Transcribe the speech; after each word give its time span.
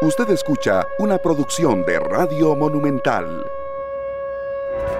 Usted 0.00 0.30
escucha 0.30 0.86
una 1.00 1.18
producción 1.18 1.84
de 1.84 1.98
Radio 1.98 2.54
Monumental. 2.54 3.44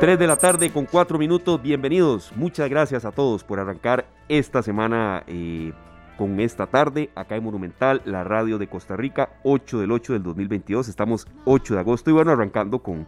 3 0.00 0.18
de 0.18 0.26
la 0.26 0.34
tarde 0.34 0.72
con 0.72 0.86
4 0.86 1.16
minutos, 1.16 1.62
bienvenidos. 1.62 2.32
Muchas 2.34 2.68
gracias 2.68 3.04
a 3.04 3.12
todos 3.12 3.44
por 3.44 3.60
arrancar 3.60 4.06
esta 4.28 4.60
semana 4.60 5.22
eh, 5.28 5.72
con 6.16 6.40
esta 6.40 6.66
tarde 6.66 7.10
acá 7.14 7.36
en 7.36 7.44
Monumental, 7.44 8.02
la 8.06 8.24
radio 8.24 8.58
de 8.58 8.66
Costa 8.66 8.96
Rica, 8.96 9.30
8 9.44 9.78
del 9.78 9.92
8 9.92 10.14
del 10.14 10.24
2022. 10.24 10.88
Estamos 10.88 11.28
8 11.44 11.74
de 11.74 11.80
agosto 11.80 12.10
y 12.10 12.14
bueno, 12.14 12.32
arrancando 12.32 12.80
con, 12.80 13.06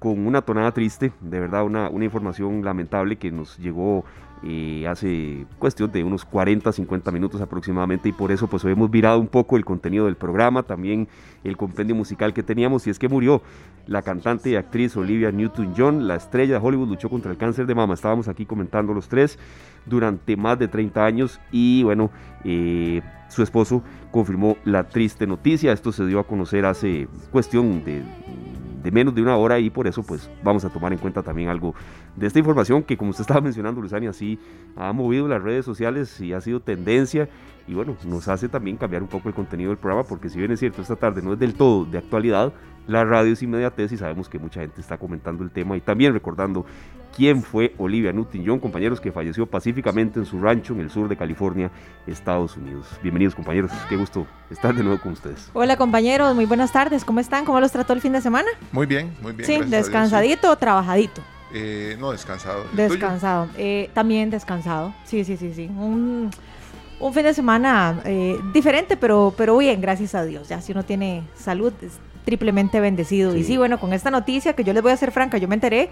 con 0.00 0.26
una 0.26 0.42
tonada 0.42 0.72
triste, 0.72 1.12
de 1.20 1.38
verdad 1.38 1.62
una, 1.62 1.88
una 1.88 2.04
información 2.04 2.64
lamentable 2.64 3.14
que 3.14 3.30
nos 3.30 3.56
llegó 3.58 4.04
hace 4.88 5.46
cuestión 5.58 5.90
de 5.90 6.04
unos 6.04 6.24
40, 6.24 6.72
50 6.72 7.10
minutos 7.10 7.40
aproximadamente 7.40 8.08
y 8.08 8.12
por 8.12 8.32
eso 8.32 8.46
pues 8.46 8.64
hemos 8.64 8.90
virado 8.90 9.18
un 9.18 9.28
poco 9.28 9.56
el 9.56 9.64
contenido 9.64 10.06
del 10.06 10.16
programa, 10.16 10.62
también 10.62 11.08
el 11.44 11.56
compendio 11.56 11.94
musical 11.94 12.32
que 12.32 12.42
teníamos 12.42 12.86
y 12.86 12.90
es 12.90 12.98
que 12.98 13.08
murió 13.08 13.42
la 13.86 14.02
cantante 14.02 14.50
y 14.50 14.56
actriz 14.56 14.96
Olivia 14.96 15.32
Newton-John, 15.32 16.06
la 16.06 16.16
estrella 16.16 16.58
de 16.58 16.66
Hollywood, 16.66 16.88
luchó 16.88 17.08
contra 17.08 17.30
el 17.30 17.38
cáncer 17.38 17.66
de 17.66 17.74
mama, 17.74 17.94
estábamos 17.94 18.28
aquí 18.28 18.46
comentando 18.46 18.92
los 18.92 19.08
tres 19.08 19.38
durante 19.86 20.36
más 20.36 20.58
de 20.58 20.68
30 20.68 21.04
años 21.04 21.40
y 21.50 21.82
bueno, 21.82 22.10
eh, 22.44 23.00
su 23.28 23.42
esposo 23.42 23.82
confirmó 24.10 24.56
la 24.64 24.88
triste 24.88 25.26
noticia, 25.26 25.72
esto 25.72 25.92
se 25.92 26.06
dio 26.06 26.20
a 26.20 26.26
conocer 26.26 26.64
hace 26.64 27.08
cuestión 27.30 27.84
de 27.84 28.02
de 28.82 28.90
menos 28.90 29.14
de 29.14 29.22
una 29.22 29.36
hora 29.36 29.58
y 29.58 29.70
por 29.70 29.86
eso 29.86 30.02
pues 30.02 30.30
vamos 30.42 30.64
a 30.64 30.70
tomar 30.70 30.92
en 30.92 30.98
cuenta 30.98 31.22
también 31.22 31.48
algo 31.48 31.74
de 32.16 32.26
esta 32.26 32.38
información 32.38 32.82
que 32.82 32.96
como 32.96 33.10
usted 33.10 33.22
estaba 33.22 33.40
mencionando 33.40 33.80
Luzani 33.80 34.06
así 34.06 34.38
ha 34.76 34.92
movido 34.92 35.28
las 35.28 35.42
redes 35.42 35.64
sociales 35.64 36.20
y 36.20 36.32
ha 36.32 36.40
sido 36.40 36.60
tendencia 36.60 37.28
y 37.66 37.74
bueno 37.74 37.96
nos 38.04 38.28
hace 38.28 38.48
también 38.48 38.76
cambiar 38.76 39.02
un 39.02 39.08
poco 39.08 39.28
el 39.28 39.34
contenido 39.34 39.70
del 39.70 39.78
programa 39.78 40.06
porque 40.08 40.28
si 40.28 40.38
bien 40.38 40.50
es 40.52 40.60
cierto 40.60 40.82
esta 40.82 40.96
tarde 40.96 41.22
no 41.22 41.32
es 41.32 41.38
del 41.38 41.54
todo 41.54 41.84
de 41.84 41.98
actualidad 41.98 42.52
la 42.86 43.04
radio 43.04 43.32
es 43.32 43.42
inmediatez 43.42 43.92
y 43.92 43.96
sabemos 43.98 44.28
que 44.28 44.38
mucha 44.38 44.60
gente 44.60 44.80
está 44.80 44.96
comentando 44.96 45.44
el 45.44 45.50
tema 45.50 45.76
y 45.76 45.80
también 45.80 46.14
recordando 46.14 46.64
quién 47.18 47.42
fue 47.42 47.74
Olivia 47.78 48.12
Newton-John, 48.12 48.60
compañeros 48.60 49.00
que 49.00 49.10
falleció 49.10 49.44
pacíficamente 49.44 50.20
en 50.20 50.24
su 50.24 50.40
rancho 50.40 50.72
en 50.72 50.82
el 50.82 50.88
sur 50.88 51.08
de 51.08 51.16
California, 51.16 51.68
Estados 52.06 52.56
Unidos. 52.56 52.86
Bienvenidos 53.02 53.34
compañeros, 53.34 53.72
qué 53.88 53.96
gusto 53.96 54.24
estar 54.48 54.72
de 54.72 54.84
nuevo 54.84 55.00
con 55.00 55.12
ustedes. 55.14 55.50
Hola 55.52 55.76
compañeros, 55.76 56.32
muy 56.36 56.44
buenas 56.44 56.70
tardes, 56.70 57.04
¿cómo 57.04 57.18
están? 57.18 57.44
¿Cómo 57.44 57.58
los 57.58 57.72
trató 57.72 57.92
el 57.92 58.00
fin 58.00 58.12
de 58.12 58.20
semana? 58.20 58.46
Muy 58.70 58.86
bien, 58.86 59.12
muy 59.20 59.32
bien. 59.32 59.46
Sí, 59.48 59.68
descansadito 59.68 60.48
o 60.48 60.56
trabajadito. 60.56 61.20
Eh, 61.52 61.96
no, 61.98 62.12
descansado. 62.12 62.66
Descansado, 62.72 63.48
eh, 63.56 63.90
también 63.94 64.30
descansado, 64.30 64.94
sí, 65.02 65.24
sí, 65.24 65.36
sí, 65.36 65.52
sí. 65.52 65.64
Un, 65.76 66.30
un 67.00 67.14
fin 67.14 67.24
de 67.24 67.34
semana 67.34 68.00
eh, 68.04 68.38
diferente, 68.54 68.96
pero, 68.96 69.34
pero 69.36 69.58
bien, 69.58 69.80
gracias 69.80 70.14
a 70.14 70.24
Dios. 70.24 70.48
Ya 70.48 70.60
si 70.60 70.70
uno 70.70 70.84
tiene 70.84 71.24
salud, 71.34 71.72
es 71.82 71.98
triplemente 72.24 72.78
bendecido. 72.78 73.34
Y 73.34 73.42
sí, 73.42 73.56
bueno, 73.56 73.80
con 73.80 73.92
esta 73.92 74.12
noticia 74.12 74.52
que 74.52 74.62
yo 74.62 74.72
les 74.72 74.82
voy 74.84 74.92
a 74.92 74.94
hacer 74.94 75.10
franca, 75.10 75.38
yo 75.38 75.48
me 75.48 75.56
enteré 75.56 75.90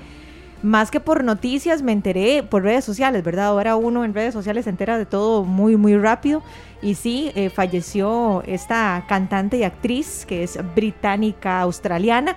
más 0.63 0.91
que 0.91 1.01
por 1.01 1.23
noticias, 1.23 1.83
me 1.83 1.93
enteré 1.93 2.43
por 2.43 2.63
redes 2.63 2.85
sociales, 2.85 3.23
¿verdad? 3.23 3.47
Ahora 3.47 3.77
uno 3.77 4.05
en 4.05 4.15
redes 4.15 4.35
sociales 4.35 4.65
se 4.65 4.71
entera 4.71 4.99
de 4.99 5.07
todo 5.07 5.45
muy, 5.45 5.77
muy 5.77 5.97
rápido. 5.97 6.43
Y 6.83 6.95
sí, 6.95 7.31
eh, 7.35 7.51
falleció 7.51 8.43
esta 8.47 9.05
cantante 9.09 9.59
y 9.59 9.65
actriz 9.65 10.25
que 10.27 10.43
es 10.43 10.59
británica 10.75 11.61
australiana. 11.61 12.37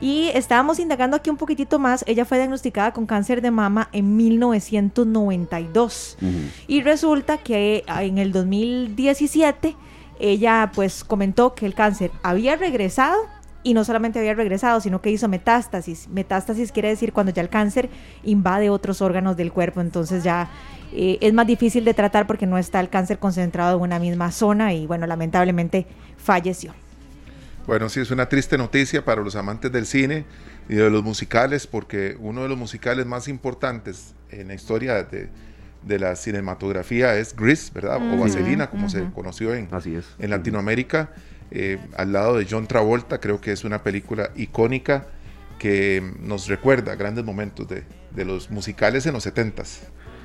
Y 0.00 0.30
estábamos 0.34 0.78
indagando 0.78 1.16
aquí 1.16 1.28
un 1.28 1.36
poquitito 1.36 1.78
más. 1.78 2.04
Ella 2.06 2.24
fue 2.24 2.38
diagnosticada 2.38 2.92
con 2.92 3.06
cáncer 3.06 3.42
de 3.42 3.50
mama 3.50 3.88
en 3.92 4.16
1992. 4.16 6.16
Y 6.66 6.82
resulta 6.82 7.38
que 7.38 7.84
ah, 7.86 8.02
en 8.02 8.18
el 8.18 8.32
2017 8.32 9.76
ella 10.18 10.70
pues 10.74 11.04
comentó 11.04 11.54
que 11.54 11.66
el 11.66 11.74
cáncer 11.74 12.10
había 12.22 12.56
regresado 12.56 13.18
y 13.62 13.74
no 13.74 13.84
solamente 13.84 14.18
había 14.18 14.34
regresado, 14.34 14.80
sino 14.80 15.02
que 15.02 15.10
hizo 15.10 15.28
metástasis. 15.28 16.08
Metástasis 16.08 16.72
quiere 16.72 16.88
decir 16.88 17.12
cuando 17.12 17.32
ya 17.32 17.42
el 17.42 17.48
cáncer 17.48 17.90
invade 18.22 18.70
otros 18.70 19.02
órganos 19.02 19.36
del 19.36 19.52
cuerpo, 19.52 19.80
entonces 19.80 20.24
ya 20.24 20.50
eh, 20.92 21.18
es 21.20 21.32
más 21.32 21.46
difícil 21.46 21.84
de 21.84 21.94
tratar 21.94 22.26
porque 22.26 22.46
no 22.46 22.58
está 22.58 22.80
el 22.80 22.88
cáncer 22.88 23.18
concentrado 23.18 23.76
en 23.76 23.82
una 23.82 23.98
misma 23.98 24.32
zona 24.32 24.72
y 24.72 24.86
bueno, 24.86 25.06
lamentablemente 25.06 25.86
falleció. 26.16 26.74
Bueno, 27.66 27.88
sí, 27.88 28.00
es 28.00 28.10
una 28.10 28.28
triste 28.28 28.58
noticia 28.58 29.04
para 29.04 29.22
los 29.22 29.36
amantes 29.36 29.70
del 29.70 29.86
cine 29.86 30.24
y 30.68 30.74
de 30.74 30.90
los 30.90 31.04
musicales, 31.04 31.66
porque 31.66 32.16
uno 32.18 32.42
de 32.42 32.48
los 32.48 32.58
musicales 32.58 33.06
más 33.06 33.28
importantes 33.28 34.14
en 34.30 34.48
la 34.48 34.54
historia 34.54 35.04
de, 35.04 35.28
la 35.98 36.16
cinematografía 36.16 37.16
es 37.16 37.34
Grease, 37.36 37.70
¿verdad? 37.72 37.98
O 38.12 38.18
Vaselina, 38.18 38.68
como 38.70 38.88
se 38.88 39.04
conoció 39.10 39.54
en, 39.54 39.68
Así 39.70 39.94
es. 39.94 40.04
en 40.18 40.30
Latinoamérica. 40.30 41.10
Eh, 41.50 41.78
al 41.96 42.12
lado 42.12 42.36
de 42.36 42.46
John 42.48 42.66
Travolta. 42.66 43.18
Creo 43.18 43.40
que 43.40 43.52
es 43.52 43.64
una 43.64 43.82
película 43.82 44.30
icónica 44.36 45.06
que 45.58 46.02
nos 46.20 46.48
recuerda 46.48 46.94
grandes 46.94 47.24
momentos 47.24 47.68
de, 47.68 47.84
de 48.12 48.24
los 48.24 48.50
musicales 48.50 49.06
en 49.06 49.14
los 49.14 49.26
70s. 49.26 49.80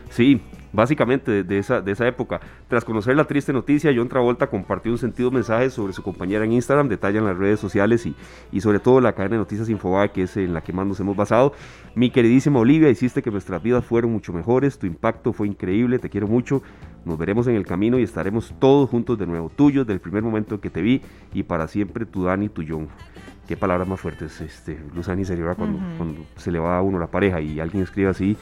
Sí, 0.10 0.42
básicamente 0.72 1.44
de, 1.44 1.58
esa, 1.58 1.82
de 1.82 1.92
esa 1.92 2.08
época. 2.08 2.40
Tras 2.68 2.86
conocer 2.86 3.16
la 3.16 3.26
triste 3.26 3.52
noticia, 3.54 3.92
John 3.96 4.08
Travolta 4.08 4.48
compartió 4.48 4.92
un 4.92 4.98
sentido 4.98 5.32
mensaje 5.32 5.70
sobre 5.70 5.94
su 5.94 6.04
compañera 6.04 6.46
en 6.46 6.54
Instagram, 6.54 6.88
detallan 6.90 7.26
las 7.26 7.38
redes 7.38 7.60
sociales 7.60 8.06
y, 8.06 8.16
y 8.52 8.62
sobre 8.62 8.80
todo 8.80 9.02
la 9.02 9.14
cadena 9.14 9.36
de 9.36 9.40
noticias 9.40 9.70
Infobae, 9.70 10.12
que 10.12 10.24
es 10.24 10.38
en 10.38 10.54
la 10.54 10.62
que 10.62 10.74
más 10.74 10.86
nos 10.86 11.00
hemos 11.00 11.16
basado. 11.16 11.54
Mi 11.96 12.12
queridísima 12.12 12.60
Olivia, 12.60 12.90
hiciste 12.90 13.22
que 13.22 13.32
nuestras 13.32 13.62
vidas 13.64 13.84
fueran 13.86 14.12
mucho 14.12 14.32
mejores, 14.32 14.78
tu 14.78 14.86
impacto 14.86 15.34
fue 15.34 15.48
increíble, 15.48 16.00
te 16.00 16.10
quiero 16.10 16.28
mucho, 16.28 16.62
nos 17.06 17.18
veremos 17.18 17.48
en 17.48 17.56
el 17.56 17.66
camino 17.66 18.00
y 18.00 18.04
estaremos 18.04 18.54
todos 18.60 18.90
juntos 18.90 19.18
de 19.18 19.28
nuevo, 19.28 19.50
tuyos 19.50 19.88
del 19.88 20.00
primer 20.00 20.24
momento 20.24 20.60
que 20.60 20.70
te 20.70 20.82
vi 20.82 21.02
y 21.34 21.44
para 21.44 21.68
siempre 21.68 22.06
tu 22.06 22.24
Dani, 22.24 22.50
tu 22.50 22.64
John 22.68 22.90
qué 23.48 23.56
palabras 23.56 23.88
más 23.88 24.00
fuertes, 24.00 24.42
este, 24.42 24.80
Luzani 24.94 25.26
se 25.26 25.36
llora 25.36 25.56
cuando, 25.56 25.80
cuando 25.98 26.26
se 26.36 26.52
le 26.52 26.60
va 26.60 26.78
a 26.78 26.82
uno 26.82 27.00
la 27.00 27.08
pareja 27.08 27.42
y 27.42 27.60
alguien 27.60 27.84
escribe 27.84 28.10
así, 28.10 28.38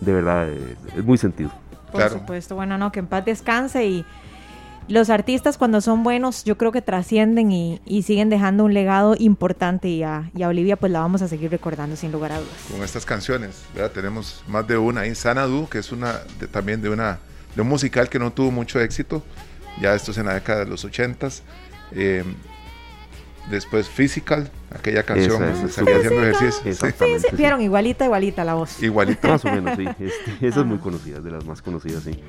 de 0.00 0.12
verdad 0.12 0.48
eh, 0.48 0.76
es 0.96 1.04
muy 1.04 1.18
sentido. 1.18 1.50
Por 1.92 2.08
supuesto, 2.10 2.54
bueno, 2.54 2.76
no, 2.76 2.92
que 2.92 2.98
en 2.98 3.06
paz 3.06 3.24
descanse 3.24 3.86
y 3.86 4.04
los 4.88 5.10
artistas 5.10 5.58
cuando 5.58 5.80
son 5.80 6.02
buenos 6.02 6.44
yo 6.44 6.56
creo 6.56 6.72
que 6.72 6.82
trascienden 6.82 7.52
y, 7.52 8.02
siguen 8.02 8.30
dejando 8.30 8.64
un 8.64 8.74
legado 8.74 9.14
importante 9.18 9.88
y 9.88 10.02
a, 10.02 10.30
Olivia 10.40 10.76
pues 10.76 10.90
la 10.92 11.00
vamos 11.00 11.22
a 11.22 11.28
seguir 11.28 11.50
recordando 11.50 11.96
sin 11.96 12.10
lugar 12.12 12.32
a 12.32 12.38
dudas. 12.38 12.66
Con 12.70 12.82
estas 12.82 13.04
canciones, 13.04 13.64
¿verdad? 13.74 13.92
Tenemos 13.92 14.42
más 14.48 14.66
de 14.66 14.76
una 14.76 15.02
ahí, 15.02 15.14
Sanadu, 15.14 15.68
que 15.68 15.78
es 15.78 15.92
una 15.92 16.20
también 16.50 16.82
de 16.82 16.90
una 16.90 17.18
de 17.54 17.62
un 17.62 17.68
musical 17.68 18.08
que 18.08 18.18
no 18.18 18.32
tuvo 18.32 18.50
mucho 18.50 18.80
éxito, 18.80 19.22
ya 19.80 19.94
esto 19.94 20.10
es 20.10 20.18
en 20.18 20.26
la 20.26 20.34
década 20.34 20.60
de 20.60 20.66
los 20.66 20.84
ochentas. 20.84 21.42
Eh, 21.92 22.24
Después 23.50 23.88
Physical, 23.88 24.50
aquella 24.70 25.04
canción 25.04 25.38
que 25.38 25.68
salía 25.68 25.96
haciendo 25.96 26.22
ejercicio. 26.22 26.74
Sí, 26.74 27.18
sí, 27.18 27.36
vieron 27.36 27.62
igualita, 27.62 28.04
igualita 28.04 28.44
la 28.44 28.54
voz. 28.54 28.82
Igualita. 28.82 29.28
Más 29.28 29.44
o 29.44 29.50
menos, 29.50 29.76
sí. 29.76 29.86
Este, 29.98 30.46
esa 30.46 30.60
es 30.60 30.66
muy 30.66 30.78
conocida, 30.78 31.20
de 31.20 31.30
las 31.30 31.44
más 31.46 31.62
conocidas, 31.62 32.02
sí. 32.02 32.22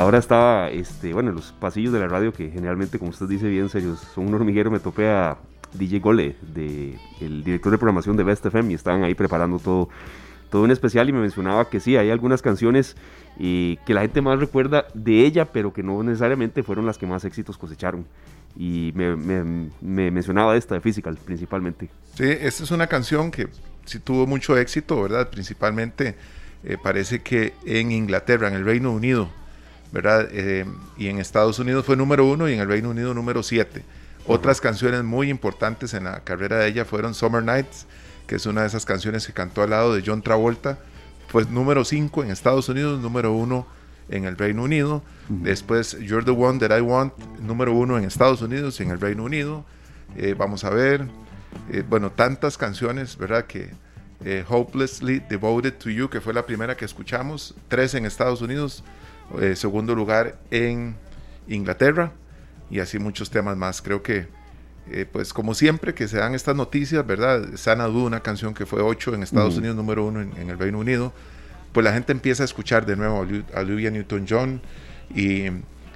Ahora 0.00 0.16
estaba, 0.16 0.70
este, 0.70 1.12
bueno, 1.12 1.28
en 1.28 1.36
los 1.36 1.52
pasillos 1.52 1.92
de 1.92 2.00
la 2.00 2.08
radio, 2.08 2.32
que 2.32 2.50
generalmente, 2.50 2.98
como 2.98 3.10
usted 3.10 3.26
dice 3.26 3.48
bien 3.48 3.68
serios, 3.68 4.00
son 4.14 4.28
un 4.28 4.34
hormiguero, 4.34 4.70
me 4.70 4.80
topé 4.80 5.10
a 5.10 5.36
DJ 5.74 5.98
Gole, 5.98 6.36
de, 6.54 6.98
el 7.20 7.44
director 7.44 7.70
de 7.70 7.76
programación 7.76 8.16
de 8.16 8.24
Best 8.24 8.46
FM, 8.46 8.72
y 8.72 8.74
estaban 8.76 9.04
ahí 9.04 9.14
preparando 9.14 9.58
todo 9.58 9.90
todo 10.48 10.62
un 10.62 10.70
especial 10.70 11.08
y 11.08 11.12
me 11.12 11.20
mencionaba 11.20 11.68
que 11.68 11.78
sí, 11.78 11.96
hay 11.96 12.10
algunas 12.10 12.42
canciones 12.42 12.96
que 13.38 13.78
la 13.94 14.00
gente 14.00 14.20
más 14.20 14.40
recuerda 14.40 14.86
de 14.94 15.24
ella, 15.24 15.44
pero 15.44 15.72
que 15.72 15.82
no 15.82 16.02
necesariamente 16.02 16.62
fueron 16.62 16.86
las 16.86 16.98
que 16.98 17.06
más 17.06 17.24
éxitos 17.24 17.56
cosecharon. 17.56 18.04
Y 18.56 18.92
me, 18.96 19.14
me, 19.14 20.10
mencionaba 20.10 20.56
esta 20.56 20.74
de 20.74 20.80
Physical 20.80 21.18
principalmente. 21.24 21.88
Sí, 22.14 22.24
esta 22.24 22.64
es 22.64 22.70
una 22.70 22.88
canción 22.88 23.30
que 23.30 23.48
sí 23.84 24.00
tuvo 24.00 24.26
mucho 24.26 24.58
éxito, 24.58 25.00
¿verdad? 25.00 25.30
Principalmente 25.30 26.16
eh, 26.64 26.76
parece 26.82 27.22
que 27.22 27.52
en 27.64 27.92
Inglaterra, 27.92 28.48
en 28.48 28.54
el 28.54 28.64
Reino 28.64 28.90
Unido, 28.90 29.30
¿verdad? 29.92 30.28
Eh, 30.32 30.66
y 30.96 31.08
en 31.08 31.18
Estados 31.18 31.58
Unidos 31.58 31.86
fue 31.86 31.96
número 31.96 32.26
uno 32.26 32.48
y 32.48 32.54
en 32.54 32.60
el 32.60 32.68
Reino 32.68 32.90
Unido 32.90 33.14
número 33.14 33.42
siete. 33.42 33.84
Otras 34.26 34.60
canciones 34.60 35.02
muy 35.02 35.30
importantes 35.30 35.94
en 35.94 36.04
la 36.04 36.20
carrera 36.20 36.58
de 36.58 36.68
ella 36.68 36.84
fueron 36.84 37.14
Summer 37.14 37.42
Nights, 37.42 37.86
que 38.26 38.36
es 38.36 38.46
una 38.46 38.60
de 38.62 38.68
esas 38.68 38.84
canciones 38.84 39.26
que 39.26 39.32
cantó 39.32 39.62
al 39.62 39.70
lado 39.70 39.94
de 39.94 40.02
John 40.06 40.22
Travolta, 40.22 40.78
pues 41.32 41.48
número 41.48 41.84
5 41.84 42.24
en 42.24 42.30
Estados 42.30 42.68
Unidos, 42.68 43.00
número 43.00 43.32
1 43.32 43.66
en 44.10 44.24
el 44.24 44.36
Reino 44.36 44.64
Unido. 44.64 45.02
Después 45.28 45.96
You're 45.98 46.24
the 46.24 46.32
One 46.32 46.58
That 46.58 46.76
I 46.76 46.80
Want, 46.80 47.16
número 47.40 47.72
1 47.72 47.98
en 47.98 48.04
Estados 48.04 48.42
Unidos 48.42 48.78
y 48.80 48.82
en 48.82 48.90
el 48.90 49.00
Reino 49.00 49.24
Unido. 49.24 49.64
Eh, 50.16 50.34
vamos 50.36 50.64
a 50.64 50.70
ver, 50.70 51.06
eh, 51.70 51.84
bueno, 51.88 52.10
tantas 52.10 52.58
canciones, 52.58 53.16
¿verdad? 53.16 53.46
Que 53.46 53.70
eh, 54.24 54.44
Hopelessly 54.48 55.20
Devoted 55.20 55.74
to 55.74 55.90
You, 55.90 56.10
que 56.10 56.20
fue 56.20 56.34
la 56.34 56.44
primera 56.44 56.76
que 56.76 56.84
escuchamos, 56.84 57.54
3 57.68 57.94
en 57.94 58.06
Estados 58.06 58.42
Unidos, 58.42 58.84
segundo 59.54 59.94
lugar 59.94 60.38
en 60.50 60.96
Inglaterra 61.48 62.12
y 62.70 62.80
así 62.80 62.98
muchos 62.98 63.30
temas 63.30 63.56
más. 63.56 63.82
Creo 63.82 64.02
que 64.02 64.26
eh, 64.90 65.06
pues 65.10 65.32
como 65.32 65.54
siempre 65.54 65.94
que 65.94 66.08
se 66.08 66.18
dan 66.18 66.34
estas 66.34 66.56
noticias, 66.56 67.06
¿verdad? 67.06 67.46
Sanadu, 67.54 68.06
una 68.06 68.20
canción 68.20 68.54
que 68.54 68.66
fue 68.66 68.82
8 68.82 69.14
en 69.14 69.22
Estados 69.22 69.56
Unidos, 69.56 69.76
número 69.76 70.04
1 70.06 70.20
en, 70.20 70.50
el 70.50 70.58
Reino 70.58 70.78
Unido, 70.78 71.12
pues 71.72 71.84
la 71.84 71.92
gente 71.92 72.12
empieza 72.12 72.42
a 72.42 72.46
escuchar 72.46 72.86
de 72.86 72.96
nuevo 72.96 73.16
a 73.54 73.60
Olivia 73.60 73.90
Newton-John 73.90 74.60
y, 75.14 75.44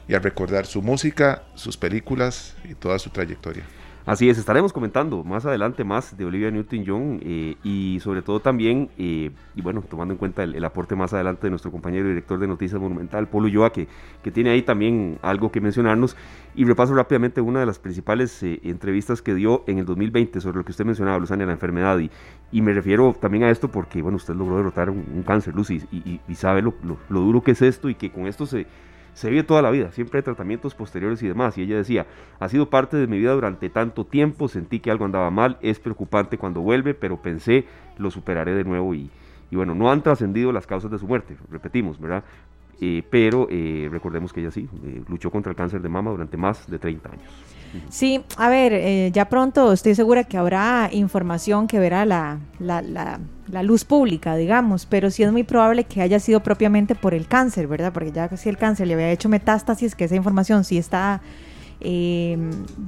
y 0.07 0.15
a 0.15 0.19
recordar 0.21 0.67
su 0.67 0.81
música, 0.81 1.43
sus 1.57 1.77
películas 1.77 2.55
y 2.69 2.75
toda 2.75 2.99
su 2.99 3.11
trayectoria. 3.11 3.65
Así 4.07 4.29
es, 4.29 4.37
estaremos 4.37 4.75
comentando 4.75 5.25
más 5.25 5.47
adelante 5.47 5.83
más 5.83 6.15
de 6.15 6.27
Olivia 6.27 6.51
Newton-John 6.51 7.21
eh, 7.25 7.57
y 7.65 8.01
sobre 8.01 8.21
todo 8.21 8.39
también, 8.39 8.91
eh, 8.99 9.31
y 9.55 9.63
bueno, 9.63 9.83
tomando 9.89 10.13
en 10.13 10.19
cuenta 10.19 10.43
el, 10.43 10.63
aporte 10.63 10.95
más 10.95 11.15
adelante 11.15 11.47
de 11.47 11.51
nuestro 11.51 11.71
compañero 11.71 12.09
director 12.09 12.39
de 12.39 12.47
Noticias 12.47 12.79
Monumental, 12.79 13.29
Polo 13.29 13.47
Ulloa, 13.47 13.73
que, 13.73 13.89
tiene 14.31 14.51
ahí 14.51 14.61
también 14.61 15.19
algo 15.23 15.51
que 15.51 15.63
mencionarnos. 15.63 16.19
Y 16.55 16.67
repaso 16.67 16.95
rápidamente 16.95 17.41
una 17.41 17.61
de 17.61 17.67
las 17.67 17.79
principales 17.79 18.43
eh, 18.43 18.61
entrevistas 18.65 19.23
que 19.23 19.35
dio 19.35 19.65
en 19.67 19.79
el 19.79 19.87
2020 19.87 20.39
sobre 20.39 20.59
lo 20.59 20.65
que 20.67 20.73
usted 20.73 20.85
mencionaba, 20.85 21.19
Luzania, 21.19 21.47
la 21.47 21.53
enfermedad. 21.53 21.99
Y, 22.53 22.61
me 22.61 22.75
refiero 22.75 23.17
también 23.19 23.45
a 23.45 23.51
esto 23.51 23.69
porque, 23.69 24.03
bueno, 24.03 24.17
usted 24.17 24.35
logró 24.35 24.59
derrotar 24.59 24.91
un, 24.91 25.25
cáncer, 25.27 25.55
Lucy, 25.55 25.83
y, 25.91 26.35
sabe 26.35 26.61
lo, 26.61 26.75
lo 26.83 27.21
duro 27.21 27.43
que 27.43 27.53
es 27.53 27.63
esto 27.63 27.89
y 27.89 27.95
que 27.95 28.13
con 28.13 28.27
esto 28.27 28.45
se 28.45 28.67
se 29.15 29.31
vive 29.31 29.45
toda 29.45 29.63
la 29.63 29.71
vida, 29.71 29.93
siempre 29.93 30.19
hay 30.19 30.23
tratamientos 30.23 30.75
posteriores 30.75 31.23
y 31.23 31.29
demás. 31.29 31.57
Y 31.57 31.63
ella 31.63 31.77
decía, 31.77 32.07
ha 32.39 32.49
sido 32.49 32.69
parte 32.69 32.97
de 32.97 33.07
mi 33.07 33.19
vida 33.19 33.33
durante 33.33 33.71
tanto 33.71 34.05
tiempo, 34.05 34.49
sentí 34.49 34.81
que 34.81 34.91
algo 34.91 35.05
andaba 35.05 35.31
mal, 35.31 35.57
es 35.63 35.79
preocupante 35.79 36.37
cuando 36.37 36.61
vuelve, 36.61 36.95
pero 36.95 37.23
pensé, 37.23 37.65
lo 37.97 38.11
superaré 38.11 38.55
de 38.55 38.65
nuevo 38.65 38.95
y, 38.95 39.11
y 39.51 39.57
bueno, 39.57 39.75
no 39.75 39.91
han 39.91 40.03
trascendido 40.03 40.53
las 40.53 40.67
causas 40.67 40.91
de 40.91 40.99
su 40.99 41.07
muerte, 41.07 41.37
repetimos, 41.51 41.99
¿verdad? 42.01 42.25
Eh, 42.87 43.03
pero 43.09 43.47
eh, 43.51 43.89
recordemos 43.91 44.31
que 44.31 44.41
ella 44.41 44.51
sí, 44.51 44.69
eh, 44.85 45.03
luchó 45.09 45.31
contra 45.31 45.49
el 45.49 45.57
cáncer 45.57 45.81
de 45.81 45.89
mama 45.89 46.11
durante 46.11 46.37
más 46.37 46.67
de 46.69 46.79
30 46.79 47.09
años. 47.09 47.31
Sí, 47.89 48.23
a 48.37 48.49
ver, 48.49 48.73
eh, 48.75 49.11
ya 49.13 49.29
pronto 49.29 49.73
estoy 49.73 49.95
segura 49.95 50.25
que 50.25 50.37
habrá 50.37 50.91
información 50.93 51.67
que 51.67 51.79
verá 51.79 52.05
la, 52.05 52.39
luz 53.63 53.85
pública, 53.85 54.37
digamos, 54.37 54.87
pero 54.87 55.11
sí 55.11 55.23
es 55.23 55.33
muy 55.33 55.45
probable 55.45 55.85
que 55.85 56.03
haya 56.03 56.21
sido 56.21 56.41
propiamente 56.41 56.95
por 56.95 57.15
el 57.15 57.27
cáncer, 57.27 57.67
¿verdad? 57.67 57.93
Porque 57.93 58.13
ya 58.13 58.29
si 58.37 58.49
el 58.49 58.59
cáncer 58.59 58.87
le 58.87 58.95
había 58.95 59.11
hecho 59.11 59.29
metástasis, 59.29 59.95
que 59.95 60.05
esa 60.05 60.15
información 60.15 60.65
sí 60.65 60.79
está, 60.79 61.23
eh, 61.81 62.37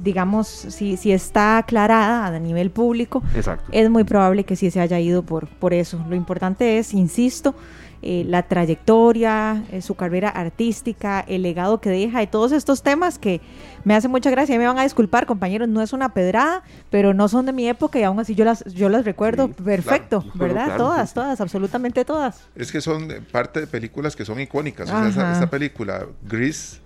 digamos, 0.03 0.47
si, 0.47 0.95
si 0.95 1.11
está 1.11 1.57
aclarada 1.57 2.27
a 2.27 2.39
nivel 2.39 2.69
público, 2.69 3.23
es 3.71 3.89
muy 3.89 4.03
probable 4.03 4.43
que 4.43 4.55
sí 4.55 4.71
se 4.71 4.79
haya 4.79 4.99
ido 4.99 5.23
por, 5.23 5.47
por 5.47 5.73
eso. 5.73 6.03
Lo 6.07 6.15
importante 6.15 6.77
es, 6.77 6.93
insisto, 6.93 7.55
eh, 8.01 8.23
la 8.27 8.43
trayectoria, 8.43 9.63
eh, 9.71 9.81
su 9.81 9.95
carrera 9.95 10.29
artística, 10.29 11.19
el 11.27 11.41
legado 11.41 11.81
que 11.81 11.89
deja 11.89 12.21
y 12.21 12.27
todos 12.27 12.51
estos 12.51 12.83
temas 12.83 13.17
que 13.17 13.41
me 13.83 13.95
hacen 13.95 14.11
mucha 14.11 14.29
gracia. 14.29 14.55
Y 14.55 14.57
me 14.57 14.67
van 14.67 14.77
a 14.77 14.83
disculpar, 14.83 15.25
compañeros, 15.25 15.67
no 15.67 15.81
es 15.81 15.93
una 15.93 16.09
pedrada, 16.09 16.63
pero 16.89 17.13
no 17.13 17.27
son 17.27 17.45
de 17.45 17.53
mi 17.53 17.67
época 17.67 17.99
y 17.99 18.03
aún 18.03 18.19
así 18.19 18.35
yo 18.35 18.45
las, 18.45 18.63
yo 18.65 18.89
las 18.89 19.05
recuerdo 19.05 19.49
perfecto, 19.49 20.23
¿verdad? 20.35 20.77
todas, 20.77 21.13
todas, 21.13 21.41
absolutamente 21.41 22.05
todas. 22.05 22.47
Es 22.55 22.71
que 22.71 22.81
son 22.81 23.07
parte 23.31 23.61
de 23.61 23.67
películas 23.67 24.15
que 24.15 24.25
son 24.25 24.39
icónicas. 24.39 24.89
O 24.89 25.11
sea, 25.11 25.33
esa, 25.33 25.49
película, 25.49 26.05
Gris, 26.23 26.81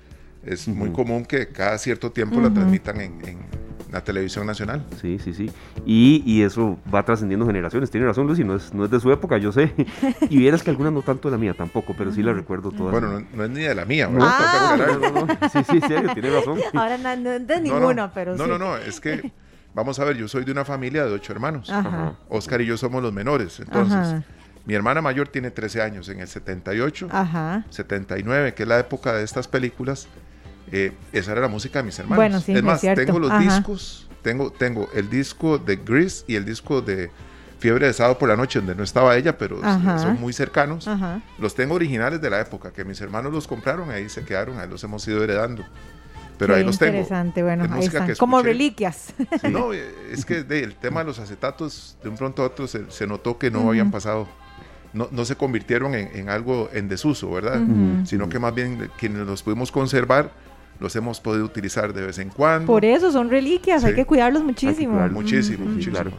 es 0.46 0.68
muy 0.68 0.92
común 0.92 1.25
que 1.25 1.48
cada 1.48 1.78
cierto 1.78 2.12
tiempo 2.12 2.40
la 2.40 2.52
transmitan 2.52 3.02
en 3.02 3.22
la 3.92 4.02
televisión 4.04 4.46
nacional. 4.48 4.84
Sí, 5.02 5.20
sí, 5.20 5.34
sí. 5.34 5.52
Y, 5.86 6.24
y 6.26 6.44
eso 6.44 6.80
va 6.94 7.04
trascendiendo 7.04 7.46
generaciones. 7.46 7.92
Tiene 7.92 8.08
razón, 8.08 8.26
Lucy, 8.26 8.44
no 8.44 8.56
es, 8.56 8.74
no 8.74 8.86
es 8.86 8.92
de 8.92 9.00
su 9.00 9.12
época, 9.12 9.38
yo 9.38 9.52
sé. 9.52 9.74
y 10.30 10.38
vieras 10.38 10.64
que 10.64 10.70
algunas 10.70 10.94
no 10.94 11.02
tanto 11.02 11.28
de 11.28 11.34
la 11.34 11.38
mía 11.38 11.54
tampoco, 11.54 11.94
pero 11.98 12.12
sí 12.12 12.24
la 12.24 12.34
recuerdo 12.34 12.72
todas. 12.72 12.92
Bueno, 12.92 13.26
no, 13.34 13.44
es 13.44 13.50
ni 13.50 13.62
de 13.62 13.76
la 13.76 13.86
mía. 13.86 14.10
Ah. 14.20 14.78
No, 14.78 15.26
no, 15.26 15.28
Sí, 15.52 15.60
sí, 15.70 15.82
serio, 15.82 16.14
tiene 16.14 16.30
razón. 16.30 16.58
Ahora 16.74 16.98
no, 16.98 17.16
no 17.18 17.40
de 17.40 17.62
ninguna, 17.62 18.12
pero 18.14 18.36
No, 18.36 18.48
no, 18.48 18.58
no, 18.58 18.78
es 18.78 19.00
que, 19.02 19.32
vamos 19.74 20.00
a 20.00 20.06
ver, 20.06 20.16
yo 20.16 20.28
soy 20.28 20.46
de 20.46 20.52
una 20.52 20.64
familia 20.64 21.06
de 21.06 21.12
ocho 21.12 21.34
hermanos. 21.34 21.70
Ajá. 21.70 22.16
Oscar 22.30 22.62
y 22.62 22.66
yo 22.66 22.78
somos 22.78 23.04
los 23.04 23.14
menores, 23.14 23.60
entonces... 23.60 24.24
Mi 24.64 24.76
hermana 24.76 25.02
mayor 25.02 25.28
tiene 25.28 25.50
13 25.50 25.82
años, 25.82 26.08
en 26.10 26.20
el 26.20 26.28
78, 26.28 27.08
Ajá. 27.12 27.66
79, 27.72 28.54
que 28.54 28.62
es 28.62 28.70
la 28.70 28.78
época 28.78 29.14
de 29.14 29.24
estas 29.24 29.48
películas, 29.48 30.08
eh, 30.71 30.94
esa 31.12 31.33
era 31.33 31.41
la 31.41 31.47
música 31.47 31.79
de 31.79 31.83
mis 31.83 32.00
hermanos. 32.00 32.18
Bueno, 32.18 32.39
sí, 32.39 32.53
es 32.53 32.63
más, 32.63 32.81
tengo 32.81 33.19
los 33.19 33.39
discos, 33.39 34.07
tengo, 34.21 34.51
tengo 34.51 34.89
el 34.94 35.09
disco 35.09 35.57
de 35.57 35.77
Gris 35.77 36.23
y 36.27 36.35
el 36.35 36.45
disco 36.45 36.81
de 36.81 37.12
Fiebre 37.59 37.88
de 37.88 37.94
Sábado 37.94 38.18
por 38.18 38.29
la 38.29 38.35
Noche, 38.35 38.59
donde 38.59 38.75
no 38.75 38.83
estaba 38.83 39.15
ella, 39.18 39.38
pero 39.38 39.62
son 39.62 40.19
muy 40.19 40.33
cercanos. 40.33 40.89
Los 41.38 41.56
tengo 41.56 41.75
originales 41.75 42.21
de 42.21 42.29
la 42.29 42.39
época, 42.41 42.71
que 42.71 42.83
mis 42.83 43.00
hermanos 43.01 43.31
los 43.31 43.47
compraron, 43.47 43.91
ahí 43.91 44.09
se 44.09 44.23
quedaron, 44.23 44.59
ahí 44.59 44.68
los 44.68 44.83
hemos 44.83 45.07
ido 45.07 45.23
heredando. 45.23 45.63
Pero 46.38 46.56
ahí 46.56 46.63
los 46.63 46.79
tengo. 46.79 46.94
Interesante, 46.94 47.44
bueno, 47.44 47.68
ahí 47.71 47.85
están. 47.85 48.15
como 48.15 48.41
reliquias. 48.41 49.13
No, 49.51 49.73
es 49.73 50.25
que 50.25 50.39
el 50.50 50.75
tema 50.75 51.01
de 51.01 51.06
los 51.06 51.19
acetatos, 51.19 51.97
de 52.01 52.09
un 52.09 52.15
pronto 52.15 52.41
a 52.41 52.47
otro 52.47 52.68
se, 52.68 53.07
notó 53.07 53.38
que 53.38 53.51
no 53.51 53.69
habían 53.69 53.91
pasado 53.91 54.27
no, 54.94 55.07
no, 55.12 55.23
se 55.23 55.35
convirtieron 55.35 55.94
en, 55.94 56.29
algo 56.29 56.69
en 56.73 56.89
desuso, 56.89 57.29
¿verdad? 57.29 57.62
Sino 58.06 58.27
que 58.27 58.39
más 58.39 58.56
bien 58.56 58.89
quienes 58.97 59.25
los 59.27 59.44
pudimos 59.44 59.71
conservar 59.71 60.31
los 60.81 60.95
hemos 60.95 61.22
podido 61.22 61.45
utilizar 61.45 61.94
de 61.94 62.07
vez 62.07 62.18
en 62.18 62.30
cuando. 62.30 62.66
Por 62.66 62.83
eso 62.83 63.12
son 63.12 63.30
reliquias, 63.30 63.83
hay 63.83 63.94
que 63.94 64.06
cuidarlos 64.06 64.44
muchísimo. 64.44 65.00
muchísimo, 65.10 65.66
muchísimo. 65.66 65.94
Claro. 65.94 66.12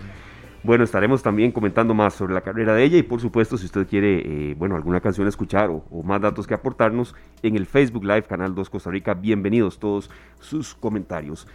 Bueno, 0.63 0.85
estaremos 0.85 1.21
también 1.21 1.51
comentando 1.51 1.93
más 1.93 2.15
sobre 2.15 2.33
la 2.35 2.41
carrera 2.41 2.73
de 2.73 2.85
ella 2.85 2.97
y 2.97 3.03
por 3.03 3.21
supuesto 3.21 3.59
si 3.59 3.67
usted 3.67 3.85
quiere, 3.89 4.51
eh, 4.51 4.55
bueno, 4.57 4.77
alguna 4.77 5.01
canción 5.01 5.27
escuchar 5.27 5.71
o, 5.71 5.85
o, 5.91 6.05
más 6.05 6.21
datos 6.21 6.47
que 6.47 6.55
aportarnos 6.55 7.17
en 7.43 7.57
el 7.57 7.67
Facebook 7.67 8.05
Live 8.05 8.23
Canal 8.23 8.55
2 8.55 8.71
Costa 8.71 8.89
Rica, 8.89 9.15
bienvenidos 9.15 9.81
todos 9.81 10.09
sus 10.39 10.75
comentarios. 10.77 11.49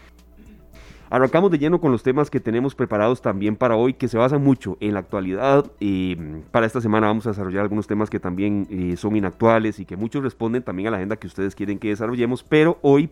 Arrancamos 1.09 1.51
de 1.51 1.57
lleno 1.57 1.79
con 1.79 1.93
los 1.93 2.03
temas 2.03 2.29
que 2.29 2.41
tenemos 2.41 2.75
preparados 2.75 3.21
también 3.21 3.55
para 3.55 3.77
hoy, 3.77 3.93
que 3.93 4.09
se 4.09 4.17
basan 4.17 4.43
mucho 4.43 4.77
en 4.81 4.93
la 4.93 4.99
actualidad. 4.99 5.65
Eh, 5.79 6.41
para 6.51 6.65
esta 6.65 6.81
semana 6.81 7.07
vamos 7.07 7.25
a 7.25 7.29
desarrollar 7.29 7.61
algunos 7.61 7.87
temas 7.87 8.09
que 8.09 8.19
también 8.19 8.67
eh, 8.69 8.97
son 8.97 9.15
inactuales 9.15 9.79
y 9.79 9.85
que 9.85 9.95
muchos 9.95 10.21
responden 10.21 10.63
también 10.63 10.89
a 10.89 10.91
la 10.91 10.97
agenda 10.97 11.15
que 11.15 11.27
ustedes 11.27 11.55
quieren 11.55 11.79
que 11.79 11.89
desarrollemos, 11.89 12.43
pero 12.43 12.77
hoy... 12.81 13.09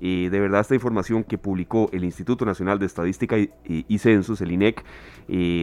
Eh, 0.00 0.28
de 0.30 0.38
verdad 0.38 0.60
esta 0.60 0.76
información 0.76 1.24
que 1.24 1.38
publicó 1.38 1.90
el 1.92 2.04
Instituto 2.04 2.44
Nacional 2.44 2.78
de 2.78 2.86
Estadística 2.86 3.36
y, 3.36 3.98
Censos, 3.98 4.40
el 4.40 4.52
INEC, 4.52 4.84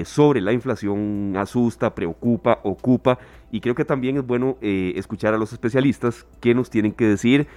sobre 0.03 0.41
la 0.41 0.51
inflación 0.51 1.35
asusta, 1.37 1.95
preocupa, 1.95 2.59
ocupa 2.63 3.17
y 3.49 3.61
creo 3.61 3.75
que 3.75 3.85
también 3.85 4.17
es 4.17 4.27
bueno 4.27 4.57
escuchar 4.59 5.33
a 5.33 5.37
los 5.37 5.53
especialistas 5.53 6.25
que 6.41 6.53
nos 6.53 6.69
tienen 6.69 6.91
que 6.91 7.05
decir 7.05 7.47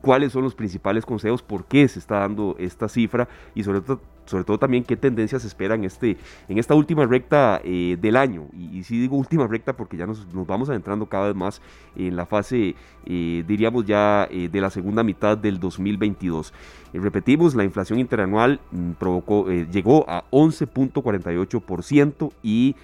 cuáles 0.00 0.32
son 0.32 0.42
los 0.42 0.54
principales 0.54 1.04
consejos, 1.04 1.42
por 1.42 1.64
qué 1.64 1.86
se 1.88 1.98
está 1.98 2.20
dando 2.20 2.56
esta 2.58 2.88
cifra 2.88 3.28
y 3.54 3.62
sobre 3.62 3.80
todo, 3.80 4.00
sobre 4.30 4.44
todo 4.44 4.58
también 4.58 4.84
qué 4.84 4.96
tendencias 4.96 5.44
esperan 5.44 5.84
este, 5.84 6.16
en 6.48 6.58
esta 6.58 6.74
última 6.74 7.04
recta 7.04 7.60
eh, 7.64 7.98
del 8.00 8.16
año. 8.16 8.46
Y, 8.56 8.84
si 8.84 8.98
digo 8.98 9.16
última 9.16 9.46
recta 9.46 9.76
porque 9.76 9.96
ya 9.96 10.06
nos, 10.06 10.26
vamos 10.46 10.68
adentrando 10.68 11.06
cada 11.06 11.26
vez 11.26 11.36
más 11.36 11.60
en 11.96 12.16
la 12.16 12.26
fase, 12.26 12.76
eh, 13.06 13.44
diríamos 13.46 13.84
ya, 13.84 14.28
eh, 14.30 14.48
de 14.50 14.60
la 14.60 14.70
segunda 14.70 15.02
mitad 15.02 15.36
del 15.36 15.58
2022. 15.58 16.52
repetimos, 16.92 17.54
la 17.54 17.64
inflación 17.64 17.98
interanual 17.98 18.60
mm, 18.70 18.92
provocó, 18.92 19.50
llegó 19.50 20.08
a 20.08 20.24
11.48% 20.30 22.32
y 22.42 22.76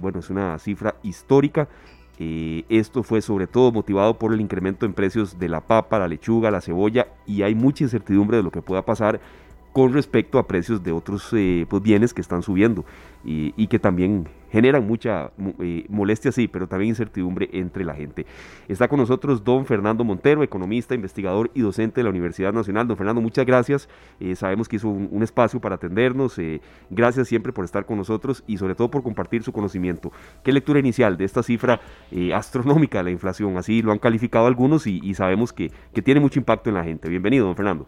bueno, 0.00 0.20
es 0.20 0.30
una 0.30 0.58
cifra 0.60 0.94
histórica. 1.02 1.68
Eh, 2.18 2.64
esto 2.68 3.02
fue 3.02 3.20
sobre 3.20 3.46
todo 3.46 3.72
motivado 3.72 4.18
por 4.18 4.32
el 4.32 4.40
incremento 4.40 4.86
en 4.86 4.94
precios 4.94 5.38
de 5.38 5.48
la 5.48 5.60
papa, 5.60 5.98
la 5.98 6.08
lechuga, 6.08 6.50
la 6.50 6.62
cebolla 6.62 7.08
y 7.26 7.42
hay 7.42 7.54
mucha 7.54 7.84
incertidumbre 7.84 8.38
de 8.38 8.42
lo 8.42 8.50
que 8.50 8.62
pueda 8.62 8.84
pasar 8.86 9.20
con 9.76 9.92
respecto 9.92 10.38
a 10.38 10.46
precios 10.46 10.82
de 10.82 10.90
otros 10.90 11.28
eh, 11.34 11.66
pues, 11.68 11.82
bienes 11.82 12.14
que 12.14 12.22
están 12.22 12.40
subiendo 12.42 12.86
y, 13.22 13.66
que 13.66 13.78
también 13.78 14.26
generan 14.50 14.86
mucha 14.86 15.32
eh, 15.60 15.84
molestia, 15.90 16.32
sí, 16.32 16.48
pero 16.48 16.66
también 16.66 16.90
incertidumbre 16.90 17.50
entre 17.52 17.84
la 17.84 17.92
gente. 17.92 18.24
Está 18.68 18.88
con 18.88 19.00
nosotros 19.00 19.44
don 19.44 19.66
Fernando 19.66 20.02
Montero, 20.02 20.42
economista, 20.42 20.94
investigador 20.94 21.50
y 21.52 21.60
docente 21.60 22.00
de 22.00 22.04
la 22.04 22.10
Universidad 22.10 22.54
Nacional. 22.54 22.88
Don 22.88 22.96
Fernando, 22.96 23.20
muchas 23.20 23.44
gracias. 23.44 23.86
Eh, 24.18 24.34
sabemos 24.34 24.66
que 24.66 24.76
hizo 24.76 24.88
un, 24.88 25.22
espacio 25.22 25.60
para 25.60 25.74
atendernos. 25.74 26.40
gracias 26.88 27.28
siempre 27.28 27.52
por 27.52 27.66
estar 27.66 27.84
con 27.84 27.98
nosotros 27.98 28.44
y 28.46 28.56
sobre 28.56 28.76
todo 28.76 28.90
por 28.90 29.02
compartir 29.02 29.42
su 29.42 29.52
conocimiento. 29.52 30.10
¿Qué 30.42 30.52
lectura 30.52 30.78
inicial 30.78 31.18
de 31.18 31.26
esta 31.26 31.42
cifra 31.42 31.82
astronómica 32.32 32.98
de 32.98 33.04
la 33.04 33.10
inflación? 33.10 33.58
Así 33.58 33.82
lo 33.82 33.92
han 33.92 33.98
calificado 33.98 34.46
algunos 34.46 34.86
y, 34.86 35.12
sabemos 35.12 35.52
que 35.52 35.70
tiene 36.02 36.20
mucho 36.20 36.38
impacto 36.38 36.70
en 36.70 36.76
la 36.76 36.84
gente. 36.84 37.10
Bienvenido, 37.10 37.44
don 37.44 37.56
Fernando. 37.56 37.86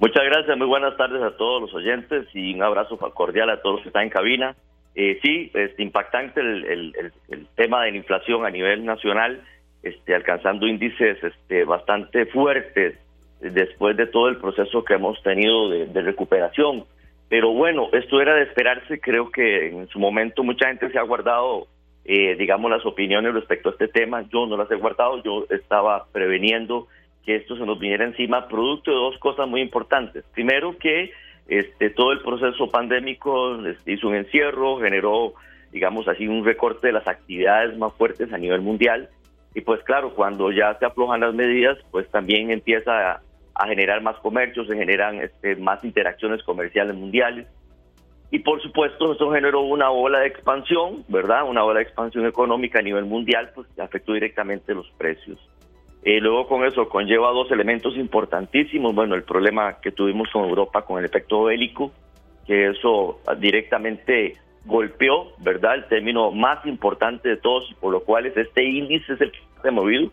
Muchas 0.00 0.24
gracias, 0.26 0.56
muy 0.56 0.68
buenas 0.68 0.96
tardes 0.96 1.20
a 1.20 1.36
todos 1.36 1.60
los 1.60 1.74
oyentes 1.74 2.28
y 2.32 2.54
un 2.54 2.62
abrazo 2.62 2.96
cordial 2.98 3.50
a 3.50 3.60
todos 3.60 3.76
los 3.76 3.82
que 3.82 3.88
están 3.88 4.04
en 4.04 4.10
cabina. 4.10 4.54
Eh, 4.94 5.18
sí, 5.22 5.50
es 5.54 5.76
impactante 5.80 6.40
el, 6.40 7.12
tema 7.56 7.82
de 7.82 7.90
la 7.90 7.96
inflación 7.96 8.46
a 8.46 8.50
nivel 8.50 8.84
nacional, 8.84 9.42
este, 9.82 10.14
alcanzando 10.14 10.68
índices 10.68 11.18
este, 11.22 11.64
bastante 11.64 12.26
fuertes 12.26 12.96
después 13.40 13.96
de 13.96 14.06
todo 14.06 14.28
el 14.28 14.36
proceso 14.36 14.84
que 14.84 14.94
hemos 14.94 15.20
tenido 15.24 15.68
de, 15.68 16.02
recuperación. 16.02 16.84
Pero 17.28 17.52
bueno, 17.52 17.88
esto 17.92 18.20
era 18.20 18.36
de 18.36 18.44
esperarse, 18.44 19.00
creo 19.00 19.32
que 19.32 19.66
en 19.66 19.88
su 19.88 19.98
momento 19.98 20.44
mucha 20.44 20.68
gente 20.68 20.90
se 20.90 20.98
ha 20.98 21.02
guardado, 21.02 21.66
eh, 22.04 22.36
digamos, 22.36 22.70
las 22.70 22.86
opiniones 22.86 23.34
respecto 23.34 23.70
a 23.70 23.72
este 23.72 23.88
tema, 23.88 24.22
yo 24.32 24.46
no 24.46 24.56
las 24.56 24.70
he 24.70 24.76
guardado, 24.76 25.20
yo 25.24 25.44
estaba 25.50 26.06
preveniendo 26.12 26.86
que 27.24 27.36
esto 27.36 27.56
se 27.56 27.66
nos 27.66 27.78
viniera 27.78 28.04
encima 28.04 28.48
producto 28.48 28.90
de 28.90 28.96
dos 28.96 29.18
cosas 29.18 29.48
muy 29.48 29.60
importantes. 29.60 30.24
Primero, 30.32 30.76
que 30.78 31.12
este, 31.48 31.90
todo 31.90 32.12
el 32.12 32.20
proceso 32.20 32.68
pandémico 32.68 33.66
este, 33.66 33.92
hizo 33.92 34.08
un 34.08 34.14
encierro, 34.14 34.78
generó, 34.78 35.34
digamos 35.72 36.06
así, 36.06 36.28
un 36.28 36.44
recorte 36.44 36.88
de 36.88 36.92
las 36.92 37.08
actividades 37.08 37.76
más 37.78 37.92
fuertes 37.94 38.32
a 38.32 38.38
nivel 38.38 38.60
mundial. 38.60 39.08
Y 39.54 39.62
pues 39.62 39.82
claro, 39.82 40.14
cuando 40.14 40.52
ya 40.52 40.78
se 40.78 40.84
aflojan 40.84 41.20
las 41.20 41.34
medidas, 41.34 41.78
pues 41.90 42.08
también 42.10 42.50
empieza 42.50 43.12
a, 43.12 43.66
generar 43.66 44.00
más 44.02 44.16
comercio, 44.18 44.64
se 44.66 44.76
generan 44.76 45.20
este, 45.20 45.56
más 45.56 45.82
interacciones 45.82 46.42
comerciales 46.44 46.94
mundiales. 46.94 47.46
Y 48.30 48.40
por 48.40 48.62
supuesto, 48.62 49.12
eso 49.12 49.32
generó 49.32 49.62
una 49.62 49.90
ola 49.90 50.20
de 50.20 50.28
expansión, 50.28 51.04
¿verdad? 51.08 51.48
Una 51.48 51.64
ola 51.64 51.78
de 51.80 51.86
expansión 51.86 52.26
económica 52.26 52.78
a 52.78 52.82
nivel 52.82 53.06
mundial, 53.06 53.50
pues 53.54 53.66
que 53.74 53.82
afectó 53.82 54.12
directamente 54.12 54.74
los 54.74 54.88
precios. 54.92 55.38
Eh, 56.02 56.20
luego 56.20 56.46
con 56.46 56.64
eso 56.64 56.88
conlleva 56.88 57.32
dos 57.32 57.50
elementos 57.50 57.96
importantísimos. 57.96 58.94
Bueno, 58.94 59.14
el 59.14 59.24
problema 59.24 59.80
que 59.80 59.90
tuvimos 59.90 60.28
con 60.30 60.48
Europa 60.48 60.82
con 60.82 60.98
el 60.98 61.04
efecto 61.04 61.44
bélico, 61.44 61.92
que 62.46 62.68
eso 62.68 63.20
directamente 63.38 64.36
golpeó, 64.64 65.32
¿verdad? 65.38 65.74
El 65.74 65.88
término 65.88 66.30
más 66.30 66.64
importante 66.66 67.28
de 67.28 67.36
todos, 67.36 67.74
por 67.80 67.92
lo 67.92 68.00
cual 68.00 68.26
este 68.26 68.64
índice 68.64 69.14
es 69.14 69.20
el 69.20 69.32
que 69.32 69.68
ha 69.68 69.70
movido, 69.70 70.10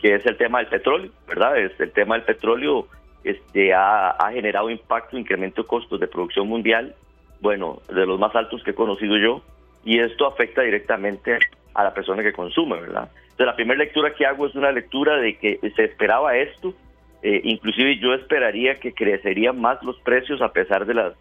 que 0.00 0.14
es 0.14 0.26
el 0.26 0.36
tema 0.36 0.58
del 0.58 0.68
petróleo, 0.68 1.10
¿verdad? 1.28 1.58
Es 1.58 1.78
el 1.78 1.92
tema 1.92 2.16
del 2.16 2.24
petróleo 2.24 2.86
este, 3.22 3.74
ha, 3.74 4.10
ha 4.10 4.32
generado 4.32 4.70
impacto, 4.70 5.18
incremento 5.18 5.62
de 5.62 5.68
costos 5.68 6.00
de 6.00 6.08
producción 6.08 6.48
mundial, 6.48 6.94
bueno, 7.40 7.80
de 7.88 8.06
los 8.06 8.18
más 8.18 8.34
altos 8.34 8.62
que 8.62 8.70
he 8.70 8.74
conocido 8.74 9.16
yo, 9.18 9.42
y 9.84 9.98
esto 10.00 10.26
afecta 10.26 10.62
directamente 10.62 11.38
a 11.74 11.84
la 11.84 11.94
persona 11.94 12.22
que 12.22 12.32
consume, 12.32 12.80
¿verdad? 12.80 13.10
La 13.46 13.56
primera 13.56 13.78
lectura 13.78 14.12
que 14.14 14.26
hago 14.26 14.46
es 14.46 14.54
una 14.54 14.70
lectura 14.70 15.16
de 15.16 15.38
que 15.38 15.58
se 15.74 15.84
esperaba 15.84 16.36
esto, 16.36 16.74
eh, 17.22 17.40
inclusive 17.44 17.98
yo 17.98 18.12
esperaría 18.12 18.78
que 18.78 18.92
crecerían 18.92 19.58
más 19.58 19.82
los 19.82 19.98
precios 20.00 20.42
a 20.42 20.52
pesar 20.52 20.84
de 20.84 20.92
las 20.92 21.14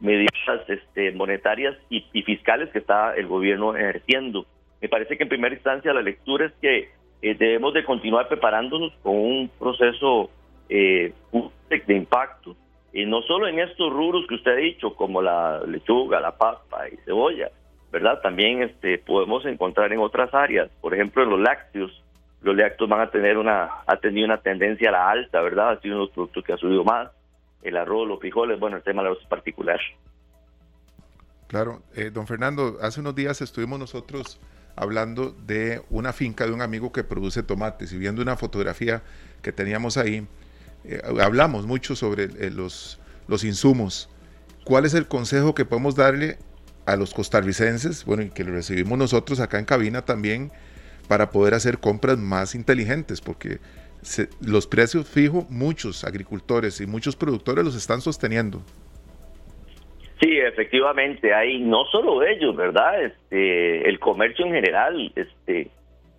medidas 0.00 0.32
este, 0.66 1.12
monetarias 1.12 1.76
y, 1.88 2.00
fiscales 2.22 2.70
que 2.70 2.78
está 2.80 3.14
el 3.14 3.28
gobierno 3.28 3.76
ejerciendo. 3.76 4.46
Me 4.80 4.88
parece 4.88 5.16
que 5.16 5.22
en 5.22 5.28
primera 5.28 5.54
instancia 5.54 5.94
la 5.94 6.02
lectura 6.02 6.46
es 6.46 6.52
que 6.60 6.90
eh, 7.22 7.34
debemos 7.38 7.72
de 7.72 7.84
continuar 7.84 8.26
preparándonos 8.26 8.92
con 9.02 9.14
un 9.14 9.48
proceso 9.56 10.28
eh, 10.68 11.12
de 11.68 11.94
impacto, 11.94 12.56
y 12.92 13.06
no 13.06 13.22
solo 13.22 13.46
en 13.46 13.60
estos 13.60 13.92
rubros 13.92 14.26
que 14.26 14.34
usted 14.34 14.50
ha 14.50 14.56
dicho, 14.56 14.96
como 14.96 15.22
la 15.22 15.60
lechuga, 15.68 16.18
la 16.18 16.36
papa 16.36 16.88
y 16.88 16.96
cebolla, 17.04 17.50
¿verdad? 17.90 18.20
También 18.22 18.62
este, 18.62 18.98
podemos 18.98 19.44
encontrar 19.44 19.92
en 19.92 19.98
otras 19.98 20.32
áreas, 20.32 20.70
por 20.80 20.94
ejemplo 20.94 21.22
en 21.22 21.30
los 21.30 21.40
lácteos, 21.40 22.02
los 22.42 22.56
lácteos 22.56 22.88
van 22.88 23.00
a 23.00 23.10
tener 23.10 23.36
una, 23.36 23.68
ha 23.86 23.96
tenido 23.96 24.26
una 24.26 24.40
tendencia 24.40 24.88
a 24.88 24.92
la 24.92 25.10
alta, 25.10 25.40
¿verdad? 25.40 25.70
Ha 25.70 25.80
sido 25.80 25.96
uno 25.96 26.02
de 26.02 26.06
los 26.06 26.14
productos 26.14 26.44
que 26.44 26.52
ha 26.52 26.56
subido 26.56 26.84
más, 26.84 27.10
el 27.62 27.76
arroz, 27.76 28.08
los 28.08 28.20
frijoles, 28.20 28.58
bueno, 28.58 28.76
el 28.76 28.82
tema 28.82 29.02
de 29.02 29.10
los 29.10 29.24
particular. 29.26 29.78
Claro, 31.48 31.82
eh, 31.94 32.10
don 32.10 32.26
Fernando, 32.26 32.78
hace 32.80 33.00
unos 33.00 33.14
días 33.14 33.42
estuvimos 33.42 33.78
nosotros 33.78 34.40
hablando 34.76 35.32
de 35.32 35.82
una 35.90 36.12
finca 36.12 36.46
de 36.46 36.52
un 36.52 36.62
amigo 36.62 36.92
que 36.92 37.04
produce 37.04 37.42
tomates 37.42 37.92
y 37.92 37.98
viendo 37.98 38.22
una 38.22 38.36
fotografía 38.36 39.02
que 39.42 39.52
teníamos 39.52 39.96
ahí, 39.96 40.26
eh, 40.84 41.02
hablamos 41.20 41.66
mucho 41.66 41.96
sobre 41.96 42.24
eh, 42.24 42.50
los, 42.50 43.00
los 43.26 43.44
insumos. 43.44 44.08
¿Cuál 44.64 44.86
es 44.86 44.94
el 44.94 45.08
consejo 45.08 45.54
que 45.54 45.64
podemos 45.64 45.96
darle 45.96 46.38
a 46.86 46.96
los 46.96 47.14
costarricenses, 47.14 48.04
bueno, 48.04 48.22
y 48.22 48.30
que 48.30 48.44
lo 48.44 48.52
recibimos 48.52 48.98
nosotros 48.98 49.40
acá 49.40 49.58
en 49.58 49.64
cabina 49.64 50.04
también, 50.04 50.50
para 51.08 51.30
poder 51.30 51.54
hacer 51.54 51.78
compras 51.78 52.18
más 52.18 52.54
inteligentes? 52.54 53.20
Porque 53.20 53.58
los 54.40 54.66
precios 54.66 55.08
fijos, 55.08 55.48
muchos 55.50 56.04
agricultores 56.04 56.80
y 56.80 56.86
muchos 56.86 57.16
productores 57.16 57.64
los 57.64 57.76
están 57.76 58.00
sosteniendo. 58.00 58.62
Sí, 60.20 60.38
efectivamente, 60.38 61.32
hay 61.32 61.60
no 61.60 61.84
solo 61.86 62.22
ellos, 62.22 62.54
¿verdad? 62.54 63.02
Este, 63.04 63.88
el 63.88 63.98
comercio 63.98 64.44
en 64.46 64.52
general, 64.52 65.12
este, 65.16 65.70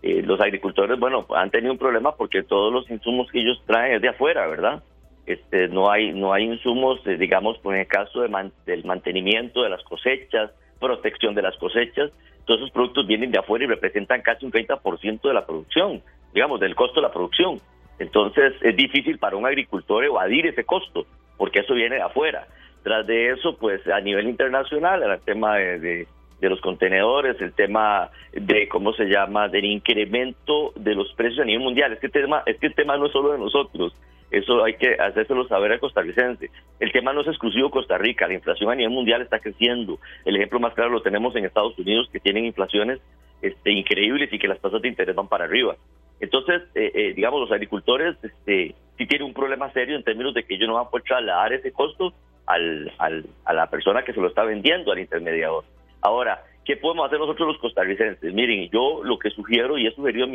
eh, 0.02 0.24
los 0.24 0.42
agricultores, 0.42 1.00
bueno, 1.00 1.28
han 1.36 1.52
tenido 1.52 1.72
un 1.72 1.78
problema 1.78 2.16
porque 2.16 2.42
todos 2.42 2.74
los 2.74 2.90
insumos 2.90 3.32
que 3.32 3.42
ellos 3.42 3.62
traen 3.68 3.96
es 3.96 4.02
de 4.02 4.10
afuera, 4.10 4.48
¿verdad? 4.48 4.82
Este, 5.26 5.68
no 5.68 5.92
hay 5.92 6.12
no 6.14 6.34
hay 6.34 6.46
insumos, 6.46 7.00
eh, 7.06 7.18
digamos, 7.18 7.58
por 7.60 7.76
el 7.76 7.88
caso 7.88 8.22
de 8.22 8.52
del 8.66 8.84
mantenimiento 8.86 9.64
de 9.64 9.70
las 9.70 9.84
cosechas, 9.84 10.52
protección 10.80 11.36
de 11.36 11.44
las 11.44 11.56
cosechas, 11.58 12.12
todos 12.46 12.62
esos 12.62 12.72
productos 12.72 13.06
vienen 13.06 13.32
de 13.32 13.40
afuera 13.40 13.66
y 13.66 13.68
representan 13.68 14.22
casi 14.22 14.46
un 14.46 14.52
30% 14.52 15.22
de 15.22 15.34
la 15.34 15.46
producción, 15.46 16.02
digamos, 16.34 16.60
del 16.60 16.76
costo 16.76 17.02
de 17.02 17.08
la 17.08 17.14
producción. 17.14 17.60
Entonces 18.00 18.54
es 18.62 18.76
difícil 18.76 19.20
para 19.20 19.36
un 19.36 19.46
agricultor 19.46 20.04
evadir 20.04 20.48
ese 20.48 20.64
costo, 20.64 21.06
porque 21.38 21.60
eso 21.60 21.76
viene 21.76 21.98
de 21.98 22.02
afuera. 22.02 22.48
Tras 22.84 23.06
de 23.06 23.30
eso, 23.30 23.56
pues 23.58 23.88
a 23.88 24.02
nivel 24.02 24.28
internacional, 24.28 25.04
el 25.04 25.22
tema 25.22 25.58
de 25.58 26.08
de 26.42 26.50
los 26.50 26.60
contenedores, 26.60 27.40
el 27.40 27.54
tema 27.54 28.10
de 28.34 28.68
cómo 28.68 28.94
se 28.94 29.06
llama, 29.06 29.48
del 29.48 29.66
incremento 29.66 30.74
de 30.76 30.96
los 30.96 31.14
precios 31.14 31.42
a 31.42 31.46
nivel 31.46 31.64
mundial. 31.64 31.94
Es 31.94 32.00
que 32.00 32.08
el 32.08 32.12
tema, 32.12 32.44
es 32.48 32.58
que 32.58 32.68
el 32.68 32.76
tema 32.76 32.98
no 32.98 33.06
es 33.06 33.12
solo 33.12 33.32
de 33.32 33.38
nosotros, 33.38 33.94
eso 34.32 34.64
hay 34.64 34.76
que 34.76 34.96
hacérselo 34.96 35.48
saber 35.48 35.74
al 35.74 35.80
costarricense. 35.80 36.50
El 36.80 36.92
tema 36.92 37.14
no 37.14 37.22
es 37.22 37.28
exclusivo 37.28 37.70
Costa 37.70 37.98
Rica, 37.98 38.28
la 38.28 38.34
inflación 38.34 38.72
a 38.72 38.76
nivel 38.76 38.94
mundial 38.94 39.22
está 39.22 39.40
creciendo. 39.40 40.00
El 40.26 40.38
ejemplo 40.38 40.60
más 40.60 40.74
claro 40.74 40.90
lo 40.90 41.02
tenemos 41.02 41.36
en 41.36 41.46
Estados 41.46 41.78
Unidos, 41.78 42.10
que 42.12 42.20
tienen 42.20 42.46
inflaciones 42.46 43.00
este, 43.42 43.72
increíbles 43.72 44.32
y 44.32 44.40
que 44.40 44.48
las 44.48 44.60
tasas 44.60 44.82
de 44.82 44.88
interés 44.88 45.16
van 45.16 45.28
para 45.28 45.46
arriba. 45.46 45.76
Entonces, 46.20 46.62
eh, 46.76 46.92
eh, 46.94 47.14
digamos, 47.16 47.42
los 47.42 47.52
agricultores 47.52 48.16
este, 48.24 48.76
sí 48.98 49.06
tienen 49.08 49.28
un 49.28 49.34
problema 49.34 49.72
serio 49.74 49.96
en 49.96 50.04
términos 50.04 50.34
de 50.34 50.44
que 50.44 50.56
ellos 50.56 50.68
no 50.68 50.76
van 50.76 50.86
a 50.86 50.90
poder 50.90 51.04
trasladar 51.04 51.52
ese 51.54 51.72
costo 51.72 52.14
al, 52.46 52.92
al, 53.00 53.26
a 53.46 53.54
la 53.54 53.70
persona 53.70 54.04
que 54.04 54.14
se 54.14 54.22
lo 54.22 54.28
está 54.28 54.44
vendiendo 54.44 54.92
al 54.92 55.00
intermediador. 55.00 55.64
Ahora, 56.02 56.44
¿qué 56.66 56.78
podemos 56.78 57.08
hacer 57.08 57.20
nosotros 57.20 57.48
los 57.48 57.58
costarricenses? 57.58 58.34
Miren, 58.34 58.70
yo 58.70 59.04
lo 59.04 59.18
que 59.20 59.30
sugiero 59.32 59.78
y 59.78 59.88
he 59.88 59.92
sugerido 59.92 60.28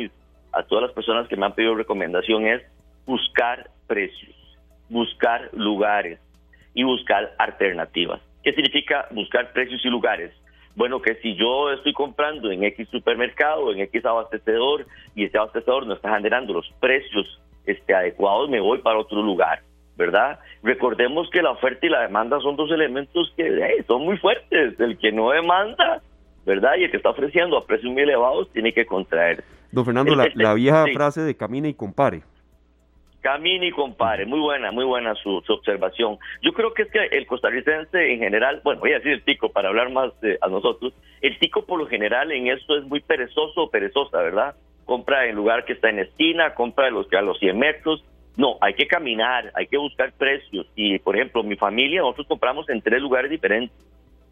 a, 0.51 0.63
todas 0.63 0.83
las 0.83 0.93
personas 0.93 1.27
que 1.27 1.37
me 1.37 1.45
han 1.45 1.53
pedido 1.53 1.75
recomendación 1.75 2.47
es 2.47 2.61
buscar 3.07 3.71
precios, 3.87 4.35
buscar 4.89 5.49
lugares 5.53 6.19
y 6.75 6.83
buscar 6.83 7.33
alternativas. 7.39 8.21
¿Qué 8.43 8.53
significa 8.53 9.07
buscar 9.09 9.51
precios 9.53 9.83
y 9.83 9.89
lugares? 9.89 10.31
Bueno, 10.75 11.01
que 11.01 11.15
si 11.15 11.35
yo 11.35 11.71
estoy 11.71 11.93
comprando 11.93 12.51
en 12.51 12.63
X 12.63 12.87
supermercado, 12.91 13.73
en 13.73 13.79
X 13.79 14.05
abastecedor, 14.05 14.85
y 15.15 15.23
este 15.23 15.39
abastecedor 15.39 15.87
no 15.87 15.95
está 15.95 16.13
generando 16.13 16.53
los 16.53 16.69
precios 16.79 17.41
este, 17.65 17.95
adecuados, 17.95 18.47
me 18.47 18.59
voy 18.59 18.77
para 18.79 18.99
otro 18.99 19.23
lugar. 19.23 19.63
¿verdad? 19.97 20.39
Recordemos 20.61 21.27
que 21.31 21.41
la 21.41 21.51
oferta 21.51 21.85
y 21.85 21.89
la 21.89 22.01
demanda 22.01 22.39
son 22.41 22.55
dos 22.55 22.71
elementos 22.71 23.33
que 23.35 23.83
son 23.87 24.05
muy 24.05 24.17
fuertes. 24.17 24.79
El 24.79 24.97
que 24.99 25.11
no 25.11 25.31
demanda, 25.31 26.03
¿verdad? 26.45 26.73
Y 26.77 26.83
el 26.83 26.91
que 26.91 26.97
está 26.97 27.09
ofreciendo 27.09 27.57
a 27.57 27.65
precios 27.65 27.91
muy 27.91 28.03
elevados 28.03 28.47
tiene 28.53 28.73
que 28.73 28.85
contraer. 28.85 29.43
Don 29.71 29.83
Fernando, 29.83 30.15
la, 30.15 30.53
vieja 30.53 30.85
frase 30.93 31.21
de 31.21 31.35
camine 31.35 31.69
y 31.69 31.73
compare. 31.73 32.21
Camine 33.27 33.67
y 33.67 33.71
compare, 33.71 34.25
muy 34.25 34.39
buena, 34.39 34.71
muy 34.71 34.85
buena 34.85 35.13
su, 35.15 35.43
observación. 35.49 36.17
Yo 36.41 36.53
creo 36.53 36.73
que 36.73 36.83
es 36.83 36.89
que 36.89 37.07
el 37.11 37.27
costarricense 37.27 38.13
en 38.13 38.19
general, 38.19 38.61
bueno, 38.63 38.79
voy 38.79 38.93
a 38.93 38.99
decir 38.99 39.11
el 39.11 39.23
tico 39.25 39.49
para 39.49 39.67
hablar 39.67 39.91
más 39.91 40.13
a 40.39 40.47
nosotros, 40.47 40.93
el 41.19 41.37
tico 41.37 41.65
por 41.65 41.77
lo 41.77 41.87
general 41.87 42.31
en 42.31 42.47
esto 42.47 42.77
es 42.77 42.85
muy 42.85 43.01
perezoso 43.01 43.63
o 43.63 43.69
perezosa, 43.69 44.19
¿verdad? 44.19 44.55
Compra 44.85 45.25
en 45.25 45.35
lugar 45.35 45.65
que 45.65 45.73
está 45.73 45.89
en 45.89 45.99
esquina, 45.99 46.53
compra 46.53 46.89
los 46.89 47.11
a 47.11 47.21
los 47.21 47.37
100 47.39 47.59
metros, 47.59 48.01
no, 48.37 48.57
hay 48.61 48.75
que 48.75 48.87
caminar, 48.87 49.51
hay 49.55 49.67
que 49.67 49.77
buscar 49.77 50.13
precios. 50.13 50.65
Y, 50.77 50.97
por 50.99 51.17
ejemplo, 51.17 51.43
mi 51.43 51.57
familia, 51.57 51.99
nosotros 51.99 52.27
compramos 52.27 52.69
en 52.69 52.81
tres 52.81 53.01
lugares 53.01 53.29
diferentes, 53.29 53.77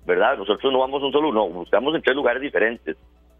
¿verdad? 0.05 0.37
Nosotros 0.37 0.71
no 0.71 0.79
vamos 0.79 1.03
a 1.03 1.07
un 1.07 1.11
solo, 1.11 1.33
no, 1.33 1.49
buscamos 1.49 1.93
en 1.95 2.01
tres 2.01 2.15
lugares 2.15 2.41
diferentes. 2.41 2.95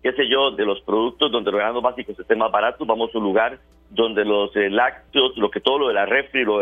Qué 0.05 0.13
sé 0.13 0.29
yo, 0.29 0.51
de 0.51 0.65
los 0.65 0.79
productos 0.81 1.31
donde 1.31 1.49
los 1.49 1.59
granos 1.59 1.81
básicos 1.81 2.19
estén 2.19 2.37
más 2.37 2.51
baratos, 2.51 2.85
vamos 2.85 3.09
a 3.11 3.17
un 3.17 3.23
lugar 3.23 3.57
donde 3.89 4.23
los 4.23 4.55
eh, 4.55 4.69
lácteos, 4.69 5.35
lo 5.35 5.49
que 5.49 5.59
todo 5.59 5.79
lo 5.79 5.87
de 5.87 5.95
la 5.95 6.05
refri, 6.05 6.43
lo 6.43 6.61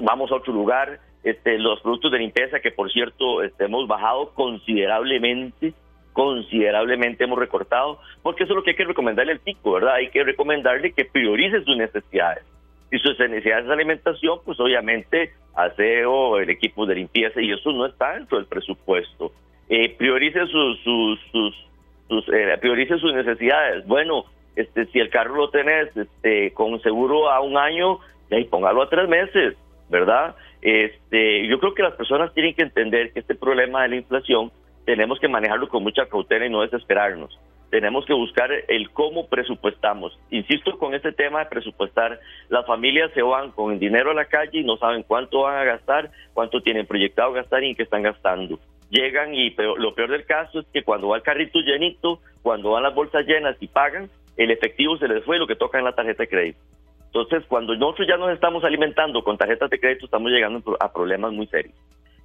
vamos 0.00 0.30
a 0.30 0.36
otro 0.36 0.52
lugar. 0.52 1.00
Este, 1.24 1.58
los 1.58 1.80
productos 1.80 2.12
de 2.12 2.20
limpieza, 2.20 2.60
que 2.60 2.70
por 2.70 2.88
cierto 2.92 3.42
este, 3.42 3.64
hemos 3.64 3.88
bajado 3.88 4.32
considerablemente, 4.32 5.74
considerablemente 6.12 7.24
hemos 7.24 7.40
recortado, 7.40 7.98
porque 8.22 8.44
eso 8.44 8.52
es 8.52 8.56
lo 8.58 8.62
que 8.62 8.70
hay 8.70 8.76
que 8.76 8.84
recomendarle 8.84 9.32
al 9.32 9.40
pico, 9.40 9.72
¿verdad? 9.72 9.94
Hay 9.94 10.10
que 10.10 10.22
recomendarle 10.22 10.92
que 10.92 11.04
priorice 11.04 11.64
sus 11.64 11.76
necesidades 11.76 12.44
y 12.92 12.98
sus 13.00 13.18
necesidades 13.18 13.66
de 13.66 13.72
alimentación, 13.72 14.38
pues 14.44 14.60
obviamente 14.60 15.32
aseo, 15.56 16.38
el 16.38 16.48
equipo 16.48 16.86
de 16.86 16.94
limpieza, 16.94 17.40
y 17.40 17.50
eso 17.50 17.72
no 17.72 17.86
está 17.86 18.12
dentro 18.14 18.38
del 18.38 18.46
presupuesto. 18.46 19.32
Eh, 19.68 19.96
priorice 19.98 20.46
sus, 20.46 20.78
sus, 20.84 21.20
sus, 21.32 21.67
eh, 22.10 22.56
priorice 22.60 22.98
sus 22.98 23.12
necesidades. 23.14 23.86
Bueno, 23.86 24.24
este, 24.56 24.86
si 24.86 24.98
el 24.98 25.10
carro 25.10 25.36
lo 25.36 25.50
tenés 25.50 25.96
este, 25.96 26.52
con 26.52 26.80
seguro 26.82 27.30
a 27.30 27.40
un 27.40 27.56
año, 27.56 28.00
y 28.30 28.44
póngalo 28.44 28.82
a 28.82 28.88
tres 28.88 29.08
meses, 29.08 29.56
¿verdad? 29.88 30.34
Este, 30.60 31.46
yo 31.46 31.58
creo 31.60 31.74
que 31.74 31.82
las 31.82 31.94
personas 31.94 32.34
tienen 32.34 32.54
que 32.54 32.62
entender 32.62 33.12
que 33.12 33.20
este 33.20 33.34
problema 33.34 33.82
de 33.82 33.88
la 33.88 33.96
inflación 33.96 34.50
tenemos 34.84 35.20
que 35.20 35.28
manejarlo 35.28 35.68
con 35.68 35.82
mucha 35.82 36.06
cautela 36.06 36.46
y 36.46 36.50
no 36.50 36.62
desesperarnos. 36.62 37.38
tenemos 37.70 38.06
que 38.06 38.14
buscar 38.14 38.50
el 38.68 38.90
cómo 38.90 39.26
presupuestamos. 39.26 40.18
Insisto 40.30 40.78
con 40.78 40.94
este 40.94 41.12
tema 41.12 41.40
de 41.40 41.50
presupuestar. 41.50 42.18
Las 42.48 42.64
familias 42.66 43.10
se 43.12 43.20
van 43.20 43.50
con 43.50 43.72
el 43.72 43.78
dinero 43.78 44.10
a 44.10 44.14
la 44.14 44.24
calle 44.24 44.60
y 44.60 44.64
no 44.64 44.78
saben 44.78 45.02
cuánto 45.02 45.42
van 45.42 45.58
a 45.58 45.64
gastar, 45.64 46.10
cuánto 46.32 46.62
tienen 46.62 46.86
proyectado 46.86 47.32
gastar 47.32 47.62
y 47.62 47.68
en 47.68 47.76
qué 47.76 47.82
están 47.82 48.02
gastando. 48.02 48.58
Llegan 48.90 49.34
y 49.34 49.54
lo 49.76 49.94
peor 49.94 50.10
del 50.10 50.24
caso 50.24 50.60
es 50.60 50.66
que 50.72 50.82
cuando 50.82 51.08
va 51.08 51.16
el 51.16 51.22
carrito 51.22 51.60
llenito, 51.60 52.20
cuando 52.42 52.70
van 52.70 52.82
las 52.82 52.94
bolsas 52.94 53.26
llenas 53.26 53.56
y 53.60 53.66
pagan, 53.66 54.08
el 54.36 54.50
efectivo 54.50 54.96
se 54.96 55.08
les 55.08 55.24
fue 55.24 55.38
lo 55.38 55.46
que 55.46 55.56
toca 55.56 55.78
en 55.78 55.84
la 55.84 55.92
tarjeta 55.92 56.22
de 56.22 56.28
crédito. 56.28 56.58
Entonces, 57.06 57.44
cuando 57.48 57.74
nosotros 57.74 58.06
ya 58.08 58.16
nos 58.16 58.30
estamos 58.30 58.64
alimentando 58.64 59.22
con 59.22 59.36
tarjetas 59.36 59.70
de 59.70 59.80
crédito, 59.80 60.06
estamos 60.06 60.30
llegando 60.30 60.62
a 60.80 60.92
problemas 60.92 61.32
muy 61.32 61.46
serios. 61.46 61.74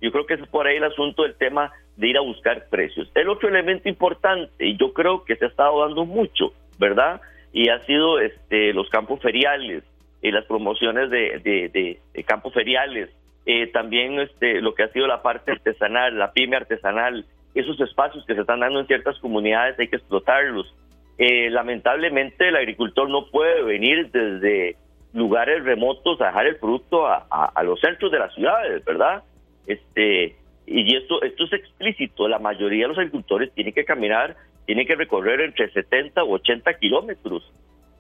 Yo 0.02 0.12
creo 0.12 0.26
que 0.26 0.34
es 0.36 0.48
por 0.48 0.68
ahí 0.68 0.78
el 0.78 0.84
asunto 0.84 1.24
del 1.24 1.36
tema 1.36 1.72
de 1.96 2.10
ir 2.10 2.18
a 2.18 2.22
buscar 2.22 2.68
precios. 2.70 3.10
El 3.16 3.30
otro 3.30 3.50
elemento 3.50 3.88
importante, 3.88 4.66
y 4.66 4.78
yo 4.78 4.94
creo 4.94 5.24
que 5.24 5.36
se 5.38 5.46
ha 5.46 5.48
estado 5.48 5.82
dando 5.86 6.06
mucho, 6.06 6.54
¿verdad? 6.78 7.22
Y 7.54 7.70
ha 7.70 7.80
sido 7.86 8.20
este, 8.20 8.74
los 8.74 8.90
campos 8.90 9.22
feriales, 9.22 9.84
y 10.24 10.32
las 10.32 10.46
promociones 10.46 11.10
de, 11.10 12.00
campos 12.26 12.54
feriales, 12.54 13.10
eh, 13.46 13.68
también 13.68 14.20
este, 14.20 14.62
lo 14.62 14.74
que 14.74 14.84
ha 14.84 14.90
sido 14.90 15.08
la 15.08 15.22
parte 15.22 15.52
artesanal, 15.52 16.18
la 16.18 16.32
pyme 16.32 16.56
artesanal, 16.56 17.26
esos 17.54 17.80
espacios 17.82 18.26
que 18.26 18.36
se 18.36 18.42
están 18.42 18.62
dando 18.62 18.80
en 18.80 18.88
ciertas 18.88 19.20
comunidades 19.20 19.78
hay 19.80 19.88
que 19.88 19.98
explotarlos. 19.98 20.74
Eh, 21.18 21.50
lamentablemente 21.50 22.48
el 22.48 22.56
agricultor 22.56 23.10
no 23.10 23.30
puede 23.30 23.62
venir 23.64 24.10
desde 24.12 24.78
lugares 25.14 25.64
remotos 25.64 26.20
a 26.22 26.28
dejar 26.28 26.48
el 26.48 26.56
producto 26.56 27.06
a, 27.06 27.26
a 27.30 27.64
los 27.64 27.80
centros 27.80 28.12
de 28.12 28.20
las 28.20 28.34
ciudades, 28.34 28.84
¿verdad? 28.84 29.24
Este, 29.68 30.36
y 30.66 30.96
esto, 30.96 31.22
esto 31.22 31.44
es 31.46 31.54
explícito, 31.54 32.28
la 32.28 32.40
mayoría 32.40 32.84
de 32.84 32.90
los 32.90 32.98
agricultores 32.98 33.52
tienen 33.54 33.74
que 33.74 33.86
caminar, 33.86 34.36
tienen 34.66 34.88
que 34.88 34.96
recorrer 34.96 35.42
entre 35.42 35.70
70 35.72 36.24
u 36.24 36.34
80 36.34 36.74
kilómetros. 36.76 37.52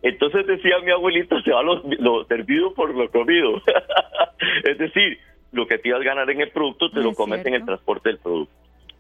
Entonces 0.01 0.47
decía 0.47 0.79
mi 0.83 0.91
abuelito, 0.91 1.41
se 1.41 1.51
va 1.51 1.62
lo, 1.62 1.81
lo 2.00 2.25
servido 2.25 2.73
por 2.73 2.93
lo 2.93 3.09
comido. 3.09 3.62
es 4.63 4.77
decir, 4.77 5.17
lo 5.53 5.67
que 5.67 5.77
te 5.77 5.89
ibas 5.89 6.01
a 6.01 6.03
ganar 6.03 6.29
en 6.29 6.41
el 6.41 6.51
producto, 6.51 6.91
te 6.91 7.01
lo 7.01 7.13
comes 7.13 7.45
en 7.45 7.53
el 7.53 7.65
transporte 7.65 8.10
del 8.10 8.17
producto. 8.17 8.53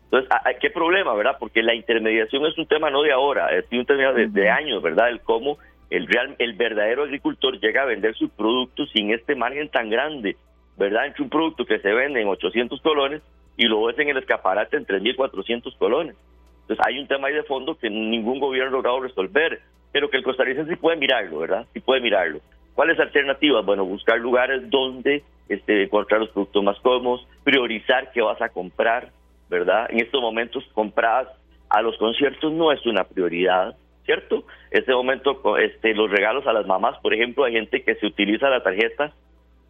Entonces, 0.05 0.29
¿qué 0.61 0.69
problema, 0.69 1.13
verdad? 1.13 1.37
Porque 1.39 1.61
la 1.61 1.73
intermediación 1.73 2.45
es 2.45 2.57
un 2.57 2.67
tema 2.67 2.89
no 2.89 3.01
de 3.01 3.11
ahora, 3.11 3.49
es 3.49 3.65
un 3.71 3.85
tema 3.85 4.13
de, 4.13 4.49
años, 4.49 4.81
¿verdad? 4.81 5.09
El 5.09 5.21
cómo 5.21 5.57
el, 5.89 6.07
real, 6.07 6.35
el 6.39 6.53
verdadero 6.53 7.03
agricultor 7.03 7.59
llega 7.59 7.81
a 7.81 7.85
vender 7.85 8.15
sus 8.15 8.29
productos 8.31 8.89
sin 8.93 9.11
este 9.11 9.35
margen 9.35 9.69
tan 9.69 9.89
grande 9.89 10.37
¿verdad? 10.77 11.07
Entre 11.07 11.23
un 11.23 11.29
producto 11.29 11.65
que 11.65 11.79
se 11.79 11.93
vende 11.93 12.21
en 12.21 12.27
800 12.27 12.81
colones 12.81 13.21
y 13.57 13.65
lo 13.65 13.83
ves 13.83 13.97
en 13.99 14.09
el 14.09 14.17
escaparate 14.17 14.77
en 14.77 14.85
3.400 14.85 15.77
colones. 15.77 16.15
Entonces 16.61 16.85
hay 16.85 16.99
un 16.99 17.07
tema 17.07 17.27
ahí 17.27 17.35
de 17.35 17.43
fondo 17.43 17.75
que 17.75 17.89
ningún 17.89 18.39
gobierno 18.39 18.69
ha 18.69 18.73
logrado 18.73 19.01
resolver, 19.01 19.61
pero 19.91 20.09
que 20.09 20.17
el 20.17 20.23
costarricense 20.23 20.71
sí 20.71 20.75
puede 20.77 20.97
mirarlo, 20.97 21.39
¿verdad? 21.39 21.67
Sí 21.73 21.79
puede 21.79 22.01
mirarlo. 22.01 22.39
¿Cuáles 22.73 22.99
alternativas? 22.99 23.65
Bueno, 23.65 23.85
buscar 23.85 24.19
lugares 24.19 24.67
donde 24.69 25.23
este, 25.49 25.83
encontrar 25.83 26.21
los 26.21 26.29
productos 26.29 26.63
más 26.63 26.79
cómodos, 26.79 27.27
priorizar 27.43 28.11
qué 28.11 28.21
vas 28.21 28.41
a 28.41 28.49
comprar, 28.49 29.11
¿verdad? 29.49 29.87
En 29.89 29.99
estos 29.99 30.21
momentos 30.21 30.63
compras 30.73 31.27
a 31.69 31.81
los 31.81 31.97
conciertos 31.97 32.51
no 32.51 32.71
es 32.71 32.85
una 32.85 33.03
prioridad, 33.03 33.75
¿cierto? 34.05 34.43
Este 34.71 34.93
momento 34.93 35.41
este, 35.57 35.93
los 35.93 36.09
regalos 36.09 36.45
a 36.47 36.53
las 36.53 36.65
mamás, 36.65 36.97
por 36.99 37.13
ejemplo, 37.13 37.43
hay 37.43 37.53
gente 37.53 37.83
que 37.83 37.95
se 37.95 38.05
utiliza 38.05 38.49
la 38.49 38.63
tarjeta 38.63 39.13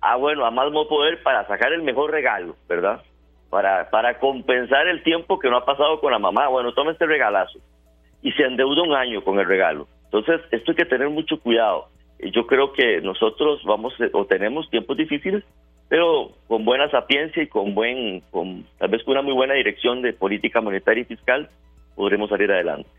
ah, 0.03 0.17
bueno, 0.17 0.45
a 0.45 0.51
más 0.51 0.71
no 0.71 0.87
poder 0.87 1.23
para 1.23 1.47
sacar 1.47 1.71
el 1.73 1.81
mejor 1.81 2.11
regalo, 2.11 2.55
¿verdad? 2.67 3.01
Para, 3.49 3.89
para 3.89 4.19
compensar 4.19 4.87
el 4.87 5.01
tiempo 5.01 5.39
que 5.39 5.49
no 5.49 5.57
ha 5.57 5.65
pasado 5.65 5.99
con 5.99 6.11
la 6.11 6.19
mamá. 6.19 6.47
Bueno, 6.49 6.73
toma 6.73 6.91
este 6.91 7.05
regalazo. 7.05 7.59
Y 8.21 8.31
se 8.33 8.43
endeuda 8.43 8.83
un 8.83 8.93
año 8.93 9.23
con 9.23 9.39
el 9.39 9.47
regalo. 9.47 9.87
Entonces, 10.05 10.41
esto 10.51 10.71
hay 10.71 10.75
que 10.75 10.85
tener 10.85 11.09
mucho 11.09 11.39
cuidado. 11.39 11.87
Yo 12.31 12.47
creo 12.47 12.73
que 12.73 13.01
nosotros 13.01 13.61
vamos 13.65 13.93
o 14.13 14.25
tenemos 14.25 14.69
tiempos 14.69 14.97
difíciles, 14.97 15.43
pero 15.89 16.31
con 16.47 16.65
buena 16.65 16.89
sapiencia 16.89 17.43
y 17.43 17.47
con 17.47 17.75
buen, 17.75 18.21
con, 18.31 18.65
tal 18.77 18.89
vez 18.89 19.03
con 19.03 19.13
una 19.13 19.21
muy 19.21 19.33
buena 19.33 19.53
dirección 19.53 20.01
de 20.01 20.13
política 20.13 20.61
monetaria 20.61 21.01
y 21.01 21.05
fiscal, 21.05 21.49
podremos 21.95 22.29
salir 22.29 22.51
adelante. 22.51 22.89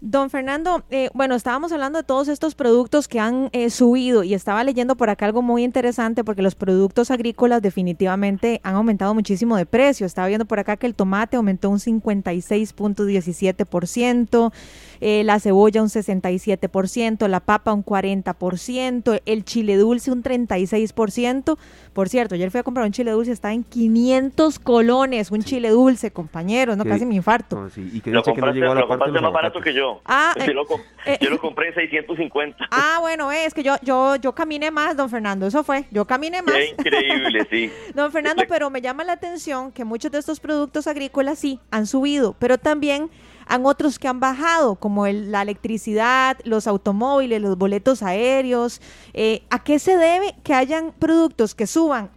Don 0.00 0.28
Fernando, 0.28 0.84
eh, 0.90 1.08
bueno, 1.14 1.34
estábamos 1.34 1.72
hablando 1.72 1.98
de 1.98 2.04
todos 2.04 2.28
estos 2.28 2.54
productos 2.54 3.08
que 3.08 3.18
han 3.18 3.48
eh, 3.52 3.70
subido 3.70 4.24
y 4.24 4.34
estaba 4.34 4.62
leyendo 4.62 4.94
por 4.94 5.08
acá 5.08 5.24
algo 5.24 5.40
muy 5.40 5.64
interesante 5.64 6.22
porque 6.22 6.42
los 6.42 6.54
productos 6.54 7.10
agrícolas 7.10 7.62
definitivamente 7.62 8.60
han 8.62 8.74
aumentado 8.74 9.14
muchísimo 9.14 9.56
de 9.56 9.64
precio. 9.64 10.04
Estaba 10.06 10.28
viendo 10.28 10.44
por 10.44 10.58
acá 10.58 10.76
que 10.76 10.86
el 10.86 10.94
tomate 10.94 11.38
aumentó 11.38 11.70
un 11.70 11.78
56.17%, 11.78 14.52
eh, 15.00 15.22
la 15.24 15.40
cebolla 15.40 15.82
un 15.82 15.88
67%, 15.88 17.28
la 17.28 17.40
papa 17.40 17.72
un 17.72 17.84
40%, 17.84 19.22
el 19.24 19.44
chile 19.44 19.76
dulce 19.76 20.10
un 20.10 20.22
36%. 20.22 21.56
Por 21.92 22.08
cierto, 22.08 22.34
ayer 22.34 22.50
fui 22.50 22.60
a 22.60 22.62
comprar 22.62 22.86
un 22.86 22.92
chile 22.92 23.10
dulce, 23.10 23.32
está 23.32 23.52
en 23.52 23.64
500 23.64 24.58
colones, 24.58 25.30
un 25.30 25.42
chile 25.42 25.70
dulce, 25.70 26.10
compañeros, 26.10 26.76
no 26.76 26.84
casi 26.84 27.06
mi 27.06 27.16
infarto. 27.16 27.68
Y 27.76 28.00
que, 28.00 28.10
lo 28.10 28.22
compraste, 28.22 28.60
que 28.60 28.66
no 28.66 28.74
lo 28.74 28.86
compraste 28.86 29.20
más 29.20 29.32
barato 29.32 29.60
que 29.60 29.72
yo. 29.72 30.00
Ah, 30.04 30.34
yo, 30.46 30.52
lo, 30.52 30.66
eh, 31.06 31.18
yo 31.20 31.30
lo 31.30 31.40
compré 31.40 31.68
en 31.68 31.74
650. 31.74 32.66
Ah, 32.78 32.98
bueno, 33.00 33.32
es 33.32 33.54
que 33.54 33.62
yo, 33.62 33.74
yo, 33.82 34.16
yo 34.16 34.34
caminé 34.34 34.70
más, 34.70 34.96
don 34.96 35.08
Fernando, 35.08 35.46
eso 35.46 35.64
fue, 35.64 35.86
yo 35.90 36.04
caminé 36.04 36.42
más. 36.42 36.54
Qué 36.54 36.74
increíble, 36.78 37.46
sí. 37.50 37.70
don 37.94 38.12
Fernando, 38.12 38.42
pero 38.48 38.70
me 38.70 38.80
llama 38.80 39.04
la 39.04 39.12
atención 39.12 39.72
que 39.72 39.84
muchos 39.84 40.10
de 40.10 40.18
estos 40.18 40.40
productos 40.40 40.86
agrícolas 40.86 41.38
sí 41.38 41.58
han 41.70 41.86
subido, 41.86 42.34
pero 42.38 42.58
también 42.58 43.10
han 43.46 43.64
otros 43.64 43.98
que 43.98 44.08
han 44.08 44.20
bajado, 44.20 44.76
como 44.76 45.06
la 45.06 45.42
electricidad, 45.42 46.38
los 46.44 46.66
automóviles, 46.66 47.40
los 47.40 47.56
boletos 47.56 48.02
aéreos. 48.02 48.80
Eh, 49.14 49.42
¿A 49.50 49.62
qué 49.62 49.78
se 49.78 49.96
debe 49.96 50.34
que 50.44 50.52
hayan 50.52 50.92
productos 50.92 51.54
que 51.54 51.66
suban 51.66 52.10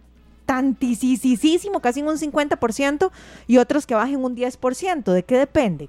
tantísimo, 0.44 1.80
casi 1.80 2.02
un 2.02 2.16
50%, 2.16 3.10
y 3.46 3.58
otros 3.58 3.86
que 3.86 3.94
bajen 3.94 4.24
un 4.24 4.36
10%? 4.36 5.12
¿De 5.12 5.22
qué 5.22 5.36
depende? 5.36 5.88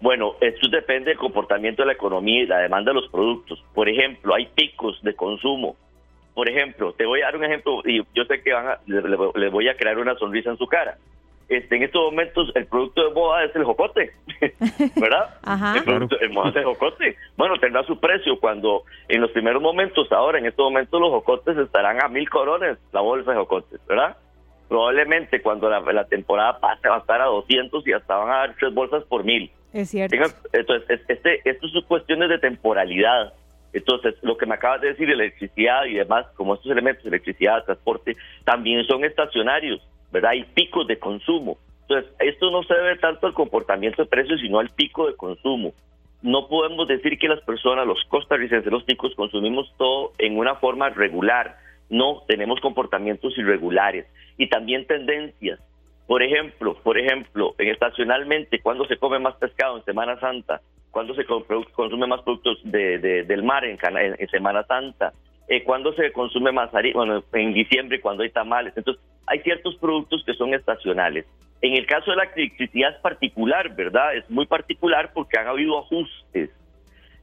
Bueno, 0.00 0.34
esto 0.40 0.68
depende 0.68 1.10
del 1.10 1.18
comportamiento 1.18 1.82
de 1.82 1.86
la 1.86 1.92
economía 1.92 2.42
y 2.42 2.46
la 2.46 2.58
demanda 2.58 2.90
de 2.90 3.00
los 3.00 3.08
productos. 3.10 3.64
Por 3.72 3.88
ejemplo, 3.88 4.34
hay 4.34 4.46
picos 4.46 5.00
de 5.02 5.14
consumo. 5.14 5.76
Por 6.34 6.48
ejemplo, 6.48 6.92
te 6.94 7.06
voy 7.06 7.22
a 7.22 7.26
dar 7.26 7.36
un 7.36 7.44
ejemplo 7.44 7.80
y 7.84 8.02
yo 8.12 8.24
sé 8.24 8.42
que 8.42 8.52
van 8.52 8.66
a, 8.66 8.80
le 8.86 9.48
voy 9.50 9.68
a 9.68 9.76
crear 9.76 9.98
una 9.98 10.16
sonrisa 10.16 10.50
en 10.50 10.58
su 10.58 10.66
cara 10.66 10.98
este, 11.48 11.76
en 11.76 11.82
estos 11.82 12.02
momentos 12.02 12.50
el 12.54 12.66
producto 12.66 13.06
de 13.06 13.14
moda 13.14 13.44
es 13.44 13.54
el 13.54 13.64
jocote, 13.64 14.12
¿verdad? 14.96 15.38
Ajá. 15.42 15.76
El 15.76 15.84
producto 15.84 16.16
de 16.16 16.28
moda 16.28 16.50
es 16.50 16.56
el 16.56 16.64
jocote. 16.64 17.16
Bueno, 17.36 17.58
tendrá 17.58 17.84
su 17.84 17.98
precio 17.98 18.38
cuando 18.40 18.84
en 19.08 19.20
los 19.20 19.30
primeros 19.30 19.62
momentos, 19.62 20.10
ahora 20.12 20.38
en 20.38 20.46
estos 20.46 20.64
momentos 20.64 21.00
los 21.00 21.10
jocotes 21.10 21.56
estarán 21.58 22.02
a 22.02 22.08
mil 22.08 22.28
corones, 22.30 22.78
la 22.92 23.00
bolsa 23.00 23.32
de 23.32 23.36
jocotes, 23.36 23.80
¿verdad? 23.86 24.16
Probablemente 24.68 25.42
cuando 25.42 25.68
la, 25.68 26.04
temporada 26.06 26.58
pase 26.58 26.88
va 26.88 26.96
a 26.96 27.00
estar 27.00 27.20
a 27.20 27.26
200 27.26 27.86
y 27.86 27.92
hasta 27.92 28.16
van 28.16 28.30
a 28.30 28.36
dar 28.36 28.56
tres 28.58 28.72
bolsas 28.72 29.04
por 29.04 29.24
mil. 29.24 29.50
Es 29.72 29.90
cierto. 29.90 30.16
entonces, 30.52 31.00
este, 31.08 31.40
esto 31.48 31.68
son 31.68 31.82
cuestiones 31.82 32.28
de 32.28 32.38
temporalidad. 32.38 33.34
Entonces, 33.74 34.14
lo 34.22 34.36
que 34.36 34.46
me 34.46 34.54
acabas 34.54 34.80
de 34.80 34.88
decir, 34.88 35.10
electricidad 35.10 35.84
y 35.86 35.94
demás, 35.94 36.26
como 36.36 36.54
estos 36.54 36.70
elementos, 36.70 37.04
electricidad, 37.04 37.64
transporte, 37.64 38.16
también 38.44 38.84
son 38.86 39.04
estacionarios. 39.04 39.82
¿Verdad? 40.14 40.30
Hay 40.30 40.44
picos 40.44 40.86
de 40.86 40.98
consumo. 40.98 41.58
Entonces, 41.82 42.10
esto 42.20 42.50
no 42.52 42.62
se 42.62 42.72
debe 42.72 42.96
tanto 42.98 43.26
al 43.26 43.34
comportamiento 43.34 44.02
de 44.02 44.08
precios, 44.08 44.40
sino 44.40 44.60
al 44.60 44.70
pico 44.70 45.08
de 45.08 45.16
consumo. 45.16 45.74
No 46.22 46.46
podemos 46.48 46.86
decir 46.86 47.18
que 47.18 47.28
las 47.28 47.40
personas, 47.40 47.84
los 47.84 48.02
costarricenses, 48.04 48.72
los 48.72 48.86
ticos, 48.86 49.14
consumimos 49.16 49.70
todo 49.76 50.12
en 50.18 50.38
una 50.38 50.54
forma 50.54 50.88
regular. 50.88 51.56
No, 51.90 52.22
tenemos 52.28 52.60
comportamientos 52.60 53.36
irregulares 53.36 54.06
y 54.38 54.48
también 54.48 54.86
tendencias. 54.86 55.58
Por 56.06 56.22
ejemplo, 56.22 56.76
por 56.82 56.96
ejemplo, 56.96 57.54
en 57.58 57.68
estacionalmente, 57.68 58.60
cuando 58.60 58.86
se 58.86 58.96
come 58.96 59.18
más 59.18 59.34
pescado 59.34 59.76
en 59.76 59.84
Semana 59.84 60.18
Santa, 60.20 60.60
cuando 60.92 61.14
se 61.14 61.24
consume 61.24 62.06
más 62.06 62.22
productos 62.22 62.58
del 62.62 63.42
mar 63.42 63.64
en 63.64 64.28
Semana 64.30 64.62
Santa, 64.62 65.12
eh, 65.48 65.62
cuando 65.62 65.92
se 65.94 66.12
consume 66.12 66.52
más 66.52 66.70
bueno, 66.94 67.22
en 67.32 67.52
diciembre 67.52 68.00
cuando 68.00 68.22
hay 68.22 68.30
tamales. 68.30 68.72
Entonces, 68.76 69.02
hay 69.26 69.40
ciertos 69.40 69.76
productos 69.76 70.22
que 70.24 70.34
son 70.34 70.54
estacionales. 70.54 71.26
En 71.60 71.74
el 71.74 71.86
caso 71.86 72.10
de 72.10 72.18
la 72.18 72.24
electricidad 72.24 72.94
es 72.94 73.00
particular, 73.00 73.74
¿verdad? 73.74 74.16
Es 74.16 74.28
muy 74.30 74.46
particular 74.46 75.12
porque 75.14 75.38
han 75.38 75.46
habido 75.46 75.78
ajustes 75.78 76.50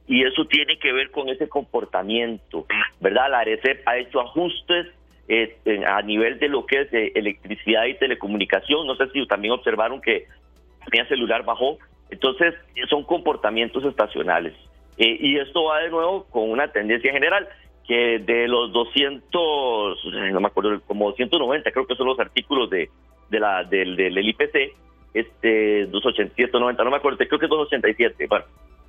y 0.06 0.24
eso 0.24 0.44
tiene 0.46 0.78
que 0.78 0.92
ver 0.92 1.10
con 1.10 1.28
ese 1.28 1.48
comportamiento, 1.48 2.66
¿verdad? 3.00 3.30
La 3.30 3.40
ARECEP 3.40 3.86
ha 3.86 3.98
hecho 3.98 4.20
ajustes 4.20 4.88
eh, 5.28 5.56
a 5.86 6.02
nivel 6.02 6.38
de 6.38 6.48
lo 6.48 6.66
que 6.66 6.82
es 6.82 6.88
electricidad 6.92 7.86
y 7.86 7.94
telecomunicación. 7.94 8.86
No 8.86 8.96
sé 8.96 9.08
si 9.10 9.24
también 9.26 9.52
observaron 9.52 10.00
que 10.00 10.26
mi 10.92 10.98
celular 11.06 11.44
bajó. 11.44 11.78
Entonces, 12.10 12.54
son 12.90 13.04
comportamientos 13.04 13.84
estacionales. 13.84 14.54
Eh, 14.98 15.16
y 15.20 15.38
esto 15.38 15.64
va 15.64 15.80
de 15.80 15.90
nuevo 15.90 16.24
con 16.24 16.50
una 16.50 16.68
tendencia 16.68 17.12
general 17.12 17.48
que 17.86 18.18
de 18.20 18.48
los 18.48 18.72
200, 18.72 20.04
no 20.32 20.40
me 20.40 20.46
acuerdo, 20.46 20.80
como 20.86 21.10
290 21.10 21.70
creo 21.70 21.86
que 21.86 21.96
son 21.96 22.06
los 22.06 22.18
artículos 22.18 22.70
de, 22.70 22.90
de 23.28 23.40
la, 23.40 23.64
del, 23.64 23.96
del 23.96 24.28
IPC, 24.28 24.74
este 25.14 25.86
287, 25.86 26.58
90, 26.58 26.84
no 26.84 26.90
me 26.90 26.96
acuerdo, 26.96 27.18
creo 27.18 27.38
que 27.38 27.46
es 27.46 27.50
287, 27.50 28.26
bueno, 28.28 28.44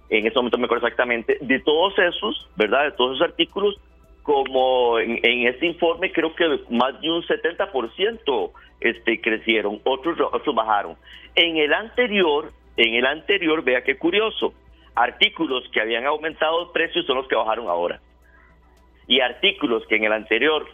en 0.09 0.27
ese 0.27 0.35
momento 0.35 0.57
me 0.57 0.65
acuerdo 0.65 0.85
exactamente, 0.85 1.37
de 1.41 1.59
todos 1.59 1.97
esos, 1.97 2.47
¿verdad? 2.55 2.85
De 2.85 2.91
todos 2.91 3.15
esos 3.15 3.29
artículos, 3.29 3.79
como 4.21 4.99
en, 4.99 5.19
en 5.23 5.47
este 5.47 5.65
informe 5.65 6.11
creo 6.11 6.33
que 6.33 6.45
más 6.69 6.99
de 7.01 7.11
un 7.11 7.23
70% 7.23 8.51
este, 8.79 9.21
crecieron, 9.21 9.79
otros, 9.83 10.17
otros 10.19 10.55
bajaron. 10.55 10.95
En 11.35 11.57
el 11.57 11.73
anterior, 11.73 12.51
en 12.77 12.93
el 12.93 13.05
anterior, 13.05 13.63
vea 13.63 13.83
qué 13.83 13.97
curioso, 13.97 14.53
artículos 14.95 15.67
que 15.71 15.81
habían 15.81 16.05
aumentado 16.05 16.71
precios 16.71 17.05
son 17.05 17.17
los 17.17 17.27
que 17.27 17.35
bajaron 17.35 17.67
ahora. 17.67 17.99
Y 19.07 19.19
artículos 19.19 19.85
que 19.87 19.95
en 19.95 20.05
el 20.05 20.13
anterior 20.13 20.65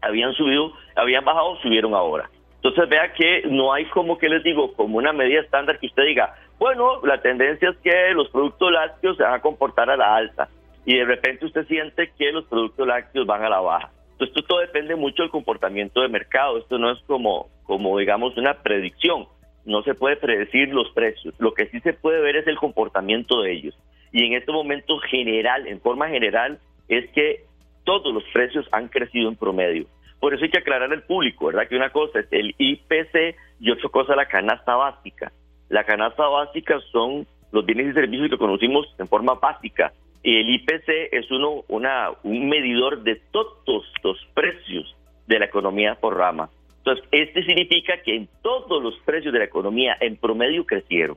habían 0.00 0.32
subido, 0.34 0.72
habían 0.96 1.24
bajado, 1.24 1.56
subieron 1.62 1.94
ahora. 1.94 2.28
Entonces 2.56 2.88
vea 2.88 3.12
que 3.12 3.42
no 3.48 3.72
hay 3.72 3.86
como 3.86 4.18
que 4.18 4.28
les 4.28 4.42
digo, 4.44 4.72
como 4.74 4.98
una 4.98 5.12
medida 5.12 5.40
estándar 5.40 5.78
que 5.78 5.86
usted 5.86 6.04
diga, 6.04 6.34
bueno, 6.58 7.00
la 7.04 7.20
tendencia 7.20 7.70
es 7.70 7.76
que 7.78 8.12
los 8.12 8.28
productos 8.28 8.70
lácteos 8.70 9.16
se 9.16 9.24
van 9.24 9.34
a 9.34 9.40
comportar 9.40 9.90
a 9.90 9.96
la 9.96 10.14
alta 10.14 10.48
y 10.84 10.96
de 10.96 11.04
repente 11.04 11.46
usted 11.46 11.66
siente 11.66 12.12
que 12.16 12.30
los 12.30 12.44
productos 12.44 12.86
lácteos 12.86 13.26
van 13.26 13.42
a 13.42 13.48
la 13.48 13.60
baja. 13.60 13.90
Entonces 14.12 14.36
esto 14.36 14.46
todo 14.46 14.60
depende 14.60 14.94
mucho 14.94 15.22
del 15.22 15.30
comportamiento 15.30 16.02
de 16.02 16.08
mercado, 16.08 16.58
esto 16.58 16.78
no 16.78 16.92
es 16.92 17.00
como, 17.06 17.48
como 17.64 17.98
digamos 17.98 18.36
una 18.36 18.54
predicción, 18.62 19.26
no 19.64 19.82
se 19.82 19.94
puede 19.94 20.16
predecir 20.16 20.68
los 20.68 20.88
precios, 20.90 21.34
lo 21.38 21.54
que 21.54 21.66
sí 21.66 21.80
se 21.80 21.94
puede 21.94 22.20
ver 22.20 22.36
es 22.36 22.46
el 22.46 22.56
comportamiento 22.56 23.40
de 23.42 23.52
ellos. 23.52 23.78
Y 24.12 24.24
en 24.26 24.34
este 24.34 24.52
momento 24.52 24.98
general, 24.98 25.66
en 25.66 25.80
forma 25.80 26.08
general, 26.08 26.60
es 26.98 27.10
que 27.10 27.44
todos 27.84 28.12
los 28.12 28.24
precios 28.32 28.66
han 28.72 28.88
crecido 28.88 29.28
en 29.28 29.36
promedio. 29.36 29.86
Por 30.20 30.34
eso 30.34 30.44
hay 30.44 30.50
que 30.50 30.58
aclarar 30.58 30.92
al 30.92 31.02
público, 31.02 31.46
¿verdad? 31.46 31.66
Que 31.68 31.76
una 31.76 31.90
cosa 31.90 32.20
es 32.20 32.26
el 32.30 32.54
IPC 32.56 33.36
y 33.60 33.70
otra 33.70 33.88
cosa 33.88 34.14
la 34.14 34.26
canasta 34.26 34.76
básica. 34.76 35.32
La 35.68 35.84
canasta 35.84 36.28
básica 36.28 36.78
son 36.92 37.26
los 37.50 37.66
bienes 37.66 37.88
y 37.88 37.92
servicios 37.92 38.30
que 38.30 38.38
conocimos 38.38 38.86
en 38.98 39.08
forma 39.08 39.34
básica. 39.34 39.92
Y 40.22 40.36
el 40.36 40.50
IPC 40.50 41.12
es 41.12 41.30
uno, 41.30 41.64
una, 41.68 42.10
un 42.22 42.48
medidor 42.48 43.02
de 43.02 43.16
todos 43.32 43.84
los 44.04 44.16
precios 44.34 44.94
de 45.26 45.38
la 45.40 45.46
economía 45.46 45.96
por 45.96 46.16
rama. 46.16 46.50
Entonces, 46.78 47.04
este 47.10 47.44
significa 47.44 48.02
que 48.02 48.14
en 48.14 48.28
todos 48.42 48.82
los 48.82 48.96
precios 49.04 49.32
de 49.32 49.40
la 49.40 49.44
economía 49.46 49.96
en 50.00 50.16
promedio 50.16 50.64
crecieron. 50.64 51.16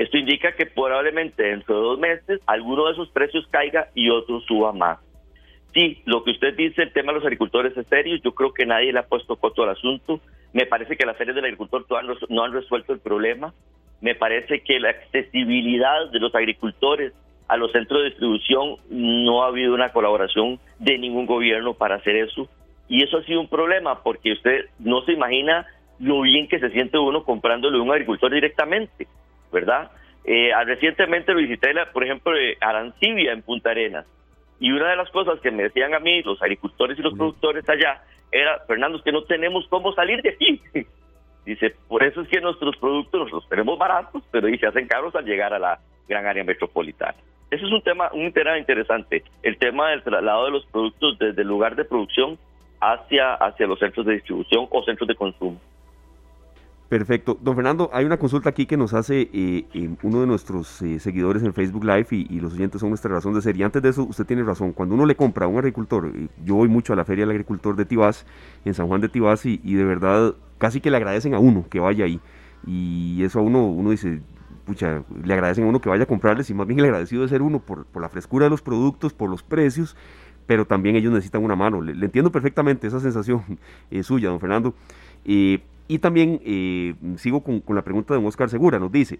Esto 0.00 0.16
indica 0.16 0.52
que 0.52 0.64
probablemente 0.64 1.42
dentro 1.42 1.74
de 1.74 1.82
dos 1.82 1.98
meses 1.98 2.40
alguno 2.46 2.86
de 2.86 2.92
esos 2.92 3.10
precios 3.10 3.46
caiga 3.50 3.88
y 3.94 4.08
otro 4.08 4.40
suba 4.40 4.72
más. 4.72 4.98
Sí, 5.74 6.00
lo 6.06 6.24
que 6.24 6.30
usted 6.30 6.56
dice, 6.56 6.84
el 6.84 6.92
tema 6.94 7.12
de 7.12 7.18
los 7.18 7.24
agricultores 7.26 7.76
es 7.76 7.86
serio. 7.86 8.16
Yo 8.24 8.32
creo 8.32 8.54
que 8.54 8.64
nadie 8.64 8.94
le 8.94 8.98
ha 8.98 9.06
puesto 9.06 9.36
coto 9.36 9.62
al 9.62 9.68
asunto. 9.68 10.18
Me 10.54 10.64
parece 10.64 10.96
que 10.96 11.04
las 11.04 11.18
ferias 11.18 11.36
del 11.36 11.44
agricultor 11.44 11.84
no 12.30 12.42
han 12.42 12.52
resuelto 12.54 12.94
el 12.94 13.00
problema. 13.00 13.52
Me 14.00 14.14
parece 14.14 14.62
que 14.62 14.80
la 14.80 14.88
accesibilidad 14.88 16.10
de 16.10 16.18
los 16.18 16.34
agricultores 16.34 17.12
a 17.48 17.58
los 17.58 17.70
centros 17.70 18.00
de 18.00 18.08
distribución 18.08 18.76
no 18.88 19.42
ha 19.42 19.48
habido 19.48 19.74
una 19.74 19.90
colaboración 19.90 20.58
de 20.78 20.96
ningún 20.96 21.26
gobierno 21.26 21.74
para 21.74 21.96
hacer 21.96 22.16
eso. 22.16 22.48
Y 22.88 23.04
eso 23.04 23.18
ha 23.18 23.24
sido 23.24 23.42
un 23.42 23.48
problema 23.48 24.02
porque 24.02 24.32
usted 24.32 24.64
no 24.78 25.02
se 25.02 25.12
imagina 25.12 25.66
lo 25.98 26.22
bien 26.22 26.48
que 26.48 26.58
se 26.58 26.70
siente 26.70 26.96
uno 26.96 27.22
comprándole 27.22 27.76
a 27.76 27.82
un 27.82 27.90
agricultor 27.90 28.32
directamente, 28.32 29.06
¿verdad? 29.52 29.90
Eh, 30.24 30.50
recientemente 30.66 31.34
visité, 31.34 31.72
por 31.92 32.04
ejemplo, 32.04 32.32
Arancibia 32.60 33.32
en 33.32 33.42
Punta 33.42 33.70
Arenas. 33.70 34.06
Y 34.58 34.70
una 34.72 34.90
de 34.90 34.96
las 34.96 35.10
cosas 35.10 35.40
que 35.40 35.50
me 35.50 35.64
decían 35.64 35.94
a 35.94 36.00
mí 36.00 36.22
los 36.22 36.40
agricultores 36.42 36.98
y 36.98 37.02
los 37.02 37.14
productores 37.14 37.66
allá 37.68 38.02
era, 38.30 38.60
Fernando, 38.66 38.98
es 38.98 39.04
que 39.04 39.12
no 39.12 39.24
tenemos 39.24 39.66
cómo 39.68 39.92
salir 39.94 40.20
de 40.22 40.30
aquí. 40.30 40.60
Dice, 41.46 41.74
por 41.88 42.04
eso 42.04 42.20
es 42.20 42.28
que 42.28 42.40
nuestros 42.40 42.76
productos 42.76 43.32
los 43.32 43.48
tenemos 43.48 43.78
baratos, 43.78 44.22
pero 44.30 44.48
se 44.48 44.66
hacen 44.66 44.86
caros 44.86 45.14
al 45.14 45.24
llegar 45.24 45.54
a 45.54 45.58
la 45.58 45.80
gran 46.06 46.26
área 46.26 46.44
metropolitana. 46.44 47.14
Ese 47.50 47.64
es 47.64 47.72
un 47.72 47.82
tema, 47.82 48.10
un 48.12 48.32
tema 48.32 48.58
interesante, 48.58 49.24
el 49.42 49.56
tema 49.56 49.90
del 49.90 50.02
traslado 50.02 50.44
de 50.44 50.52
los 50.52 50.66
productos 50.66 51.18
desde 51.18 51.42
el 51.42 51.48
lugar 51.48 51.74
de 51.74 51.84
producción 51.84 52.38
hacia, 52.80 53.34
hacia 53.34 53.66
los 53.66 53.78
centros 53.78 54.06
de 54.06 54.14
distribución 54.14 54.68
o 54.70 54.84
centros 54.84 55.08
de 55.08 55.14
consumo. 55.14 55.60
Perfecto. 56.90 57.38
Don 57.40 57.54
Fernando, 57.54 57.88
hay 57.92 58.04
una 58.04 58.16
consulta 58.16 58.50
aquí 58.50 58.66
que 58.66 58.76
nos 58.76 58.94
hace 58.94 59.30
eh, 59.32 59.64
eh, 59.74 59.94
uno 60.02 60.22
de 60.22 60.26
nuestros 60.26 60.82
eh, 60.82 60.98
seguidores 60.98 61.44
en 61.44 61.54
Facebook 61.54 61.84
Live 61.84 62.08
y, 62.10 62.40
los 62.40 62.54
oyentes 62.54 62.80
son 62.80 62.88
nuestra 62.88 63.14
razón 63.14 63.32
de 63.32 63.40
ser. 63.40 63.56
Y 63.56 63.62
antes 63.62 63.80
de 63.80 63.90
eso, 63.90 64.02
usted 64.02 64.26
tiene 64.26 64.42
razón. 64.42 64.72
Cuando 64.72 64.96
uno 64.96 65.06
le 65.06 65.14
compra 65.14 65.46
a 65.46 65.48
un 65.48 65.56
agricultor, 65.56 66.12
yo 66.44 66.56
voy 66.56 66.66
mucho 66.66 66.92
a 66.92 66.96
la 66.96 67.04
Feria 67.04 67.22
del 67.22 67.30
Agricultor 67.30 67.76
de 67.76 67.84
Tibás, 67.84 68.26
en 68.64 68.74
San 68.74 68.88
Juan 68.88 69.00
de 69.00 69.08
Tibás, 69.08 69.46
y, 69.46 69.58
de 69.58 69.84
verdad 69.84 70.34
casi 70.58 70.80
que 70.80 70.90
le 70.90 70.96
agradecen 70.96 71.32
a 71.32 71.38
uno 71.38 71.64
que 71.70 71.78
vaya 71.78 72.06
ahí. 72.06 72.18
Y 72.66 73.22
eso 73.22 73.38
a 73.38 73.42
uno, 73.42 73.66
uno 73.66 73.92
dice, 73.92 74.20
pucha, 74.64 75.04
le 75.22 75.32
agradecen 75.32 75.66
a 75.66 75.68
uno 75.68 75.80
que 75.80 75.88
vaya 75.88 76.02
a 76.02 76.06
comprarles 76.06 76.50
y 76.50 76.54
más 76.54 76.66
bien 76.66 76.80
el 76.80 76.86
agradecido 76.86 77.22
de 77.22 77.28
ser 77.28 77.40
uno 77.40 77.60
por, 77.60 77.86
la 78.00 78.08
frescura 78.08 78.46
de 78.46 78.50
los 78.50 78.62
productos, 78.62 79.12
por 79.12 79.30
los 79.30 79.44
precios 79.44 79.96
pero 80.46 80.66
también 80.66 80.96
ellos 80.96 81.12
necesitan 81.12 81.44
una 81.44 81.54
mano. 81.54 81.80
Le, 81.80 81.92
entiendo 82.04 82.32
perfectamente 82.32 82.88
esa 82.88 82.98
sensación 82.98 83.44
suya, 84.02 84.30
don 84.30 84.40
Fernando. 84.40 84.74
Y 85.90 85.98
también 85.98 86.40
eh, 86.44 86.94
sigo 87.16 87.42
con, 87.42 87.62
la 87.74 87.82
pregunta 87.82 88.14
de 88.14 88.24
Oscar 88.24 88.48
Segura, 88.48 88.78
nos 88.78 88.92
dice, 88.92 89.18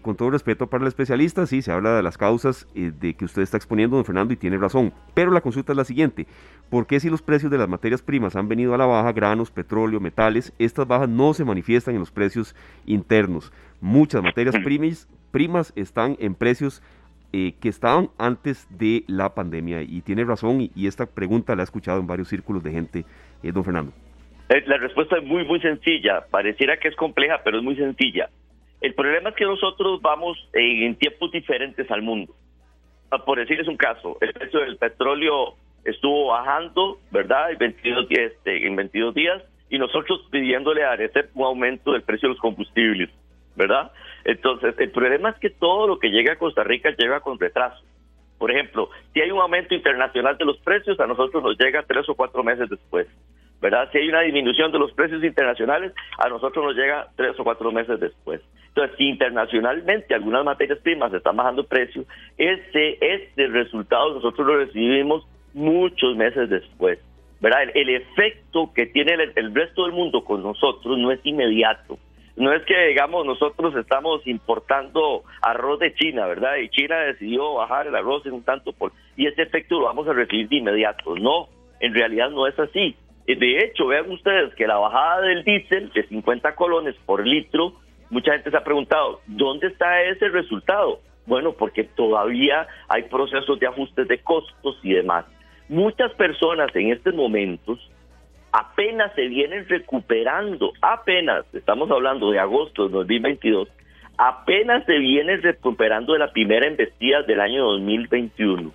con 0.00 0.16
todo 0.16 0.30
respeto 0.30 0.66
para 0.68 0.84
el 0.84 0.88
especialista, 0.88 1.46
sí, 1.46 1.60
se 1.60 1.70
habla 1.70 1.94
de 1.94 2.02
las 2.02 2.16
causas 2.16 2.66
de 2.74 3.12
que 3.12 3.26
usted 3.26 3.42
está 3.42 3.58
exponiendo, 3.58 3.96
don 3.96 4.06
Fernando, 4.06 4.32
y 4.32 4.38
tiene 4.38 4.56
razón, 4.56 4.94
pero 5.12 5.30
la 5.30 5.42
consulta 5.42 5.72
es 5.72 5.76
la 5.76 5.84
siguiente, 5.84 6.26
¿por 6.70 6.86
qué 6.86 6.98
si 7.00 7.10
los 7.10 7.20
precios 7.20 7.52
de 7.52 7.58
las 7.58 7.68
materias 7.68 8.00
primas 8.00 8.36
han 8.36 8.48
venido 8.48 8.72
a 8.72 8.78
la 8.78 8.86
baja, 8.86 9.12
granos, 9.12 9.50
petróleo, 9.50 10.00
metales, 10.00 10.54
estas 10.58 10.88
bajas 10.88 11.10
no 11.10 11.34
se 11.34 11.44
manifiestan 11.44 11.94
en 11.94 12.00
los 12.00 12.10
precios 12.10 12.56
internos? 12.86 13.52
Muchas 13.82 14.22
materias 14.22 14.56
primas, 14.64 15.08
primas 15.30 15.74
están 15.76 16.16
en 16.18 16.34
precios 16.34 16.82
eh, 17.32 17.54
que 17.60 17.68
estaban 17.68 18.08
antes 18.16 18.66
de 18.70 19.04
la 19.08 19.34
pandemia. 19.34 19.82
Y 19.82 20.00
tiene 20.00 20.24
razón, 20.24 20.70
y, 20.74 20.86
esta 20.86 21.04
pregunta 21.04 21.54
la 21.54 21.62
he 21.62 21.64
escuchado 21.64 22.00
en 22.00 22.06
varios 22.06 22.28
círculos 22.28 22.62
de 22.62 22.70
gente, 22.70 23.04
eh, 23.42 23.52
don 23.52 23.62
Fernando. 23.62 23.92
Eh, 24.48 24.62
la 24.66 24.76
respuesta 24.78 25.18
es 25.18 25.24
muy, 25.24 25.44
muy 25.44 25.60
sencilla. 25.60 26.26
Pareciera 26.30 26.76
que 26.78 26.88
es 26.88 26.96
compleja, 26.96 27.40
pero 27.44 27.58
es 27.58 27.64
muy 27.64 27.76
sencilla. 27.76 28.28
El 28.80 28.94
problema 28.94 29.30
es 29.30 29.36
que 29.36 29.44
nosotros 29.44 30.00
vamos 30.02 30.38
en 30.52 30.94
tiempos 30.96 31.32
diferentes 31.32 31.90
al 31.90 32.02
mundo. 32.02 32.34
Ah, 33.10 33.24
por 33.24 33.38
decirles 33.38 33.68
un 33.68 33.76
caso, 33.76 34.18
el 34.20 34.32
precio 34.32 34.60
del 34.60 34.76
petróleo 34.76 35.54
estuvo 35.84 36.28
bajando, 36.28 36.98
¿verdad? 37.10 37.52
En 37.52 37.58
22, 37.58 38.06
este, 38.10 38.66
en 38.66 38.76
22 38.76 39.14
días, 39.14 39.42
y 39.70 39.78
nosotros 39.78 40.26
pidiéndole 40.30 40.84
a 40.84 40.92
Arecep 40.92 41.30
un 41.36 41.44
aumento 41.44 41.92
del 41.92 42.02
precio 42.02 42.28
de 42.28 42.34
los 42.34 42.40
combustibles, 42.40 43.10
¿verdad? 43.54 43.92
Entonces, 44.24 44.74
el 44.78 44.90
problema 44.90 45.30
es 45.30 45.36
que 45.36 45.50
todo 45.50 45.86
lo 45.86 45.98
que 45.98 46.10
llega 46.10 46.32
a 46.32 46.38
Costa 46.38 46.64
Rica 46.64 46.90
llega 46.96 47.20
con 47.20 47.38
retraso. 47.38 47.82
Por 48.38 48.50
ejemplo, 48.50 48.90
si 49.14 49.20
hay 49.20 49.30
un 49.30 49.40
aumento 49.40 49.74
internacional 49.74 50.36
de 50.36 50.44
los 50.44 50.58
precios, 50.58 50.98
a 51.00 51.06
nosotros 51.06 51.42
nos 51.42 51.56
llega 51.58 51.84
tres 51.84 52.08
o 52.08 52.14
cuatro 52.14 52.42
meses 52.44 52.68
después. 52.68 53.06
¿Verdad? 53.60 53.88
Si 53.92 53.98
hay 53.98 54.08
una 54.08 54.22
disminución 54.22 54.72
de 54.72 54.78
los 54.78 54.92
precios 54.92 55.22
internacionales, 55.24 55.92
a 56.18 56.28
nosotros 56.28 56.64
nos 56.64 56.76
llega 56.76 57.08
tres 57.16 57.38
o 57.38 57.44
cuatro 57.44 57.72
meses 57.72 57.98
después. 58.00 58.40
Entonces, 58.68 58.96
si 58.98 59.08
internacionalmente 59.08 60.14
algunas 60.14 60.44
materias 60.44 60.78
primas 60.80 61.12
están 61.12 61.36
bajando 61.36 61.64
precio, 61.64 62.04
ese, 62.36 62.98
este 63.00 63.46
resultado 63.48 64.14
nosotros 64.14 64.46
lo 64.46 64.58
recibimos 64.58 65.26
muchos 65.54 66.16
meses 66.16 66.50
después. 66.50 66.98
¿verdad? 67.40 67.70
El, 67.74 67.90
efecto 67.90 68.72
que 68.74 68.86
tiene 68.86 69.14
el 69.34 69.54
resto 69.54 69.84
del 69.84 69.92
mundo 69.92 70.24
con 70.24 70.42
nosotros 70.42 70.98
no 70.98 71.12
es 71.12 71.20
inmediato 71.24 71.98
no 72.36 72.52
es 72.52 72.62
que, 72.64 72.88
digamos, 72.88 73.24
nosotros 73.24 73.74
estamos 73.76 74.26
importando 74.26 75.24
arroz 75.40 75.80
de 75.80 75.94
China, 75.94 76.26
¿verdad? 76.26 76.56
Y 76.56 76.68
China 76.68 76.98
decidió 76.98 77.54
bajar 77.54 77.86
el 77.86 77.96
arroz 77.96 78.26
en 78.26 78.34
un 78.34 78.42
tanto 78.42 78.72
por... 78.72 78.92
Y 79.16 79.26
ese 79.26 79.42
efecto 79.42 79.80
lo 79.80 79.86
vamos 79.86 80.06
a 80.06 80.12
recibir 80.12 80.48
de 80.48 80.56
inmediato. 80.56 81.16
No, 81.16 81.48
en 81.80 81.94
realidad 81.94 82.30
no 82.30 82.46
es 82.46 82.58
así. 82.58 82.94
De 83.26 83.64
hecho, 83.64 83.88
vean 83.88 84.10
ustedes 84.10 84.54
que 84.54 84.68
la 84.68 84.78
bajada 84.78 85.22
del 85.22 85.42
diésel 85.42 85.90
de 85.92 86.06
50 86.06 86.54
colones 86.54 86.94
por 87.04 87.26
litro, 87.26 87.74
mucha 88.08 88.32
gente 88.32 88.50
se 88.50 88.56
ha 88.56 88.62
preguntado, 88.62 89.20
¿dónde 89.26 89.66
está 89.66 90.02
ese 90.02 90.28
resultado? 90.28 91.00
Bueno, 91.26 91.52
porque 91.52 91.82
todavía 91.82 92.68
hay 92.88 93.02
procesos 93.04 93.58
de 93.58 93.66
ajustes 93.66 94.06
de 94.06 94.18
costos 94.18 94.78
y 94.84 94.92
demás. 94.92 95.24
Muchas 95.68 96.12
personas 96.12 96.74
en 96.76 96.92
estos 96.92 97.14
momentos 97.14 97.80
apenas 98.52 99.12
se 99.16 99.26
vienen 99.26 99.68
recuperando, 99.68 100.72
apenas, 100.80 101.44
estamos 101.52 101.90
hablando 101.90 102.30
de 102.30 102.38
agosto 102.38 102.86
de 102.86 102.94
2022, 102.94 103.68
apenas 104.18 104.84
se 104.86 104.98
vienen 104.98 105.42
recuperando 105.42 106.12
de 106.12 106.20
la 106.20 106.30
primera 106.30 106.68
embestida 106.68 107.22
del 107.22 107.40
año 107.40 107.64
2021. 107.64 108.72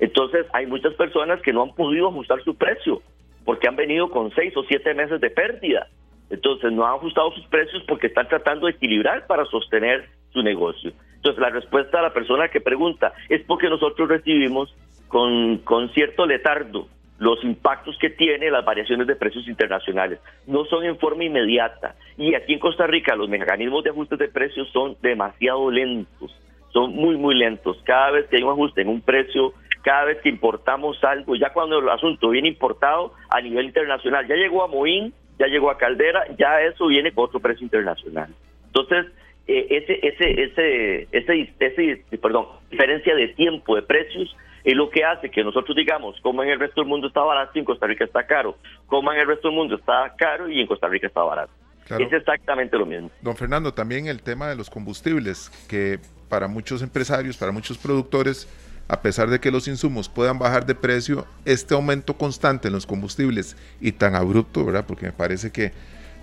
Entonces 0.00 0.44
hay 0.52 0.66
muchas 0.66 0.92
personas 0.94 1.40
que 1.40 1.52
no 1.52 1.62
han 1.62 1.74
podido 1.76 2.08
ajustar 2.08 2.42
su 2.42 2.56
precio 2.56 3.00
porque 3.44 3.68
han 3.68 3.76
venido 3.76 4.10
con 4.10 4.30
seis 4.34 4.56
o 4.56 4.64
siete 4.64 4.94
meses 4.94 5.20
de 5.20 5.30
pérdida. 5.30 5.88
Entonces 6.30 6.72
no 6.72 6.86
han 6.86 6.94
ajustado 6.94 7.32
sus 7.32 7.46
precios 7.46 7.82
porque 7.86 8.06
están 8.06 8.28
tratando 8.28 8.66
de 8.66 8.72
equilibrar 8.72 9.26
para 9.26 9.44
sostener 9.46 10.08
su 10.32 10.42
negocio. 10.42 10.92
Entonces 11.16 11.40
la 11.40 11.50
respuesta 11.50 11.98
a 11.98 12.02
la 12.02 12.12
persona 12.12 12.48
que 12.48 12.60
pregunta 12.60 13.12
es 13.28 13.42
porque 13.42 13.68
nosotros 13.68 14.08
recibimos 14.08 14.74
con, 15.08 15.58
con 15.58 15.90
cierto 15.90 16.26
letardo 16.26 16.88
los 17.18 17.42
impactos 17.44 17.96
que 17.98 18.10
tiene 18.10 18.50
las 18.50 18.64
variaciones 18.64 19.06
de 19.06 19.16
precios 19.16 19.46
internacionales. 19.46 20.18
No 20.46 20.64
son 20.64 20.84
en 20.84 20.98
forma 20.98 21.24
inmediata. 21.24 21.94
Y 22.16 22.34
aquí 22.34 22.54
en 22.54 22.58
Costa 22.58 22.86
Rica 22.86 23.14
los 23.14 23.28
mecanismos 23.28 23.84
de 23.84 23.90
ajustes 23.90 24.18
de 24.18 24.28
precios 24.28 24.68
son 24.72 24.96
demasiado 25.00 25.70
lentos, 25.70 26.34
son 26.72 26.94
muy, 26.94 27.16
muy 27.16 27.36
lentos. 27.36 27.80
Cada 27.84 28.10
vez 28.10 28.26
que 28.26 28.36
hay 28.36 28.42
un 28.42 28.50
ajuste 28.50 28.82
en 28.82 28.88
un 28.88 29.00
precio, 29.00 29.54
cada 29.84 30.06
vez 30.06 30.18
que 30.22 30.30
importamos 30.30 31.02
algo, 31.04 31.36
ya 31.36 31.52
cuando 31.52 31.78
el 31.78 31.88
asunto 31.88 32.30
viene 32.30 32.48
importado 32.48 33.12
a 33.28 33.40
nivel 33.40 33.66
internacional, 33.66 34.26
ya 34.26 34.34
llegó 34.34 34.64
a 34.64 34.68
Moín, 34.68 35.12
ya 35.38 35.46
llegó 35.46 35.70
a 35.70 35.76
Caldera, 35.76 36.24
ya 36.38 36.62
eso 36.62 36.86
viene 36.86 37.12
con 37.12 37.26
otro 37.26 37.38
precio 37.38 37.62
internacional. 37.62 38.34
Entonces, 38.66 39.06
eh, 39.46 39.66
ese, 39.70 40.00
ese, 40.06 40.42
ese, 40.42 41.08
ese, 41.12 41.54
ese, 41.60 42.18
perdón, 42.18 42.46
diferencia 42.70 43.14
de 43.14 43.28
tiempo, 43.28 43.76
de 43.76 43.82
precios, 43.82 44.34
es 44.64 44.74
lo 44.74 44.88
que 44.88 45.04
hace 45.04 45.30
que 45.30 45.44
nosotros 45.44 45.76
digamos, 45.76 46.18
como 46.22 46.42
en 46.42 46.48
el 46.48 46.58
resto 46.58 46.80
del 46.80 46.88
mundo 46.88 47.08
está 47.08 47.20
barato 47.20 47.52
y 47.54 47.58
en 47.58 47.66
Costa 47.66 47.86
Rica 47.86 48.04
está 48.04 48.26
caro, 48.26 48.56
como 48.86 49.12
en 49.12 49.20
el 49.20 49.26
resto 49.26 49.48
del 49.48 49.56
mundo 49.56 49.76
está 49.76 50.14
caro 50.16 50.48
y 50.48 50.60
en 50.60 50.66
Costa 50.66 50.88
Rica 50.88 51.08
está 51.08 51.22
barato. 51.22 51.52
Es 51.98 52.10
exactamente 52.10 52.78
lo 52.78 52.86
mismo. 52.86 53.10
Don 53.20 53.36
Fernando, 53.36 53.74
también 53.74 54.06
el 54.06 54.22
tema 54.22 54.48
de 54.48 54.56
los 54.56 54.70
combustibles, 54.70 55.50
que 55.68 55.98
para 56.30 56.48
muchos 56.48 56.80
empresarios, 56.80 57.36
para 57.36 57.52
muchos 57.52 57.76
productores, 57.76 58.48
a 58.88 59.00
pesar 59.00 59.30
de 59.30 59.40
que 59.40 59.50
los 59.50 59.66
insumos 59.68 60.08
puedan 60.08 60.38
bajar 60.38 60.66
de 60.66 60.74
precio, 60.74 61.26
este 61.44 61.74
aumento 61.74 62.14
constante 62.16 62.68
en 62.68 62.74
los 62.74 62.86
combustibles 62.86 63.56
y 63.80 63.92
tan 63.92 64.14
abrupto, 64.14 64.64
¿verdad? 64.64 64.84
Porque 64.86 65.06
me 65.06 65.12
parece 65.12 65.50
que 65.50 65.72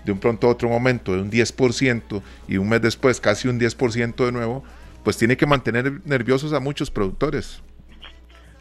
de 0.05 0.11
un 0.11 0.19
pronto 0.19 0.47
a 0.47 0.51
otro 0.51 0.69
momento 0.69 1.13
de 1.13 1.21
un 1.21 1.31
10% 1.31 2.21
y 2.47 2.57
un 2.57 2.69
mes 2.69 2.81
después 2.81 3.19
casi 3.19 3.47
un 3.47 3.59
10% 3.59 4.25
de 4.25 4.31
nuevo, 4.31 4.63
pues 5.03 5.17
tiene 5.17 5.37
que 5.37 5.45
mantener 5.45 5.91
nerviosos 6.05 6.53
a 6.53 6.59
muchos 6.59 6.91
productores. 6.91 7.63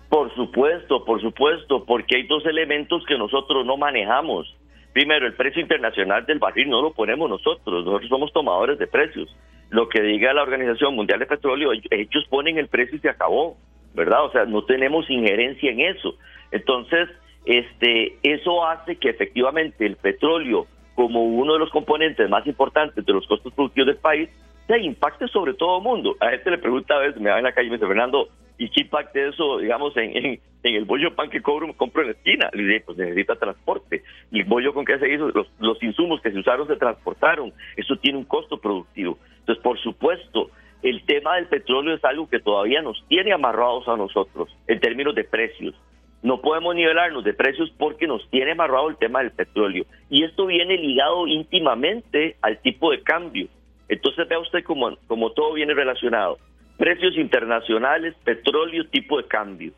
Por 0.08 0.34
supuesto, 0.34 1.04
por 1.04 1.20
supuesto, 1.20 1.84
porque 1.84 2.16
hay 2.16 2.26
dos 2.26 2.44
elementos 2.46 3.04
que 3.06 3.16
nosotros 3.16 3.64
no 3.64 3.76
manejamos. 3.76 4.56
Primero, 4.92 5.26
el 5.26 5.34
precio 5.34 5.62
internacional 5.62 6.26
del 6.26 6.40
barril 6.40 6.68
no 6.68 6.82
lo 6.82 6.92
ponemos 6.92 7.30
nosotros, 7.30 7.84
nosotros 7.84 8.08
somos 8.08 8.32
tomadores 8.32 8.78
de 8.78 8.88
precios. 8.88 9.34
Lo 9.68 9.88
que 9.88 10.02
diga 10.02 10.34
la 10.34 10.42
Organización 10.42 10.96
Mundial 10.96 11.20
de 11.20 11.26
Petróleo, 11.26 11.70
ellos 11.72 12.24
ponen 12.28 12.58
el 12.58 12.66
precio 12.66 12.96
y 12.96 13.00
se 13.00 13.08
acabó, 13.08 13.56
¿verdad? 13.94 14.24
O 14.24 14.32
sea, 14.32 14.44
no 14.44 14.64
tenemos 14.64 15.08
injerencia 15.10 15.70
en 15.70 15.80
eso. 15.80 16.14
Entonces, 16.50 17.08
este, 17.44 18.16
eso 18.22 18.66
hace 18.66 18.96
que 18.96 19.10
efectivamente 19.10 19.86
el 19.86 19.96
petróleo 19.96 20.66
como 21.00 21.24
uno 21.24 21.54
de 21.54 21.58
los 21.58 21.70
componentes 21.70 22.28
más 22.28 22.46
importantes 22.46 23.06
de 23.06 23.12
los 23.14 23.26
costos 23.26 23.54
productivos 23.54 23.86
del 23.86 23.96
país, 23.96 24.28
se 24.66 24.78
impacte 24.80 25.28
sobre 25.28 25.54
todo 25.54 25.78
el 25.78 25.82
mundo. 25.82 26.14
A 26.20 26.34
este 26.34 26.50
le 26.50 26.58
pregunta 26.58 26.94
a 26.94 26.98
veces, 26.98 27.18
me 27.18 27.30
va 27.30 27.38
en 27.38 27.44
la 27.44 27.52
calle 27.52 27.68
y 27.68 27.70
me 27.70 27.76
dice, 27.76 27.86
Fernando, 27.86 28.28
¿y 28.58 28.68
qué 28.68 28.82
impacte 28.82 29.28
eso, 29.28 29.58
digamos, 29.58 29.96
en, 29.96 30.14
en, 30.14 30.40
el 30.62 30.84
bollo 30.84 31.14
pan 31.14 31.30
que 31.30 31.40
cobro, 31.40 31.72
compro 31.72 32.02
en 32.02 32.08
la 32.08 32.12
esquina? 32.12 32.50
Le 32.52 32.64
dice, 32.64 32.82
pues 32.84 32.98
necesita 32.98 33.34
transporte. 33.36 34.02
¿Y 34.30 34.40
el 34.40 34.44
bollo 34.44 34.74
con 34.74 34.84
qué 34.84 34.98
se 34.98 35.10
hizo? 35.10 35.30
Los, 35.30 35.50
los 35.58 35.82
insumos 35.82 36.20
que 36.20 36.32
se 36.32 36.38
usaron 36.38 36.68
se 36.68 36.76
transportaron. 36.76 37.50
Eso 37.78 37.96
tiene 37.96 38.18
un 38.18 38.24
costo 38.24 38.58
productivo. 38.58 39.18
Entonces, 39.38 39.64
por 39.64 39.80
supuesto, 39.80 40.50
el 40.82 41.04
tema 41.04 41.36
del 41.36 41.46
petróleo 41.46 41.94
es 41.94 42.04
algo 42.04 42.28
que 42.28 42.40
todavía 42.40 42.82
nos 42.82 43.04
tiene 43.08 43.32
amarrados 43.32 43.86
a 43.88 43.96
nosotros 43.96 44.48
en 44.66 44.80
términos 44.80 45.14
de 45.14 45.24
precios 45.24 45.74
no 46.22 46.40
podemos 46.40 46.74
nivelarnos 46.74 47.24
de 47.24 47.32
precios 47.32 47.72
porque 47.78 48.06
nos 48.06 48.28
tiene 48.30 48.52
amarrado 48.52 48.90
el 48.90 48.96
tema 48.96 49.20
del 49.20 49.30
petróleo. 49.30 49.86
Y 50.10 50.24
esto 50.24 50.46
viene 50.46 50.76
ligado 50.76 51.26
íntimamente 51.26 52.36
al 52.42 52.58
tipo 52.58 52.90
de 52.90 53.02
cambio. 53.02 53.48
Entonces 53.88 54.28
vea 54.28 54.38
usted 54.38 54.62
como, 54.64 54.96
como 55.06 55.32
todo 55.32 55.54
viene 55.54 55.72
relacionado. 55.72 56.38
Precios 56.76 57.16
internacionales, 57.16 58.14
petróleo, 58.22 58.86
tipo 58.88 59.20
de 59.20 59.28
cambio. 59.28 59.72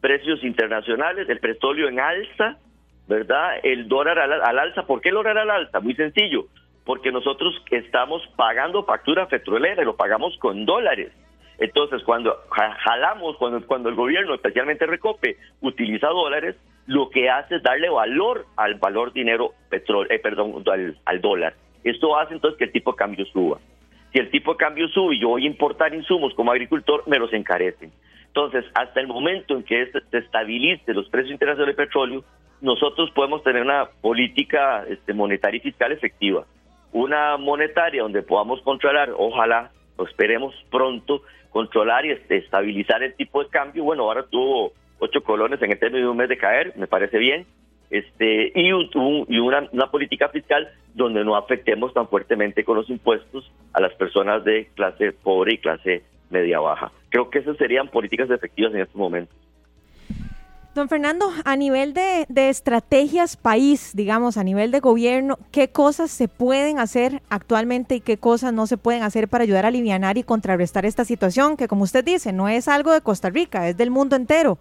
Precios 0.00 0.44
internacionales, 0.44 1.28
el 1.28 1.40
petróleo 1.40 1.88
en 1.88 2.00
alza, 2.00 2.58
¿verdad? 3.08 3.58
El 3.62 3.88
dólar 3.88 4.18
al, 4.18 4.32
al 4.32 4.58
alza. 4.58 4.86
¿Por 4.86 5.00
qué 5.00 5.08
el 5.08 5.14
dólar 5.14 5.38
al 5.38 5.50
alza? 5.50 5.80
Muy 5.80 5.94
sencillo. 5.94 6.46
Porque 6.88 7.12
nosotros 7.12 7.54
estamos 7.70 8.26
pagando 8.34 8.82
factura 8.82 9.28
petrolera 9.28 9.82
y 9.82 9.84
lo 9.84 9.94
pagamos 9.94 10.34
con 10.38 10.64
dólares. 10.64 11.12
Entonces, 11.58 12.02
cuando 12.02 12.34
jalamos, 12.48 13.36
cuando, 13.36 13.90
el 13.90 13.94
gobierno, 13.94 14.32
especialmente 14.32 14.86
Recope, 14.86 15.36
utiliza 15.60 16.06
dólares, 16.06 16.56
lo 16.86 17.10
que 17.10 17.28
hace 17.28 17.56
es 17.56 17.62
darle 17.62 17.90
valor 17.90 18.46
al 18.56 18.76
valor 18.76 19.12
dinero 19.12 19.52
eh, 19.70 20.18
perdón, 20.18 20.64
al, 21.04 21.20
dólar. 21.20 21.52
Esto 21.84 22.18
hace 22.18 22.32
entonces 22.32 22.56
que 22.56 22.64
el 22.64 22.72
tipo 22.72 22.92
de 22.92 22.96
cambio 22.96 23.26
suba. 23.26 23.58
Si 24.10 24.18
el 24.18 24.30
tipo 24.30 24.52
de 24.52 24.56
cambio 24.56 24.88
sube 24.88 25.16
y 25.16 25.20
yo 25.20 25.28
voy 25.28 25.44
a 25.44 25.46
importar 25.46 25.94
insumos 25.94 26.32
como 26.32 26.52
agricultor, 26.52 27.02
me 27.06 27.18
los 27.18 27.30
encarecen. 27.34 27.92
Entonces, 28.28 28.64
hasta 28.72 28.98
el 28.98 29.08
momento 29.08 29.54
en 29.54 29.62
que 29.62 29.92
se 29.92 30.18
estabilice 30.18 30.94
los 30.94 31.06
precios 31.10 31.32
internacionales 31.32 31.76
de 31.76 31.84
petróleo, 31.84 32.24
nosotros 32.62 33.10
podemos 33.10 33.42
tener 33.42 33.60
una 33.60 33.90
política 34.00 34.86
este, 34.88 35.12
monetaria 35.12 35.58
y 35.58 35.60
fiscal 35.60 35.92
efectiva. 35.92 36.46
Una 36.92 37.36
monetaria 37.36 38.02
donde 38.02 38.22
podamos 38.22 38.62
controlar, 38.62 39.10
ojalá, 39.16 39.70
lo 39.96 40.06
esperemos 40.06 40.54
pronto, 40.70 41.22
controlar 41.50 42.06
y 42.06 42.12
estabilizar 42.28 43.02
el 43.02 43.14
tipo 43.14 43.42
de 43.42 43.50
cambio. 43.50 43.84
Bueno, 43.84 44.04
ahora 44.04 44.24
tuvo 44.24 44.72
ocho 44.98 45.22
colones 45.22 45.60
en 45.62 45.72
el 45.72 45.78
término 45.78 46.04
de 46.04 46.10
un 46.10 46.16
mes 46.16 46.28
de 46.28 46.38
caer, 46.38 46.72
me 46.76 46.86
parece 46.86 47.18
bien. 47.18 47.46
Este, 47.90 48.52
y, 48.54 48.68
y 48.68 49.38
una, 49.38 49.68
una 49.72 49.90
política 49.90 50.28
fiscal 50.28 50.68
donde 50.94 51.24
no 51.24 51.36
afectemos 51.36 51.94
tan 51.94 52.08
fuertemente 52.08 52.62
con 52.64 52.76
los 52.76 52.90
impuestos 52.90 53.50
a 53.72 53.80
las 53.80 53.94
personas 53.94 54.44
de 54.44 54.68
clase 54.74 55.12
pobre 55.12 55.54
y 55.54 55.58
clase 55.58 56.02
media 56.30 56.60
baja. 56.60 56.92
Creo 57.08 57.30
que 57.30 57.38
esas 57.38 57.56
serían 57.56 57.88
políticas 57.88 58.30
efectivas 58.30 58.74
en 58.74 58.80
estos 58.80 58.96
momentos. 58.96 59.34
Don 60.74 60.88
Fernando, 60.88 61.30
a 61.44 61.56
nivel 61.56 61.92
de, 61.92 62.26
estrategias 62.48 63.36
país, 63.36 63.92
digamos, 63.94 64.36
a 64.36 64.44
nivel 64.44 64.70
de 64.70 64.80
gobierno, 64.80 65.38
¿qué 65.50 65.68
cosas 65.68 66.10
se 66.10 66.28
pueden 66.28 66.78
hacer 66.78 67.20
actualmente 67.30 67.96
y 67.96 68.00
qué 68.00 68.16
cosas 68.16 68.52
no 68.52 68.66
se 68.66 68.76
pueden 68.76 69.02
hacer 69.02 69.28
para 69.28 69.44
ayudar 69.44 69.64
a 69.64 69.68
aliviar 69.68 70.18
y 70.18 70.22
contrarrestar 70.22 70.84
esta 70.84 71.04
situación? 71.04 71.56
Que 71.56 71.66
como 71.66 71.82
usted 71.82 72.04
dice, 72.04 72.32
no 72.32 72.48
es 72.48 72.68
algo 72.68 72.92
de 72.92 73.00
Costa 73.00 73.30
Rica, 73.30 73.68
es 73.68 73.76
del 73.76 73.90
mundo 73.90 74.14
entero. 74.14 74.58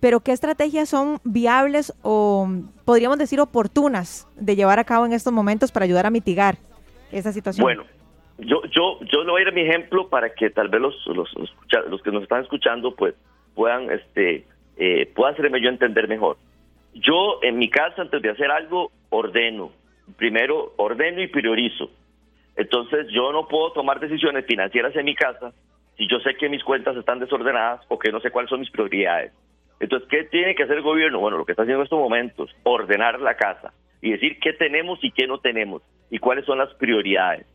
Pero 0.00 0.18
¿qué 0.18 0.32
estrategias 0.32 0.88
son 0.88 1.18
viables 1.22 1.94
o 2.02 2.48
podríamos 2.84 3.18
decir 3.18 3.38
oportunas 3.38 4.26
de 4.34 4.56
llevar 4.56 4.80
a 4.80 4.84
cabo 4.84 5.06
en 5.06 5.12
estos 5.12 5.32
momentos 5.32 5.70
para 5.70 5.84
ayudar 5.84 6.06
a 6.06 6.10
mitigar 6.10 6.56
esa 7.12 7.32
situación? 7.32 7.62
Bueno, 7.62 7.84
yo, 8.38 8.62
yo, 8.64 8.98
yo 9.12 9.22
le 9.22 9.30
voy 9.30 9.44
a 9.44 9.48
a 9.48 9.52
mi 9.52 9.60
ejemplo 9.60 10.08
para 10.08 10.34
que 10.34 10.50
tal 10.50 10.68
vez 10.68 10.80
los, 10.80 11.06
los, 11.06 11.28
los 11.88 12.02
que 12.02 12.10
nos 12.10 12.24
están 12.24 12.42
escuchando 12.42 12.96
pues 12.96 13.14
puedan 13.54 13.90
este, 13.92 14.44
eh, 14.76 15.10
pueda 15.14 15.32
hacerme 15.32 15.60
yo 15.60 15.68
entender 15.68 16.08
mejor. 16.08 16.36
Yo 16.94 17.40
en 17.42 17.58
mi 17.58 17.68
casa, 17.68 18.02
antes 18.02 18.20
de 18.20 18.30
hacer 18.30 18.50
algo, 18.50 18.90
ordeno. 19.10 19.72
Primero, 20.16 20.74
ordeno 20.76 21.22
y 21.22 21.28
priorizo. 21.28 21.90
Entonces, 22.56 23.06
yo 23.10 23.32
no 23.32 23.48
puedo 23.48 23.72
tomar 23.72 24.00
decisiones 24.00 24.44
financieras 24.46 24.94
en 24.96 25.06
mi 25.06 25.14
casa 25.14 25.52
si 25.96 26.08
yo 26.08 26.20
sé 26.20 26.34
que 26.34 26.48
mis 26.48 26.64
cuentas 26.64 26.96
están 26.96 27.18
desordenadas 27.18 27.80
o 27.88 27.98
que 27.98 28.10
no 28.10 28.20
sé 28.20 28.30
cuáles 28.30 28.50
son 28.50 28.60
mis 28.60 28.70
prioridades. 28.70 29.32
Entonces, 29.80 30.08
¿qué 30.08 30.24
tiene 30.24 30.54
que 30.54 30.62
hacer 30.62 30.76
el 30.76 30.82
gobierno? 30.82 31.18
Bueno, 31.18 31.38
lo 31.38 31.44
que 31.44 31.52
está 31.52 31.62
haciendo 31.62 31.80
en 31.80 31.84
estos 31.84 31.98
momentos, 31.98 32.54
ordenar 32.62 33.20
la 33.20 33.34
casa 33.34 33.72
y 34.00 34.12
decir 34.12 34.38
qué 34.40 34.52
tenemos 34.52 35.02
y 35.02 35.10
qué 35.10 35.26
no 35.26 35.38
tenemos 35.38 35.82
y 36.10 36.18
cuáles 36.18 36.44
son 36.44 36.58
las 36.58 36.72
prioridades. 36.74 37.46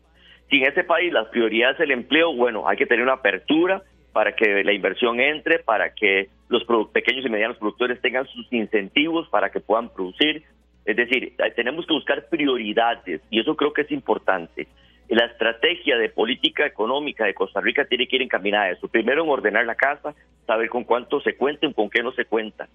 Si 0.50 0.56
en 0.56 0.64
ese 0.64 0.84
país 0.84 1.12
las 1.12 1.28
prioridades 1.28 1.76
es 1.76 1.84
el 1.84 1.90
empleo, 1.90 2.34
bueno, 2.34 2.68
hay 2.68 2.76
que 2.76 2.86
tener 2.86 3.02
una 3.02 3.14
apertura 3.14 3.82
para 4.12 4.34
que 4.34 4.64
la 4.64 4.72
inversión 4.72 5.20
entre, 5.20 5.58
para 5.60 5.94
que 5.94 6.28
los 6.48 6.64
pequeños 6.92 7.24
y 7.24 7.28
medianos 7.28 7.58
productores 7.58 8.00
tengan 8.00 8.26
sus 8.26 8.50
incentivos 8.52 9.28
para 9.28 9.50
que 9.50 9.60
puedan 9.60 9.90
producir. 9.90 10.42
Es 10.84 10.96
decir, 10.96 11.34
tenemos 11.54 11.86
que 11.86 11.94
buscar 11.94 12.28
prioridades 12.28 13.20
y 13.30 13.40
eso 13.40 13.54
creo 13.56 13.72
que 13.72 13.82
es 13.82 13.90
importante. 13.90 14.66
La 15.08 15.24
estrategia 15.24 15.96
de 15.96 16.10
política 16.10 16.66
económica 16.66 17.24
de 17.24 17.34
Costa 17.34 17.60
Rica 17.60 17.86
tiene 17.86 18.06
que 18.06 18.16
ir 18.16 18.22
encaminada 18.22 18.64
a 18.64 18.70
eso. 18.72 18.88
Primero 18.88 19.24
en 19.24 19.30
ordenar 19.30 19.64
la 19.64 19.74
casa, 19.74 20.14
saber 20.46 20.68
con 20.68 20.84
cuánto 20.84 21.20
se 21.20 21.36
cuenta 21.36 21.66
y 21.66 21.72
con 21.72 21.88
qué 21.88 22.02
no 22.02 22.12
se 22.12 22.26
cuenta. 22.26 22.68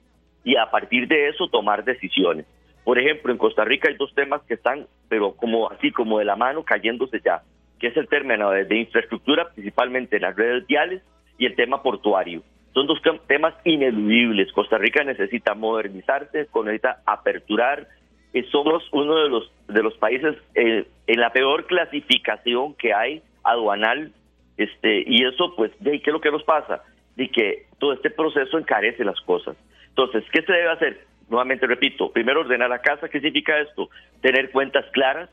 Y 0.43 0.55
a 0.55 0.69
partir 0.69 1.07
de 1.07 1.29
eso 1.29 1.47
tomar 1.47 1.83
decisiones. 1.83 2.45
Por 2.83 2.99
ejemplo, 2.99 3.31
en 3.31 3.37
Costa 3.37 3.63
Rica 3.63 3.89
hay 3.89 3.95
dos 3.95 4.13
temas 4.13 4.41
que 4.43 4.55
están, 4.55 4.87
pero 5.09 5.35
como 5.35 5.69
así 5.69 5.91
como 5.91 6.19
de 6.19 6.25
la 6.25 6.35
mano, 6.35 6.63
cayéndose 6.63 7.21
ya, 7.23 7.43
que 7.79 7.87
es 7.87 7.97
el 7.97 8.07
término 8.07 8.49
de, 8.51 8.77
infraestructura, 8.77 9.49
principalmente 9.53 10.19
las 10.19 10.35
redes 10.35 10.65
viales 10.67 11.01
y 11.37 11.45
el 11.45 11.55
tema 11.55 11.81
portuario. 11.81 12.43
Son 12.73 12.87
dos 12.87 12.99
temas 13.27 13.53
ineludibles. 13.65 14.51
Costa 14.51 14.77
Rica 14.77 15.03
necesita 15.03 15.53
modernizarse, 15.53 16.47
necesita 16.55 17.01
aperturar. 17.05 17.87
Eh, 18.33 18.43
somos 18.51 18.83
uno 18.91 19.15
de 19.15 19.29
los, 19.29 19.51
de 19.67 19.83
los 19.83 19.95
países 19.97 20.35
eh, 20.55 20.87
en 21.05 21.19
la 21.19 21.31
peor 21.31 21.67
clasificación 21.67 22.73
que 22.73 22.93
hay 22.93 23.21
aduanal. 23.43 24.11
Este, 24.57 25.03
y 25.05 25.23
eso, 25.23 25.55
pues, 25.55 25.71
¿de 25.79 26.01
qué 26.01 26.09
es 26.09 26.13
lo 26.13 26.21
que 26.21 26.31
nos 26.31 26.43
pasa? 26.43 26.83
De 27.15 27.29
que 27.29 27.67
todo 27.77 27.93
este 27.93 28.09
proceso 28.09 28.57
encarece 28.57 29.05
las 29.05 29.21
cosas. 29.21 29.55
Entonces, 29.89 30.23
¿qué 30.31 30.41
se 30.41 30.51
debe 30.51 30.71
hacer? 30.71 31.05
Nuevamente 31.29 31.67
repito, 31.67 32.11
primero 32.11 32.41
ordenar 32.41 32.69
la 32.69 32.81
casa. 32.81 33.07
¿Qué 33.07 33.19
significa 33.19 33.59
esto? 33.59 33.89
Tener 34.21 34.49
cuentas 34.49 34.85
claras, 34.93 35.29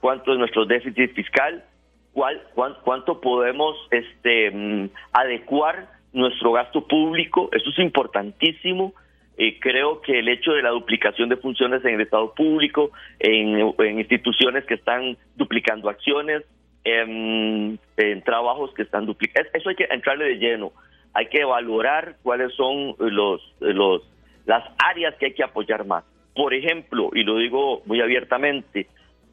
cuánto 0.00 0.32
es 0.32 0.38
nuestro 0.38 0.64
déficit 0.64 1.14
fiscal, 1.14 1.64
cuál, 2.12 2.42
cuánto 2.84 3.20
podemos 3.20 3.76
este, 3.90 4.50
mm, 4.50 4.90
adecuar 5.12 5.88
nuestro 6.12 6.52
gasto 6.52 6.86
público, 6.86 7.48
eso 7.52 7.70
es 7.70 7.78
importantísimo. 7.78 8.94
Eh, 9.36 9.58
creo 9.60 10.00
que 10.00 10.18
el 10.18 10.28
hecho 10.28 10.52
de 10.52 10.62
la 10.62 10.70
duplicación 10.70 11.28
de 11.28 11.36
funciones 11.36 11.84
en 11.84 11.94
el 11.94 12.00
Estado 12.00 12.34
público, 12.34 12.90
en, 13.20 13.58
instituciones 13.98 14.64
que 14.64 14.74
están 14.74 15.16
duplicando 15.36 15.88
acciones, 15.88 16.42
en, 16.82 17.78
trabajos 18.24 18.72
que 18.74 18.82
están 18.82 19.06
duplicando, 19.06 19.48
eso 19.52 19.68
hay 19.68 19.76
que 19.76 19.86
entrarle 19.90 20.24
de 20.24 20.38
lleno. 20.38 20.72
Hay 21.14 21.26
que 21.26 21.44
valorar 21.44 22.16
cuáles 22.22 22.52
son 22.54 22.94
los, 22.98 23.40
los, 23.60 24.02
las 24.44 24.64
áreas 24.78 25.14
que 25.16 25.26
hay 25.26 25.34
que 25.34 25.44
apoyar 25.44 25.86
más. 25.86 26.04
Por 26.34 26.52
ejemplo, 26.54 27.10
y 27.12 27.22
lo 27.22 27.36
digo 27.38 27.82
muy 27.86 28.00
abiertamente, 28.00 28.88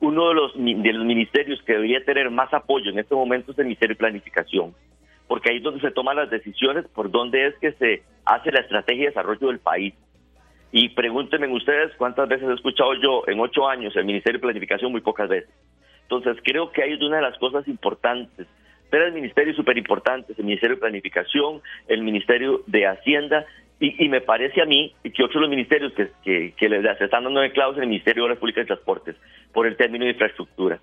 uno 0.06 0.30
de 0.30 0.34
los, 0.36 0.54
de 0.56 0.94
los 0.94 1.06
ministerios 1.06 1.62
que 1.64 1.74
debería 1.74 2.04
tener 2.04 2.30
más 2.30 2.54
apoyo 2.54 2.92
en 2.92 3.00
este 3.00 3.16
momento 3.16 3.52
es 3.52 3.60
el 3.60 3.66
Ministerio 3.66 3.96
de 3.96 4.00
Planificación, 4.00 4.74
porque 5.28 5.50
ahí 5.50 5.58
es 5.58 5.64
donde 5.64 5.82
se 5.82 5.92
toman 5.92 6.16
las 6.16 6.30
decisiones 6.30 6.88
por 6.90 7.10
dónde 7.10 7.48
es 7.48 7.56
que 7.60 7.72
se 7.74 8.04
hace 8.26 8.52
la 8.52 8.62
estrategia 8.62 9.04
de 9.04 9.10
desarrollo 9.10 9.48
del 9.48 9.60
país. 9.60 9.94
Y 10.72 10.90
pregúntenme 10.90 11.48
ustedes 11.48 11.96
cuántas 11.98 12.28
veces 12.28 12.50
he 12.50 12.54
escuchado 12.54 12.94
yo 12.96 13.24
en 13.28 13.40
ocho 13.40 13.68
años 13.68 13.96
el 13.96 14.06
Ministerio 14.06 14.40
de 14.40 14.44
Planificación, 14.44 14.92
muy 14.92 15.02
pocas 15.02 15.30
veces. 15.30 15.50
Entonces 16.04 16.38
creo 16.44 16.72
que 16.72 16.84
ahí 16.84 16.94
es 16.94 17.02
una 17.02 17.18
de 17.18 17.24
las 17.24 17.38
cosas 17.38 17.68
importantes. 17.68 18.48
Tres 18.90 19.14
ministerios 19.14 19.56
súper 19.56 19.78
importantes, 19.78 20.38
el 20.38 20.46
Ministerio 20.46 20.76
de 20.76 20.82
Planificación, 20.82 21.62
el 21.88 22.04
Ministerio 22.04 22.62
de 22.68 22.86
Hacienda 22.86 23.46
y, 23.80 24.08
me 24.08 24.22
parece 24.22 24.62
a 24.62 24.66
mí 24.66 24.94
que 25.04 25.24
otros 25.24 25.42
los 25.42 25.50
ministerios 25.50 25.92
que, 25.94 26.10
que, 26.24 26.54
que 26.56 26.70
les 26.70 26.86
están 27.02 27.26
dando 27.26 27.44
en 27.44 27.52
clavos 27.52 27.76
en 27.78 27.84
el 27.84 27.90
Ministerio 27.90 28.24
de 28.24 28.28
Obras 28.28 28.40
Públicas 28.40 28.64
y 28.64 28.68
Transportes 28.68 29.16
por 29.54 29.68
el 29.68 29.76
término 29.76 30.06
de 30.06 30.12
infraestructura. 30.12 30.80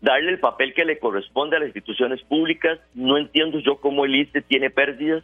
Darle 0.00 0.30
el 0.30 0.38
papel 0.38 0.72
que 0.72 0.86
le 0.86 0.98
corresponde 0.98 1.56
a 1.56 1.58
las 1.58 1.68
instituciones 1.68 2.22
públicas. 2.22 2.78
No 2.94 3.18
entiendo 3.18 3.58
yo 3.58 3.76
cómo 3.76 4.06
el 4.06 4.14
ICE 4.14 4.40
tiene 4.42 4.70
pérdidas. 4.70 5.22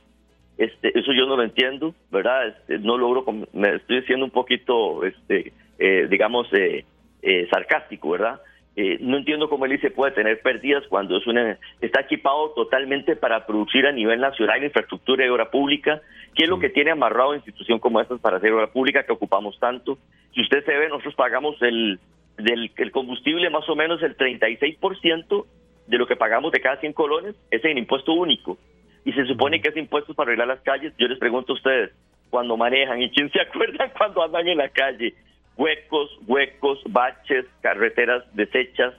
Este, 0.58 0.98
eso 0.98 1.12
yo 1.12 1.26
no 1.26 1.36
lo 1.36 1.42
entiendo, 1.42 1.94
¿verdad? 2.10 2.48
Este, 2.48 2.78
no 2.78 2.98
logro, 2.98 3.24
me 3.52 3.76
estoy 3.76 4.02
siendo 4.02 4.24
un 4.24 4.30
poquito, 4.30 5.04
este, 5.04 5.52
eh, 5.78 6.06
digamos, 6.10 6.46
eh, 6.52 6.84
eh, 7.22 7.46
sarcástico, 7.50 8.10
¿verdad? 8.10 8.40
Eh, 8.78 8.98
no 9.00 9.16
entiendo 9.16 9.48
cómo 9.48 9.64
el 9.64 9.72
ICE 9.72 9.90
puede 9.90 10.12
tener 10.12 10.40
pérdidas 10.42 10.84
cuando 10.88 11.16
es 11.16 11.26
una, 11.26 11.58
está 11.80 12.02
equipado 12.02 12.50
totalmente 12.50 13.16
para 13.16 13.46
producir 13.46 13.86
a 13.86 13.92
nivel 13.92 14.20
nacional 14.20 14.62
infraestructura 14.62 15.24
y 15.24 15.30
obra 15.30 15.50
pública. 15.50 16.02
¿Qué 16.34 16.44
es 16.44 16.50
lo 16.50 16.58
que 16.58 16.68
tiene 16.68 16.90
amarrado 16.90 17.30
una 17.30 17.38
institución 17.38 17.78
como 17.78 18.02
esta 18.02 18.18
para 18.18 18.36
hacer 18.36 18.52
obra 18.52 18.66
pública 18.66 19.04
que 19.04 19.12
ocupamos 19.12 19.58
tanto? 19.58 19.96
Si 20.34 20.42
usted 20.42 20.62
se 20.66 20.76
ve, 20.76 20.88
nosotros 20.88 21.14
pagamos 21.14 21.56
el, 21.62 21.98
del, 22.36 22.70
el 22.76 22.90
combustible 22.92 23.48
más 23.48 23.66
o 23.70 23.74
menos 23.74 24.02
el 24.02 24.14
36% 24.14 25.46
de 25.86 25.98
lo 25.98 26.06
que 26.06 26.16
pagamos 26.16 26.52
de 26.52 26.60
cada 26.60 26.76
100 26.78 26.92
colones, 26.92 27.34
es 27.50 27.64
en 27.64 27.78
impuesto 27.78 28.12
único. 28.12 28.58
Y 29.06 29.12
se 29.12 29.24
supone 29.24 29.62
que 29.62 29.70
es 29.70 29.76
impuesto 29.76 30.12
para 30.12 30.28
arreglar 30.28 30.48
las 30.48 30.60
calles. 30.60 30.92
Yo 30.98 31.08
les 31.08 31.18
pregunto 31.18 31.52
a 31.52 31.56
ustedes, 31.56 31.92
cuando 32.28 32.56
manejan, 32.56 33.00
¿y 33.00 33.10
quién 33.10 33.30
se 33.30 33.40
acuerdan 33.40 33.90
cuando 33.96 34.22
andan 34.22 34.46
en 34.48 34.58
la 34.58 34.68
calle? 34.68 35.14
Huecos, 35.56 36.10
huecos, 36.26 36.80
baches, 36.88 37.46
carreteras 37.60 38.24
deshechas. 38.34 38.94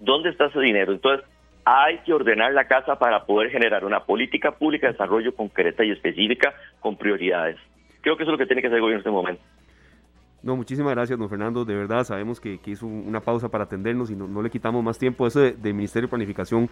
¿Dónde 0.00 0.30
está 0.30 0.46
ese 0.46 0.60
dinero? 0.60 0.92
Entonces, 0.92 1.26
hay 1.64 1.98
que 1.98 2.12
ordenar 2.12 2.52
la 2.52 2.66
casa 2.66 2.98
para 2.98 3.24
poder 3.24 3.50
generar 3.50 3.84
una 3.84 4.04
política 4.04 4.52
pública 4.52 4.88
de 4.88 4.92
desarrollo 4.92 5.34
concreta 5.34 5.84
y 5.84 5.92
específica 5.92 6.54
con 6.80 6.96
prioridades. 6.96 7.56
Creo 8.00 8.16
que 8.16 8.24
eso 8.24 8.32
es 8.32 8.38
lo 8.38 8.38
que 8.38 8.46
tiene 8.46 8.62
que 8.62 8.68
hacer 8.68 8.76
el 8.76 8.82
gobierno 8.82 8.98
en 8.98 9.06
este 9.06 9.10
momento. 9.10 9.42
No, 10.42 10.56
muchísimas 10.56 10.92
gracias, 10.92 11.16
don 11.16 11.28
Fernando. 11.28 11.64
De 11.64 11.76
verdad, 11.76 12.02
sabemos 12.02 12.40
que, 12.40 12.58
hizo 12.66 12.84
una 12.84 13.20
pausa 13.20 13.48
para 13.48 13.64
atendernos 13.64 14.10
y 14.10 14.16
no, 14.16 14.42
le 14.42 14.50
quitamos 14.50 14.82
más 14.82 14.98
tiempo. 14.98 15.24
Eso 15.24 15.38
del 15.38 15.62
de 15.62 15.72
Ministerio 15.72 16.08
de 16.08 16.10
Planificación, 16.10 16.68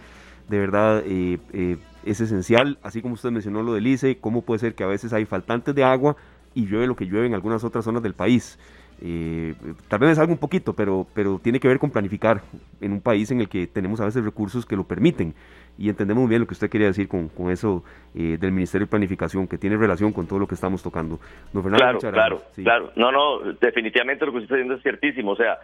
de 0.49 0.59
verdad, 0.59 1.01
eh, 1.05 1.39
eh, 1.53 1.77
es 2.05 2.19
esencial. 2.19 2.79
Así 2.83 3.01
como 3.01 3.13
usted 3.13 3.31
mencionó 3.31 3.63
lo 3.63 3.73
del 3.73 3.87
ICE, 3.87 4.17
cómo 4.17 4.41
puede 4.41 4.59
ser 4.59 4.75
que 4.75 4.83
a 4.83 4.87
veces 4.87 5.13
hay 5.13 5.23
faltantes 5.23 5.73
de 5.73 5.85
agua 5.85 6.17
y 6.53 6.65
llueve 6.65 6.85
lo 6.85 6.97
que 6.97 7.05
llueve 7.05 7.27
en 7.27 7.33
algunas 7.33 7.63
otras 7.63 7.85
zonas 7.85 8.03
del 8.03 8.13
país. 8.13 8.59
Eh, 9.03 9.55
tal 9.87 9.99
vez 9.99 10.11
es 10.11 10.19
algo 10.19 10.33
un 10.33 10.37
poquito, 10.37 10.73
pero, 10.73 11.07
pero 11.13 11.39
tiene 11.43 11.59
que 11.59 11.67
ver 11.67 11.79
con 11.79 11.89
planificar 11.89 12.41
en 12.79 12.91
un 12.91 13.01
país 13.01 13.31
en 13.31 13.41
el 13.41 13.49
que 13.49 13.65
tenemos 13.67 13.99
a 13.99 14.05
veces 14.05 14.23
recursos 14.23 14.65
que 14.65 14.75
lo 14.75 14.83
permiten. 14.83 15.33
Y 15.77 15.89
entendemos 15.89 16.21
muy 16.21 16.29
bien 16.29 16.41
lo 16.41 16.47
que 16.47 16.53
usted 16.53 16.69
quería 16.69 16.87
decir 16.87 17.07
con, 17.07 17.29
con 17.29 17.49
eso 17.49 17.83
eh, 18.13 18.37
del 18.39 18.51
Ministerio 18.51 18.85
de 18.85 18.91
Planificación, 18.91 19.47
que 19.47 19.57
tiene 19.57 19.77
relación 19.77 20.13
con 20.13 20.27
todo 20.27 20.37
lo 20.37 20.47
que 20.47 20.55
estamos 20.55 20.83
tocando. 20.83 21.19
claro, 21.51 21.99
claro, 21.99 22.43
claro. 22.55 22.91
No, 22.95 23.11
no, 23.11 23.53
definitivamente 23.59 24.25
lo 24.25 24.31
que 24.31 24.39
usted 24.39 24.45
está 24.45 24.55
diciendo 24.55 24.75
es 24.75 24.83
ciertísimo. 24.83 25.31
O 25.31 25.35
sea, 25.35 25.57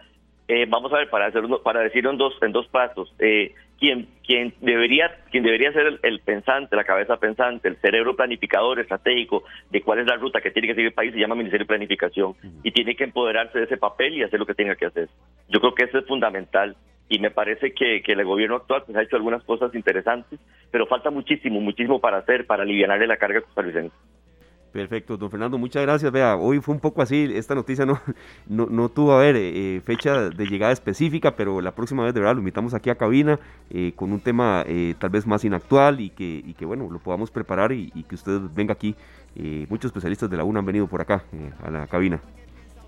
eh, 0.48 0.66
vamos 0.68 0.92
a 0.92 0.96
ver, 0.96 1.10
para, 1.10 1.26
hacer, 1.26 1.44
para 1.62 1.80
decirlo 1.80 2.10
en 2.10 2.16
dos, 2.16 2.34
en 2.42 2.52
dos 2.52 2.66
pasos, 2.68 3.14
eh, 3.18 3.54
quien, 3.78 4.08
quien, 4.26 4.54
debería, 4.60 5.10
quien 5.30 5.44
debería 5.44 5.72
ser 5.72 6.00
el, 6.02 6.20
pensante, 6.20 6.76
la 6.76 6.84
cabeza 6.84 7.16
pensante, 7.16 7.68
el 7.68 7.76
cerebro 7.76 8.16
planificador 8.16 8.80
estratégico 8.80 9.44
de 9.70 9.82
cuál 9.82 10.00
es 10.00 10.06
la 10.06 10.16
ruta 10.16 10.40
que 10.40 10.50
tiene 10.50 10.68
que 10.68 10.74
seguir 10.74 10.88
el 10.88 10.94
país 10.94 11.12
se 11.12 11.20
llama 11.20 11.36
Ministerio 11.36 11.64
de 11.64 11.68
Planificación 11.68 12.34
y 12.62 12.72
tiene 12.72 12.96
que 12.96 13.04
empoderarse 13.04 13.58
de 13.58 13.64
ese 13.64 13.76
papel 13.76 14.14
y 14.14 14.22
hacer 14.22 14.40
lo 14.40 14.46
que 14.46 14.54
tenga 14.54 14.74
que 14.74 14.86
hacer. 14.86 15.08
Yo 15.48 15.60
creo 15.60 15.74
que 15.74 15.84
eso 15.84 15.98
es 15.98 16.06
fundamental 16.06 16.76
y 17.08 17.18
me 17.20 17.30
parece 17.30 17.72
que, 17.72 18.02
que 18.02 18.12
el 18.12 18.24
gobierno 18.24 18.56
actual 18.56 18.82
pues, 18.84 18.96
ha 18.98 19.02
hecho 19.02 19.16
algunas 19.16 19.42
cosas 19.44 19.74
interesantes, 19.74 20.38
pero 20.70 20.86
falta 20.86 21.10
muchísimo, 21.10 21.60
muchísimo 21.60 22.00
para 22.00 22.18
hacer, 22.18 22.46
para 22.46 22.64
aliviarle 22.64 23.06
la 23.06 23.16
carga 23.16 23.40
costarricense. 23.40 23.94
Perfecto, 24.72 25.16
don 25.16 25.30
Fernando, 25.30 25.56
muchas 25.56 25.82
gracias. 25.82 26.12
Vea, 26.12 26.36
hoy 26.36 26.60
fue 26.60 26.74
un 26.74 26.80
poco 26.80 27.00
así, 27.00 27.30
esta 27.34 27.54
noticia 27.54 27.86
no, 28.48 28.66
no, 28.66 28.88
tuvo, 28.90 29.12
a 29.12 29.20
ver, 29.20 29.36
eh, 29.36 29.76
eh, 29.76 29.80
fecha 29.80 30.28
de 30.28 30.46
llegada 30.46 30.72
específica, 30.72 31.34
pero 31.36 31.60
la 31.60 31.74
próxima 31.74 32.04
vez 32.04 32.12
de 32.12 32.20
verdad 32.20 32.34
lo 32.34 32.40
invitamos 32.40 32.74
aquí 32.74 32.90
a 32.90 32.96
cabina 32.96 33.38
eh, 33.70 33.92
con 33.96 34.12
un 34.12 34.20
tema 34.20 34.64
tal 34.98 35.10
vez 35.10 35.26
más 35.26 35.44
inactual 35.44 36.00
y 36.00 36.10
que, 36.10 36.42
y 36.44 36.54
que 36.54 36.66
bueno, 36.66 36.88
lo 36.90 36.98
podamos 36.98 37.30
preparar 37.30 37.72
y, 37.72 37.90
que 38.08 38.14
usted 38.14 38.40
venga 38.54 38.72
aquí. 38.72 38.94
muchos 39.68 39.86
especialistas 39.86 40.30
de 40.30 40.36
la 40.36 40.44
UNA 40.44 40.60
han 40.60 40.66
venido 40.66 40.86
por 40.86 41.00
acá 41.00 41.24
a 41.64 41.70
la 41.70 41.86
cabina. 41.86 42.20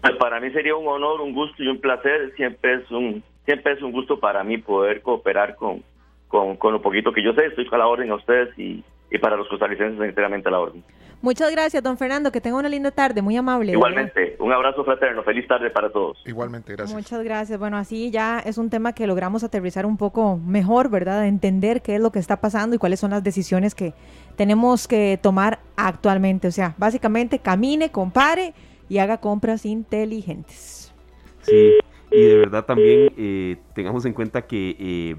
Pues 0.03 0.16
para 0.16 0.40
mí 0.40 0.51
sería 0.51 0.75
un 0.75 0.87
honor, 0.87 1.21
un 1.21 1.35
gusto 1.35 1.62
y 1.62 1.69
un 1.69 1.81
placer. 1.81 2.33
Siempre 2.37 2.75
es 2.75 2.90
un, 2.90 3.23
siempre 3.45 3.73
es 3.73 3.83
un 3.83 3.93
gusto 3.93 4.19
para 4.19 4.43
mí 4.45 4.59
poder 4.59 5.03
cooperar 5.03 5.57
con, 5.57 5.83
con, 6.29 6.57
con 6.57 6.73
lo 6.73 6.83
poquito 6.83 7.12
que 7.12 7.23
yo 7.23 7.33
sé. 7.35 7.47
Estoy 7.47 7.69
a 7.71 7.79
la 7.79 7.87
orden 7.87 8.11
a 8.11 8.14
ustedes 8.14 8.59
y, 8.59 8.83
y 9.11 9.19
para 9.19 9.37
los 9.37 9.49
costarricenses 9.49 10.01
enteramente 10.01 10.49
a 10.49 10.53
la 10.53 10.61
orden. 10.61 10.83
Muchas 11.22 11.50
gracias, 11.52 11.83
don 11.83 11.98
Fernando. 11.98 12.33
Que 12.33 12.40
tenga 12.40 12.56
una 12.56 12.68
linda 12.68 12.90
tarde, 12.90 13.20
muy 13.20 13.37
amable. 13.37 13.72
Igualmente, 13.72 14.37
un 14.38 14.52
abrazo 14.52 14.85
fraterno. 14.85 15.22
Feliz 15.22 15.46
tarde 15.46 15.70
para 15.70 15.90
todos. 15.90 16.18
Igualmente, 16.24 16.72
gracias. 16.72 16.96
Muchas 16.96 17.22
gracias. 17.22 17.59
Bueno, 17.59 17.76
así 17.76 18.11
ya 18.11 18.38
es 18.40 18.56
un 18.56 18.70
tema 18.70 18.94
que 18.94 19.06
logramos 19.06 19.44
aterrizar 19.44 19.85
un 19.85 19.96
poco 19.96 20.38
mejor, 20.38 20.88
¿verdad? 20.88 21.26
Entender 21.26 21.83
qué 21.83 21.96
es 21.96 22.00
lo 22.00 22.11
que 22.11 22.18
está 22.18 22.40
pasando 22.40 22.76
y 22.76 22.78
cuáles 22.78 23.00
son 23.00 23.11
las 23.11 23.22
decisiones 23.22 23.74
que 23.74 23.92
tenemos 24.37 24.88
que 24.88 25.18
tomar 25.20 25.61
actualmente. 25.76 26.48
O 26.48 26.52
sea, 26.52 26.74
básicamente 26.78 27.38
camine, 27.38 27.90
compare 27.90 28.54
y 28.88 28.98
haga 28.98 29.18
compras 29.18 29.66
inteligentes. 29.66 30.94
Sí, 31.42 31.74
y 32.11 32.22
de 32.22 32.37
verdad 32.37 32.64
también 32.64 33.12
eh, 33.16 33.56
tengamos 33.74 34.04
en 34.06 34.14
cuenta 34.14 34.42
que... 34.42 34.76
Eh, 34.78 35.16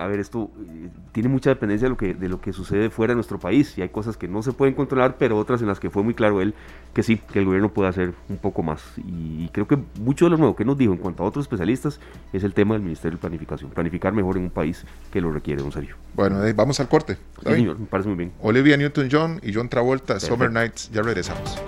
a 0.00 0.06
ver, 0.06 0.18
esto 0.18 0.50
eh, 0.58 0.88
tiene 1.12 1.28
mucha 1.28 1.50
dependencia 1.50 1.84
de 1.84 1.90
lo, 1.90 1.96
que, 1.98 2.14
de 2.14 2.28
lo 2.28 2.40
que 2.40 2.54
sucede 2.54 2.88
fuera 2.88 3.12
de 3.12 3.16
nuestro 3.16 3.38
país 3.38 3.76
y 3.76 3.82
hay 3.82 3.90
cosas 3.90 4.16
que 4.16 4.28
no 4.28 4.42
se 4.42 4.52
pueden 4.52 4.74
controlar, 4.74 5.16
pero 5.18 5.36
otras 5.36 5.60
en 5.60 5.68
las 5.68 5.78
que 5.78 5.90
fue 5.90 6.02
muy 6.02 6.14
claro 6.14 6.40
él 6.40 6.54
que 6.94 7.02
sí, 7.02 7.18
que 7.32 7.38
el 7.38 7.44
gobierno 7.44 7.68
puede 7.68 7.90
hacer 7.90 8.14
un 8.30 8.38
poco 8.38 8.62
más. 8.62 8.82
Y 8.96 9.48
creo 9.48 9.68
que 9.68 9.78
mucho 10.00 10.24
de 10.24 10.30
lo 10.30 10.38
nuevo 10.38 10.56
que 10.56 10.64
nos 10.64 10.78
dijo 10.78 10.94
en 10.94 10.98
cuanto 10.98 11.22
a 11.22 11.26
otros 11.26 11.44
especialistas 11.44 12.00
es 12.32 12.42
el 12.44 12.54
tema 12.54 12.74
del 12.74 12.82
Ministerio 12.82 13.18
de 13.18 13.20
Planificación, 13.20 13.70
planificar 13.70 14.14
mejor 14.14 14.38
en 14.38 14.44
un 14.44 14.50
país 14.50 14.86
que 15.12 15.20
lo 15.20 15.30
requiere, 15.30 15.60
don 15.60 15.70
Sergio. 15.70 15.96
Bueno, 16.14 16.38
vamos 16.54 16.80
al 16.80 16.88
corte. 16.88 17.18
Sí, 17.44 17.52
señor, 17.52 17.78
me 17.78 17.86
parece 17.86 18.08
muy 18.08 18.16
bien. 18.16 18.32
Olivia 18.40 18.78
Newton-John 18.78 19.40
y 19.42 19.52
John 19.52 19.68
Travolta, 19.68 20.18
Summer 20.18 20.50
Nights, 20.50 20.90
ya 20.90 21.02
regresamos. 21.02 21.60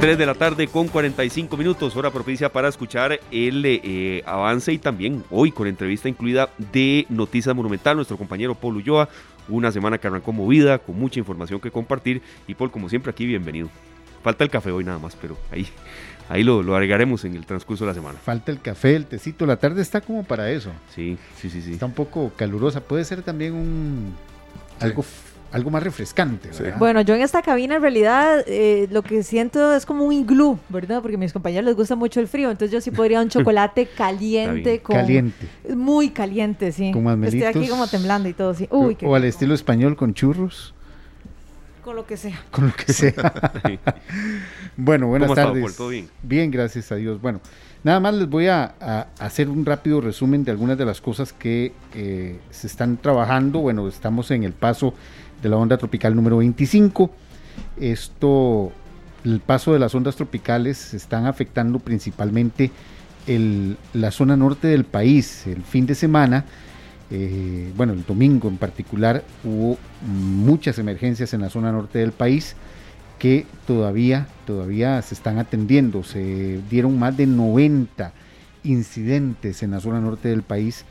3 0.00 0.18
de 0.18 0.26
la 0.26 0.34
tarde 0.34 0.68
con 0.68 0.88
45 0.88 1.56
minutos, 1.56 1.96
hora 1.96 2.10
propicia 2.10 2.52
para 2.52 2.68
escuchar 2.68 3.18
el 3.30 3.62
eh, 3.64 4.22
avance 4.26 4.70
y 4.72 4.78
también 4.78 5.24
hoy 5.30 5.50
con 5.50 5.66
entrevista 5.66 6.08
incluida 6.08 6.50
de 6.72 7.06
Noticias 7.08 7.56
Monumental, 7.56 7.96
nuestro 7.96 8.18
compañero 8.18 8.54
Paul 8.54 8.76
Ulloa. 8.76 9.08
Una 9.48 9.72
semana 9.72 9.96
que 9.96 10.06
arrancó 10.06 10.32
movida, 10.32 10.78
con 10.78 10.98
mucha 10.98 11.18
información 11.18 11.60
que 11.60 11.70
compartir. 11.70 12.20
Y 12.46 12.54
Paul, 12.54 12.70
como 12.70 12.90
siempre, 12.90 13.10
aquí 13.10 13.24
bienvenido. 13.24 13.70
Falta 14.22 14.44
el 14.44 14.50
café 14.50 14.70
hoy 14.70 14.84
nada 14.84 14.98
más, 14.98 15.16
pero 15.16 15.38
ahí, 15.50 15.66
ahí 16.28 16.42
lo, 16.42 16.62
lo 16.62 16.74
agregaremos 16.74 17.24
en 17.24 17.34
el 17.34 17.46
transcurso 17.46 17.84
de 17.84 17.90
la 17.90 17.94
semana. 17.94 18.18
Falta 18.18 18.52
el 18.52 18.60
café, 18.60 18.96
el 18.96 19.06
tecito. 19.06 19.46
La 19.46 19.56
tarde 19.56 19.80
está 19.80 20.02
como 20.02 20.24
para 20.24 20.50
eso. 20.50 20.72
Sí, 20.94 21.16
sí, 21.40 21.48
sí. 21.48 21.62
sí. 21.62 21.72
Está 21.72 21.86
un 21.86 21.94
poco 21.94 22.32
calurosa. 22.36 22.82
Puede 22.82 23.04
ser 23.04 23.22
también 23.22 23.54
un 23.54 24.14
algo 24.80 25.04
algo 25.52 25.70
más 25.70 25.82
refrescante. 25.82 26.50
Bueno, 26.78 27.00
yo 27.00 27.14
en 27.14 27.22
esta 27.22 27.42
cabina 27.42 27.76
en 27.76 27.82
realidad 27.82 28.44
eh, 28.46 28.88
lo 28.90 29.02
que 29.02 29.22
siento 29.22 29.74
es 29.74 29.86
como 29.86 30.04
un 30.04 30.12
iglú, 30.12 30.58
¿verdad? 30.68 31.00
Porque 31.00 31.16
a 31.16 31.18
mis 31.18 31.32
compañeros 31.32 31.64
les 31.64 31.76
gusta 31.76 31.96
mucho 31.96 32.20
el 32.20 32.28
frío, 32.28 32.50
entonces 32.50 32.72
yo 32.72 32.80
sí 32.80 32.90
podría 32.90 33.20
un 33.20 33.28
chocolate 33.30 33.86
caliente 33.86 34.80
con... 34.80 34.96
Caliente. 34.96 35.48
Muy 35.74 36.10
caliente, 36.10 36.72
sí. 36.72 36.92
Con 36.92 37.24
Estoy 37.24 37.44
aquí 37.44 37.68
como 37.68 37.86
temblando 37.86 38.28
y 38.28 38.32
todo, 38.32 38.54
sí. 38.54 38.68
Uy, 38.70 38.96
o, 39.02 39.14
al 39.14 39.24
estilo 39.24 39.54
español 39.54 39.96
con 39.96 40.14
churros. 40.14 40.74
Con 41.82 41.94
lo 41.94 42.04
que 42.04 42.16
sea. 42.16 42.42
Con 42.50 42.66
lo 42.66 42.72
que 42.74 42.92
sea. 42.92 43.14
bueno, 44.76 45.06
buenas 45.06 45.32
tardes. 45.32 45.78
bien? 45.88 46.08
bien? 46.20 46.50
gracias 46.50 46.90
a 46.90 46.96
Dios. 46.96 47.20
Bueno, 47.22 47.40
nada 47.84 48.00
más 48.00 48.14
les 48.14 48.28
voy 48.28 48.48
a, 48.48 48.74
hacer 49.20 49.48
un 49.48 49.64
rápido 49.64 50.00
resumen 50.00 50.42
de 50.42 50.50
algunas 50.50 50.76
de 50.76 50.84
las 50.84 51.00
cosas 51.00 51.32
que 51.32 51.72
eh, 51.94 52.40
se 52.50 52.66
están 52.66 52.96
trabajando. 52.96 53.60
Bueno, 53.60 53.86
estamos 53.86 54.32
en 54.32 54.42
el 54.42 54.52
paso 54.52 54.94
de 55.42 55.48
la 55.48 55.56
onda 55.56 55.76
tropical 55.76 56.14
número 56.14 56.38
25. 56.38 57.10
Esto, 57.80 58.72
el 59.24 59.40
paso 59.40 59.72
de 59.72 59.78
las 59.78 59.94
ondas 59.94 60.16
tropicales 60.16 60.94
están 60.94 61.26
afectando 61.26 61.78
principalmente 61.78 62.70
la 63.92 64.10
zona 64.10 64.36
norte 64.36 64.68
del 64.68 64.84
país. 64.84 65.46
El 65.46 65.62
fin 65.62 65.86
de 65.86 65.94
semana, 65.94 66.44
eh, 67.10 67.72
bueno, 67.76 67.92
el 67.92 68.04
domingo 68.04 68.48
en 68.48 68.56
particular, 68.56 69.24
hubo 69.44 69.78
muchas 70.06 70.78
emergencias 70.78 71.34
en 71.34 71.40
la 71.40 71.50
zona 71.50 71.72
norte 71.72 71.98
del 71.98 72.12
país 72.12 72.54
que 73.18 73.46
todavía, 73.66 74.28
todavía 74.46 75.00
se 75.02 75.14
están 75.14 75.38
atendiendo. 75.38 76.04
Se 76.04 76.60
dieron 76.70 76.98
más 76.98 77.16
de 77.16 77.26
90 77.26 78.12
incidentes 78.64 79.62
en 79.62 79.72
la 79.72 79.80
zona 79.80 80.00
norte 80.00 80.28
del 80.28 80.42
país 80.42 80.84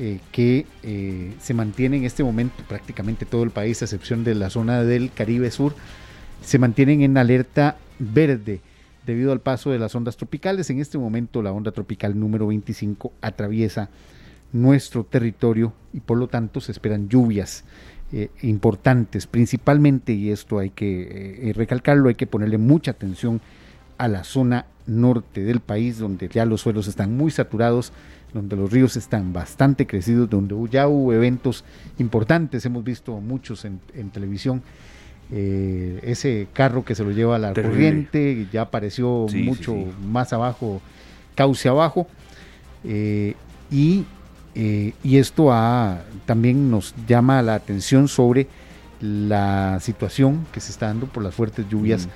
eh, 0.00 0.20
que 0.30 0.64
eh, 0.84 1.34
se 1.40 1.54
mantiene 1.54 1.96
en 1.96 2.04
este 2.04 2.22
momento 2.22 2.62
prácticamente 2.68 3.26
todo 3.26 3.42
el 3.42 3.50
país, 3.50 3.82
a 3.82 3.86
excepción 3.86 4.22
de 4.22 4.36
la 4.36 4.48
zona 4.48 4.84
del 4.84 5.10
Caribe 5.10 5.50
Sur, 5.50 5.74
se 6.40 6.60
mantienen 6.60 7.02
en 7.02 7.18
alerta 7.18 7.78
verde 7.98 8.60
debido 9.04 9.32
al 9.32 9.40
paso 9.40 9.72
de 9.72 9.80
las 9.80 9.96
ondas 9.96 10.16
tropicales. 10.16 10.70
En 10.70 10.78
este 10.78 10.98
momento 10.98 11.42
la 11.42 11.50
onda 11.50 11.72
tropical 11.72 12.16
número 12.16 12.46
25 12.46 13.12
atraviesa 13.20 13.90
nuestro 14.52 15.02
territorio 15.02 15.72
y 15.92 15.98
por 15.98 16.16
lo 16.16 16.28
tanto 16.28 16.60
se 16.60 16.70
esperan 16.70 17.08
lluvias 17.08 17.64
eh, 18.12 18.30
importantes, 18.42 19.26
principalmente, 19.26 20.12
y 20.12 20.30
esto 20.30 20.60
hay 20.60 20.70
que 20.70 21.50
recalcarlo, 21.56 22.08
hay 22.08 22.14
que 22.14 22.28
ponerle 22.28 22.58
mucha 22.58 22.92
atención 22.92 23.40
a 23.96 24.06
la 24.06 24.22
zona 24.22 24.66
norte 24.86 25.42
del 25.42 25.58
país, 25.58 25.98
donde 25.98 26.28
ya 26.28 26.46
los 26.46 26.60
suelos 26.60 26.86
están 26.86 27.16
muy 27.16 27.32
saturados 27.32 27.92
donde 28.32 28.56
los 28.56 28.70
ríos 28.70 28.96
están 28.96 29.32
bastante 29.32 29.86
crecidos, 29.86 30.28
donde 30.28 30.54
ya 30.70 30.88
hubo 30.88 31.12
eventos 31.12 31.64
importantes, 31.98 32.64
hemos 32.66 32.84
visto 32.84 33.12
muchos 33.20 33.64
en, 33.64 33.80
televisión. 34.12 34.62
Eh, 35.30 36.00
ese 36.04 36.48
carro 36.54 36.84
que 36.84 36.94
se 36.94 37.04
lo 37.04 37.10
lleva 37.10 37.36
a 37.36 37.38
la 37.38 37.52
corriente 37.52 38.46
ya 38.50 38.62
apareció 38.62 39.26
mucho 39.34 39.74
más 40.06 40.32
abajo, 40.32 40.80
cauce 41.34 41.68
abajo. 41.68 42.06
Eh, 42.84 43.34
y, 43.70 44.04
eh, 44.54 44.94
y, 45.02 45.18
esto 45.18 45.50
también 46.24 46.70
nos 46.70 46.94
llama 47.06 47.42
la 47.42 47.54
atención 47.54 48.08
sobre 48.08 48.46
la 49.00 49.78
situación 49.80 50.46
que 50.52 50.60
se 50.60 50.72
está 50.72 50.86
dando 50.86 51.06
por 51.06 51.22
las 51.22 51.34
fuertes 51.34 51.68
lluvias 51.68 52.06
mm. 52.06 52.10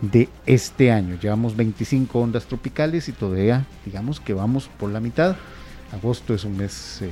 De 0.00 0.28
este 0.46 0.92
año. 0.92 1.18
Llevamos 1.20 1.56
25 1.56 2.18
ondas 2.18 2.46
tropicales 2.46 3.08
y 3.08 3.12
todavía 3.12 3.66
digamos 3.84 4.20
que 4.20 4.32
vamos 4.34 4.68
por 4.78 4.90
la 4.90 5.00
mitad. 5.00 5.36
Agosto 5.92 6.34
es 6.34 6.44
un 6.44 6.56
mes 6.56 7.02
eh, 7.02 7.10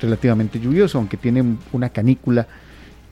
relativamente 0.00 0.60
lluvioso, 0.60 0.98
aunque 0.98 1.16
tiene 1.16 1.56
una 1.72 1.88
canícula 1.88 2.46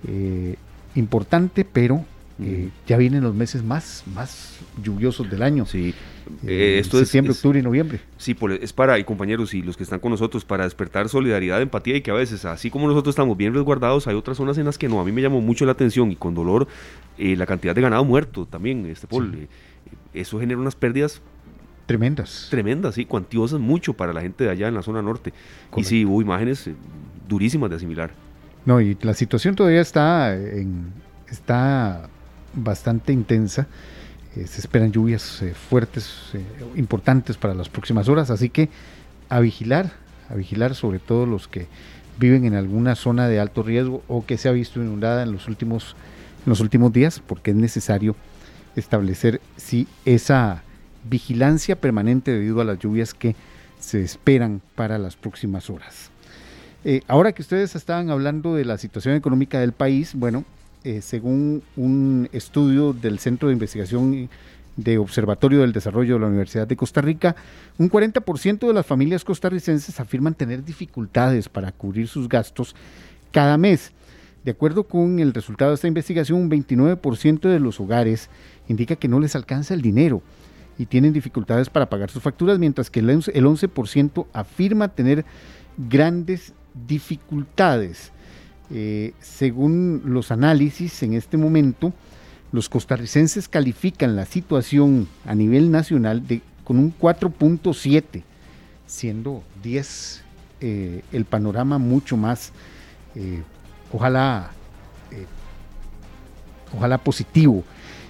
eh, 0.06 0.56
importante, 0.94 1.64
pero 1.64 2.04
eh, 2.42 2.70
ya 2.86 2.96
vienen 2.96 3.22
los 3.22 3.34
meses 3.34 3.62
más, 3.62 4.04
más 4.14 4.58
lluviosos 4.82 5.30
del 5.30 5.42
año. 5.42 5.66
Sí, 5.66 5.94
esto 6.46 6.98
septiembre, 6.98 7.32
octubre 7.32 7.58
y 7.58 7.62
noviembre. 7.62 8.00
Sí, 8.16 8.36
es 8.60 8.72
para, 8.72 8.98
y 8.98 9.04
compañeros 9.04 9.54
y 9.54 9.62
los 9.62 9.76
que 9.76 9.82
están 9.82 10.00
con 10.00 10.10
nosotros, 10.10 10.44
para 10.44 10.64
despertar 10.64 11.08
solidaridad, 11.08 11.60
empatía 11.60 11.96
y 11.96 12.00
que 12.00 12.10
a 12.10 12.14
veces, 12.14 12.44
así 12.44 12.70
como 12.70 12.88
nosotros 12.88 13.12
estamos 13.12 13.36
bien 13.36 13.54
resguardados, 13.54 14.06
hay 14.06 14.14
otras 14.14 14.36
zonas 14.36 14.58
en 14.58 14.66
las 14.66 14.78
que 14.78 14.88
no. 14.88 15.00
A 15.00 15.04
mí 15.04 15.12
me 15.12 15.22
llamó 15.22 15.40
mucho 15.40 15.64
la 15.66 15.72
atención 15.72 16.10
y 16.10 16.16
con 16.16 16.34
dolor 16.34 16.66
la 17.18 17.46
cantidad 17.46 17.74
de 17.74 17.82
ganado 17.82 18.04
muerto 18.04 18.46
también, 18.46 18.86
este 18.86 19.06
Paul. 19.06 19.48
eso 20.14 20.40
genera 20.40 20.58
unas 20.58 20.74
pérdidas 20.74 21.20
Tremendas. 21.90 22.46
Tremendas, 22.48 22.94
sí, 22.94 23.04
cuantiosas 23.04 23.58
mucho 23.58 23.94
para 23.94 24.12
la 24.12 24.20
gente 24.20 24.44
de 24.44 24.50
allá 24.50 24.68
en 24.68 24.74
la 24.74 24.82
zona 24.82 25.02
norte. 25.02 25.32
Y 25.76 25.82
sí, 25.82 26.04
hubo 26.04 26.22
imágenes 26.22 26.68
eh, 26.68 26.76
durísimas 27.28 27.68
de 27.68 27.74
asimilar. 27.74 28.12
No, 28.64 28.80
y 28.80 28.96
la 29.00 29.12
situación 29.12 29.56
todavía 29.56 29.80
está, 29.80 30.36
en, 30.36 30.92
está 31.28 32.08
bastante 32.54 33.12
intensa. 33.12 33.66
Eh, 34.36 34.46
se 34.46 34.60
esperan 34.60 34.92
lluvias 34.92 35.42
eh, 35.42 35.54
fuertes, 35.54 36.32
importantes 36.76 37.36
para 37.36 37.54
las 37.54 37.68
próximas 37.68 38.08
horas, 38.08 38.30
así 38.30 38.48
que 38.48 38.68
a 39.28 39.40
vigilar, 39.40 39.92
a 40.28 40.34
vigilar 40.34 40.74
sobre 40.74 40.98
todo 40.98 41.26
los 41.26 41.48
que 41.48 41.66
viven 42.18 42.44
en 42.44 42.54
alguna 42.54 42.94
zona 42.94 43.28
de 43.28 43.40
alto 43.40 43.62
riesgo 43.62 44.02
o 44.06 44.24
que 44.26 44.38
se 44.38 44.48
ha 44.48 44.52
visto 44.52 44.80
inundada 44.80 45.22
en 45.22 45.32
los 45.32 45.48
últimos, 45.48 45.96
en 46.44 46.50
los 46.50 46.60
últimos 46.60 46.92
días, 46.92 47.20
porque 47.26 47.50
es 47.50 47.56
necesario 47.56 48.14
establecer 48.76 49.40
si 49.56 49.88
esa 50.04 50.62
vigilancia 51.08 51.76
permanente 51.76 52.30
debido 52.30 52.60
a 52.60 52.64
las 52.64 52.78
lluvias 52.78 53.14
que 53.14 53.34
se 53.78 54.02
esperan 54.02 54.60
para 54.74 54.98
las 54.98 55.16
próximas 55.16 55.70
horas. 55.70 56.10
Eh, 56.84 57.02
ahora 57.08 57.32
que 57.32 57.42
ustedes 57.42 57.74
estaban 57.74 58.10
hablando 58.10 58.54
de 58.54 58.64
la 58.64 58.78
situación 58.78 59.14
económica 59.14 59.60
del 59.60 59.72
país, 59.72 60.14
bueno, 60.14 60.44
eh, 60.84 61.02
según 61.02 61.62
un 61.76 62.28
estudio 62.32 62.92
del 62.92 63.18
Centro 63.18 63.48
de 63.48 63.54
Investigación 63.54 64.30
de 64.76 64.98
Observatorio 64.98 65.60
del 65.60 65.72
Desarrollo 65.72 66.14
de 66.14 66.20
la 66.20 66.26
Universidad 66.28 66.66
de 66.66 66.76
Costa 66.76 67.00
Rica, 67.00 67.36
un 67.78 67.90
40% 67.90 68.66
de 68.66 68.72
las 68.72 68.86
familias 68.86 69.24
costarricenses 69.24 70.00
afirman 70.00 70.34
tener 70.34 70.64
dificultades 70.64 71.48
para 71.48 71.72
cubrir 71.72 72.08
sus 72.08 72.28
gastos 72.28 72.74
cada 73.30 73.58
mes. 73.58 73.92
De 74.44 74.52
acuerdo 74.52 74.84
con 74.84 75.18
el 75.18 75.34
resultado 75.34 75.72
de 75.72 75.74
esta 75.74 75.88
investigación, 75.88 76.40
un 76.40 76.50
29% 76.50 77.40
de 77.40 77.60
los 77.60 77.78
hogares 77.78 78.30
indica 78.68 78.96
que 78.96 79.08
no 79.08 79.20
les 79.20 79.36
alcanza 79.36 79.74
el 79.74 79.82
dinero 79.82 80.22
y 80.78 80.86
tienen 80.86 81.12
dificultades 81.12 81.68
para 81.68 81.90
pagar 81.90 82.08
sus 82.08 82.22
facturas, 82.22 82.58
mientras 82.58 82.90
que 82.90 83.00
el 83.00 83.08
11% 83.10 84.26
afirma 84.32 84.88
tener 84.88 85.26
grandes 85.76 86.54
dificultades. 86.86 88.12
Eh, 88.72 89.14
según 89.20 90.02
los 90.04 90.30
análisis 90.30 91.02
en 91.02 91.14
este 91.14 91.36
momento, 91.36 91.92
los 92.52 92.68
costarricenses 92.68 93.48
califican 93.48 94.14
la 94.16 94.26
situación 94.26 95.08
a 95.24 95.34
nivel 95.34 95.70
nacional 95.70 96.22
con 96.64 96.78
un 96.78 96.94
4.7, 96.96 98.22
siendo 98.86 99.42
10 99.62 100.22
eh, 100.60 101.02
el 101.12 101.24
panorama 101.24 101.78
mucho 101.78 102.16
más, 102.16 102.52
eh, 103.14 103.42
ojalá, 103.92 104.50
ojalá 106.76 106.98
positivo. 106.98 107.64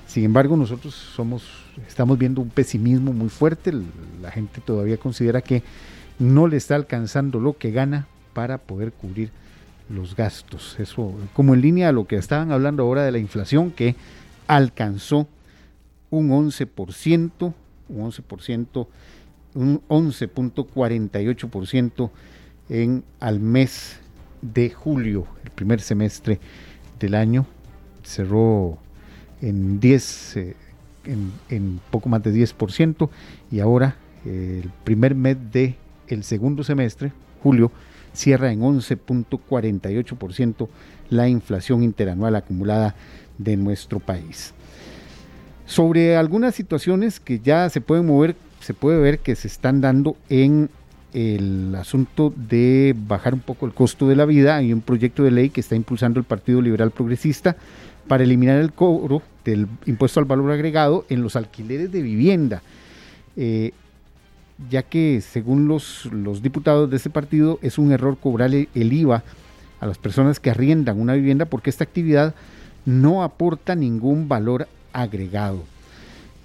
Sin 0.06 0.24
embargo, 0.24 0.56
nosotros 0.56 0.94
somos, 0.94 1.44
estamos 1.86 2.18
viendo 2.18 2.40
un 2.40 2.50
pesimismo 2.50 3.12
muy 3.12 3.28
fuerte. 3.28 3.72
La 4.20 4.30
gente 4.30 4.60
todavía 4.60 4.96
considera 4.96 5.40
que 5.40 5.62
no 6.18 6.48
le 6.48 6.56
está 6.56 6.74
alcanzando 6.74 7.40
lo 7.40 7.56
que 7.56 7.70
gana 7.70 8.06
para 8.34 8.58
poder 8.58 8.92
cubrir 8.92 9.30
los 9.90 10.16
gastos. 10.16 10.76
Eso, 10.78 11.12
como 11.34 11.52
en 11.54 11.60
línea 11.60 11.88
a 11.88 11.92
lo 11.92 12.06
que 12.06 12.16
estaban 12.16 12.52
hablando 12.52 12.84
ahora 12.84 13.02
de 13.02 13.12
la 13.12 13.18
inflación, 13.18 13.70
que 13.70 13.96
alcanzó 14.46 15.28
un 16.10 16.30
11%, 16.30 17.52
un 17.88 18.10
11%, 18.10 18.86
un 19.54 19.82
11.48% 19.88 22.10
en 22.68 23.04
al 23.18 23.40
mes 23.40 23.98
de 24.42 24.70
julio, 24.70 25.26
el 25.44 25.50
primer 25.50 25.80
semestre 25.80 26.38
del 26.98 27.14
año. 27.14 27.46
Cerró 28.02 28.78
en 29.40 29.80
10, 29.80 30.36
eh, 30.36 30.56
en, 31.48 31.80
poco 31.90 32.08
más 32.08 32.22
de 32.22 32.32
10%, 32.32 33.08
y 33.50 33.60
ahora 33.60 33.96
eh, 34.24 34.62
el 34.64 34.70
primer 34.84 35.14
mes 35.14 35.36
de 35.52 35.76
el 36.08 36.24
segundo 36.24 36.64
semestre, 36.64 37.12
julio, 37.42 37.70
cierra 38.12 38.52
en 38.52 38.60
11.48% 38.60 40.68
la 41.10 41.28
inflación 41.28 41.82
interanual 41.82 42.36
acumulada 42.36 42.94
de 43.38 43.56
nuestro 43.56 44.00
país. 44.00 44.54
Sobre 45.66 46.16
algunas 46.16 46.54
situaciones 46.54 47.20
que 47.20 47.40
ya 47.40 47.68
se 47.70 47.80
pueden 47.80 48.06
mover, 48.06 48.36
se 48.60 48.74
puede 48.74 48.98
ver 48.98 49.20
que 49.20 49.36
se 49.36 49.48
están 49.48 49.80
dando 49.80 50.16
en 50.28 50.68
el 51.12 51.74
asunto 51.74 52.32
de 52.36 52.94
bajar 52.96 53.34
un 53.34 53.40
poco 53.40 53.66
el 53.66 53.72
costo 53.72 54.08
de 54.08 54.16
la 54.16 54.24
vida. 54.24 54.56
Hay 54.56 54.72
un 54.72 54.80
proyecto 54.80 55.22
de 55.22 55.30
ley 55.30 55.50
que 55.50 55.60
está 55.60 55.74
impulsando 55.74 56.20
el 56.20 56.24
Partido 56.24 56.60
Liberal 56.60 56.90
Progresista 56.90 57.56
para 58.06 58.24
eliminar 58.24 58.58
el 58.58 58.72
cobro 58.72 59.22
del 59.44 59.66
impuesto 59.86 60.20
al 60.20 60.26
valor 60.26 60.50
agregado 60.50 61.04
en 61.08 61.22
los 61.22 61.36
alquileres 61.36 61.90
de 61.92 62.02
vivienda, 62.02 62.62
eh, 63.36 63.72
ya 64.68 64.82
que 64.82 65.20
según 65.20 65.68
los, 65.68 66.06
los 66.06 66.42
diputados 66.42 66.90
de 66.90 66.96
ese 66.96 67.10
partido 67.10 67.58
es 67.62 67.78
un 67.78 67.92
error 67.92 68.18
cobrar 68.18 68.52
el, 68.52 68.68
IVA 68.74 69.22
a 69.80 69.86
las 69.86 69.98
personas 69.98 70.40
que 70.40 70.50
arriendan 70.50 71.00
una 71.00 71.14
vivienda 71.14 71.46
porque 71.46 71.70
esta 71.70 71.84
actividad 71.84 72.34
no 72.84 73.22
aporta 73.22 73.74
ningún 73.74 74.28
valor 74.28 74.68
agregado. 74.92 75.64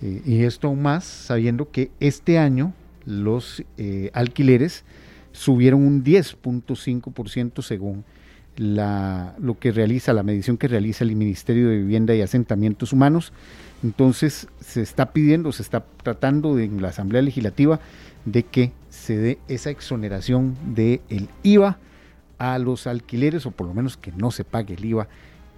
Eh, 0.01 0.21
y 0.25 0.43
esto 0.43 0.67
aún 0.67 0.81
más 0.81 1.03
sabiendo 1.03 1.69
que 1.69 1.91
este 1.99 2.37
año 2.37 2.73
los 3.05 3.63
eh, 3.77 4.11
alquileres 4.13 4.83
subieron 5.31 5.85
un 5.85 6.03
10.5% 6.03 7.61
según 7.61 8.05
la, 8.57 9.35
lo 9.39 9.59
que 9.59 9.71
realiza, 9.71 10.13
la 10.13 10.23
medición 10.23 10.57
que 10.57 10.67
realiza 10.67 11.03
el 11.03 11.15
Ministerio 11.15 11.69
de 11.69 11.77
Vivienda 11.77 12.15
y 12.15 12.21
Asentamientos 12.21 12.93
Humanos. 12.93 13.33
Entonces 13.85 14.47
se 14.61 14.81
está 14.81 15.11
pidiendo, 15.11 15.51
se 15.51 15.61
está 15.61 15.85
tratando 16.01 16.57
en 16.57 16.81
la 16.81 16.87
Asamblea 16.87 17.21
Legislativa 17.21 17.79
de 18.25 18.41
que 18.41 18.71
se 18.89 19.15
dé 19.15 19.37
esa 19.47 19.69
exoneración 19.69 20.57
del 20.73 21.29
IVA 21.43 21.77
a 22.39 22.57
los 22.57 22.87
alquileres, 22.87 23.45
o 23.45 23.51
por 23.51 23.67
lo 23.67 23.75
menos 23.75 23.95
que 23.95 24.11
no 24.11 24.31
se 24.31 24.43
pague 24.43 24.73
el 24.73 24.85
IVA 24.85 25.07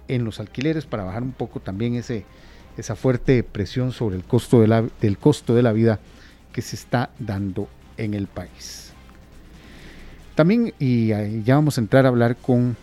en 0.08 0.24
los 0.24 0.40
alquileres 0.40 0.84
para 0.84 1.04
bajar 1.04 1.22
un 1.22 1.32
poco 1.32 1.60
también 1.60 1.94
ese, 1.94 2.26
esa 2.76 2.96
fuerte 2.96 3.42
presión 3.42 3.92
sobre 3.92 4.16
el 4.16 4.24
costo 4.24 4.60
de 4.60 4.68
la, 4.68 4.84
del 5.00 5.16
costo 5.16 5.54
de 5.54 5.62
la 5.62 5.72
vida 5.72 5.98
que 6.52 6.60
se 6.60 6.76
está 6.76 7.08
dando 7.18 7.66
en 7.96 8.12
el 8.12 8.26
país. 8.26 8.92
También, 10.34 10.74
y 10.78 11.06
ya 11.44 11.54
vamos 11.54 11.78
a 11.78 11.80
entrar 11.80 12.04
a 12.04 12.10
hablar 12.10 12.36
con 12.36 12.76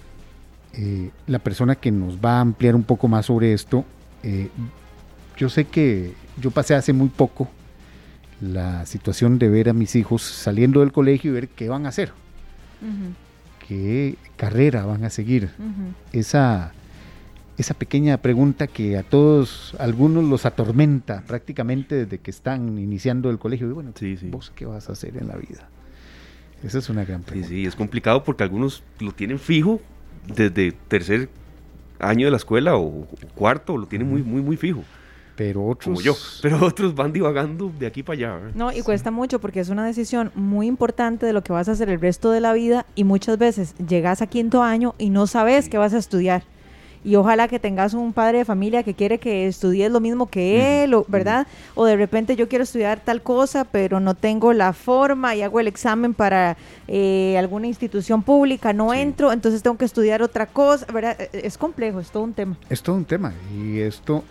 eh, 0.73 1.11
la 1.27 1.37
persona 1.37 1.75
que 1.75 1.91
nos 1.91 2.17
va 2.17 2.37
a 2.37 2.41
ampliar 2.41 2.73
un 2.75 2.83
poco 2.83 3.07
más 3.07 3.27
sobre 3.27 3.53
esto. 3.53 3.85
Eh, 4.23 4.49
yo 5.37 5.49
sé 5.49 5.65
que 5.65 6.13
yo 6.41 6.51
pasé 6.51 6.75
hace 6.75 6.93
muy 6.93 7.09
poco 7.09 7.49
la 8.41 8.85
situación 8.85 9.39
de 9.39 9.49
ver 9.49 9.69
a 9.69 9.73
mis 9.73 9.95
hijos 9.95 10.21
saliendo 10.21 10.81
del 10.81 10.91
colegio 10.91 11.31
y 11.31 11.33
ver 11.33 11.47
qué 11.49 11.69
van 11.69 11.85
a 11.85 11.89
hacer, 11.89 12.11
qué 13.67 14.15
carrera 14.35 14.85
van 14.85 15.03
a 15.03 15.09
seguir. 15.09 15.49
Esa 16.11 16.73
esa 17.57 17.73
pequeña 17.73 18.17
pregunta 18.17 18.67
que 18.67 18.97
a 18.97 19.03
todos, 19.03 19.75
algunos 19.79 20.25
los 20.25 20.45
atormenta 20.45 21.23
prácticamente 21.25 21.95
desde 22.05 22.17
que 22.19 22.29
están 22.29 22.77
iniciando 22.77 23.29
el 23.29 23.39
colegio. 23.39 23.69
Y 23.69 23.71
bueno, 23.71 23.93
¿vos 24.23 24.51
qué 24.53 24.65
vas 24.65 24.89
a 24.89 24.91
hacer 24.91 25.15
en 25.17 25.27
la 25.27 25.37
vida? 25.37 25.69
Esa 26.63 26.79
es 26.79 26.89
una 26.89 27.05
gran 27.05 27.21
pregunta. 27.21 27.47
Sí, 27.47 27.61
sí, 27.61 27.65
es 27.65 27.75
complicado 27.75 28.23
porque 28.23 28.43
algunos 28.43 28.83
lo 28.99 29.13
tienen 29.13 29.39
fijo 29.39 29.79
desde 30.27 30.73
tercer 30.73 31.29
año 31.99 32.27
de 32.27 32.31
la 32.31 32.37
escuela 32.37 32.75
o 32.75 33.07
cuarto, 33.35 33.77
lo 33.77 33.85
tienen 33.85 34.09
muy, 34.09 34.21
muy, 34.21 34.41
muy 34.41 34.57
fijo. 34.57 34.83
Pero 35.35 35.65
otros... 35.65 35.95
Como 35.95 36.01
yo. 36.01 36.15
Pero 36.41 36.65
otros 36.65 36.95
van 36.95 37.11
divagando 37.11 37.71
de 37.77 37.87
aquí 37.87 38.03
para 38.03 38.17
allá. 38.17 38.51
No, 38.53 38.71
y 38.71 38.81
cuesta 38.81 39.11
mucho 39.11 39.39
porque 39.39 39.59
es 39.59 39.69
una 39.69 39.85
decisión 39.85 40.31
muy 40.35 40.67
importante 40.67 41.25
de 41.25 41.33
lo 41.33 41.43
que 41.43 41.53
vas 41.53 41.67
a 41.69 41.73
hacer 41.73 41.89
el 41.89 41.99
resto 41.99 42.31
de 42.31 42.39
la 42.39 42.53
vida 42.53 42.85
y 42.95 43.03
muchas 43.03 43.37
veces 43.37 43.75
llegas 43.87 44.21
a 44.21 44.27
quinto 44.27 44.63
año 44.63 44.95
y 44.97 45.09
no 45.09 45.27
sabes 45.27 45.69
qué 45.69 45.77
vas 45.77 45.93
a 45.93 45.97
estudiar 45.97 46.43
y 47.05 47.15
ojalá 47.15 47.47
que 47.47 47.59
tengas 47.59 47.93
un 47.93 48.11
padre 48.11 48.39
de 48.39 48.45
familia 48.45 48.81
que 48.81 48.95
quiere 48.95 49.19
que 49.19 49.47
estudies 49.47 49.91
lo 49.91 49.99
mismo 49.99 50.25
que 50.25 50.83
él, 50.83 50.95
¿verdad? 51.07 51.45
O 51.75 51.85
de 51.85 51.95
repente 51.95 52.35
yo 52.35 52.49
quiero 52.49 52.63
estudiar 52.63 52.99
tal 52.99 53.21
cosa, 53.21 53.63
pero 53.63 53.99
no 53.99 54.15
tengo 54.15 54.53
la 54.53 54.73
forma 54.73 55.35
y 55.35 55.43
hago 55.43 55.59
el 55.59 55.67
examen 55.67 56.15
para 56.15 56.57
eh, 56.87 57.35
alguna 57.37 57.67
institución 57.67 58.23
pública, 58.23 58.73
no 58.73 58.91
entro, 58.93 59.31
entonces 59.31 59.61
tengo 59.61 59.77
que 59.77 59.85
estudiar 59.85 60.23
otra 60.23 60.47
cosa, 60.47 60.87
¿verdad? 60.91 61.15
E, 61.21 61.29
e, 61.31 61.47
es 61.47 61.59
complejo, 61.59 61.99
es 61.99 62.09
todo 62.09 62.23
un 62.23 62.33
tema. 62.33 62.57
Es 62.69 62.81
todo 62.81 62.95
un 62.95 63.05
tema 63.05 63.33
y 63.55 63.79
esto 63.79 64.23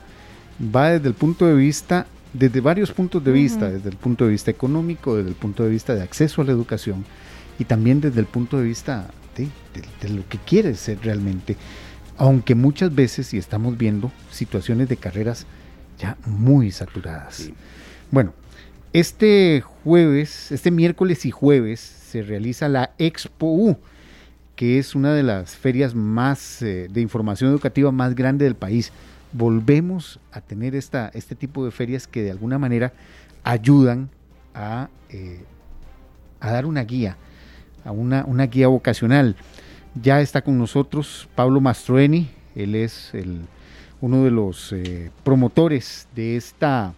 va 0.61 0.91
desde 0.91 1.09
el 1.09 1.15
punto 1.15 1.47
de 1.47 1.55
vista, 1.55 2.07
desde 2.33 2.61
varios 2.61 2.93
puntos 2.93 3.23
de 3.25 3.33
vista, 3.33 3.71
desde 3.71 3.89
el 3.89 3.97
punto 3.97 4.25
de 4.25 4.31
vista 4.31 4.51
económico, 4.51 5.17
desde 5.17 5.31
el 5.31 5.37
punto 5.37 5.63
de 5.63 5.71
vista 5.71 5.95
de 5.95 6.03
acceso 6.03 6.43
a 6.43 6.45
la 6.45 6.53
educación 6.53 7.05
y 7.59 7.65
también 7.65 8.01
desde 8.01 8.21
el 8.21 8.27
punto 8.27 8.59
de 8.59 8.65
vista 8.65 9.11
de, 9.37 9.49
de 10.01 10.15
lo 10.15 10.29
que 10.29 10.39
quieres 10.39 10.79
ser 10.81 10.99
realmente 11.03 11.57
aunque 12.17 12.55
muchas 12.55 12.95
veces, 12.95 13.35
y 13.35 13.39
estamos 13.39 13.77
viendo 13.77 14.13
situaciones 14.31 14.89
de 14.89 14.97
carreras 14.97 15.47
ya 15.99 16.17
muy 16.27 16.71
saturadas. 16.71 17.51
Bueno, 18.11 18.33
este 18.93 19.63
jueves, 19.83 20.53
este 20.53 20.71
miércoles 20.71 21.27
y 21.27 21.31
jueves 21.31 21.81
se 21.81 22.23
realiza 22.23 22.69
la 22.69 22.93
Expo 22.99 23.47
U, 23.47 23.79
que 24.55 24.79
es 24.79 24.95
una 24.95 25.13
de 25.13 25.25
las 25.25 25.57
ferias 25.57 25.95
más 25.95 26.63
eh, 26.63 26.89
de 26.91 27.01
información 27.01 27.51
educativa 27.51 27.91
más 27.91 28.15
grande 28.15 28.45
del 28.45 28.55
país. 28.55 28.93
Volvemos 29.35 30.19
a 30.33 30.41
tener 30.41 30.75
esta, 30.75 31.11
este 31.13 31.35
tipo 31.35 31.65
de 31.65 31.71
ferias 31.71 32.07
que 32.07 32.23
de 32.23 32.31
alguna 32.31 32.59
manera 32.59 32.95
ayudan 33.43 34.09
a, 34.55 34.89
eh, 35.11 35.45
a 36.41 36.51
dar 36.51 36.65
una 36.65 36.85
guía, 36.85 37.17
a 37.85 37.93
una, 37.93 38.25
una 38.25 38.47
guía 38.47 38.69
vocacional. 38.69 39.37
Ya 40.01 40.21
está 40.21 40.41
con 40.41 40.57
nosotros 40.57 41.29
Pablo 41.35 41.61
Mastroeni, 41.61 42.31
él 42.55 42.75
es 42.75 43.13
el, 43.13 43.43
uno 44.01 44.25
de 44.25 44.31
los 44.31 44.73
eh, 44.73 45.11
promotores 45.23 46.09
de 46.15 46.37
esta, 46.37 46.95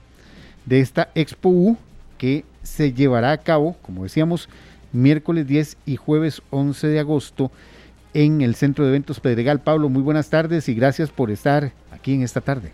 de 0.64 0.80
esta 0.80 1.10
Expo 1.14 1.48
U 1.48 1.76
que 2.18 2.44
se 2.62 2.92
llevará 2.92 3.32
a 3.32 3.38
cabo, 3.38 3.76
como 3.82 4.04
decíamos, 4.04 4.48
miércoles 4.92 5.46
10 5.46 5.76
y 5.86 5.96
jueves 5.96 6.42
11 6.50 6.86
de 6.88 6.98
agosto 6.98 7.50
en 8.14 8.40
el 8.40 8.54
Centro 8.54 8.84
de 8.84 8.90
Eventos 8.90 9.20
Pedregal. 9.20 9.60
Pablo, 9.60 9.88
muy 9.88 10.02
buenas 10.02 10.30
tardes 10.30 10.68
y 10.68 10.74
gracias 10.74 11.10
por 11.10 11.30
estar 11.30 11.72
aquí 12.06 12.14
en 12.14 12.22
esta 12.22 12.40
tarde. 12.40 12.70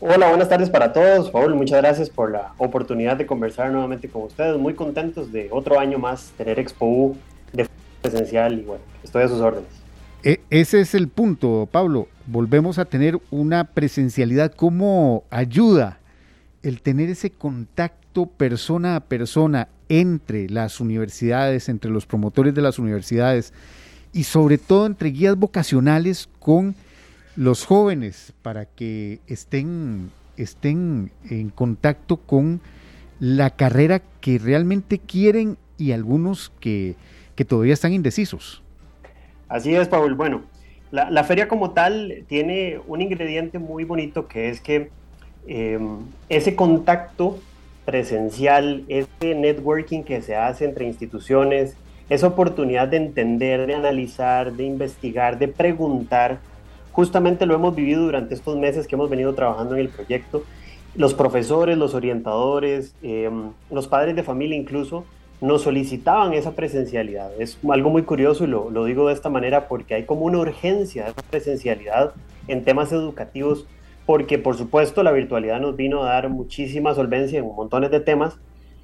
Hola, 0.00 0.30
buenas 0.30 0.48
tardes 0.48 0.70
para 0.70 0.94
todos. 0.94 1.30
Pablo, 1.30 1.54
muchas 1.54 1.82
gracias 1.82 2.08
por 2.08 2.30
la 2.30 2.54
oportunidad 2.56 3.18
de 3.18 3.26
conversar 3.26 3.70
nuevamente 3.70 4.08
con 4.08 4.22
ustedes. 4.22 4.58
Muy 4.58 4.72
contentos 4.72 5.30
de 5.30 5.48
otro 5.50 5.78
año 5.78 5.98
más 5.98 6.32
tener 6.38 6.58
Expo 6.58 6.86
U 6.86 7.16
de 7.52 7.68
presencial 8.00 8.58
y 8.58 8.62
bueno, 8.62 8.82
estoy 9.04 9.24
a 9.24 9.28
sus 9.28 9.40
órdenes. 9.40 9.68
E, 10.22 10.40
ese 10.48 10.80
es 10.80 10.94
el 10.94 11.08
punto, 11.08 11.68
Pablo. 11.70 12.08
Volvemos 12.26 12.78
a 12.78 12.86
tener 12.86 13.18
una 13.30 13.64
presencialidad. 13.64 14.54
¿Cómo 14.54 15.24
ayuda 15.28 15.98
el 16.62 16.80
tener 16.80 17.10
ese 17.10 17.28
contacto 17.28 18.24
persona 18.24 18.96
a 18.96 19.00
persona 19.00 19.68
entre 19.90 20.48
las 20.48 20.80
universidades, 20.80 21.68
entre 21.68 21.90
los 21.90 22.06
promotores 22.06 22.54
de 22.54 22.62
las 22.62 22.78
universidades 22.78 23.52
y 24.14 24.24
sobre 24.24 24.56
todo 24.56 24.86
entre 24.86 25.10
guías 25.10 25.36
vocacionales 25.36 26.26
con 26.38 26.74
los 27.40 27.64
jóvenes 27.64 28.34
para 28.42 28.66
que 28.66 29.20
estén, 29.26 30.10
estén 30.36 31.10
en 31.28 31.48
contacto 31.48 32.18
con 32.18 32.60
la 33.18 33.50
carrera 33.50 34.02
que 34.20 34.38
realmente 34.38 34.98
quieren 34.98 35.56
y 35.78 35.92
algunos 35.92 36.52
que 36.60 36.96
que 37.40 37.46
todavía 37.46 37.72
están 37.72 37.94
indecisos. 37.94 38.62
Así 39.48 39.74
es, 39.74 39.88
Paul. 39.88 40.14
Bueno, 40.14 40.42
la, 40.90 41.24
feria 41.24 41.48
como 41.48 41.70
tal 41.70 42.24
tiene 42.28 42.78
un 42.86 43.00
ingrediente 43.00 43.58
muy 43.58 43.84
bonito 43.84 44.28
que 44.28 44.50
es 44.50 44.60
que 44.60 44.90
em, 45.46 46.00
ese 46.28 46.54
contacto 46.54 47.38
presencial, 47.86 48.84
ese 48.88 49.34
networking 49.34 50.02
que 50.02 50.20
se 50.20 50.36
hace 50.36 50.66
entre 50.66 50.84
instituciones, 50.84 51.78
esa 52.10 52.26
oportunidad 52.26 52.88
de 52.88 52.98
entender, 52.98 53.66
de 53.66 53.74
analizar, 53.74 54.52
de 54.52 54.64
investigar, 54.64 55.38
de 55.38 55.48
preguntar, 55.48 56.40
justamente 56.92 57.46
lo 57.46 57.54
hemos 57.54 57.74
vivido 57.74 58.02
durante 58.02 58.34
estos 58.34 58.56
meses 58.56 58.86
que 58.86 58.94
hemos 58.94 59.10
venido 59.10 59.34
trabajando 59.34 59.74
en 59.74 59.80
el 59.80 59.88
proyecto. 59.88 60.42
Los 60.94 61.14
profesores, 61.14 61.78
los 61.78 61.94
orientadores, 61.94 62.94
em, 63.02 63.52
los 63.70 63.88
padres 63.88 64.16
de 64.16 64.22
familia 64.22 64.56
incluso, 64.56 65.04
nos 65.40 65.62
solicitaban 65.62 66.34
esa 66.34 66.52
presencialidad. 66.52 67.30
Es 67.38 67.58
algo 67.70 67.90
muy 67.90 68.02
curioso 68.02 68.44
y 68.44 68.48
lo, 68.48 68.70
lo, 68.70 68.84
digo 68.84 69.08
de 69.08 69.14
esta 69.14 69.30
manera 69.30 69.68
porque 69.68 69.94
hay 69.94 70.04
como 70.04 70.26
una 70.26 70.38
urgencia 70.38 71.06
de 71.06 71.14
presencialidad 71.30 72.12
en 72.46 72.64
temas 72.64 72.92
educativos, 72.92 73.66
porque 74.04 74.38
por 74.38 74.56
supuesto 74.56 75.02
la 75.02 75.12
virtualidad 75.12 75.60
nos 75.60 75.76
vino 75.76 76.02
a 76.02 76.10
dar 76.10 76.28
muchísima 76.28 76.94
solvencia 76.94 77.38
en 77.38 77.46
montones 77.46 77.90
de 77.90 78.00
temas 78.00 78.38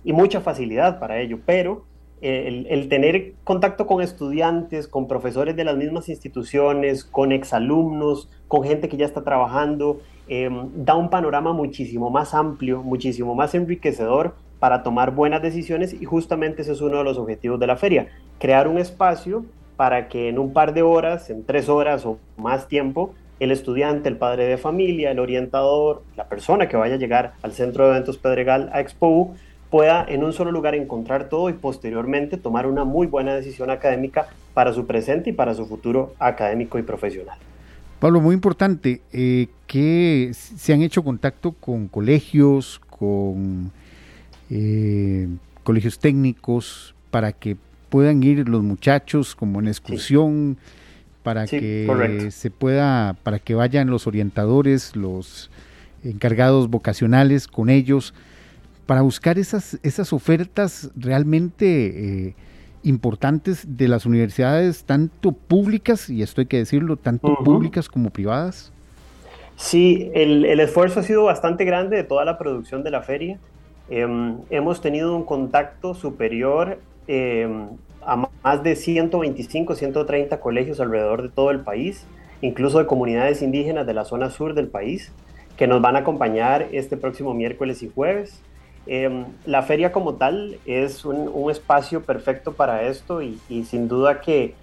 y 0.05 0.13
mucha 0.13 0.41
facilidad 0.41 0.99
para 0.99 1.21
ello, 1.21 1.41
pero 1.45 1.85
el, 2.21 2.89
tener 2.89 3.35
contacto 3.45 3.87
con 3.87 4.03
estudiantes, 4.03 4.89
con 4.89 5.07
profesores 5.07 5.55
de 5.57 5.65
las 5.65 5.77
mismas 5.77 6.09
instituciones, 6.09 7.05
con 7.05 7.33
exalumnos, 7.33 8.31
con 8.49 8.65
gente 8.65 8.89
que 8.89 8.97
ya 8.97 9.07
está 9.07 9.23
trabajando, 9.23 10.01
em, 10.29 10.71
da 10.75 10.95
un 10.95 11.11
panorama 11.11 11.53
muchísimo 11.53 12.11
más 12.11 12.35
amplio, 12.35 12.83
muchísimo 12.83 13.35
más 13.35 13.55
enriquecedor 13.55 14.35
para 14.59 14.83
tomar 14.83 15.15
buenas 15.15 15.43
decisiones 15.43 15.93
y 15.93 16.05
justamente 16.05 16.63
ese 16.63 16.73
es 16.73 16.81
uno 16.81 16.99
de 16.99 17.05
los 17.05 17.19
objetivos 17.19 17.61
de 17.61 17.67
la 17.67 17.77
feria, 17.77 18.09
crear 18.39 18.69
un 18.69 18.79
espacio 18.79 19.45
para 19.77 20.09
que 20.09 20.29
en 20.29 20.39
un 20.39 20.53
par 20.53 20.73
de 20.73 20.83
horas, 20.83 21.29
en 21.29 21.45
tres 21.45 21.69
horas 21.69 22.07
o 22.07 22.19
más 22.39 22.67
tiempo, 22.67 23.13
el 23.39 23.51
estudiante, 23.51 24.09
el 24.09 24.17
padre 24.17 24.47
de 24.47 24.57
familia, 24.57 25.11
el 25.11 25.19
orientador, 25.19 26.03
la 26.17 26.29
persona 26.29 26.69
que 26.69 26.79
vaya 26.79 26.95
a 26.95 26.99
llegar 26.99 27.35
al 27.43 27.53
centro 27.53 27.85
de 27.85 27.91
eventos 27.91 28.17
Pedregal 28.17 28.71
a 28.73 28.81
Expo 28.81 29.35
pueda 29.71 30.05
en 30.09 30.25
un 30.25 30.33
solo 30.33 30.53
lugar 30.53 30.75
encontrar 30.75 31.29
todo 31.29 31.49
y 31.51 31.55
posteriormente 31.55 32.37
tomar 32.37 32.67
una 32.67 32.85
muy 32.85 33.07
buena 33.07 33.35
decisión 33.35 33.71
académica 33.71 34.29
para 34.55 34.73
su 34.73 34.87
presente 34.87 35.31
y 35.31 35.33
para 35.33 35.55
su 35.55 35.67
futuro 35.67 36.15
académico 36.19 36.79
y 36.79 36.83
profesional. 36.83 37.39
Pablo, 37.99 38.21
muy 38.21 38.35
importante, 38.35 39.01
eh, 39.13 39.49
que 39.67 40.31
se 40.33 40.73
han 40.73 40.83
hecho 40.83 41.03
contacto 41.03 41.53
con 41.53 41.89
colegios, 41.89 42.81
con 42.91 43.73
eh, 44.51 45.29
colegios 45.65 45.99
técnicos, 45.99 46.95
para 47.11 47.33
que 47.33 47.57
puedan 47.89 48.23
ir 48.23 48.49
los 48.49 48.63
muchachos 48.63 49.35
como 49.35 49.61
en 49.61 49.69
excursión, 49.69 50.59
para 51.23 51.47
que 51.47 52.29
se 52.31 52.51
pueda, 52.51 53.17
para 53.23 53.39
que 53.39 53.55
vayan 53.55 53.91
los 53.91 54.07
orientadores, 54.07 54.95
los 54.95 55.51
encargados 56.05 56.69
vocacionales 56.69 57.49
con 57.49 57.71
ellos, 57.71 58.15
para 58.87 59.03
buscar 59.03 59.39
esas, 59.39 59.79
esas 59.83 60.13
ofertas 60.13 60.91
realmente 60.97 62.29
eh, 62.29 62.35
importantes 62.83 63.77
de 63.77 63.89
las 63.89 64.07
universidades, 64.07 64.85
tanto 64.85 65.33
públicas, 65.33 66.09
y 66.09 66.23
esto 66.23 66.41
hay 66.41 66.47
que 66.47 66.59
decirlo, 66.59 66.97
tanto 66.97 67.37
públicas 67.45 67.89
como 67.89 68.11
privadas? 68.11 68.73
Sí, 69.57 70.11
el, 70.15 70.45
el, 70.45 70.61
esfuerzo 70.61 71.01
ha 71.01 71.03
sido 71.03 71.25
bastante 71.25 71.65
grande 71.65 71.97
de 71.97 72.05
toda 72.05 72.25
la 72.25 72.39
producción 72.39 72.85
de 72.85 72.91
la 72.91 73.03
feria. 73.03 73.39
Em, 73.89 74.37
hemos 74.51 74.81
tenido 74.81 75.17
un 75.17 75.25
contacto 75.25 75.95
superior 75.95 76.79
em, 77.09 77.69
a 78.05 78.29
más 78.43 78.63
de 78.63 78.77
125, 78.77 79.75
130 79.75 80.41
colegios 80.41 80.79
alrededor 80.81 81.23
de 81.23 81.29
todo 81.29 81.51
el 81.51 81.61
país. 81.61 82.07
incluso 82.43 82.79
de 82.79 82.85
comunidades 82.85 83.41
indígenas 83.41 83.87
de 83.87 83.95
la 83.95 84.05
zona 84.05 84.29
sur 84.29 84.53
del 84.53 84.69
país, 84.69 85.11
que 85.57 85.67
nos 85.67 85.81
van 85.81 85.97
a 85.97 86.01
acompañar 86.01 86.69
este 86.71 86.99
próximo 86.99 87.33
miércoles 87.33 87.83
y 87.83 87.89
jueves. 87.89 88.43
Em, 88.87 89.25
la 89.45 89.63
feria 89.63 89.91
como 89.91 90.15
tal 90.15 90.59
es 90.65 91.05
un, 91.05 91.51
espacio 91.51 92.03
perfecto 92.03 92.53
para 92.53 92.83
esto 92.85 93.21
y, 93.23 93.39
sin 93.65 93.89
duda 93.89 94.21
que, 94.21 94.55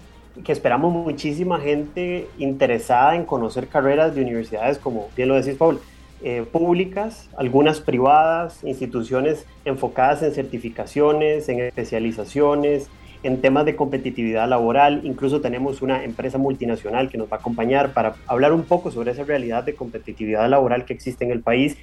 esperamos 0.48 0.92
muchísima 0.92 1.60
gente 1.60 2.26
interesada 2.38 3.14
en 3.14 3.24
conocer 3.24 3.68
carreras 3.68 4.14
de 4.14 4.22
universidades, 4.22 4.78
como 4.78 5.08
bien 5.16 5.28
lo 5.28 5.36
decís, 5.36 5.54
Paul, 5.56 5.78
eh, 6.22 6.44
públicas, 6.50 7.28
algunas 7.36 7.80
privadas, 7.80 8.64
instituciones 8.64 9.46
enfocadas 9.64 10.22
en 10.22 10.32
certificaciones, 10.32 11.48
en 11.48 11.60
especializaciones, 11.60 12.88
en 13.22 13.40
temas 13.40 13.64
de 13.64 13.76
competitividad 13.76 14.48
laboral. 14.48 15.02
Incluso 15.04 15.40
tenemos 15.40 15.82
una 15.82 16.02
empresa 16.02 16.38
multinacional 16.38 17.10
que 17.10 17.18
nos 17.18 17.30
va 17.30 17.36
a 17.36 17.40
acompañar 17.40 17.92
para 17.92 18.14
hablar 18.26 18.52
un 18.52 18.64
poco 18.64 18.90
sobre 18.90 19.12
esa 19.12 19.24
realidad 19.24 19.64
de 19.64 19.74
competitividad 19.74 20.48
laboral 20.48 20.84
que 20.84 20.94
existe 20.94 21.24
en 21.24 21.30
el 21.30 21.42
país 21.42 21.76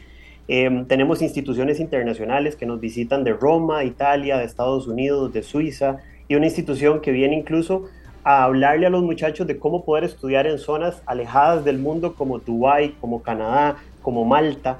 Em, 0.47 0.85
tenemos 0.85 1.21
instituciones 1.21 1.79
internacionales 1.79 2.55
que 2.55 2.65
nos 2.65 2.79
visitan 2.79 3.23
de 3.23 3.33
Roma, 3.33 3.83
Italia, 3.83 4.37
de 4.37 4.45
Estados 4.45 4.87
Unidos, 4.87 5.31
de 5.33 5.43
Suiza, 5.43 5.97
y 6.27 6.35
una 6.35 6.45
institución 6.45 7.01
que 7.01 7.11
viene 7.11 7.37
incluso 7.37 7.85
a 8.23 8.43
hablarle 8.43 8.85
a 8.85 8.89
los 8.89 9.03
muchachos 9.03 9.47
de 9.47 9.57
cómo 9.57 9.83
poder 9.83 10.03
estudiar 10.03 10.47
en 10.47 10.59
zonas 10.59 11.01
alejadas 11.05 11.65
del 11.65 11.79
mundo 11.79 12.15
como 12.15 12.39
Dubái, 12.39 12.95
como 13.01 13.21
Canadá, 13.21 13.77
como 14.01 14.25
Malta, 14.25 14.77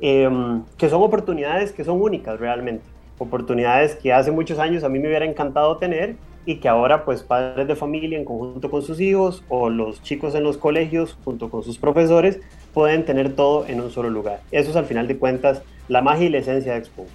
em, 0.00 0.62
que 0.76 0.88
son 0.88 1.02
oportunidades 1.02 1.72
que 1.72 1.84
son 1.84 2.00
únicas 2.00 2.38
realmente, 2.40 2.84
oportunidades 3.18 3.94
que 3.96 4.12
hace 4.12 4.30
muchos 4.30 4.58
años 4.58 4.82
a 4.82 4.88
mí 4.88 4.98
me 4.98 5.08
hubiera 5.08 5.26
encantado 5.26 5.76
tener 5.76 6.16
y 6.46 6.56
que 6.56 6.68
ahora 6.68 7.04
pues 7.04 7.22
padres 7.22 7.68
de 7.68 7.76
familia 7.76 8.18
en 8.18 8.24
conjunto 8.24 8.70
con 8.70 8.82
sus 8.82 9.00
hijos 9.00 9.42
o 9.48 9.68
los 9.70 10.02
chicos 10.02 10.34
en 10.34 10.42
los 10.42 10.56
colegios 10.56 11.16
junto 11.24 11.50
con 11.50 11.62
sus 11.62 11.78
profesores 11.78 12.40
pueden 12.72 13.04
tener 13.04 13.34
todo 13.34 13.66
en 13.66 13.80
un 13.80 13.90
solo 13.90 14.10
lugar. 14.10 14.40
Eso 14.50 14.70
es 14.70 14.76
al 14.76 14.86
final 14.86 15.06
de 15.08 15.18
cuentas 15.18 15.62
la 15.88 16.02
magia 16.02 16.26
y 16.26 16.30
la 16.30 16.38
esencia 16.38 16.72
de 16.72 16.78
Expo. 16.78 17.06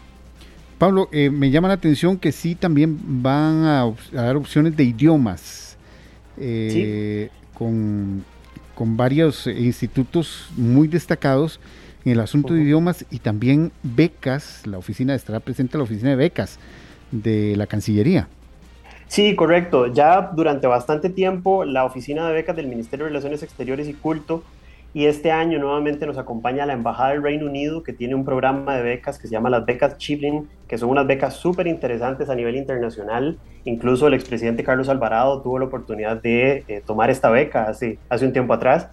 Pablo, 0.78 1.08
eh, 1.12 1.30
me 1.30 1.52
llama 1.52 1.70
la 1.70 1.76
atención 1.76 2.18
que 2.18 2.32
sí 2.32 2.56
también 2.56 3.00
van 3.24 3.64
a, 3.64 3.94
dar 4.12 4.36
opciones 4.36 4.76
de 4.76 4.84
idiomas 4.84 5.78
eh, 6.38 7.30
con, 7.54 8.26
varios 8.78 9.48
institutos 9.48 10.50
muy 10.58 10.90
destacados 10.90 11.62
en 12.04 12.12
el 12.12 12.20
asunto 12.20 12.54
de 12.54 12.62
idiomas 12.62 13.06
y 13.10 13.20
también 13.20 13.72
becas, 13.84 14.68
la 14.68 14.78
oficina 14.78 15.16
estará 15.16 15.40
presente 15.40 15.78
la 15.78 15.86
oficina 15.86 16.10
de 16.10 16.18
becas 16.18 16.60
de 17.12 17.56
la 17.56 17.68
Cancillería. 17.68 18.28
Sí, 19.08 19.36
correcto. 19.36 19.88
Ya 19.88 20.32
durante 20.34 20.68
bastante 20.68 21.10
tiempo 21.10 21.64
la 21.64 21.86
oficina 21.86 22.28
de 22.28 22.34
becas 22.34 22.56
del 22.56 22.68
Ministerio 22.68 23.06
de 23.06 23.10
Relaciones 23.10 23.43
Exteriores 23.43 23.88
y 23.88 23.93
Culto 23.93 24.43
y 24.95 25.08
este 25.08 25.30
año 25.30 25.60
nuevamente 25.60 26.06
nos 26.06 26.18
acompaña 26.18 26.66
la 26.66 26.72
Embajada 26.72 27.10
del 27.10 27.22
Reino 27.22 27.47
Unido, 27.47 27.84
que 27.84 27.91
tiene 27.91 28.16
un 28.16 28.24
programa 28.24 28.78
de 28.78 28.82
becas 28.82 29.20
que 29.20 29.28
se 29.28 29.34
llama 29.34 29.49
las 29.49 29.66
becas 29.66 29.97
Chiblin, 29.97 30.47
que 30.70 30.78
son 30.78 30.89
unas 30.89 31.06
becas 31.06 31.34
súper 31.34 31.68
interesantes 31.68 32.30
a 32.30 32.36
nivel 32.36 32.56
internacional. 32.56 33.38
Incluso 33.66 34.08
el 34.08 34.14
expresidente 34.14 34.64
Carlos 34.64 34.88
Alvarado 34.88 35.41
tuvo 35.41 35.60
la 35.60 35.66
oportunidad 35.66 36.22
de 36.22 36.64
eh, 36.70 36.82
tomar 36.86 37.10
esta 37.10 37.30
beca 37.30 37.66
hace 37.66 37.97
un 38.10 38.32
tiempo 38.32 38.53
atrás. 38.53 38.88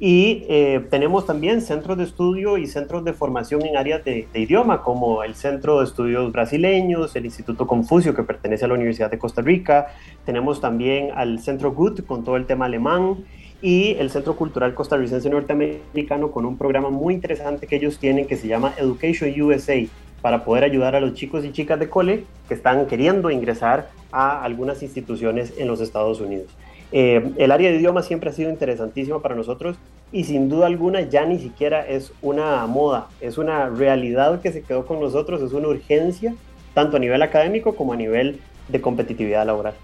Y 0.00 0.44
eh, 0.48 0.86
tenemos 0.90 1.26
también 1.26 1.60
centros 1.60 1.98
de 1.98 2.04
estudio 2.04 2.56
y 2.56 2.68
centros 2.68 3.04
de 3.04 3.12
formación 3.12 3.66
en 3.66 3.76
áreas 3.76 4.04
de, 4.04 4.28
de, 4.32 4.40
idioma, 4.40 4.82
como 4.82 5.24
el 5.24 5.34
Centro 5.34 5.80
de 5.80 5.86
Estudios 5.86 6.30
Brasileños, 6.30 7.16
el 7.16 7.24
Instituto 7.24 7.66
Confucio, 7.66 8.14
que 8.14 8.22
pertenece 8.22 8.64
a 8.64 8.68
la 8.68 8.74
Universidad 8.74 9.10
de 9.10 9.18
Costa 9.18 9.42
Rica. 9.42 9.88
Tenemos 10.24 10.60
también 10.60 11.10
al 11.16 11.40
Centro 11.40 11.72
GUT 11.72 12.06
con 12.06 12.22
todo 12.22 12.36
el 12.36 12.46
tema 12.46 12.66
alemán 12.66 13.24
y 13.60 13.96
el 13.98 14.10
Centro 14.10 14.36
Cultural 14.36 14.74
Costarricense 14.74 15.28
Norteamericano 15.28 16.30
con 16.30 16.46
un 16.46 16.56
programa 16.56 16.90
muy 16.90 17.14
interesante 17.14 17.66
que 17.66 17.76
ellos 17.76 17.98
tienen 17.98 18.26
que 18.26 18.36
se 18.36 18.46
llama 18.46 18.74
Education 18.78 19.40
USA 19.40 19.84
para 20.22 20.44
poder 20.44 20.64
ayudar 20.64 20.94
a 20.94 21.00
los 21.00 21.14
chicos 21.14 21.44
y 21.44 21.52
chicas 21.52 21.78
de 21.78 21.88
cole 21.88 22.24
que 22.46 22.54
están 22.54 22.86
queriendo 22.86 23.30
ingresar 23.30 23.90
a 24.12 24.42
algunas 24.42 24.82
instituciones 24.82 25.54
en 25.58 25.68
los 25.68 25.80
Estados 25.80 26.20
Unidos. 26.20 26.48
Eh, 26.90 27.32
el 27.36 27.52
área 27.52 27.70
de 27.70 27.76
idiomas 27.76 28.06
siempre 28.06 28.30
ha 28.30 28.32
sido 28.32 28.50
interesantísima 28.50 29.20
para 29.20 29.34
nosotros 29.34 29.76
y 30.10 30.24
sin 30.24 30.48
duda 30.48 30.66
alguna 30.66 31.02
ya 31.02 31.26
ni 31.26 31.38
siquiera 31.38 31.86
es 31.86 32.12
una 32.22 32.66
moda, 32.66 33.08
es 33.20 33.36
una 33.36 33.68
realidad 33.68 34.40
que 34.40 34.52
se 34.52 34.62
quedó 34.62 34.86
con 34.86 34.98
nosotros, 35.00 35.42
es 35.42 35.52
una 35.52 35.68
urgencia, 35.68 36.34
tanto 36.72 36.96
a 36.96 37.00
nivel 37.00 37.20
académico 37.20 37.76
como 37.76 37.92
a 37.92 37.96
nivel 37.96 38.40
de 38.68 38.80
competitividad 38.80 39.44
laboral. 39.44 39.74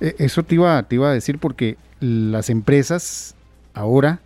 Eh, 0.00 0.14
eso 0.18 0.42
te 0.42 0.54
iba, 0.54 0.78
a 0.78 1.12
decir 1.12 1.38
porque 1.38 1.76
las 2.00 2.48
empresas 2.48 3.34
ahora, 3.74 4.20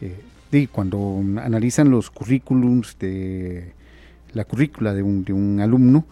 eh, 0.00 0.66
cuando 0.72 1.22
analizan 1.40 1.90
los 1.90 2.10
currículums 2.10 2.98
de 2.98 3.72
la 4.32 4.44
currícula 4.44 4.92
de 4.92 5.02
un 5.02 5.60
alumno, 5.60 6.04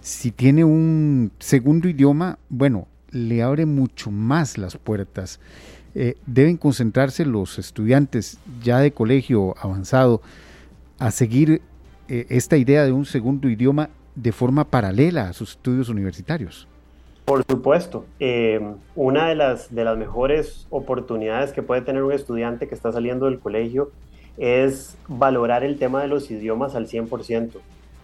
si 0.00 0.30
tiene 0.30 0.62
un 0.62 1.32
segundo 1.38 1.88
idioma, 1.88 2.38
bueno, 2.48 2.86
le 3.16 3.42
abre 3.42 3.66
mucho 3.66 4.10
más 4.10 4.58
las 4.58 4.76
puertas. 4.76 5.40
Eh, 5.94 6.14
deben 6.26 6.56
concentrarse 6.56 7.24
los 7.24 7.58
estudiantes 7.58 8.38
ya 8.62 8.80
de 8.80 8.92
colegio 8.92 9.54
avanzado 9.58 10.20
a 10.98 11.10
seguir 11.10 11.62
eh, 12.08 12.26
esta 12.28 12.56
idea 12.56 12.84
de 12.84 12.92
un 12.92 13.06
segundo 13.06 13.48
idioma 13.48 13.88
de 14.14 14.32
forma 14.32 14.64
paralela 14.64 15.28
a 15.28 15.32
sus 15.32 15.52
estudios 15.52 15.88
universitarios. 15.88 16.68
Por 17.24 17.44
supuesto, 17.48 18.04
eh, 18.20 18.60
una 18.94 19.28
de 19.28 19.34
las, 19.34 19.74
de 19.74 19.84
las 19.84 19.96
mejores 19.96 20.66
oportunidades 20.70 21.52
que 21.52 21.62
puede 21.62 21.80
tener 21.80 22.04
un 22.04 22.12
estudiante 22.12 22.68
que 22.68 22.74
está 22.74 22.92
saliendo 22.92 23.26
del 23.26 23.40
colegio 23.40 23.90
es 24.36 24.96
valorar 25.08 25.64
el 25.64 25.78
tema 25.78 26.02
de 26.02 26.08
los 26.08 26.30
idiomas 26.30 26.74
al 26.74 26.86
100% 26.86 27.52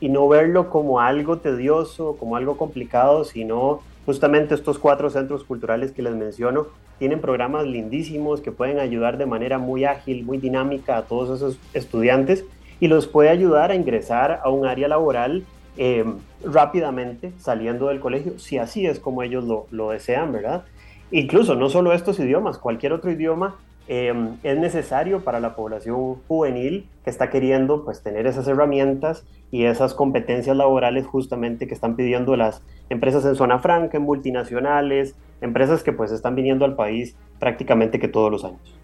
y 0.00 0.08
no 0.08 0.26
verlo 0.26 0.70
como 0.70 0.98
algo 0.98 1.38
tedioso, 1.38 2.16
como 2.18 2.36
algo 2.36 2.56
complicado, 2.56 3.24
sino 3.24 3.80
justamente 4.06 4.54
estos 4.54 4.78
cuatro 4.78 5.10
centros 5.10 5.44
culturales 5.44 5.92
que 5.92 6.02
les 6.02 6.14
menciono 6.14 6.66
tienen 6.98 7.20
programas 7.20 7.66
lindísimos 7.66 8.40
que 8.40 8.52
pueden 8.52 8.78
ayudar 8.78 9.18
de 9.18 9.26
manera 9.26 9.58
muy 9.58 9.84
ágil, 9.84 10.24
muy 10.24 10.38
dinámica 10.38 10.96
a 10.96 11.02
todos 11.02 11.36
esos 11.36 11.58
estudiantes 11.74 12.44
y 12.80 12.88
los 12.88 13.06
puede 13.06 13.28
ayudar 13.28 13.70
a 13.70 13.74
ingresar 13.74 14.40
a 14.42 14.50
un 14.50 14.66
área 14.66 14.88
laboral 14.88 15.44
eh, 15.76 16.04
rápidamente 16.44 17.32
saliendo 17.38 17.88
del 17.88 18.00
colegio, 18.00 18.38
si 18.38 18.58
así 18.58 18.86
es 18.86 19.00
como 19.00 19.22
ellos 19.22 19.44
lo, 19.70 19.90
desean, 19.90 20.32
¿verdad? 20.32 20.64
Incluso 21.10 21.54
no 21.54 21.70
solo 21.70 21.92
estos 21.92 22.18
idiomas, 22.18 22.58
cualquier 22.58 22.92
otro 22.92 23.10
idioma 23.10 23.56
eh, 23.88 24.12
es 24.42 24.58
necesario 24.58 25.24
para 25.24 25.40
la 25.40 25.56
población 25.56 26.16
juvenil 26.28 26.88
que 27.04 27.10
está 27.10 27.30
queriendo 27.30 27.84
pues 27.84 28.02
tener 28.02 28.26
esas 28.26 28.46
herramientas 28.46 29.24
y 29.50 29.64
esas 29.64 29.94
competencias 29.94 30.56
laborales 30.56 31.06
justamente 31.06 31.66
que 31.66 31.74
están 31.74 31.96
pidiendo 31.96 32.36
las 32.36 32.62
empresas 32.90 33.24
en 33.24 33.34
zona 33.34 33.58
franca, 33.58 33.96
en 33.96 34.04
multinacionales, 34.04 35.16
empresas 35.40 35.82
que 35.82 35.92
pues 35.92 36.12
están 36.12 36.34
viniendo 36.34 36.64
al 36.64 36.76
país 36.76 37.16
prácticamente 37.38 37.98
que 37.98 38.08
todos 38.08 38.30
los 38.30 38.44
años. 38.44 38.81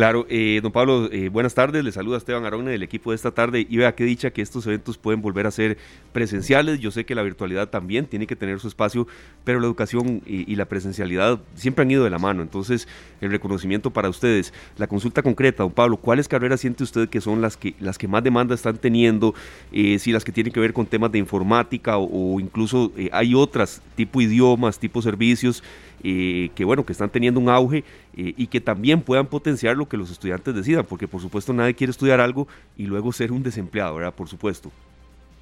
Claro, 0.00 0.24
eh, 0.30 0.60
don 0.62 0.72
Pablo, 0.72 1.10
eh, 1.12 1.28
buenas 1.28 1.52
tardes, 1.52 1.84
le 1.84 1.92
saluda 1.92 2.16
Esteban 2.16 2.46
Arone 2.46 2.70
del 2.70 2.82
equipo 2.82 3.10
de 3.10 3.16
esta 3.16 3.32
tarde. 3.32 3.66
Y 3.68 3.76
vea 3.76 3.94
qué 3.94 4.04
dicha 4.04 4.30
que 4.30 4.40
estos 4.40 4.66
eventos 4.66 4.96
pueden 4.96 5.20
volver 5.20 5.46
a 5.46 5.50
ser 5.50 5.76
presenciales, 6.14 6.80
yo 6.80 6.90
sé 6.90 7.04
que 7.04 7.14
la 7.14 7.22
virtualidad 7.22 7.68
también 7.68 8.06
tiene 8.06 8.26
que 8.26 8.34
tener 8.34 8.60
su 8.60 8.68
espacio, 8.68 9.06
pero 9.44 9.60
la 9.60 9.66
educación 9.66 10.22
y, 10.24 10.56
la 10.56 10.64
presencialidad 10.64 11.38
siempre 11.54 11.82
han 11.82 11.90
ido 11.90 12.02
de 12.02 12.08
la 12.08 12.18
mano, 12.18 12.40
entonces 12.40 12.88
el 13.20 13.30
reconocimiento 13.30 13.90
para 13.90 14.08
ustedes. 14.08 14.54
La 14.78 14.86
consulta 14.86 15.22
concreta, 15.22 15.64
don 15.64 15.72
Pablo, 15.72 15.98
¿cuáles 15.98 16.28
carreras 16.28 16.62
siente 16.62 16.82
usted 16.82 17.10
que 17.10 17.20
son 17.20 17.42
las 17.42 17.58
que, 17.58 17.74
las 17.78 17.98
que 17.98 18.08
más 18.08 18.24
demanda 18.24 18.54
están 18.54 18.78
teniendo? 18.78 19.34
Eh, 19.70 19.98
si 19.98 20.12
las 20.12 20.24
que 20.24 20.32
tienen 20.32 20.50
que 20.50 20.60
ver 20.60 20.72
con 20.72 20.86
temas 20.86 21.12
de 21.12 21.18
informática 21.18 21.98
o, 21.98 22.40
incluso 22.40 22.90
hay 23.12 23.34
otras, 23.34 23.82
tipo 23.96 24.22
idiomas, 24.22 24.78
tipo 24.78 25.02
servicios, 25.02 25.62
que 26.02 26.64
bueno, 26.64 26.84
que 26.84 26.92
están 26.92 27.10
teniendo 27.10 27.40
un 27.40 27.48
auge 27.48 27.84
y 28.14 28.46
que 28.46 28.60
también 28.60 29.02
puedan 29.02 29.26
potenciar 29.26 29.76
lo 29.76 29.88
que 29.88 29.96
los 29.96 30.10
estudiantes 30.10 30.54
decidan, 30.54 30.84
porque 30.84 31.06
por 31.06 31.20
supuesto 31.20 31.52
nadie 31.52 31.74
quiere 31.74 31.90
estudiar 31.90 32.20
algo 32.20 32.48
y 32.76 32.86
luego 32.86 33.12
ser 33.12 33.32
un 33.32 33.42
desempleado, 33.42 33.96
¿verdad? 33.96 34.14
Por 34.14 34.28
supuesto. 34.28 34.70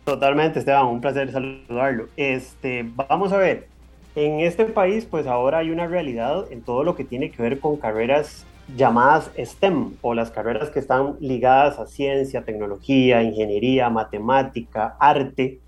Totalmente, 0.04 0.60
Esteban, 0.60 0.86
un 0.86 1.00
placer 1.00 1.30
saludarlo. 1.30 2.08
Este, 2.16 2.88
vamos 3.08 3.32
a 3.32 3.36
ver, 3.36 3.68
en 4.16 4.40
este 4.40 4.64
país 4.64 5.04
pues 5.04 5.26
ahora 5.26 5.58
hay 5.58 5.70
una 5.70 5.86
realidad 5.86 6.50
en 6.50 6.62
todo 6.62 6.82
lo 6.82 6.96
que 6.96 7.04
tiene 7.04 7.30
que 7.30 7.42
ver 7.42 7.60
con 7.60 7.76
carreras 7.76 8.46
llamadas 8.76 9.30
STEM 9.38 9.92
o 10.02 10.14
las 10.14 10.30
carreras 10.30 10.70
que 10.70 10.78
están 10.78 11.16
ligadas 11.20 11.78
a 11.78 11.86
ciencia, 11.86 12.42
tecnología, 12.42 13.22
ingeniería, 13.22 13.88
matemática, 13.90 14.96
arte, 14.98 15.60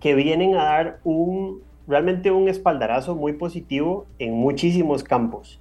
que 0.00 0.14
vienen 0.14 0.54
a 0.54 0.64
dar 0.64 1.00
un 1.04 1.62
realmente 1.86 2.30
un 2.30 2.48
espaldarazo 2.48 3.14
muy 3.14 3.34
positivo 3.34 4.06
en 4.18 4.34
muchísimos 4.34 5.04
campos. 5.04 5.60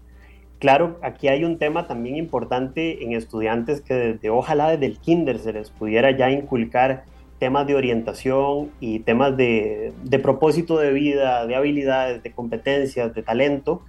Claro, 0.59 0.97
aquí 1.01 1.27
hay 1.27 1.43
un 1.43 1.57
tema 1.57 1.87
también 1.87 2.15
importante 2.15 3.03
en 3.03 3.13
estudiantes 3.13 3.81
que 3.81 3.93
desde, 3.93 4.29
ojalá 4.29 4.69
desde 4.69 4.85
el 4.85 4.99
kinder 4.99 5.37
se 5.39 5.53
les 5.53 5.69
pudiera 5.69 6.11
ya 6.11 6.31
inculcar 6.31 7.03
temas 7.39 7.67
de 7.67 7.75
orientación 7.75 8.71
y 8.79 8.99
temas 8.99 9.35
de, 9.35 9.93
propósito 10.23 10.77
de 10.79 10.93
vida, 10.93 11.45
de 11.45 11.55
habilidades, 11.55 12.23
de 12.23 12.31
competencias, 12.31 13.13
de 13.13 13.21
talento, 13.21 13.81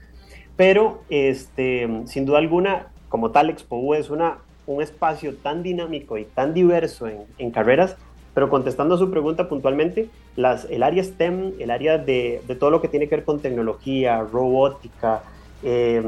pero 0.57 1.03
este, 1.09 1.89
sin 2.07 2.27
duda 2.27 2.39
alguna 2.39 2.89
como 3.09 3.31
tal, 3.31 3.51
Expo 3.51 3.95
es 3.95 4.11
una, 4.11 4.39
un 4.67 4.83
espacio 4.83 5.37
tan 5.37 5.63
dinámico 5.63 6.19
y 6.19 6.25
tan 6.25 6.53
diverso 6.53 7.07
en 7.39 7.51
carreras 7.53 7.97
pero 8.37 8.51
contestando 8.51 8.97
a 8.97 8.99
su 8.99 9.11
pregunta 9.11 9.49
puntualmente, 9.49 10.11
las, 10.37 10.67
el 10.67 10.83
área 10.83 11.03
STEM, 11.03 11.55
el 11.59 11.71
área 11.71 11.97
de, 11.97 12.43
de 12.47 12.55
todo 12.55 12.71
lo 12.71 12.83
que 12.83 12.89
tiene 12.89 13.09
que 13.09 13.17
ver 13.17 13.25
con 13.25 13.41
tecnología, 13.41 14.21
robótica, 14.31 15.23
eh, 15.63 16.03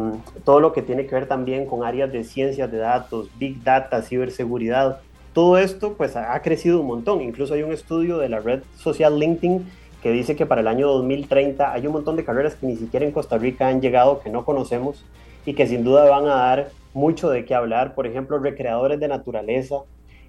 todo 0.45 0.61
lo 0.61 0.75
que 0.75 0.83
tiene 0.83 1.07
que 1.07 1.15
ver 1.15 1.27
también 1.27 1.65
con 1.65 1.85
áreas 1.85 2.13
de 2.13 2.25
ciencias 2.25 2.71
de 2.71 2.77
datos, 2.77 3.31
big 3.39 3.65
data, 3.65 4.03
ciberseguridad, 4.03 5.01
todo 5.33 5.57
esto 5.57 5.95
pues 5.95 6.17
ha 6.17 6.39
crecido 6.43 6.83
un 6.83 6.89
montón. 6.89 7.23
Incluso 7.23 7.55
hay 7.55 7.63
un 7.63 7.73
estudio 7.73 8.19
de 8.19 8.29
la 8.29 8.41
red 8.41 8.61
social 8.77 9.19
LinkedIn 9.19 9.67
que 10.03 10.13
dice 10.13 10.37
que 10.37 10.45
para 10.45 10.61
el 10.61 10.69
año 10.69 10.87
2030 10.89 11.73
hay 11.73 11.87
un 11.87 11.95
montón 11.95 12.17
de 12.17 12.27
carreras 12.27 12.57
que 12.57 12.67
ni 12.67 12.77
siquiera 12.77 13.07
en 13.07 13.13
Costa 13.13 13.39
Rica 13.39 13.69
han 13.69 13.81
llegado, 13.81 14.21
que 14.21 14.29
no 14.29 14.45
conocemos 14.45 15.03
y 15.47 15.55
que 15.55 15.67
sin 15.67 15.83
duda 15.83 16.11
van 16.11 16.27
a 16.27 16.35
dar 16.35 16.69
mucho 16.93 17.31
de 17.31 17.47
qué 17.47 17.55
hablar. 17.55 17.95
Por 17.95 18.07
ejemplo, 18.07 18.39
recreadores 18.39 19.01
de 19.01 19.09
naturaleza, 19.09 19.77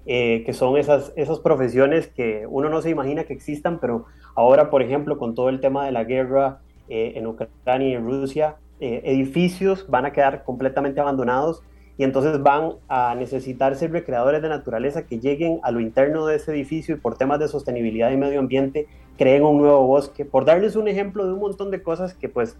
eh, 0.06 0.42
que 0.46 0.54
son 0.54 0.78
esas, 0.78 1.12
esas 1.16 1.40
profesiones 1.40 2.08
que 2.08 2.46
uno 2.48 2.70
no 2.70 2.80
se 2.80 2.90
imagina 2.90 3.24
que 3.24 3.34
existan, 3.34 3.78
pero 3.80 4.06
ahora, 4.34 4.70
por 4.70 4.82
ejemplo, 4.82 5.18
con 5.18 5.34
todo 5.34 5.50
el 5.50 5.60
tema 5.60 5.84
de 5.84 5.92
la 5.92 6.04
guerra 6.04 6.60
eh, 6.88 7.12
en 7.16 7.26
Ucrania 7.26 7.88
y 7.88 7.92
en 7.94 8.06
Rusia, 8.06 8.56
eh, 8.80 9.02
edificios 9.04 9.86
van 9.88 10.06
a 10.06 10.12
quedar 10.12 10.42
completamente 10.44 11.00
abandonados 11.00 11.62
y 11.98 12.04
entonces 12.04 12.42
van 12.42 12.76
a 12.88 13.14
necesitarse 13.14 13.88
recreadores 13.88 14.40
de 14.40 14.48
naturaleza 14.48 15.06
que 15.06 15.18
lleguen 15.18 15.60
a 15.62 15.70
lo 15.70 15.80
interno 15.80 16.24
de 16.24 16.36
ese 16.36 16.52
edificio 16.52 16.94
y 16.94 16.98
por 16.98 17.18
temas 17.18 17.38
de 17.38 17.48
sostenibilidad 17.48 18.10
y 18.10 18.16
medio 18.16 18.40
ambiente 18.40 18.86
creen 19.18 19.44
un 19.44 19.58
nuevo 19.58 19.86
bosque. 19.86 20.24
Por 20.24 20.46
darles 20.46 20.76
un 20.76 20.88
ejemplo 20.88 21.26
de 21.26 21.34
un 21.34 21.40
montón 21.40 21.70
de 21.70 21.82
cosas 21.82 22.14
que 22.14 22.30
pues 22.30 22.56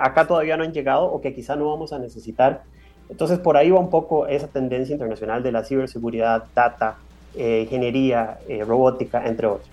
acá 0.00 0.26
todavía 0.26 0.56
no 0.56 0.62
han 0.62 0.72
llegado 0.72 1.06
o 1.06 1.20
que 1.20 1.34
quizá 1.34 1.56
no 1.56 1.68
vamos 1.68 1.92
a 1.92 1.98
necesitar 1.98 2.62
entonces 3.08 3.38
por 3.38 3.56
ahí 3.56 3.70
va 3.70 3.78
un 3.78 3.90
poco 3.90 4.26
esa 4.26 4.48
tendencia 4.48 4.92
internacional 4.92 5.42
de 5.42 5.52
la 5.52 5.64
ciberseguridad, 5.64 6.44
data, 6.54 6.96
eh, 7.34 7.62
ingeniería, 7.64 8.38
eh, 8.48 8.64
robótica, 8.64 9.26
entre 9.26 9.46
otros. 9.46 9.68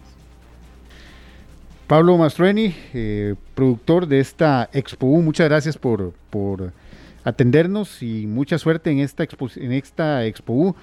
Pablo 1.87 2.17
Mastroeni, 2.17 2.75
eh, 2.93 3.35
productor 3.55 4.07
de 4.07 4.19
esta 4.19 4.69
Expo 4.73 5.05
muchas 5.21 5.47
gracias 5.49 5.77
por, 5.77 6.13
por, 6.29 6.71
atendernos 7.23 8.03
y 8.03 8.27
mucha 8.27 8.57
suerte 8.57 8.91
en 8.91 8.99
esta 8.99 9.23
Expo, 9.23 9.47
en 9.55 9.71
esta 9.71 10.25
Expo 10.25 10.75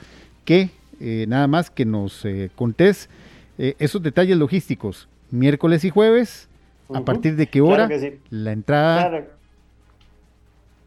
que 0.44 0.70
nada 1.01 1.46
más 1.46 1.70
que 1.70 1.86
nos 1.86 2.26
contés 2.57 3.09
esos 3.57 4.03
detalles 4.03 4.36
logísticos, 4.36 5.09
miércoles 5.30 5.82
y 5.84 5.90
jueves, 5.90 6.46
a 6.92 7.01
partir 7.03 7.36
de 7.36 7.46
qué 7.46 7.62
hora 7.62 7.88
la 8.28 8.53
entrada. 8.53 9.24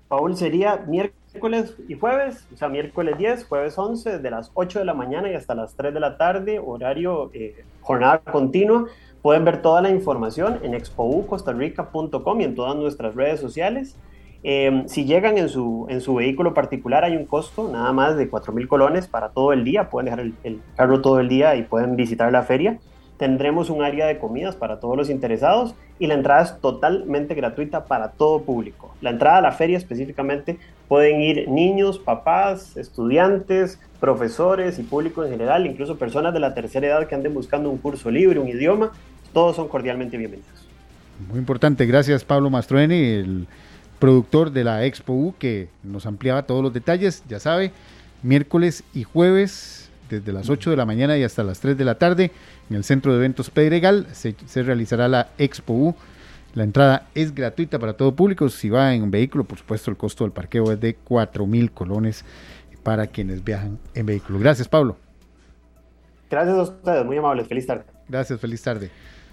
Paul 0.07 0.35
sería 0.35 0.77
miércoles 0.87 1.22
miércoles 1.33 1.75
y 1.87 1.95
jueves, 1.97 2.47
o 2.53 2.57
sea, 2.57 2.69
miércoles 2.69 3.17
10, 3.17 3.45
jueves 3.45 3.77
11, 3.77 4.19
de 4.19 4.31
las 4.31 4.51
8 4.53 4.79
de 4.79 4.85
la 4.85 4.93
mañana 4.93 5.31
y 5.31 5.33
hasta 5.33 5.55
las 5.55 5.75
3 5.75 5.93
de 5.93 5.99
la 5.99 6.17
tarde, 6.17 6.59
horario, 6.59 7.31
eh, 7.33 7.65
jornada 7.81 8.19
continua. 8.19 8.85
Pueden 9.21 9.43
ver 9.43 9.61
toda 9.61 9.81
la 9.81 9.89
información 9.89 10.59
en 10.63 10.73
expoucostarrica.com 10.73 12.41
y 12.41 12.43
en 12.43 12.55
todas 12.55 12.75
nuestras 12.75 13.15
redes 13.15 13.39
sociales. 13.39 13.97
Eh, 14.43 14.83
si 14.87 15.05
llegan 15.05 15.37
en 15.37 15.49
su, 15.49 15.87
en 15.89 16.01
su 16.01 16.15
vehículo 16.15 16.53
particular 16.53 17.05
hay 17.05 17.15
un 17.15 17.25
costo 17.25 17.69
nada 17.71 17.93
más 17.93 18.17
de 18.17 18.29
4 18.29 18.51
mil 18.51 18.67
colones 18.67 19.07
para 19.07 19.29
todo 19.29 19.53
el 19.53 19.63
día, 19.63 19.89
pueden 19.89 20.05
dejar 20.05 20.19
el 20.43 20.61
carro 20.75 21.01
todo 21.01 21.19
el 21.21 21.29
día 21.29 21.55
y 21.55 21.63
pueden 21.63 21.95
visitar 21.95 22.31
la 22.31 22.43
feria. 22.43 22.79
Tendremos 23.17 23.69
un 23.69 23.83
área 23.83 24.07
de 24.07 24.17
comidas 24.17 24.55
para 24.55 24.79
todos 24.79 24.97
los 24.97 25.09
interesados 25.09 25.75
y 25.99 26.07
la 26.07 26.15
entrada 26.15 26.43
es 26.43 26.59
totalmente 26.59 27.35
gratuita 27.35 27.85
para 27.85 28.11
todo 28.11 28.41
público. 28.41 28.95
La 29.01 29.11
entrada 29.11 29.37
a 29.37 29.41
la 29.41 29.51
feria 29.51 29.77
específicamente 29.77 30.57
pueden 30.87 31.21
ir 31.21 31.47
niños, 31.47 31.99
papás, 31.99 32.75
estudiantes, 32.77 33.79
profesores 33.99 34.79
y 34.79 34.83
público 34.83 35.23
en 35.23 35.31
general, 35.31 35.65
incluso 35.65 35.97
personas 35.97 36.33
de 36.33 36.39
la 36.39 36.53
tercera 36.53 36.87
edad 36.87 37.07
que 37.07 37.15
anden 37.15 37.33
buscando 37.33 37.69
un 37.69 37.77
curso 37.77 38.11
libre, 38.11 38.39
un 38.39 38.49
idioma, 38.49 38.91
todos 39.31 39.55
son 39.55 39.67
cordialmente 39.67 40.17
bienvenidos. 40.17 40.67
Muy 41.29 41.39
importante, 41.39 41.85
gracias 41.85 42.25
Pablo 42.25 42.49
Mastroeni, 42.49 42.95
el 42.95 43.47
productor 43.99 44.51
de 44.51 44.63
la 44.63 44.85
Expo 44.85 45.13
U, 45.13 45.35
que 45.39 45.69
nos 45.83 46.05
ampliaba 46.05 46.43
todos 46.43 46.61
los 46.61 46.73
detalles, 46.73 47.23
ya 47.29 47.39
sabe, 47.39 47.71
miércoles 48.21 48.83
y 48.93 49.03
jueves 49.03 49.82
desde 50.09 50.31
las 50.31 50.49
8 50.49 50.69
de 50.69 50.77
la 50.77 50.85
mañana 50.85 51.17
y 51.17 51.23
hasta 51.23 51.43
las 51.43 51.59
3 51.59 51.77
de 51.77 51.85
la 51.85 51.95
tarde 51.95 52.31
en 52.69 52.75
el 52.75 52.83
Centro 52.83 53.11
de 53.11 53.19
Eventos 53.19 53.49
Pedregal 53.49 54.07
se, 54.11 54.35
se 54.45 54.63
realizará 54.63 55.07
la 55.07 55.29
Expo 55.37 55.73
U 55.73 55.95
la 56.55 56.63
entrada 56.63 57.07
es 57.15 57.33
gratuita 57.33 57.79
para 57.79 57.93
todo 57.93 58.15
público. 58.15 58.47
Si 58.47 58.69
va 58.69 58.93
en 58.93 59.03
un 59.03 59.11
vehículo, 59.11 59.43
por 59.43 59.57
supuesto, 59.57 59.89
el 59.89 59.97
costo 59.97 60.23
del 60.23 60.31
parqueo 60.31 60.71
es 60.71 60.79
de 60.79 60.95
4 60.95 61.47
mil 61.47 61.71
colones 61.71 62.23
para 62.83 63.07
quienes 63.07 63.43
viajan 63.43 63.79
en 63.95 64.05
vehículo. 64.05 64.37
Gracias, 64.37 64.67
Pablo. 64.67 64.97
Gracias 66.29 66.55
a 66.55 66.61
ustedes, 66.61 67.05
muy 67.05 67.17
amables. 67.17 67.47
Feliz 67.47 67.65
tarde. 67.65 67.85
Gracias, 68.07 68.39
feliz 68.39 68.61
tarde. 68.61 68.91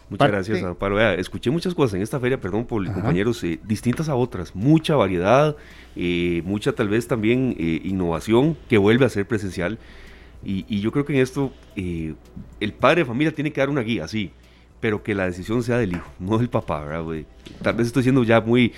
Muchas 0.08 0.28
gracias, 0.28 0.76
Pablo. 0.76 1.00
escuché 1.12 1.50
muchas 1.50 1.74
cosas 1.74 1.94
en 1.94 2.02
esta 2.02 2.18
feria, 2.18 2.40
perdón 2.40 2.64
por 2.64 2.84
compañeros, 2.92 3.44
eh, 3.44 3.60
distintas 3.62 4.08
a 4.08 4.16
otras, 4.16 4.56
mucha 4.56 4.96
variedad, 4.96 5.54
eh, 5.94 6.42
mucha 6.44 6.72
tal 6.72 6.88
vez 6.88 7.06
también 7.06 7.54
eh, 7.58 7.80
innovación 7.84 8.56
que 8.68 8.76
vuelve 8.76 9.04
a 9.04 9.08
ser 9.08 9.26
presencial. 9.26 9.78
Y, 10.42 10.64
y, 10.68 10.80
yo 10.80 10.90
creo 10.90 11.04
que 11.04 11.12
en 11.12 11.20
esto 11.20 11.52
el 11.76 12.72
padre 12.78 13.02
de 13.02 13.04
familia 13.04 13.32
tiene 13.32 13.52
que 13.52 13.60
dar 13.60 13.68
una 13.68 13.82
guía, 13.82 14.08
sí, 14.08 14.32
pero 14.80 15.02
que 15.02 15.14
la 15.14 15.26
decisión 15.26 15.62
sea 15.62 15.78
del 15.78 15.92
hijo, 15.92 16.10
no 16.18 16.38
del 16.38 16.48
papá, 16.48 16.80
¿verdad, 16.80 17.02
güey? 17.02 17.26
Tal 17.62 17.74
vez 17.74 17.88
estoy 17.88 18.02
siendo 18.02 18.24
ya 18.24 18.40
muy, 18.40 18.72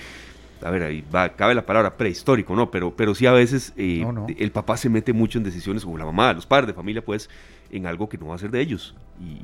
a 0.62 0.70
ver, 0.70 0.82
ahí 0.82 1.04
va, 1.14 1.30
cabe 1.30 1.54
la 1.54 1.64
palabra 1.64 1.96
prehistórico, 1.96 2.54
¿no? 2.54 2.70
Pero, 2.70 2.94
pero 2.94 3.14
sí 3.14 3.26
a 3.26 3.32
veces 3.32 3.72
eh, 3.76 4.04
el 4.38 4.50
papá 4.52 4.76
se 4.76 4.88
mete 4.88 5.12
mucho 5.12 5.38
en 5.38 5.44
decisiones, 5.44 5.84
o 5.84 5.96
la 5.96 6.04
mamá, 6.04 6.32
los 6.32 6.46
padres 6.46 6.68
de 6.68 6.74
familia, 6.74 7.04
pues, 7.04 7.30
en 7.70 7.86
algo 7.86 8.08
que 8.08 8.18
no 8.18 8.26
va 8.26 8.34
a 8.34 8.38
ser 8.38 8.50
de 8.50 8.60
ellos. 8.60 8.94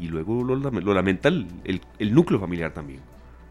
Y, 0.01 0.09
luego 0.09 0.43
lo, 0.43 0.57
lo 0.57 0.95
lamenta 0.95 1.29
el, 1.29 1.47
el, 1.99 2.15
núcleo 2.15 2.41
familiar 2.41 2.73
también. 2.73 3.01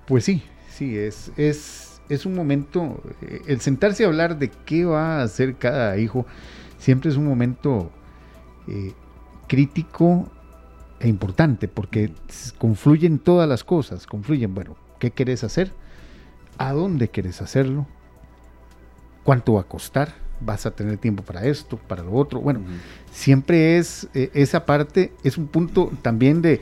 Pues 0.06 0.26
sí, 0.26 0.44
sí, 0.70 0.98
es, 0.98 1.32
es, 1.38 2.02
es 2.10 2.26
un 2.26 2.36
momento, 2.36 3.02
eh, 3.22 3.42
el 3.48 3.62
sentarse 3.62 4.04
a 4.04 4.08
hablar 4.08 4.38
de 4.38 4.50
qué 4.50 4.86
va 4.86 5.20
a 5.20 5.24
hacer 5.24 5.56
cada 5.56 5.98
hijo, 5.98 6.26
siempre 6.78 7.10
es 7.10 7.18
un 7.18 7.26
momento 7.26 7.92
eh, 8.68 8.94
crítico 9.48 10.30
e 11.00 11.08
importante 11.08 11.68
porque 11.68 12.12
confluyen 12.58 13.20
todas 13.20 13.48
las 13.48 13.64
cosas, 13.64 14.08
confluyen, 14.08 14.54
bueno, 14.54 14.76
¿qué 15.00 15.12
querés 15.12 15.44
hacer? 15.44 15.72
¿A 16.58 16.74
dónde 16.74 17.10
querés 17.10 17.42
hacerlo? 17.42 17.86
¿Cuánto 19.24 19.54
va 19.54 19.62
a 19.62 19.66
costar? 19.66 20.14
¿Vas 20.40 20.66
a 20.66 20.72
tener 20.72 20.98
tiempo 20.98 21.24
para 21.24 21.46
esto, 21.46 21.78
para 21.78 22.04
lo 22.04 22.14
otro? 22.14 22.40
Bueno, 22.40 22.62
siempre 23.12 23.78
es 23.78 24.08
eh, 24.14 24.32
esa 24.34 24.66
parte, 24.66 25.14
es 25.24 25.38
un 25.38 25.48
punto 25.48 25.92
también 26.02 26.42
de, 26.42 26.62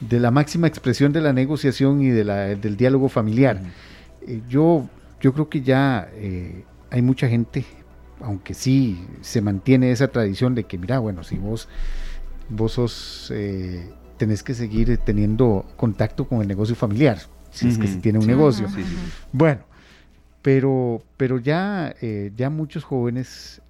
de, 0.00 0.20
la 0.20 0.30
máxima 0.30 0.66
expresión 0.66 1.12
de 1.12 1.20
la 1.20 1.32
negociación 1.32 2.02
y 2.02 2.10
de 2.10 2.24
la, 2.24 2.36
del 2.54 2.76
diálogo 2.76 3.08
familiar. 3.08 3.60
Eh, 4.26 4.40
yo, 4.48 4.88
yo 5.20 5.32
creo 5.32 5.48
que 5.48 5.62
ya 5.62 6.10
eh, 6.14 6.64
hay 6.90 7.02
mucha 7.02 7.28
gente, 7.28 7.64
aunque 8.22 8.54
sí 8.54 9.04
se 9.20 9.40
mantiene 9.40 9.92
esa 9.92 10.08
tradición 10.08 10.54
de 10.54 10.64
que, 10.64 10.78
mira, 10.78 10.98
bueno, 10.98 11.24
si 11.24 11.36
vos 11.36 11.68
vos 12.50 12.72
sos, 12.72 13.32
eh, 13.34 13.88
tenés 14.16 14.42
que 14.42 14.54
seguir 14.54 14.98
teniendo 14.98 15.64
contacto 15.76 16.26
con 16.26 16.42
el 16.42 16.48
negocio 16.48 16.74
familiar, 16.74 17.18
si 17.50 17.68
es 17.68 17.78
que 17.78 17.86
se 17.86 17.96
tiene 17.96 18.18
un 18.18 18.26
negocio. 18.26 18.68
bueno, 19.32 19.62
pero, 20.42 21.02
pero 21.16 21.38
ya, 21.38 21.94
eh, 22.02 22.32
ya 22.36 22.50
muchos 22.50 22.84
jóvenes, 22.84 23.62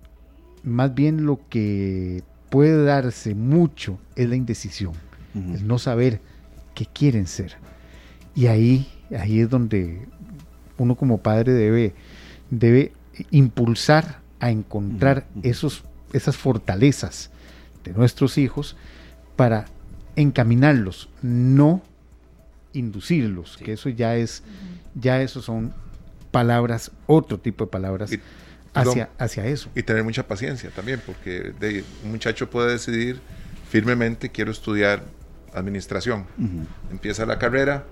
más 0.65 0.95
bien 0.95 1.25
lo 1.25 1.41
que 1.49 2.23
puede 2.49 2.85
darse 2.85 3.35
mucho 3.35 3.99
es 4.17 4.29
la 4.29 4.37
indecisión, 4.37 4.95
el 5.35 5.67
no 5.67 5.79
saber 5.79 6.21
qué 6.75 6.87
quieren 6.87 7.27
ser. 7.27 7.57
Y 8.35 8.47
ahí, 8.47 8.89
ahí 9.17 9.41
es 9.41 9.51
donde 9.51 10.07
uno 10.79 10.97
como 10.97 11.19
padre 11.19 11.53
debe, 11.53 11.95
debe 12.51 12.93
impulsar 13.31 14.20
a 14.41 14.51
encontrar 14.51 15.27
esos, 15.43 15.85
esas 16.13 16.37
fortalezas 16.37 17.31
de 17.85 17.93
nuestros 17.93 18.39
hijos 18.39 18.77
para 19.37 19.67
encaminarlos, 20.17 21.09
no 21.23 21.83
inducirlos, 22.73 23.57
que 23.57 23.73
eso 23.73 23.89
ya 23.89 24.17
es, 24.17 24.43
ya 24.95 25.23
eso 25.23 25.43
son 25.43 25.73
palabras, 26.31 26.91
otro 27.07 27.39
tipo 27.39 27.65
de 27.65 27.71
palabras 27.71 28.11
hacia, 28.75 29.11
hacia 29.19 29.47
eso. 29.47 29.71
Y 29.75 29.83
tener 29.83 30.05
mucha 30.05 30.27
paciencia 30.27 30.71
también, 30.71 31.01
porque 31.05 31.55
un 32.05 32.11
muchacho 32.11 32.49
puede 32.51 32.73
decidir 32.73 33.21
firmemente, 33.69 34.31
quiero 34.31 34.51
estudiar 34.51 35.05
administración. 35.55 36.27
Empieza 36.91 37.27
la 37.27 37.39
carrera, 37.39 37.85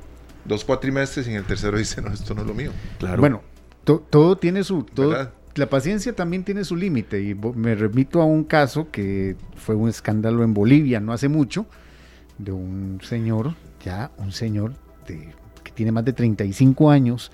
dos 0.45 0.65
cuatrimestres 0.65 1.27
y 1.27 1.31
en 1.31 1.37
el 1.37 1.45
tercero 1.45 1.79
dice, 1.79 2.01
no, 2.03 2.13
esto 2.13 2.35
no 2.35 2.43
es 2.43 2.47
lo 2.47 2.55
mío. 2.55 2.73
Claro. 2.99 3.21
Bueno, 3.21 3.43
todo 3.85 4.37
tiene 4.37 4.65
su, 4.65 4.83
todo, 4.83 5.33
la 5.59 5.69
paciencia 5.69 6.15
también 6.15 6.45
tiene 6.45 6.65
su 6.65 6.77
límite 6.77 7.21
y 7.23 7.35
me 7.35 7.75
remito 7.75 8.21
a 8.23 8.25
un 8.25 8.45
caso 8.45 8.91
que 8.91 9.37
fue 9.57 9.75
un 9.75 9.89
escándalo 9.89 10.43
en 10.45 10.55
Bolivia 10.55 11.01
no 11.01 11.13
hace 11.13 11.29
mucho, 11.29 11.67
de 12.39 12.53
un 12.53 13.01
señor, 13.03 13.55
ya 13.85 14.11
un 14.19 14.33
señor 14.33 14.73
que 15.07 15.71
tiene 15.73 15.93
más 15.93 16.05
de 16.05 16.13
35 16.13 16.91
años 16.91 17.33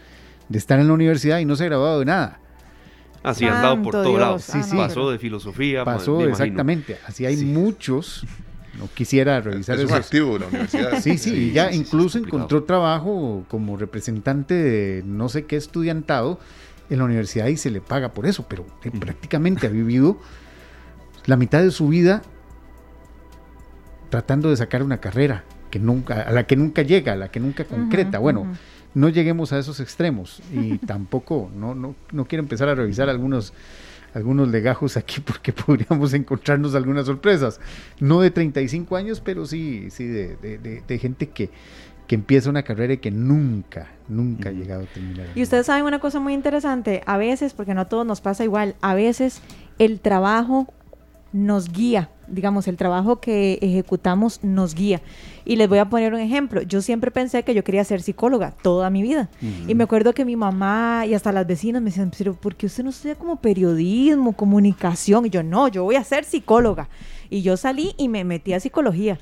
de 0.48 0.58
estar 0.58 0.78
en 0.80 0.88
la 0.88 0.92
universidad 0.94 1.38
y 1.38 1.44
no 1.44 1.56
se 1.56 1.64
ha 1.64 1.66
graduado 1.66 1.98
de 2.00 2.04
nada. 2.06 2.40
Así 3.22 3.46
han 3.46 3.62
dado 3.62 3.80
por 3.82 3.92
todos 3.92 4.20
lados. 4.20 4.50
Ah, 4.54 4.62
pasó 4.76 5.10
de 5.10 5.18
filosofía. 5.18 5.78
ma- 5.84 5.96
Pasó 5.96 6.18
me 6.18 6.24
exactamente. 6.26 6.98
Así 7.06 7.24
hay 7.24 7.36
Sí. 7.38 7.44
muchos. 7.46 8.26
No 8.78 8.88
quisiera 8.92 9.40
revisar 9.40 9.76
Es 9.76 9.84
un 9.84 9.90
esos. 9.90 10.04
activo 10.04 10.32
de 10.34 10.40
la 10.40 10.46
universidad. 10.48 11.00
Sí, 11.00 11.16
sí, 11.16 11.30
Sí, 11.30 11.52
ya 11.52 11.72
incluso 11.72 12.18
es 12.18 12.24
encontró 12.24 12.64
trabajo 12.64 13.44
como 13.48 13.76
representante 13.76 14.52
de 14.54 15.02
no 15.06 15.28
sé 15.28 15.44
qué 15.46 15.56
estudiantado 15.56 16.38
en 16.90 16.98
la 16.98 17.04
universidad 17.04 17.46
y 17.46 17.56
se 17.56 17.70
le 17.70 17.80
paga 17.80 18.12
por 18.12 18.26
eso, 18.26 18.46
pero 18.48 18.66
eh, 18.84 18.90
prácticamente 18.90 19.66
ha 19.66 19.70
vivido 19.70 20.18
la 21.26 21.36
mitad 21.36 21.62
de 21.62 21.70
su 21.70 21.88
vida 21.88 22.22
tratando 24.10 24.50
de 24.50 24.56
sacar 24.56 24.82
una 24.82 24.98
carrera 24.98 25.44
que 25.70 25.78
nunca, 25.78 26.20
a 26.22 26.30
la 26.32 26.46
que 26.46 26.56
nunca 26.56 26.82
llega, 26.82 27.12
a 27.14 27.16
la 27.16 27.30
que 27.30 27.40
nunca 27.40 27.64
concreta. 27.64 28.18
Bueno, 28.18 28.46
no 28.94 29.08
lleguemos 29.08 29.52
a 29.52 29.58
esos 29.58 29.80
extremos 29.80 30.40
y 30.52 30.78
tampoco, 30.86 31.50
no, 31.54 31.74
no, 31.74 31.94
no 32.12 32.24
quiero 32.26 32.42
empezar 32.42 32.68
a 32.68 32.74
revisar 32.76 33.08
algunos, 33.08 33.52
algunos 34.14 34.48
legajos 34.48 34.96
aquí 34.96 35.20
porque 35.20 35.52
podríamos 35.66 36.14
encontrarnos 36.14 36.74
algunas 36.76 37.06
sorpresas. 37.06 37.58
No 37.98 38.20
de 38.20 38.30
35 38.30 38.94
años, 38.94 39.20
pero 39.20 39.46
sí, 39.46 39.88
sí 39.90 40.06
de, 40.06 40.36
de- 40.36 40.58
de- 40.58 40.82
de 40.86 40.98
gente 40.98 41.30
que, 41.30 41.50
que 42.06 42.14
empieza 42.14 42.50
una 42.50 42.62
carrera 42.62 42.94
y 42.94 42.98
que 42.98 43.10
nunca, 43.10 43.88
nunca 44.08 44.50
ha 44.50 44.52
llegado 44.52 44.82
a 44.82 44.86
terminar. 44.86 45.26
Y 45.34 45.42
ustedes 45.42 45.66
saben 45.66 45.84
una 45.84 45.98
cosa 45.98 46.20
muy 46.20 46.34
interesante, 46.34 47.02
a 47.06 47.16
veces, 47.16 47.54
porque 47.54 47.74
no 47.74 47.82
a 47.82 47.84
todos 47.86 48.06
nos 48.06 48.20
pasa 48.20 48.44
igual, 48.44 48.74
a 48.80 48.94
veces 48.94 49.40
el 49.78 50.00
trabajo 50.00 50.66
nos 51.32 51.72
guía, 51.72 52.10
digamos, 52.28 52.68
el 52.68 52.76
trabajo 52.76 53.20
que 53.20 53.58
ejecutamos 53.60 54.44
nos 54.44 54.74
guía. 54.74 55.02
Y 55.44 55.56
les 55.56 55.68
voy 55.68 55.78
a 55.78 55.86
poner 55.86 56.14
un 56.14 56.20
ejemplo. 56.20 56.62
Yo 56.62 56.80
siempre 56.80 57.10
pensé 57.10 57.42
que 57.42 57.54
yo 57.54 57.64
quería 57.64 57.82
ser 57.82 58.02
psicóloga 58.02 58.54
toda 58.62 58.88
mi 58.88 59.02
vida. 59.02 59.28
Y 59.66 59.74
me 59.74 59.82
acuerdo 59.82 60.14
que 60.14 60.24
mi 60.24 60.36
mamá 60.36 61.06
y 61.06 61.14
hasta 61.14 61.32
las 61.32 61.44
vecinas 61.46 61.82
me 61.82 61.90
decían, 61.90 62.12
pero 62.16 62.34
¿por 62.34 62.54
qué 62.54 62.66
usted 62.66 62.84
no 62.84 62.90
estudia 62.90 63.16
como 63.16 63.36
periodismo, 63.36 64.32
comunicación? 64.34 65.26
Y 65.26 65.30
yo, 65.30 65.42
no, 65.42 65.66
yo 65.66 65.82
voy 65.82 65.96
a 65.96 66.04
ser 66.04 66.24
psicóloga. 66.24 66.88
Y 67.30 67.42
yo 67.42 67.56
salí 67.56 67.94
y 67.98 68.08
me 68.08 68.22
metí 68.22 68.52
a 68.52 68.60
psicología. 68.60 69.18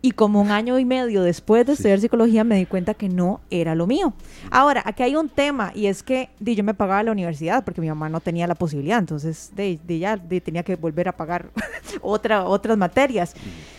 Y 0.00 0.12
como 0.12 0.40
un 0.40 0.50
año 0.52 0.78
y 0.78 0.84
medio 0.84 1.22
después 1.22 1.66
de 1.66 1.72
estudiar 1.72 1.98
psicología 2.00 2.44
me 2.44 2.56
di 2.56 2.66
cuenta 2.66 2.94
que 2.94 3.08
no 3.08 3.40
era 3.50 3.74
lo 3.74 3.86
mío. 3.86 4.12
Ahora, 4.50 4.82
aquí 4.84 5.02
hay 5.02 5.16
un 5.16 5.28
tema 5.28 5.72
y 5.74 5.86
es 5.86 6.04
que 6.04 6.30
di, 6.38 6.54
yo 6.54 6.62
me 6.62 6.74
pagaba 6.74 7.02
la 7.02 7.12
universidad 7.12 7.64
porque 7.64 7.80
mi 7.80 7.88
mamá 7.88 8.08
no 8.08 8.20
tenía 8.20 8.46
la 8.46 8.54
posibilidad, 8.54 8.98
entonces 9.00 9.50
de, 9.56 9.80
de 9.84 9.98
ya 9.98 10.16
de, 10.16 10.40
tenía 10.40 10.62
que 10.62 10.76
volver 10.76 11.08
a 11.08 11.16
pagar 11.16 11.50
otra, 12.00 12.44
otras 12.44 12.78
materias. 12.78 13.34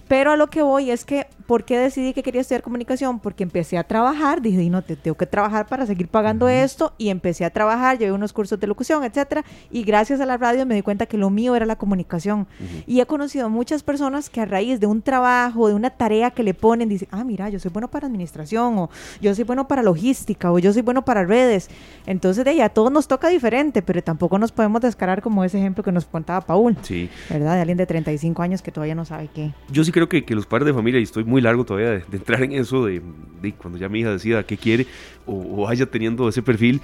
Pero 0.09 0.31
a 0.31 0.35
lo 0.37 0.47
que 0.47 0.63
voy 0.63 0.89
es 0.89 1.05
que, 1.05 1.27
¿por 1.45 1.63
qué 1.63 1.77
decidí 1.77 2.13
que 2.13 2.23
quería 2.23 2.41
estudiar 2.41 2.63
comunicación? 2.63 3.19
Porque 3.19 3.43
empecé 3.43 3.77
a 3.77 3.83
trabajar, 3.83 4.41
dije, 4.41 4.57
"Di, 4.57 4.69
no, 4.71 4.81
te, 4.81 4.95
tengo 4.95 5.15
que 5.15 5.27
trabajar 5.27 5.67
para 5.67 5.85
seguir 5.85 6.07
pagando 6.07 6.49
esto 6.49 6.93
y 6.97 7.09
empecé 7.09 7.45
a 7.45 7.51
trabajar, 7.51 7.97
llevé 7.99 8.11
unos 8.11 8.33
cursos 8.33 8.59
de 8.59 8.65
locución, 8.65 9.03
etcétera, 9.03 9.45
y 9.69 9.83
gracias 9.83 10.19
a 10.19 10.25
la 10.25 10.35
radio 10.37 10.65
me 10.65 10.73
di 10.73 10.81
cuenta 10.81 11.05
que 11.05 11.15
lo 11.15 11.29
mío 11.29 11.55
era 11.55 11.67
la 11.67 11.75
comunicación. 11.77 12.47
Y 12.87 12.99
he 13.01 13.05
conocido 13.05 13.49
muchas 13.51 13.83
personas 13.83 14.31
que 14.31 14.41
a 14.41 14.45
raíz 14.45 14.79
de 14.79 14.87
un 14.87 15.03
trabajo, 15.03 15.67
de 15.67 15.75
una 15.75 15.91
tarea 15.91 16.31
que 16.31 16.41
le 16.41 16.55
ponen, 16.55 16.89
dicen, 16.89 17.07
ah, 17.11 17.23
mira, 17.23 17.47
yo 17.49 17.59
soy 17.59 17.69
bueno 17.71 17.87
para 17.87 18.07
administración, 18.07 18.79
o 18.79 18.89
yo 19.21 19.35
soy 19.35 19.43
bueno 19.43 19.67
para 19.67 19.83
logística, 19.83 20.51
o 20.51 20.57
yo 20.57 20.73
soy 20.73 20.81
bueno 20.81 21.05
para 21.05 21.23
redes. 21.23 21.69
Entonces, 22.07 22.43
de 22.45 22.49
ahí 22.49 22.61
a 22.61 22.69
todos 22.69 22.91
nos 22.91 23.07
toca 23.07 23.27
diferente, 23.29 23.83
pero 23.83 24.01
tampoco 24.01 24.39
nos 24.39 24.51
podemos 24.51 24.81
descarar 24.81 25.21
como 25.21 25.43
ese 25.43 25.59
ejemplo 25.59 25.83
que 25.83 25.91
nos 25.91 26.05
contaba 26.05 26.41
Paul, 26.41 26.75
Sí. 26.81 27.11
¿verdad? 27.29 27.53
De 27.53 27.59
alguien 27.61 27.77
de 27.77 27.85
35 27.85 28.41
años 28.41 28.63
que 28.63 28.71
todavía 28.71 28.95
no 28.95 29.05
sabe 29.05 29.29
qué. 29.31 29.51
Yo 29.71 29.83
sí 29.83 29.91
creo 29.99 30.09
que, 30.09 30.25
que 30.25 30.35
los 30.35 30.45
padres 30.45 30.67
de 30.67 30.73
familia, 30.73 30.99
y 30.99 31.03
estoy 31.03 31.23
muy 31.23 31.41
largo 31.41 31.65
todavía 31.65 31.91
de, 31.91 32.03
de 32.07 32.17
entrar 32.17 32.41
en 32.43 32.53
eso, 32.53 32.85
de, 32.85 33.01
de 33.41 33.53
cuando 33.53 33.77
ya 33.77 33.89
mi 33.89 33.99
hija 33.99 34.11
decida 34.11 34.43
qué 34.43 34.57
quiere 34.57 34.87
o, 35.25 35.61
o 35.61 35.65
vaya 35.65 35.85
teniendo 35.85 36.27
ese 36.29 36.41
perfil, 36.41 36.81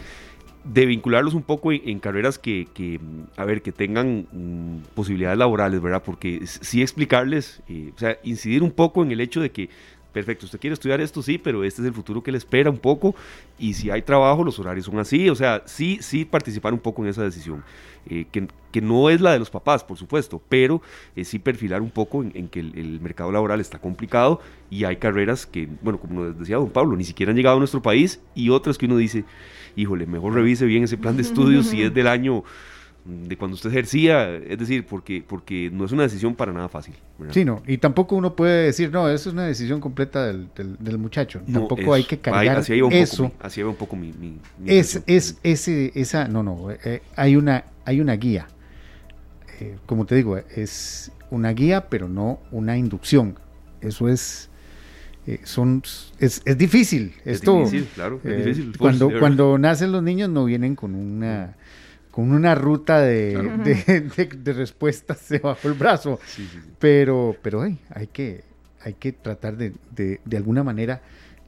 de 0.66 0.86
vincularlos 0.86 1.34
un 1.34 1.44
poco 1.44 1.72
en, 1.72 1.82
en 1.86 2.00
carreras 2.00 2.40
que, 2.40 2.68
que, 2.74 3.00
a 3.38 3.46
ver, 3.46 3.62
que 3.62 3.72
tengan 3.72 4.28
mm, 4.32 4.96
posibilidades 4.96 5.38
laborales, 5.38 5.82
¿verdad? 5.82 6.02
Porque 6.04 6.42
sí 6.46 6.82
explicarles, 6.82 7.62
eh, 7.70 7.92
o 7.96 8.00
sea, 8.00 8.18
incidir 8.24 8.64
un 8.64 8.72
poco 8.72 9.04
en 9.04 9.12
el 9.12 9.22
hecho 9.22 9.42
de 9.42 9.52
que, 9.52 9.70
perfecto, 10.12 10.46
usted 10.46 10.60
quiere 10.60 10.74
estudiar 10.74 11.02
esto, 11.02 11.22
sí, 11.22 11.38
pero 11.38 11.64
este 11.64 11.82
es 11.82 11.88
el 11.88 11.94
futuro 11.94 12.24
que 12.24 12.32
le 12.32 12.38
espera 12.38 12.70
un 12.70 12.80
poco, 12.80 13.16
y 13.60 13.76
si 13.76 13.92
hay 13.92 14.02
trabajo, 14.02 14.44
los 14.44 14.58
horarios 14.60 14.86
son 14.88 14.98
así, 14.98 15.30
o 15.30 15.36
sea, 15.36 15.62
sí, 15.66 16.00
sí 16.02 16.26
participar 16.26 16.74
un 16.74 16.80
poco 16.80 17.04
en 17.04 17.10
esa 17.10 17.24
decisión, 17.24 17.64
eh, 18.08 18.26
que, 18.32 18.48
no 18.82 19.10
es 19.10 19.22
la 19.22 19.32
de 19.32 19.40
los 19.40 19.50
papás, 19.50 19.86
por 19.86 19.98
supuesto, 19.98 20.42
pero 20.50 20.82
eh, 21.16 21.24
sí 21.24 21.40
perfilar 21.40 21.82
un 21.82 21.92
poco 21.92 22.24
en, 22.24 22.50
que 22.50 22.60
el, 22.60 23.00
mercado 23.00 23.32
laboral 23.32 23.62
está 23.62 23.80
complicado 23.80 24.42
y 24.70 24.84
hay 24.84 24.98
carreras 24.98 25.46
que, 25.46 25.70
bueno, 25.82 25.98
como 25.98 26.26
nos 26.26 26.38
decía 26.38 26.58
don 26.58 26.70
Pablo, 26.72 26.98
ni 26.98 27.06
siquiera 27.06 27.30
han 27.30 27.38
llegado 27.38 27.56
a 27.56 27.60
nuestro 27.60 27.82
país 27.82 28.20
y 28.36 28.50
otras 28.50 28.78
que 28.78 28.86
uno 28.86 28.98
dice, 28.98 29.24
híjole, 29.78 30.06
mejor 30.08 30.34
revise 30.34 30.66
bien 30.66 30.84
ese 30.84 30.98
plan 30.98 31.16
de 31.16 31.22
estudios 31.22 31.68
si 31.68 31.84
es 31.84 31.94
del 31.94 32.08
año 32.08 32.44
de 33.06 33.38
cuando 33.38 33.54
usted 33.54 33.70
ejercía, 33.70 34.36
es 34.36 34.58
decir, 34.58 34.84
porque, 34.86 35.24
porque 35.28 35.70
no 35.72 35.86
es 35.86 35.92
una 35.92 36.04
decisión 36.04 36.34
para 36.34 36.52
nada 36.52 36.68
fácil. 36.70 36.96
¿verdad? 37.20 37.34
Sí, 37.36 37.46
no, 37.46 37.62
y 37.68 37.78
tampoco 37.78 38.16
uno 38.16 38.36
puede 38.36 38.64
decir, 38.66 38.92
no, 38.92 39.08
eso 39.10 39.30
es 39.30 39.34
una 39.34 39.46
decisión 39.46 39.80
completa 39.80 40.26
del, 40.26 40.48
del- 40.56 40.76
del 40.80 40.98
muchacho. 40.98 41.42
No, 41.46 41.60
tampoco 41.60 41.82
eso. 41.82 41.94
hay 41.94 42.04
que 42.04 42.18
cargar 42.18 42.58
así 42.58 42.82
un 42.82 42.92
eso. 42.92 43.30
Poco, 43.30 43.36
así 43.46 43.60
iba 43.60 43.70
un 43.70 43.76
poco 43.76 43.96
mi... 43.96 44.08
mi- 44.14 44.40
mi 44.60 44.72
es, 44.78 45.04
es 45.06 45.38
ese, 45.44 45.92
esa, 45.94 46.28
no, 46.28 46.42
no, 46.42 46.72
eh, 46.72 47.04
hay 47.16 47.36
una, 47.36 47.66
hay 47.86 48.02
una 48.02 48.14
guía. 48.14 48.48
Eh, 49.60 49.78
como 49.86 50.06
te 50.06 50.16
digo, 50.16 50.38
es 50.38 51.12
una 51.30 51.52
guía, 51.52 51.88
pero 51.90 52.10
no 52.10 52.40
una 52.52 52.76
inducción. 52.78 53.38
Eso 53.82 54.10
es, 54.10 54.50
eh, 55.28 55.42
son, 55.44 55.84
es, 56.20 56.42
es 56.44 56.58
difícil. 56.58 57.14
Es 57.24 57.36
Esto, 57.38 57.60
difícil, 57.60 57.88
claro, 57.94 58.20
es 58.24 58.38
difícil. 58.46 58.66
pues, 58.72 58.78
cuando, 58.80 59.12
cuando 59.20 59.58
nacen 59.60 59.92
los 59.92 60.02
niños 60.04 60.30
no 60.30 60.46
vienen 60.46 60.76
con 60.76 60.96
una, 60.96 61.56
con 62.16 62.32
una 62.32 62.56
ruta 62.56 63.02
de, 63.02 63.34
de, 63.66 64.02
de- 64.16 64.26
de 64.38 64.54
respuestas 64.54 65.28
debajo 65.30 65.68
el 65.68 65.74
brazo. 65.74 66.18
Sí, 66.26 66.48
sí, 66.50 66.60
sí. 66.64 66.70
Pero, 66.80 67.36
pero 67.42 67.66
hey, 67.66 67.78
hay 67.90 68.08
que, 68.08 68.46
hay 68.82 68.94
que 68.94 69.12
tratar 69.12 69.58
de, 69.58 69.74
de, 69.92 70.38
alguna 70.38 70.64
manera 70.64 71.02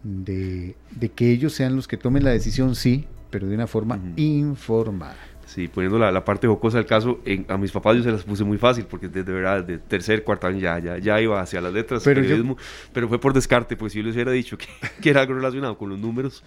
de, 0.03 0.75
que 1.15 1.31
ellos 1.31 1.53
sean 1.53 1.75
los 1.77 1.87
que 1.87 1.95
tomen 1.95 2.23
la 2.25 2.31
decisión, 2.31 2.75
sí, 2.75 3.05
pero 3.29 3.47
de 3.47 3.55
una 3.55 3.65
forma 3.67 3.95
Ujú. 3.95 4.11
informada. 4.17 5.15
Sí, 5.45 5.69
poniendo 5.69 5.97
la, 5.97 6.11
la 6.11 6.25
parte 6.25 6.45
jocosa 6.47 6.77
del 6.79 6.85
caso, 6.85 7.21
en- 7.23 7.45
a 7.47 7.57
mis 7.57 7.71
papás 7.71 7.95
yo 7.95 8.03
se 8.03 8.11
las 8.11 8.23
puse 8.23 8.43
muy 8.43 8.57
fácil, 8.57 8.85
porque 8.89 9.07
desde 9.07 9.31
verdad, 9.31 9.63
de 9.63 9.77
tercer, 9.77 10.25
cuarto 10.25 10.47
año 10.47 10.59
ya, 10.59 10.77
ya, 10.79 10.97
ya 10.97 11.21
iba 11.21 11.39
hacia 11.39 11.61
las 11.61 11.71
letras, 11.71 12.03
Pero 12.03 12.19
yo- 12.19 12.25
periodismo, 12.27 12.57
pero 12.91 13.07
fue 13.07 13.21
por 13.21 13.31
descarte, 13.33 13.77
pues 13.77 13.93
si 13.93 13.99
yo 13.99 14.03
les 14.05 14.15
hubiera 14.15 14.33
dicho 14.33 14.57
que, 14.57 14.65
que 15.01 15.09
era 15.11 15.21
algo 15.21 15.33
relacionado 15.35 15.77
con 15.77 15.87
los 15.89 15.97
números, 15.99 16.43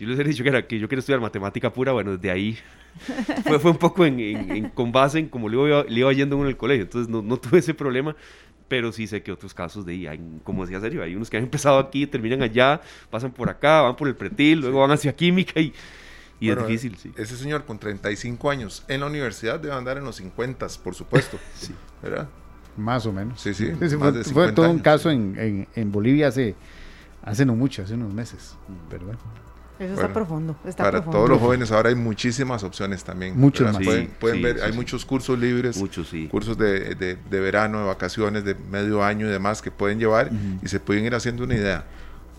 si 0.00 0.04
yo 0.06 0.08
les 0.12 0.16
hubiera 0.16 0.30
dicho 0.30 0.42
que, 0.42 0.48
era, 0.48 0.66
que 0.66 0.78
yo 0.78 0.88
quería 0.88 1.00
estudiar 1.00 1.20
matemática 1.20 1.70
pura, 1.70 1.92
bueno, 1.92 2.12
desde 2.16 2.30
ahí 2.30 2.58
fue, 3.44 3.58
fue 3.58 3.70
un 3.70 3.76
poco 3.76 4.06
en, 4.06 4.18
en- 4.18 4.50
en- 4.50 4.68
con 4.70 4.92
base 4.92 5.18
en 5.18 5.28
cómo 5.28 5.46
le 5.50 5.56
iba, 5.58 5.84
le 5.84 6.00
iba 6.00 6.10
yendo 6.14 6.36
uno 6.36 6.46
en 6.46 6.50
el 6.52 6.56
colegio, 6.56 6.84
entonces 6.84 7.10
no, 7.10 7.20
no 7.20 7.36
tuve 7.36 7.58
ese 7.58 7.74
problema, 7.74 8.16
pero 8.66 8.92
sí 8.92 9.06
sé 9.06 9.22
que 9.22 9.30
otros 9.30 9.52
casos 9.52 9.84
de 9.84 9.92
ahí, 9.92 10.06
hay, 10.06 10.18
como 10.42 10.64
decía 10.64 10.80
Sergio, 10.80 11.02
hay 11.02 11.14
unos 11.14 11.28
que 11.28 11.36
han 11.36 11.42
empezado 11.42 11.78
aquí, 11.78 12.06
terminan 12.06 12.40
allá, 12.40 12.80
pasan 13.10 13.30
por 13.30 13.50
acá, 13.50 13.82
van 13.82 13.94
por 13.96 14.08
el 14.08 14.14
pretil, 14.16 14.60
luego 14.60 14.80
van 14.80 14.90
hacia 14.92 15.14
química 15.14 15.60
y, 15.60 15.74
y 16.40 16.46
Bueno, 16.46 16.62
es 16.62 16.68
difícil, 16.68 16.96
sí. 16.96 17.12
Ese 17.18 17.36
señor 17.36 17.66
con 17.66 17.78
35 17.78 18.48
años 18.50 18.82
en 18.88 19.00
la 19.00 19.06
universidad 19.06 19.60
debe 19.60 19.74
andar 19.74 19.98
en 19.98 20.04
los 20.04 20.16
50, 20.16 20.66
por 20.82 20.94
supuesto. 20.94 21.38
Sí. 21.54 21.74
¿Verdad? 22.02 22.26
Más 22.78 23.04
o 23.04 23.12
menos. 23.12 23.38
Sí, 23.38 23.52
sí, 23.52 23.66
fue, 23.78 23.88
fue 23.90 24.24
50 24.24 24.54
todo 24.54 24.64
un 24.66 24.70
años, 24.70 24.82
caso 24.82 25.10
sí. 25.10 25.16
en, 25.16 25.34
en, 25.38 25.68
en 25.74 25.92
Bolivia 25.92 26.28
hace, 26.28 26.54
hace 27.22 27.44
no 27.44 27.54
mucho, 27.54 27.82
hace 27.82 27.92
unos 27.92 28.14
meses. 28.14 28.56
Pero 28.88 29.04
bueno, 29.04 29.18
Eso 29.80 29.94
Bueno, 29.94 30.00
está 30.08 30.12
profundo, 30.12 30.56
está 30.66 30.82
Para 30.84 30.90
profundo. 30.98 31.16
todos 31.18 31.30
los 31.30 31.40
jóvenes 31.40 31.72
ahora 31.72 31.88
hay 31.88 31.94
muchísimas 31.94 32.62
opciones 32.64 33.02
también. 33.02 33.38
Muchos 33.40 33.64
¿verdad? 33.64 33.80
más. 33.80 33.86
Pueden, 33.86 34.06
Sí, 34.08 34.12
pueden 34.20 34.36
sí, 34.36 34.42
ver, 34.42 34.56
sí, 34.56 34.62
hay 34.62 34.70
sí. 34.72 34.76
muchos 34.76 35.04
cursos 35.06 35.38
libres, 35.38 35.76
Muchos, 35.78 36.08
sí. 36.08 36.28
cursos 36.28 36.58
de, 36.58 36.94
de- 36.94 37.16
de 37.16 37.40
verano, 37.40 37.78
de 37.80 37.86
vacaciones, 37.86 38.44
de 38.44 38.54
medio 38.54 39.02
año 39.02 39.26
y 39.26 39.30
demás 39.30 39.62
que 39.62 39.70
pueden 39.70 39.98
llevar 39.98 40.30
y 40.62 40.68
se 40.68 40.80
pueden 40.80 41.06
ir 41.06 41.14
haciendo 41.14 41.44
una 41.44 41.54
idea. 41.54 41.84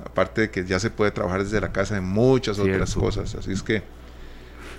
Aparte 0.06 0.42
de 0.42 0.50
que 0.52 0.66
ya 0.66 0.80
se 0.80 0.92
puede 0.92 1.10
trabajar 1.12 1.44
desde 1.44 1.60
la 1.60 1.72
casa 1.72 1.98
en 1.98 2.04
muchas 2.06 2.60
otras 2.60 2.94
cosas. 2.94 3.34
Así 3.36 3.52
es 3.52 3.64
que 3.64 3.82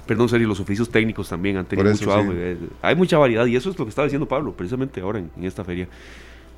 Perdón, 0.07 0.29
serio, 0.29 0.49
los 0.49 0.59
oficios 0.61 0.91
técnicos 0.91 1.29
también 1.29 1.57
han 1.57 1.65
tenido 1.65 1.89
eso, 1.91 2.05
mucho 2.05 2.13
sí. 2.21 2.27
auge. 2.29 2.53
eh, 2.53 2.57
Hay 2.83 2.95
mucha 2.97 3.19
variedad 3.19 3.47
y 3.47 3.55
eso 3.57 3.71
es 3.71 3.79
lo 3.79 3.85
que 3.85 3.89
estaba 3.91 4.07
diciendo 4.07 4.27
Pablo, 4.27 4.53
precisamente 4.53 5.01
ahora 5.01 5.21
en, 5.21 5.31
en 5.37 5.45
esta 5.45 5.65
feria. 5.65 5.87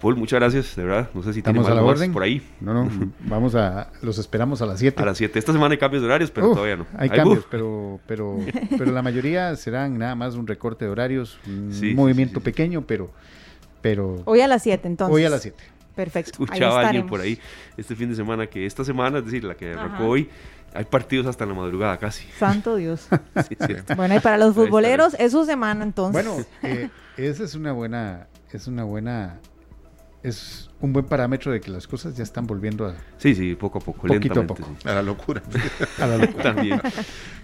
Paul, 0.01 0.17
muchas 0.17 0.39
gracias, 0.41 0.77
de 0.77 0.85
verdad. 0.85 1.09
No 1.15 1.23
sé 1.23 1.33
si 1.33 1.39
Estamos 1.41 1.67
a 1.69 1.75
la 1.75 1.83
orden. 1.83 2.13
por 2.13 2.23
ahí. 2.23 2.43
no, 2.61 2.75
no, 2.75 2.91
vamos 3.21 3.55
a, 3.55 3.91
los 4.03 4.19
esperamos 4.19 4.61
a 4.63 4.67
las 4.67 4.79
7. 4.81 5.03
A 5.03 5.07
las 5.07 5.19
7. 5.19 5.39
Esta 5.39 5.53
semana 5.53 5.73
hay 5.73 5.79
cambios 5.79 6.03
de 6.03 6.07
horarios, 6.09 6.31
pero 6.31 6.51
todavía 6.53 6.77
no. 6.77 6.87
Hay 6.99 7.09
Ay, 7.11 7.17
cambios, 7.19 7.47
pero, 7.51 8.01
pero, 8.07 8.39
pero 8.79 8.93
la 8.93 9.03
mayoría 9.03 9.55
serán 9.57 9.99
nada 9.99 10.15
más 10.15 10.35
un 10.35 10.47
recorte 10.47 10.85
de 10.85 10.91
horarios, 10.91 11.39
un 11.47 11.73
Sí, 11.73 11.95
movimiento 11.95 12.35
sí, 12.41 12.41
sí. 12.41 12.45
pequeño, 12.45 12.83
pero, 12.87 13.11
pero 13.81 14.23
Hoy 14.25 14.41
a 14.41 14.49
las 14.49 14.63
7, 14.63 14.87
entonces. 14.89 15.15
hoy 15.15 15.25
a 15.25 15.31
las 15.31 15.43
7. 15.43 15.57
Perfecto. 15.95 16.31
Escuchaba 16.33 16.77
a 16.77 16.81
ahí 16.81 16.87
alguien 16.87 17.07
por 17.07 17.21
ahí 17.21 17.39
este 17.77 17.95
fin 17.95 18.09
de 18.11 18.17
semana 18.17 18.47
que 18.49 18.67
esta 18.67 18.85
semana, 18.85 19.19
es 19.19 19.25
decir, 19.27 19.45
la 19.45 19.55
que 19.55 19.73
arrancó 19.75 19.95
Ajá. 19.95 20.05
hoy, 20.07 20.29
hay 20.75 20.85
partidos 20.87 21.27
hasta 21.29 21.47
la 21.47 21.55
madrugada 21.55 21.97
casi. 21.99 22.27
Santo 22.37 22.77
Dios. 22.77 23.07
Sí. 23.49 23.57
Bueno, 23.97 24.17
y 24.17 24.21
para 24.21 24.37
los 24.39 24.55
futboleros, 24.57 25.15
es 25.21 25.31
su 25.33 25.45
semana 25.45 25.85
entonces. 25.85 26.25
Bueno, 26.25 26.45
eh, 26.65 26.89
esa 27.17 27.45
es 27.45 27.55
una 27.55 27.71
buena, 27.73 28.27
es 28.53 28.67
una 28.67 28.83
buena 28.83 29.39
es 30.25 30.71
un 30.81 30.93
buen 30.93 31.05
parámetro 31.07 31.53
de 31.53 31.61
que 31.61 31.71
las 31.71 31.87
cosas 31.87 32.17
ya 32.17 32.23
están 32.23 32.47
volviendo 32.47 32.87
a... 32.87 32.95
Sí, 33.19 33.35
sí, 33.35 33.55
poco 33.55 33.79
a 33.79 33.81
poco, 33.81 34.07
Poquito 34.07 34.41
a 34.41 34.43
lentamente. 34.43 34.55
poco. 34.63 34.77
sí. 34.83 34.89
A 34.89 34.95
la 34.95 35.03
locura. 35.03 35.43
a 35.99 36.07
la 36.07 36.17
locura. 36.19 36.43
También. 36.43 36.81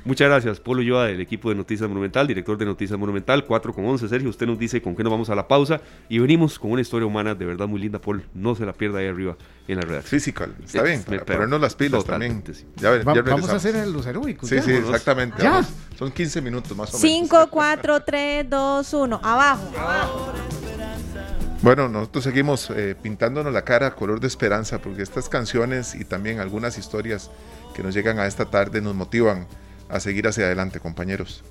Muchas 0.05 0.29
gracias, 0.29 0.61
Polo 0.61 0.81
Yoa, 0.83 1.07
del 1.07 1.21
equipo 1.21 1.51
de 1.51 1.55
Noticias 1.57 1.89
Monumental, 1.89 2.27
director 2.27 2.57
de 2.59 2.65
Noticias 2.65 2.99
Monumental, 2.99 3.45
4 3.45 3.73
con 3.75 3.85
11. 3.85 4.09
Sergio, 4.09 4.31
usted 4.31 4.47
nos 4.47 4.59
dice 4.59 4.81
con 4.83 4.97
qué 4.97 5.03
nos 5.05 5.11
vamos 5.11 5.29
a 5.31 5.35
la 5.35 5.47
pausa 5.47 5.81
y 6.09 6.19
venimos 6.19 6.59
con 6.59 6.73
una 6.73 6.81
historia 6.81 7.07
humana 7.07 7.35
de 7.35 7.45
verdad 7.45 7.69
muy 7.69 7.81
linda, 7.81 7.99
Paul. 8.01 8.25
No 8.35 8.55
se 8.55 8.65
la 8.65 8.73
pierda 8.73 8.99
ahí 9.01 9.07
arriba 9.09 9.37
en 9.69 9.77
la 9.77 9.83
redacción. 9.83 10.19
Physical. 10.21 10.55
Está 10.65 10.83
bien, 10.83 11.03
para 11.03 11.25
ponernos 11.25 11.61
las 11.61 11.75
pilas 11.75 12.05
también. 12.05 12.43
Sí. 12.53 12.65
Ya, 12.77 12.97
ya 12.97 13.05
Va- 13.05 13.21
vamos 13.23 13.51
a 13.51 13.57
hacer 13.57 13.87
los 13.89 14.07
heroicos. 14.07 14.49
Sí, 14.49 14.57
ya. 14.57 14.63
sí, 14.63 14.73
exactamente. 14.73 15.43
Ya. 15.43 15.51
vamos. 15.51 15.69
Son 15.99 16.11
15 16.11 16.41
minutos 16.41 16.75
más 16.77 16.95
o 16.95 16.99
menos. 16.99 17.03
5, 17.29 17.49
4, 17.51 18.01
3, 18.05 18.49
2, 18.49 18.95
1. 18.95 19.21
Abajo. 19.23 20.33
Bueno, 21.63 21.91
nosotros 21.91 22.25
seguimos 22.25 22.71
eh, 22.71 22.97
pintándonos 23.01 23.53
la 23.53 23.63
cara 23.63 23.95
color 23.95 24.19
de 24.19 24.27
esperanza 24.27 24.79
porque 24.79 25.03
estas 25.03 25.29
canciones 25.29 25.95
y 25.95 26.07
también 26.07 26.41
algunas 26.41 26.79
historias 26.79 27.31
que 27.75 27.83
nos 27.83 27.93
llegan 27.95 28.19
a 28.19 28.27
esta 28.27 28.47
tarde 28.47 28.81
nos 28.81 28.95
motivan 28.95 29.47
a 29.91 30.01
seguir 30.01 30.27
hacia 30.27 30.47
adelante, 30.47 30.81
compañeros. 30.81 31.45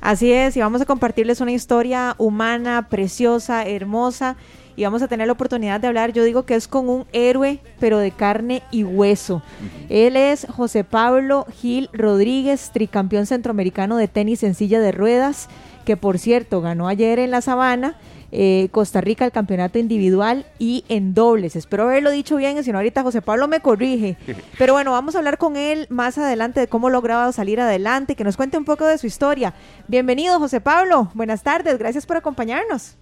Así 0.00 0.32
es, 0.32 0.56
y 0.56 0.60
vamos 0.60 0.80
a 0.80 0.86
compartirles 0.86 1.40
una 1.40 1.50
historia 1.50 2.14
humana, 2.16 2.86
preciosa, 2.88 3.66
hermosa, 3.66 4.36
y 4.76 4.84
vamos 4.84 5.02
a 5.02 5.08
tener 5.08 5.26
la 5.26 5.32
oportunidad 5.32 5.80
de 5.80 5.88
hablar, 5.88 6.12
yo 6.12 6.22
digo 6.22 6.46
que 6.46 6.54
es 6.54 6.68
con 6.68 6.88
un 6.88 7.06
héroe, 7.12 7.58
pero 7.80 7.98
de 7.98 8.12
carne 8.12 8.62
y 8.70 8.84
hueso. 8.84 9.42
Él 9.88 10.16
es 10.16 10.46
José 10.48 10.84
Pablo 10.84 11.44
Gil 11.60 11.90
Rodríguez, 11.92 12.70
tricampeón 12.72 13.26
centroamericano 13.26 13.96
de 13.96 14.06
tenis 14.06 14.44
en 14.44 14.54
silla 14.54 14.80
de 14.80 14.92
ruedas, 14.92 15.48
que 15.84 15.96
por 15.96 16.18
cierto 16.18 16.60
ganó 16.60 16.86
ayer 16.88 17.18
en 17.18 17.32
la 17.32 17.40
sabana. 17.40 17.96
Eh, 18.32 18.68
Costa 18.70 19.00
Rica 19.00 19.24
el 19.24 19.32
campeonato 19.32 19.78
individual 19.78 20.46
y 20.58 20.84
en 20.88 21.14
dobles. 21.14 21.56
Espero 21.56 21.84
haberlo 21.84 22.10
dicho 22.10 22.36
bien, 22.36 22.62
si 22.62 22.72
no 22.72 22.78
ahorita 22.78 23.02
José 23.02 23.22
Pablo 23.22 23.48
me 23.48 23.60
corrige. 23.60 24.16
Pero 24.58 24.72
bueno, 24.72 24.92
vamos 24.92 25.14
a 25.14 25.18
hablar 25.18 25.38
con 25.38 25.56
él 25.56 25.86
más 25.90 26.18
adelante 26.18 26.60
de 26.60 26.68
cómo 26.68 26.88
ha 26.88 26.90
logrado 26.90 27.32
salir 27.32 27.60
adelante, 27.60 28.16
que 28.16 28.24
nos 28.24 28.36
cuente 28.36 28.58
un 28.58 28.64
poco 28.64 28.86
de 28.86 28.98
su 28.98 29.06
historia. 29.06 29.54
Bienvenido 29.88 30.38
José 30.38 30.60
Pablo, 30.60 31.08
buenas 31.14 31.42
tardes, 31.42 31.78
gracias 31.78 32.06
por 32.06 32.16
acompañarnos. 32.16 32.96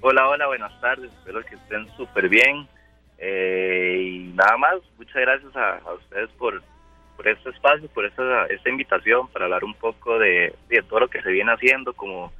Hola, 0.00 0.28
hola, 0.28 0.46
buenas 0.46 0.78
tardes. 0.82 1.10
Espero 1.12 1.42
que 1.44 1.54
estén 1.54 1.88
súper 1.96 2.28
bien. 2.28 2.68
Eh, 3.16 3.98
y 4.02 4.18
nada 4.34 4.58
más, 4.58 4.74
muchas 4.98 5.14
gracias 5.14 5.56
a, 5.56 5.78
a 5.78 5.94
ustedes 5.94 6.28
por, 6.32 6.62
por 7.16 7.26
este 7.26 7.48
espacio, 7.48 7.88
por 7.88 8.04
esta, 8.04 8.44
esta 8.46 8.68
invitación 8.68 9.28
para 9.28 9.46
hablar 9.46 9.64
un 9.64 9.72
poco 9.72 10.18
de, 10.18 10.54
de 10.68 10.82
todo 10.82 11.00
lo 11.00 11.08
que 11.08 11.22
se 11.22 11.30
viene 11.30 11.52
haciendo 11.52 11.94
como, 11.94 12.32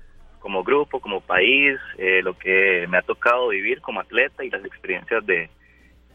como 0.44 0.62
grupo, 0.62 1.00
como 1.00 1.22
país, 1.22 1.80
eh, 1.96 2.20
lo 2.22 2.36
que 2.36 2.86
me 2.90 2.98
ha 2.98 3.02
tocado 3.02 3.48
vivir 3.48 3.80
como 3.80 4.00
atleta 4.00 4.44
y 4.44 4.50
las 4.50 4.62
experiencias 4.62 5.24
de, 5.24 5.48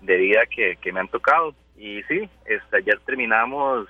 de 0.02 0.18
vida 0.18 0.42
que, 0.46 0.78
que 0.80 0.94
me 0.94 1.00
han 1.00 1.08
tocado. 1.08 1.56
Y 1.76 2.04
sí, 2.04 2.30
este, 2.46 2.78
ayer 2.78 3.00
terminamos 3.08 3.88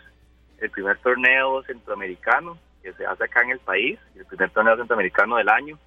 el 0.60 0.70
primer 0.70 0.98
torneo 1.00 1.62
centroamericano 1.64 2.58
que 2.82 2.94
se 2.94 3.06
hace 3.06 3.26
acá 3.26 3.42
en 3.42 3.50
el 3.50 3.60
país, 3.60 4.00
el 4.16 4.26
primer 4.28 4.50
torneo 4.52 4.78
centroamericano 4.78 5.36
del 5.36 5.50
año 5.50 5.78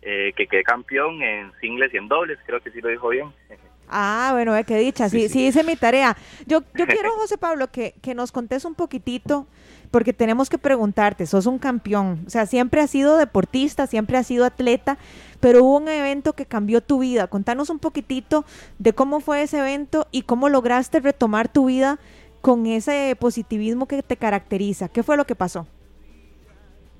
eh, 0.00 0.32
que 0.34 0.46
quedé 0.46 0.62
campeón 0.62 1.22
en 1.22 1.52
singles 1.60 1.92
y 1.92 1.98
en 1.98 2.08
dobles, 2.08 2.38
creo 2.46 2.60
que 2.62 2.70
sí 2.70 2.80
lo 2.80 2.88
dijo 2.88 3.10
bien. 3.10 3.30
Ah, 3.92 4.30
bueno, 4.32 4.56
eh, 4.56 4.64
qué 4.64 4.76
dicha, 4.78 5.08
sí, 5.08 5.20
Sí, 5.22 5.28
sí, 5.28 5.32
sí. 5.34 5.46
hice 5.46 5.64
mi 5.64 5.76
tarea. 5.76 6.16
Yo, 6.46 6.62
yo 6.74 6.86
quiero, 6.88 7.12
José 7.12 7.38
Pablo, 7.38 7.70
que, 7.70 7.94
que 8.00 8.14
nos 8.14 8.32
contes 8.32 8.64
un 8.64 8.74
poquitito, 8.74 9.46
porque 9.90 10.12
tenemos 10.14 10.48
que 10.48 10.56
preguntarte, 10.58 11.26
sos 11.26 11.44
un 11.46 11.58
campeón, 11.58 12.24
o 12.26 12.30
sea, 12.30 12.46
siempre 12.46 12.80
has 12.80 12.90
sido 12.90 13.18
deportista, 13.18 13.86
siempre 13.86 14.16
has 14.16 14.26
sido 14.26 14.46
atleta, 14.46 14.96
pero 15.40 15.62
hubo 15.62 15.76
un 15.76 15.88
evento 15.88 16.32
que 16.32 16.46
cambió 16.46 16.80
tu 16.80 17.00
vida. 17.00 17.26
Contanos 17.26 17.68
un 17.68 17.78
poquitito 17.78 18.44
de 18.78 18.94
cómo 18.94 19.20
fue 19.20 19.42
ese 19.42 19.58
evento 19.58 20.08
y 20.10 20.22
cómo 20.22 20.48
lograste 20.48 21.00
retomar 21.00 21.48
tu 21.48 21.66
vida 21.66 21.98
con 22.40 22.66
ese 22.66 23.14
positivismo 23.20 23.86
que 23.86 24.02
te 24.02 24.16
caracteriza. 24.16 24.88
¿Qué 24.88 25.02
fue 25.02 25.16
lo 25.16 25.26
que 25.26 25.34
pasó? 25.34 25.66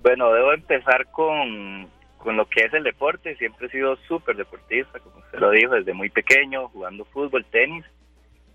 Bueno, 0.02 0.32
debo 0.32 0.52
empezar 0.52 1.06
con, 1.12 1.88
con 2.22 2.36
lo 2.36 2.46
que 2.46 2.64
es 2.64 2.72
el 2.72 2.84
deporte. 2.84 3.36
Siempre 3.36 3.66
he 3.66 3.70
sido 3.70 3.96
súper 4.08 4.36
deportista, 4.36 5.00
como 5.00 5.18
usted 5.18 5.38
lo 5.38 5.50
dijo, 5.50 5.74
desde 5.74 5.92
muy 5.92 6.08
pequeño, 6.08 6.68
jugando 6.68 7.04
fútbol, 7.06 7.44
tenis. 7.46 7.84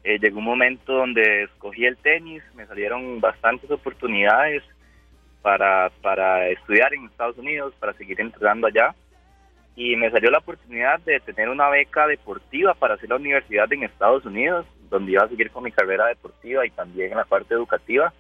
Eh, 0.04 0.18
llegó 0.20 0.40
un 0.40 0.46
momento 0.46 0.94
donde 0.94 1.44
escogí 1.44 1.86
el 1.86 1.98
tenis, 1.98 2.42
me 2.56 2.66
salieron 2.66 3.20
bastantes 3.20 3.70
oportunidades 3.70 4.64
para, 5.42 5.92
para 6.02 6.48
estudiar 6.48 6.94
en 6.94 7.06
Estados 7.06 7.38
Unidos, 7.38 7.74
para 7.80 7.94
seguir 7.94 8.20
entrenando 8.22 8.68
allá. 8.68 8.96
Y 9.76 9.96
me 9.98 10.10
salió 10.12 10.32
la 10.32 10.40
oportunidad 10.40 11.00
de 11.02 11.20
tener 11.20 11.50
una 11.50 11.70
beca 11.70 12.08
deportiva 12.08 12.74
para 12.74 12.96
hacer 12.96 13.10
la 13.10 13.18
universidad 13.18 13.72
en 13.72 13.84
Estados 13.84 14.26
Unidos, 14.26 14.66
donde 14.90 15.12
iba 15.12 15.24
a 15.24 15.30
seguir 15.30 15.52
con 15.52 15.64
mi 15.64 15.72
carrera 15.72 16.08
deportiva 16.08 16.66
y 16.66 16.72
también 16.72 17.12
en 17.12 17.18
la 17.18 17.26
parte 17.26 17.54
educativa. 17.54 18.14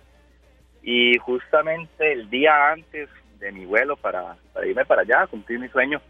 Y 0.83 1.17
justamente 1.17 2.11
el 2.11 2.29
día 2.29 2.71
antes 2.71 3.09
de 3.39 3.51
mi 3.51 3.65
vuelo 3.65 3.95
para, 3.97 4.38
irme 4.65 4.85
para 4.85 5.01
allá, 5.01 5.27
cumplir 5.27 5.59
mi 5.59 5.69
sueño, 5.69 6.01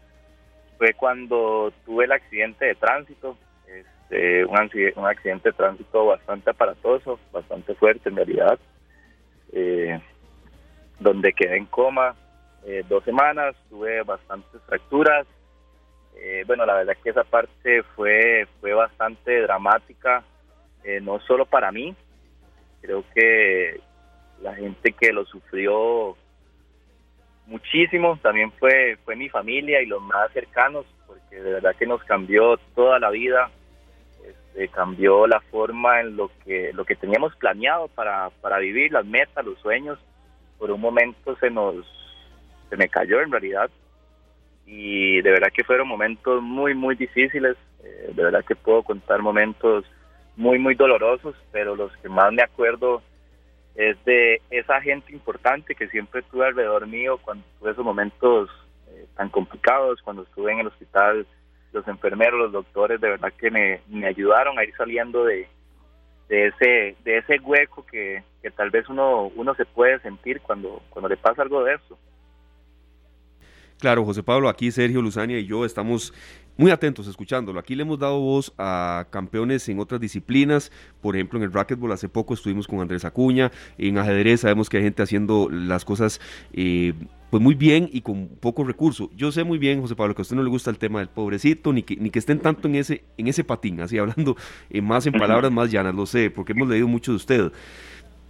fue 0.76 0.94
cuando 0.94 1.72
tuve 1.84 2.04
el 2.04 2.12
accidente 2.12 2.66
de 2.66 2.74
tránsito, 2.74 3.36
este, 3.66 4.44
un, 4.44 4.58
accidente, 4.58 4.98
un 4.98 5.06
accidente 5.06 5.50
de 5.50 5.56
tránsito 5.56 6.06
bastante 6.06 6.50
aparatoso, 6.50 7.18
bastante 7.32 7.74
fuerte 7.74 8.08
en 8.08 8.16
realidad, 8.16 8.58
eh, 9.52 10.00
donde 10.98 11.32
quedé 11.32 11.56
en 11.56 11.66
coma 11.66 12.14
eh, 12.64 12.84
dos 12.88 13.04
semanas, 13.04 13.54
tuve 13.68 14.02
bastantes 14.02 14.60
fracturas. 14.66 15.26
Eh, 16.16 16.42
bueno, 16.46 16.66
la 16.66 16.74
verdad 16.74 16.96
que 17.02 17.10
esa 17.10 17.24
parte 17.24 17.82
fue, 17.94 18.46
fue 18.60 18.72
bastante 18.74 19.42
dramática, 19.42 20.24
no 21.02 21.20
solo 21.20 21.44
para 21.44 21.70
mí, 21.70 21.94
creo 22.80 23.04
que 23.14 23.78
la 24.40 24.54
gente 24.54 24.92
que 24.92 25.12
lo 25.12 25.26
sufrió 25.26 26.16
muchísimo. 27.48 28.18
También 28.22 28.52
fue 28.52 28.96
fue 29.04 29.16
mi 29.16 29.28
familia 29.28 29.82
y 29.82 29.86
los 29.86 30.00
más 30.02 30.30
cercanos 30.32 30.86
porque 31.06 31.36
de 31.36 31.52
verdad 31.54 31.74
que 31.76 31.86
nos 31.86 32.02
cambió 32.04 32.56
toda 32.74 32.98
la 32.98 33.10
vida. 33.10 33.50
Este, 34.26 34.68
cambió 34.68 35.26
la 35.26 35.40
forma 35.40 36.00
en 36.00 36.16
lo 36.16 36.30
que 36.44 36.72
lo 36.72 36.84
que 36.84 36.96
teníamos 36.96 37.34
planeado 37.36 37.88
para, 37.88 38.30
para 38.40 38.58
vivir 38.58 38.92
las 38.92 39.04
metas 39.04 39.44
los 39.44 39.58
sueños. 39.58 39.98
Por 40.58 40.70
un 40.70 40.80
momento 40.80 41.36
se 41.36 41.50
nos 41.50 41.74
se 42.68 42.76
me 42.76 42.88
cayó 42.88 43.20
en 43.20 43.32
realidad. 43.32 43.70
Y 44.66 45.22
de 45.22 45.30
verdad 45.30 45.48
que 45.54 45.64
fueron 45.64 45.88
momentos 45.88 46.42
muy 46.42 46.74
muy 46.74 46.94
difíciles. 46.94 47.56
Eh, 47.82 48.12
de 48.14 48.22
verdad 48.22 48.44
que 48.44 48.54
puedo 48.54 48.82
contar 48.82 49.22
momentos 49.22 49.84
muy 50.36 50.58
muy 50.58 50.74
dolorosos 50.74 51.34
pero 51.52 51.74
los 51.74 51.96
que 51.98 52.08
más 52.08 52.32
me 52.32 52.42
acuerdo 52.42 53.02
es 53.74 54.02
de 54.04 54.40
esa 54.50 54.80
gente 54.80 55.12
importante 55.12 55.74
que 55.74 55.88
siempre 55.88 56.22
tuve 56.22 56.46
alrededor 56.46 56.86
mío 56.86 57.18
cuando 57.18 57.44
tuve 57.58 57.72
esos 57.72 57.84
momentos 57.84 58.50
eh, 58.88 59.06
tan 59.16 59.28
complicados, 59.28 60.02
cuando 60.02 60.22
estuve 60.22 60.52
en 60.52 60.60
el 60.60 60.66
hospital, 60.66 61.26
los 61.72 61.86
enfermeros, 61.86 62.40
los 62.40 62.52
doctores, 62.52 63.00
de 63.00 63.10
verdad 63.10 63.32
que 63.38 63.50
me, 63.50 63.80
me 63.88 64.06
ayudaron 64.06 64.58
a 64.58 64.64
ir 64.64 64.74
saliendo 64.76 65.24
de, 65.24 65.48
de 66.28 66.46
ese 66.48 66.96
de 67.04 67.18
ese 67.18 67.38
hueco 67.40 67.84
que, 67.86 68.22
que 68.42 68.50
tal 68.50 68.70
vez 68.70 68.88
uno 68.88 69.30
uno 69.34 69.54
se 69.54 69.64
puede 69.64 69.98
sentir 70.00 70.40
cuando 70.40 70.82
cuando 70.90 71.08
le 71.08 71.16
pasa 71.16 71.42
algo 71.42 71.64
de 71.64 71.74
eso. 71.74 71.98
Claro, 73.78 74.04
José 74.04 74.24
Pablo, 74.24 74.48
aquí 74.48 74.72
Sergio 74.72 75.00
Luzania 75.00 75.38
y 75.38 75.46
yo 75.46 75.64
estamos 75.64 76.12
muy 76.56 76.72
atentos 76.72 77.06
escuchándolo. 77.06 77.60
Aquí 77.60 77.76
le 77.76 77.82
hemos 77.82 78.00
dado 78.00 78.18
voz 78.18 78.52
a 78.58 79.06
campeones 79.10 79.68
en 79.68 79.78
otras 79.78 80.00
disciplinas. 80.00 80.72
Por 81.00 81.14
ejemplo, 81.14 81.38
en 81.38 81.44
el 81.44 81.52
racquetball 81.52 81.92
hace 81.92 82.08
poco 82.08 82.34
estuvimos 82.34 82.66
con 82.66 82.80
Andrés 82.80 83.04
Acuña. 83.04 83.52
En 83.78 83.96
ajedrez 83.96 84.40
sabemos 84.40 84.68
que 84.68 84.78
hay 84.78 84.82
gente 84.82 85.04
haciendo 85.04 85.48
las 85.48 85.84
cosas 85.84 86.20
eh, 86.52 86.92
pues 87.30 87.40
muy 87.40 87.54
bien 87.54 87.88
y 87.92 88.00
con 88.00 88.26
poco 88.40 88.64
recurso. 88.64 89.10
Yo 89.14 89.30
sé 89.30 89.44
muy 89.44 89.58
bien, 89.58 89.80
José 89.80 89.94
Pablo, 89.94 90.12
que 90.16 90.22
a 90.22 90.24
usted 90.24 90.34
no 90.34 90.42
le 90.42 90.50
gusta 90.50 90.70
el 90.70 90.78
tema 90.78 90.98
del 90.98 91.08
pobrecito, 91.08 91.72
ni 91.72 91.84
que, 91.84 91.94
ni 91.94 92.10
que 92.10 92.18
estén 92.18 92.40
tanto 92.40 92.66
en 92.66 92.74
ese, 92.74 93.04
en 93.16 93.28
ese 93.28 93.44
patín, 93.44 93.80
así 93.80 93.96
hablando 93.98 94.36
eh, 94.70 94.82
más 94.82 95.06
en 95.06 95.12
palabras 95.12 95.52
más 95.52 95.70
llanas, 95.70 95.94
lo 95.94 96.06
sé, 96.06 96.30
porque 96.30 96.52
hemos 96.52 96.68
leído 96.68 96.88
mucho 96.88 97.12
de 97.12 97.16
usted. 97.16 97.52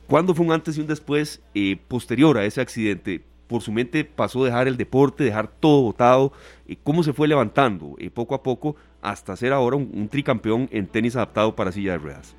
¿Cuándo 0.06 0.34
fue 0.34 0.44
un 0.44 0.52
antes 0.52 0.76
y 0.76 0.80
un 0.82 0.86
después 0.86 1.40
eh, 1.54 1.78
posterior 1.88 2.36
a 2.36 2.44
ese 2.44 2.60
accidente? 2.60 3.24
Por 3.48 3.62
su 3.62 3.72
mente 3.72 4.04
pasó 4.04 4.44
dejar 4.44 4.68
el 4.68 4.76
deporte, 4.76 5.24
dejar 5.24 5.48
todo 5.48 5.82
botado, 5.82 6.32
eh, 6.68 6.76
cómo 6.84 7.02
se 7.02 7.12
fue 7.12 7.26
levantando 7.26 7.96
poco 8.14 8.34
a 8.34 8.42
poco 8.42 8.76
hasta 9.00 9.34
ser 9.36 9.52
ahora 9.52 9.76
un, 9.76 10.08
tricampeón 10.08 10.68
en 10.70 10.86
tenis 10.86 11.16
adaptado 11.16 11.56
para 11.56 11.72
silla 11.72 11.92
de 11.92 11.98
ruedas. 11.98 12.36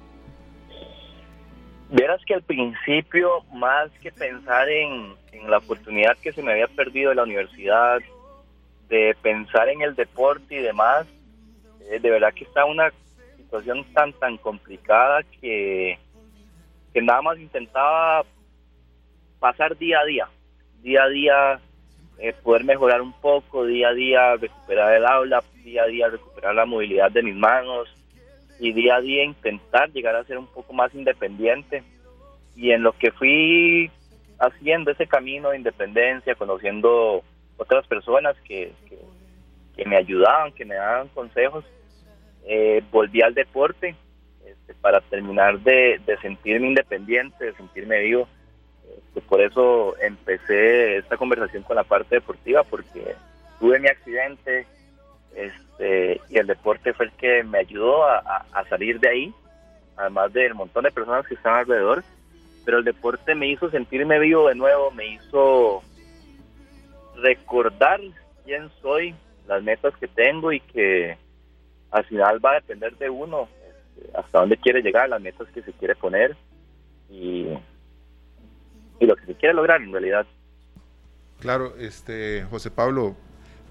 Verás 1.89 2.23
que 2.25 2.35
al 2.35 2.43
principio, 2.43 3.43
más 3.53 3.89
que 4.01 4.11
pensar 4.11 4.69
en, 4.69 5.17
la 5.47 5.57
oportunidad 5.57 6.17
que 6.17 6.31
se 6.31 6.43
me 6.43 6.51
había 6.51 6.67
perdido 6.67 7.11
en 7.11 7.17
la 7.17 7.23
universidad, 7.23 7.99
de 8.89 9.15
pensar 9.21 9.69
en 9.69 9.81
el 9.81 9.95
deporte 9.95 10.55
y 10.55 10.61
demás, 10.61 11.07
eh, 11.89 11.99
de 11.99 12.09
verdad 12.09 12.33
que 12.33 12.43
está 12.43 12.65
una 12.65 12.91
situación 13.37 13.85
tan, 13.93 14.13
tan 14.13 14.37
complicada 14.37 15.23
que 15.41 15.97
nada 16.93 17.21
más 17.21 17.39
intentaba 17.39 18.25
pasar 19.39 19.77
día 19.77 19.99
a 19.99 20.05
día 20.05 20.27
día 20.81 21.03
a 21.03 21.09
día 21.09 21.59
eh, 22.19 22.33
poder 22.43 22.65
mejorar 22.65 23.01
un 23.01 23.13
poco 23.13 23.65
día 23.65 23.89
a 23.89 23.93
día, 23.93 24.35
recuperar 24.35 24.93
el 24.93 25.05
aula, 25.05 25.43
día 25.63 25.83
a 25.83 25.87
día 25.87 26.09
recuperar 26.09 26.53
la 26.53 26.65
movilidad 26.65 27.11
de 27.11 27.23
mis 27.23 27.35
manos 27.35 27.87
y 28.59 28.73
día 28.73 28.95
a 28.95 29.01
día 29.01 29.23
intentar 29.23 29.89
llegar 29.91 30.15
a 30.15 30.25
ser 30.25 30.37
un 30.37 30.47
poco 30.47 30.73
más 30.73 30.93
independiente. 30.93 31.83
Y 32.55 32.71
en 32.71 32.83
lo 32.83 32.91
que 32.91 33.11
fui 33.11 33.89
haciendo 34.37 34.91
ese 34.91 35.07
camino 35.07 35.51
de 35.51 35.57
independencia, 35.57 36.35
conociendo 36.35 37.23
otras 37.55 37.87
personas 37.87 38.35
que, 38.45 38.73
que, 39.75 39.85
me 39.85 39.95
ayudaban, 39.95 40.51
que 40.51 40.65
me 40.65 40.75
daban 40.75 41.07
consejos, 41.09 41.63
eh, 42.45 42.83
volví 42.91 43.21
al 43.21 43.33
deporte 43.33 43.95
este, 44.45 44.73
para 44.73 44.99
terminar 44.99 45.57
de, 45.59 46.01
de 46.05 46.17
sentirme 46.17 46.67
independiente, 46.67 47.45
de 47.45 47.53
sentirme 47.53 48.01
vivo 48.01 48.27
por 49.27 49.41
eso 49.41 49.95
empecé 49.99 50.97
esta 50.97 51.17
conversación 51.17 51.63
con 51.63 51.75
la 51.75 51.83
parte 51.83 52.15
deportiva, 52.15 52.63
porque 52.63 53.15
tuve 53.59 53.79
mi 53.79 53.87
accidente 53.87 54.65
este, 55.35 56.21
y 56.29 56.37
el 56.37 56.47
deporte 56.47 56.93
fue 56.93 57.05
el 57.05 57.11
que 57.13 57.43
me 57.43 57.59
ayudó 57.59 58.05
a, 58.05 58.45
salir 58.69 58.99
de 58.99 59.09
ahí, 59.09 59.33
además 59.95 60.33
del 60.33 60.53
montón 60.53 60.83
de 60.83 60.91
personas 60.91 61.25
que 61.27 61.35
estaban 61.35 61.59
alrededor, 61.59 62.03
pero 62.65 62.79
el 62.79 62.83
deporte 62.83 63.35
me 63.35 63.47
hizo 63.47 63.69
sentirme 63.69 64.19
vivo 64.19 64.47
de 64.47 64.55
nuevo, 64.55 64.91
me 64.91 65.07
hizo 65.07 65.81
recordar 67.15 67.99
quién 68.45 68.69
soy, 68.81 69.15
las 69.47 69.63
metas 69.63 69.95
que 69.97 70.07
tengo 70.07 70.51
y 70.51 70.59
que 70.59 71.17
al 71.89 72.05
final 72.05 72.43
va 72.43 72.51
a 72.51 72.55
depender 72.55 72.95
de 72.97 73.09
uno 73.09 73.47
este, 73.95 74.17
hasta 74.17 74.39
dónde 74.39 74.57
quiere 74.57 74.81
llegar, 74.81 75.09
las 75.09 75.21
metas 75.21 75.47
que 75.49 75.61
se 75.63 75.73
quiere 75.73 75.95
poner. 75.95 76.35
Y 77.09 77.47
y 78.99 79.05
lo 79.05 79.15
que 79.15 79.25
se 79.25 79.35
quiere 79.35 79.53
lograr 79.53 79.81
en 79.81 79.91
realidad. 79.91 80.25
Claro, 81.39 81.75
este 81.79 82.45
José 82.49 82.69
Pablo, 82.69 83.15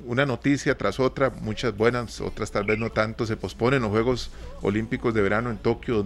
una 0.07 0.25
noticia 0.25 0.77
tras 0.77 0.99
otra, 1.01 1.31
muchas 1.31 1.77
buenas, 1.77 2.21
otras 2.21 2.51
tal 2.51 2.65
vez 2.65 2.79
no 2.79 2.91
tanto, 2.91 3.27
se 3.27 3.37
posponen 3.37 3.83
los 3.83 3.91
Juegos 3.91 4.33
Olímpicos 4.63 5.13
de 5.13 5.23
Verano 5.23 5.51
en 5.51 5.59
Tokio 5.59 6.03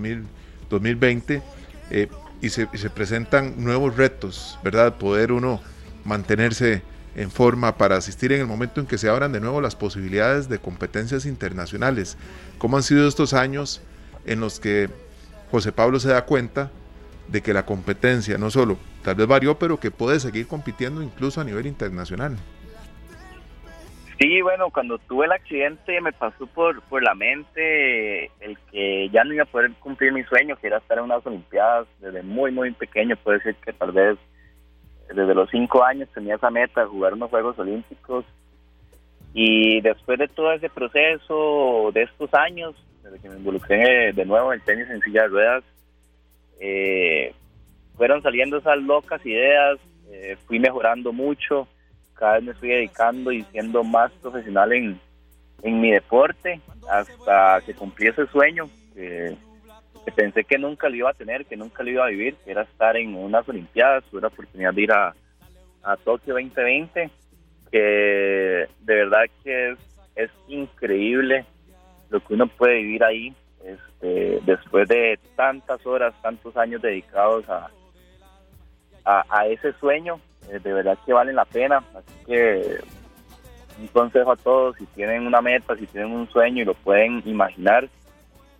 2020 0.70 1.42
eh, 1.90 2.08
y, 2.40 2.48
se, 2.48 2.68
y 2.72 2.78
se 2.78 2.90
presentan 2.90 3.62
nuevos 3.62 3.96
retos, 3.96 4.58
¿verdad? 4.64 4.98
Poder 4.98 5.30
uno 5.30 5.60
mantenerse 6.04 6.82
en 7.14 7.30
forma 7.30 7.76
para 7.76 7.96
asistir 7.96 8.32
en 8.32 8.40
el 8.40 8.46
momento 8.46 8.80
en 8.80 8.86
que 8.86 8.98
se 8.98 9.08
abran 9.08 9.32
de 9.32 9.40
nuevo 9.40 9.60
las 9.60 9.76
posibilidades 9.76 10.48
de 10.48 10.58
competencias 10.58 11.26
internacionales. 11.26 12.16
¿Cómo 12.58 12.76
han 12.76 12.82
sido 12.82 13.06
estos 13.06 13.34
años 13.34 13.82
en 14.24 14.40
los 14.40 14.58
que 14.58 14.88
José 15.50 15.70
Pablo 15.70 16.00
se 16.00 16.08
da 16.08 16.24
cuenta 16.24 16.70
de 17.28 17.42
que 17.42 17.52
la 17.52 17.66
competencia 17.66 18.38
no 18.38 18.50
solo 18.50 18.78
tal 19.02 19.14
vez 19.14 19.26
varió, 19.26 19.58
pero 19.58 19.78
que 19.78 19.90
puede 19.90 20.20
seguir 20.20 20.46
compitiendo 20.46 21.02
incluso 21.02 21.40
a 21.40 21.44
nivel 21.44 21.66
internacional. 21.66 22.36
Sí, 24.18 24.40
bueno, 24.40 24.70
cuando 24.70 24.98
tuve 24.98 25.26
el 25.26 25.32
accidente 25.32 26.00
me 26.00 26.12
pasó 26.12 26.46
por, 26.46 26.80
por 26.82 27.02
la 27.02 27.14
mente 27.14 28.26
el 28.38 28.56
que 28.70 29.08
ya 29.10 29.24
no 29.24 29.34
iba 29.34 29.42
a 29.42 29.46
poder 29.46 29.72
cumplir 29.80 30.12
mi 30.12 30.22
sueño, 30.22 30.56
que 30.56 30.68
era 30.68 30.78
estar 30.78 30.98
en 30.98 31.04
unas 31.04 31.26
Olimpiadas 31.26 31.88
desde 31.98 32.22
muy, 32.22 32.52
muy 32.52 32.70
pequeño. 32.70 33.16
Puede 33.16 33.40
ser 33.40 33.56
que 33.56 33.72
tal 33.72 33.90
vez 33.90 34.16
desde 35.08 35.34
los 35.34 35.50
cinco 35.50 35.82
años 35.82 36.08
tenía 36.14 36.36
esa 36.36 36.50
meta, 36.50 36.86
jugar 36.86 37.14
unos 37.14 37.30
Juegos 37.30 37.58
Olímpicos. 37.58 38.24
Y 39.34 39.80
después 39.80 40.20
de 40.20 40.28
todo 40.28 40.52
ese 40.52 40.68
proceso, 40.68 41.90
de 41.92 42.02
estos 42.02 42.32
años, 42.34 42.76
desde 43.02 43.18
que 43.18 43.28
me 43.28 43.38
involucré 43.38 44.12
de 44.12 44.24
nuevo 44.24 44.52
en 44.52 44.60
el 44.60 44.64
tenis 44.64 44.88
en 44.88 45.00
silla 45.00 45.22
de 45.22 45.28
ruedas, 45.28 45.64
eh, 46.60 47.34
fueron 47.96 48.22
saliendo 48.22 48.58
esas 48.58 48.78
locas 48.78 49.24
ideas, 49.24 49.78
eh, 50.10 50.36
fui 50.46 50.58
mejorando 50.58 51.12
mucho, 51.12 51.68
cada 52.14 52.34
vez 52.34 52.44
me 52.44 52.52
estoy 52.52 52.68
dedicando 52.70 53.32
y 53.32 53.42
siendo 53.44 53.82
más 53.82 54.12
profesional 54.20 54.72
en, 54.72 55.00
en 55.62 55.80
mi 55.80 55.90
deporte 55.90 56.60
hasta 56.88 57.60
que 57.64 57.74
cumplí 57.74 58.08
ese 58.08 58.26
sueño 58.26 58.68
que, 58.94 59.36
pensé 60.14 60.44
que 60.44 60.58
nunca 60.58 60.88
lo 60.88 60.96
iba 60.96 61.10
a 61.10 61.14
tener, 61.14 61.46
que 61.46 61.56
nunca 61.56 61.82
lo 61.82 61.90
iba 61.90 62.04
a 62.04 62.10
vivir, 62.10 62.36
que 62.44 62.50
era 62.50 62.62
estar 62.62 62.96
en 62.96 63.14
unas 63.14 63.48
Olimpiadas, 63.48 64.04
tuve 64.04 64.20
la 64.20 64.28
oportunidad 64.28 64.74
de 64.74 64.82
ir 64.82 64.92
a, 64.92 65.14
a 65.82 65.96
Tokio 65.96 66.34
2020, 66.34 67.10
que 67.70 67.78
de 67.78 68.94
verdad 68.94 69.22
que 69.42 69.70
es, 69.70 69.78
es 70.16 70.30
increíble 70.48 71.46
lo 72.10 72.20
que 72.20 72.34
uno 72.34 72.46
puede 72.46 72.82
vivir 72.82 73.02
ahí, 73.04 73.34
este, 73.64 74.40
después 74.44 74.88
de 74.88 75.18
tantas 75.34 75.84
horas, 75.86 76.14
tantos 76.20 76.56
años 76.56 76.82
dedicados 76.82 77.48
a, 77.48 77.70
a, 79.04 79.46
ese 79.46 79.72
sueño, 79.74 80.20
eh, 80.48 80.58
de 80.58 80.72
verdad 80.72 80.98
que 81.04 81.12
valen 81.12 81.36
la 81.36 81.44
pena. 81.44 81.82
Así 81.94 82.24
que 82.26 82.80
un 83.78 83.86
consejo 83.88 84.32
a 84.32 84.36
todos, 84.36 84.76
si 84.76 84.86
tienen 84.86 85.26
una 85.26 85.40
meta, 85.40 85.76
si 85.76 85.86
tienen 85.86 86.12
un 86.12 86.28
sueño 86.28 86.62
y 86.62 86.66
lo 86.66 86.74
pueden 86.74 87.22
imaginar, 87.24 87.88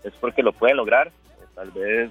es 0.03 0.13
porque 0.21 0.43
lo 0.43 0.53
pueden 0.53 0.77
lograr. 0.77 1.09
Eh, 1.09 1.47
tal 1.55 1.71
vez 1.71 2.11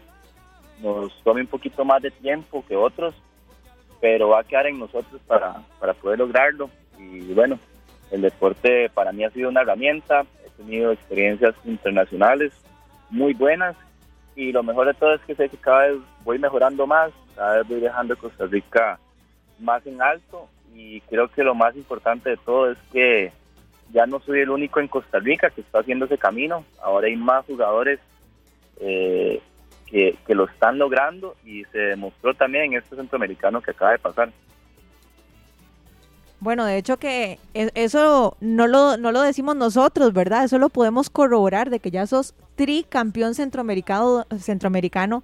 nos 0.81 1.13
tome 1.23 1.41
un 1.41 1.47
poquito 1.47 1.85
más 1.85 2.01
de 2.01 2.11
tiempo 2.11 2.63
que 2.67 2.75
otros, 2.75 3.13
pero 3.99 4.29
va 4.29 4.39
a 4.39 4.43
quedar 4.43 4.67
en 4.67 4.79
nosotros 4.79 5.21
para, 5.27 5.61
para 5.79 5.93
poder 5.93 6.19
lograrlo. 6.19 6.69
Y 6.97 7.33
bueno, 7.33 7.59
el 8.11 8.21
deporte 8.21 8.89
para 8.89 9.11
mí 9.11 9.23
ha 9.23 9.31
sido 9.31 9.49
una 9.49 9.61
herramienta, 9.61 10.25
he 10.45 10.49
tenido 10.51 10.91
experiencias 10.91 11.55
internacionales 11.65 12.51
muy 13.09 13.33
buenas 13.33 13.75
y 14.35 14.51
lo 14.51 14.63
mejor 14.63 14.87
de 14.87 14.93
todo 14.93 15.13
es 15.13 15.21
que 15.21 15.35
sé 15.35 15.49
que 15.49 15.57
cada 15.57 15.87
vez 15.87 15.97
voy 16.23 16.39
mejorando 16.39 16.87
más, 16.87 17.11
cada 17.41 17.57
vez 17.57 17.67
voy 17.67 17.79
dejando 17.79 18.15
Costa 18.15 18.45
Rica 18.45 18.99
más 19.57 19.83
en 19.87 19.99
alto 19.99 20.47
y 20.75 21.01
creo 21.01 21.27
que 21.27 21.43
lo 21.43 21.55
más 21.55 21.75
importante 21.75 22.29
de 22.29 22.37
todo 22.37 22.69
es 22.69 22.77
que 22.93 23.33
ya 23.91 24.05
no 24.05 24.19
soy 24.19 24.41
el 24.41 24.51
único 24.51 24.79
en 24.79 24.87
Costa 24.87 25.17
Rica 25.17 25.49
que 25.49 25.61
está 25.61 25.79
haciendo 25.79 26.05
ese 26.05 26.19
camino, 26.19 26.63
ahora 26.83 27.07
hay 27.07 27.15
más 27.15 27.43
jugadores 27.47 27.99
eh, 28.79 29.41
que, 29.87 30.15
que 30.27 30.35
lo 30.35 30.45
están 30.45 30.77
logrando 30.77 31.35
y 31.43 31.63
se 31.71 31.79
demostró 31.79 32.35
también 32.35 32.65
en 32.65 32.73
este 32.75 32.95
centroamericano 32.95 33.59
que 33.59 33.71
acaba 33.71 33.93
de 33.93 33.97
pasar. 33.97 34.29
Bueno, 36.41 36.63
de 36.65 36.77
hecho 36.77 36.97
que 36.97 37.39
e, 37.55 37.71
eso 37.73 38.37
no 38.39 38.67
lo, 38.67 38.97
no 38.97 39.11
lo 39.11 39.23
decimos 39.23 39.55
nosotros, 39.55 40.13
¿verdad? 40.13 40.43
Eso 40.43 40.59
lo 40.59 40.69
podemos 40.69 41.09
corroborar 41.09 41.71
de 41.71 41.79
que 41.79 41.89
ya 41.89 42.05
sos 42.05 42.35
tricampeón 42.53 43.33
centroamericano, 43.33 44.27
centroamericano 44.37 45.23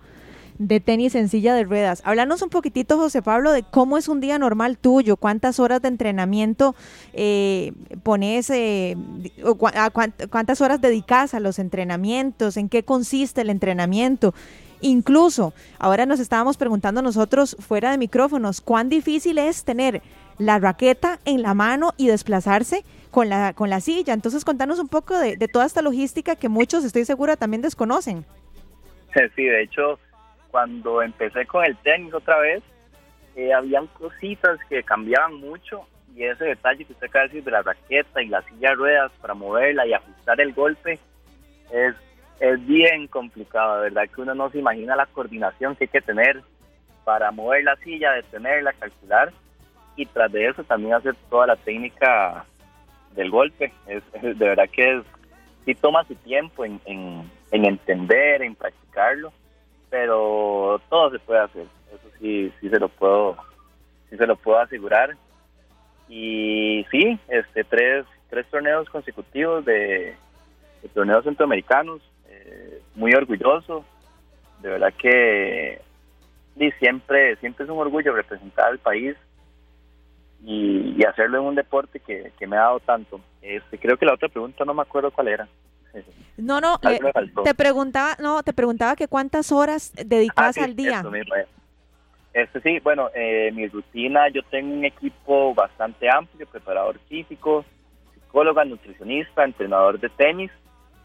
de 0.59 0.79
tenis 0.79 1.15
en 1.15 1.29
silla 1.29 1.53
de 1.53 1.63
ruedas. 1.63 2.01
Háblanos 2.05 2.41
un 2.41 2.49
poquitito, 2.49 2.97
José 2.97 3.21
Pablo, 3.21 3.51
de 3.51 3.63
cómo 3.63 3.97
es 3.97 4.07
un 4.07 4.19
día 4.19 4.39
normal 4.39 4.77
tuyo, 4.77 5.17
cuántas 5.17 5.59
horas 5.59 5.81
de 5.81 5.87
entrenamiento 5.87 6.75
eh, 7.13 7.73
pones, 8.03 8.49
eh, 8.49 8.95
cuántas 10.29 10.61
horas 10.61 10.81
dedicas 10.81 11.33
a 11.33 11.39
los 11.39 11.59
entrenamientos, 11.59 12.57
en 12.57 12.69
qué 12.69 12.83
consiste 12.83 13.41
el 13.41 13.49
entrenamiento. 13.49 14.33
Incluso, 14.81 15.53
ahora 15.79 16.05
nos 16.05 16.19
estábamos 16.19 16.57
preguntando 16.57 17.01
nosotros 17.01 17.55
fuera 17.59 17.91
de 17.91 17.97
micrófonos, 17.97 18.61
cuán 18.61 18.89
difícil 18.89 19.39
es 19.39 19.63
tener 19.63 20.01
la 20.37 20.59
raqueta 20.59 21.19
en 21.25 21.41
la 21.41 21.55
mano 21.55 21.93
y 21.97 22.07
desplazarse 22.07 22.83
con 23.09 23.29
la, 23.29 23.53
con 23.53 23.69
la 23.71 23.81
silla. 23.81 24.13
Entonces, 24.13 24.45
contanos 24.45 24.77
un 24.79 24.87
poco 24.87 25.17
de, 25.17 25.35
toda 25.47 25.65
esta 25.65 25.81
logística 25.81 26.35
que 26.35 26.49
muchos, 26.49 26.83
estoy 26.83 27.05
segura, 27.05 27.35
también 27.35 27.61
desconocen. 27.61 28.25
Sí, 29.35 29.45
de 29.45 29.63
hecho, 29.63 29.97
cuando 30.51 31.01
empecé 31.01 31.45
con 31.45 31.65
el 31.65 31.75
tenis 31.77 32.13
otra 32.13 32.39
vez, 32.39 32.63
eh, 33.35 33.53
habían 33.53 33.87
cositas 33.87 34.59
que 34.69 34.83
cambiaban 34.83 35.35
mucho 35.35 35.85
y 36.15 36.23
ese 36.23 36.45
detalle 36.45 36.85
que 36.85 36.93
usted 36.93 37.07
acaba 37.07 37.23
de 37.23 37.29
decir 37.29 37.43
de 37.43 37.51
la 37.51 37.61
raqueta 37.61 38.21
y 38.21 38.27
la 38.27 38.41
silla 38.43 38.69
de 38.69 38.75
ruedas 38.75 39.11
para 39.21 39.33
moverla 39.35 39.85
y 39.85 39.93
ajustar 39.93 40.41
el 40.41 40.53
golpe 40.53 40.99
es, 41.71 41.95
es 42.39 42.65
bien 42.65 43.07
complicado, 43.07 43.81
¿verdad? 43.81 44.09
Que 44.13 44.21
uno 44.21 44.33
no 44.33 44.49
se 44.49 44.59
imagina 44.59 44.95
la 44.95 45.05
coordinación 45.05 45.75
que 45.75 45.83
hay 45.83 45.89
que 45.89 46.01
tener 46.01 46.41
para 47.03 47.31
mover 47.31 47.63
la 47.63 47.75
silla, 47.77 48.13
detenerla, 48.13 48.73
calcular 48.73 49.31
y 49.95 50.05
tras 50.05 50.31
de 50.31 50.47
eso 50.47 50.63
también 50.63 50.93
hacer 50.93 51.15
toda 51.29 51.47
la 51.47 51.55
técnica 51.55 52.45
del 53.15 53.29
golpe. 53.29 53.73
Es, 53.87 54.03
de 54.21 54.33
verdad 54.33 54.69
que 54.71 54.97
es, 54.97 55.03
sí 55.65 55.75
toma 55.75 56.03
su 56.05 56.15
tiempo 56.15 56.65
en, 56.65 56.79
en, 56.85 57.29
entender, 57.51 58.41
en 58.41 58.55
practicarlo, 58.55 59.33
pero 59.89 60.81
todo 60.89 61.11
se 61.11 61.19
puede 61.19 61.39
hacer. 61.41 61.65
Eso 61.93 62.09
sí, 62.19 62.51
sí 62.59 62.69
se 62.69 62.79
lo 62.79 62.89
puedo, 62.89 63.37
sí 64.09 64.17
se 64.17 64.27
lo 64.27 64.35
puedo 64.35 64.59
asegurar. 64.59 65.15
Y 66.09 66.85
sí, 66.91 67.19
este 67.27 67.63
tres, 67.63 68.05
tres 68.29 68.45
torneos 68.47 68.89
consecutivos 68.89 69.65
de, 69.65 70.15
torneos 70.93 71.23
centroamericanos, 71.23 72.01
eh, 72.29 72.81
muy 72.95 73.13
orgulloso. 73.13 73.85
De 74.61 74.69
verdad 74.69 74.93
que 74.97 75.81
y 76.59 76.71
siempre, 76.71 77.35
siempre 77.37 77.65
es 77.65 77.71
un 77.71 77.77
orgullo 77.77 78.13
representar 78.13 78.67
al 78.69 78.79
país 78.79 79.15
y, 80.43 81.03
hacerlo 81.05 81.39
en 81.39 81.45
un 81.45 81.55
deporte 81.55 81.99
que, 81.99 82.31
me 82.47 82.57
ha 82.57 82.61
dado 82.61 82.79
tanto. 82.79 83.21
Este, 83.41 83.77
creo 83.77 83.97
que 83.97 84.05
la 84.05 84.13
otra 84.13 84.27
pregunta 84.27 84.65
no 84.65 84.73
me 84.73 84.81
acuerdo 84.81 85.11
cuál 85.11 85.27
era. 85.29 85.47
No, 86.37 86.61
no, 86.61 86.79
eh, 86.83 86.99
te 87.43 87.55
preguntaba, 87.55 88.15
no, 88.19 88.43
te 88.43 88.53
preguntaba 88.53 88.95
que 88.95 89.07
cuántas 89.07 89.51
horas 89.51 89.91
dedicas 89.93 90.57
ah, 90.57 90.63
al 90.63 90.75
día. 90.75 91.03
Este 92.33 92.61
sí, 92.61 92.79
bueno, 92.79 93.09
eh, 93.15 93.51
mi 93.53 93.67
rutina, 93.67 94.29
yo 94.29 94.43
tengo 94.43 94.71
un 94.71 94.85
equipo 94.85 95.55
bastante 95.55 96.07
amplio, 96.07 96.45
preparador 96.45 96.99
físico, 97.09 97.65
psicóloga, 98.13 98.63
nutricionista, 98.63 99.43
entrenador 99.43 99.99
de 99.99 100.09
tenis 100.09 100.51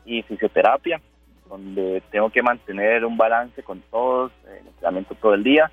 y 0.05 0.23
fisioterapia, 0.25 1.01
donde 1.49 2.03
tengo 2.11 2.29
que 2.29 2.43
mantener 2.43 3.07
un 3.07 3.17
balance 3.17 3.63
con 3.63 3.81
todos, 3.91 4.31
el 4.45 4.53
eh, 4.53 4.63
entrenamiento 4.67 5.15
todo 5.15 5.33
el 5.33 5.43
día. 5.43 5.71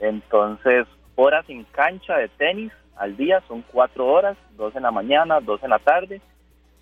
Entonces, 0.00 0.86
horas 1.14 1.48
en 1.48 1.64
cancha 1.64 2.18
de 2.18 2.28
tenis 2.28 2.72
al 2.96 3.16
día 3.16 3.42
son 3.48 3.62
cuatro 3.62 4.06
horas, 4.06 4.36
dos 4.56 4.76
en 4.76 4.82
la 4.82 4.90
mañana, 4.90 5.40
dos 5.40 5.62
en 5.62 5.70
la 5.70 5.78
tarde, 5.78 6.20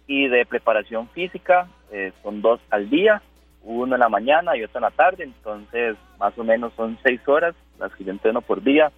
y 0.07 0.29
de 0.29 0.45
preparación 0.47 1.09
física 1.11 1.69
eh, 1.91 2.13
son 2.23 2.43
dos 2.43 2.61
al 2.71 2.91
día, 2.91 3.23
uno 3.63 3.95
en 3.95 4.01
la 4.01 4.09
mañana 4.09 4.57
y 4.57 4.65
otro 4.65 4.79
en 4.79 4.83
la 4.83 4.91
tarde, 4.91 5.25
entonces 5.25 5.97
más 6.19 6.37
o 6.39 6.45
menos 6.45 6.73
son 6.75 6.99
seis 7.03 7.21
horas 7.27 7.55
las 7.79 7.95
que 7.95 8.05
yo 8.05 8.11
entreno 8.11 8.41
por 8.41 8.63
día. 8.63 8.91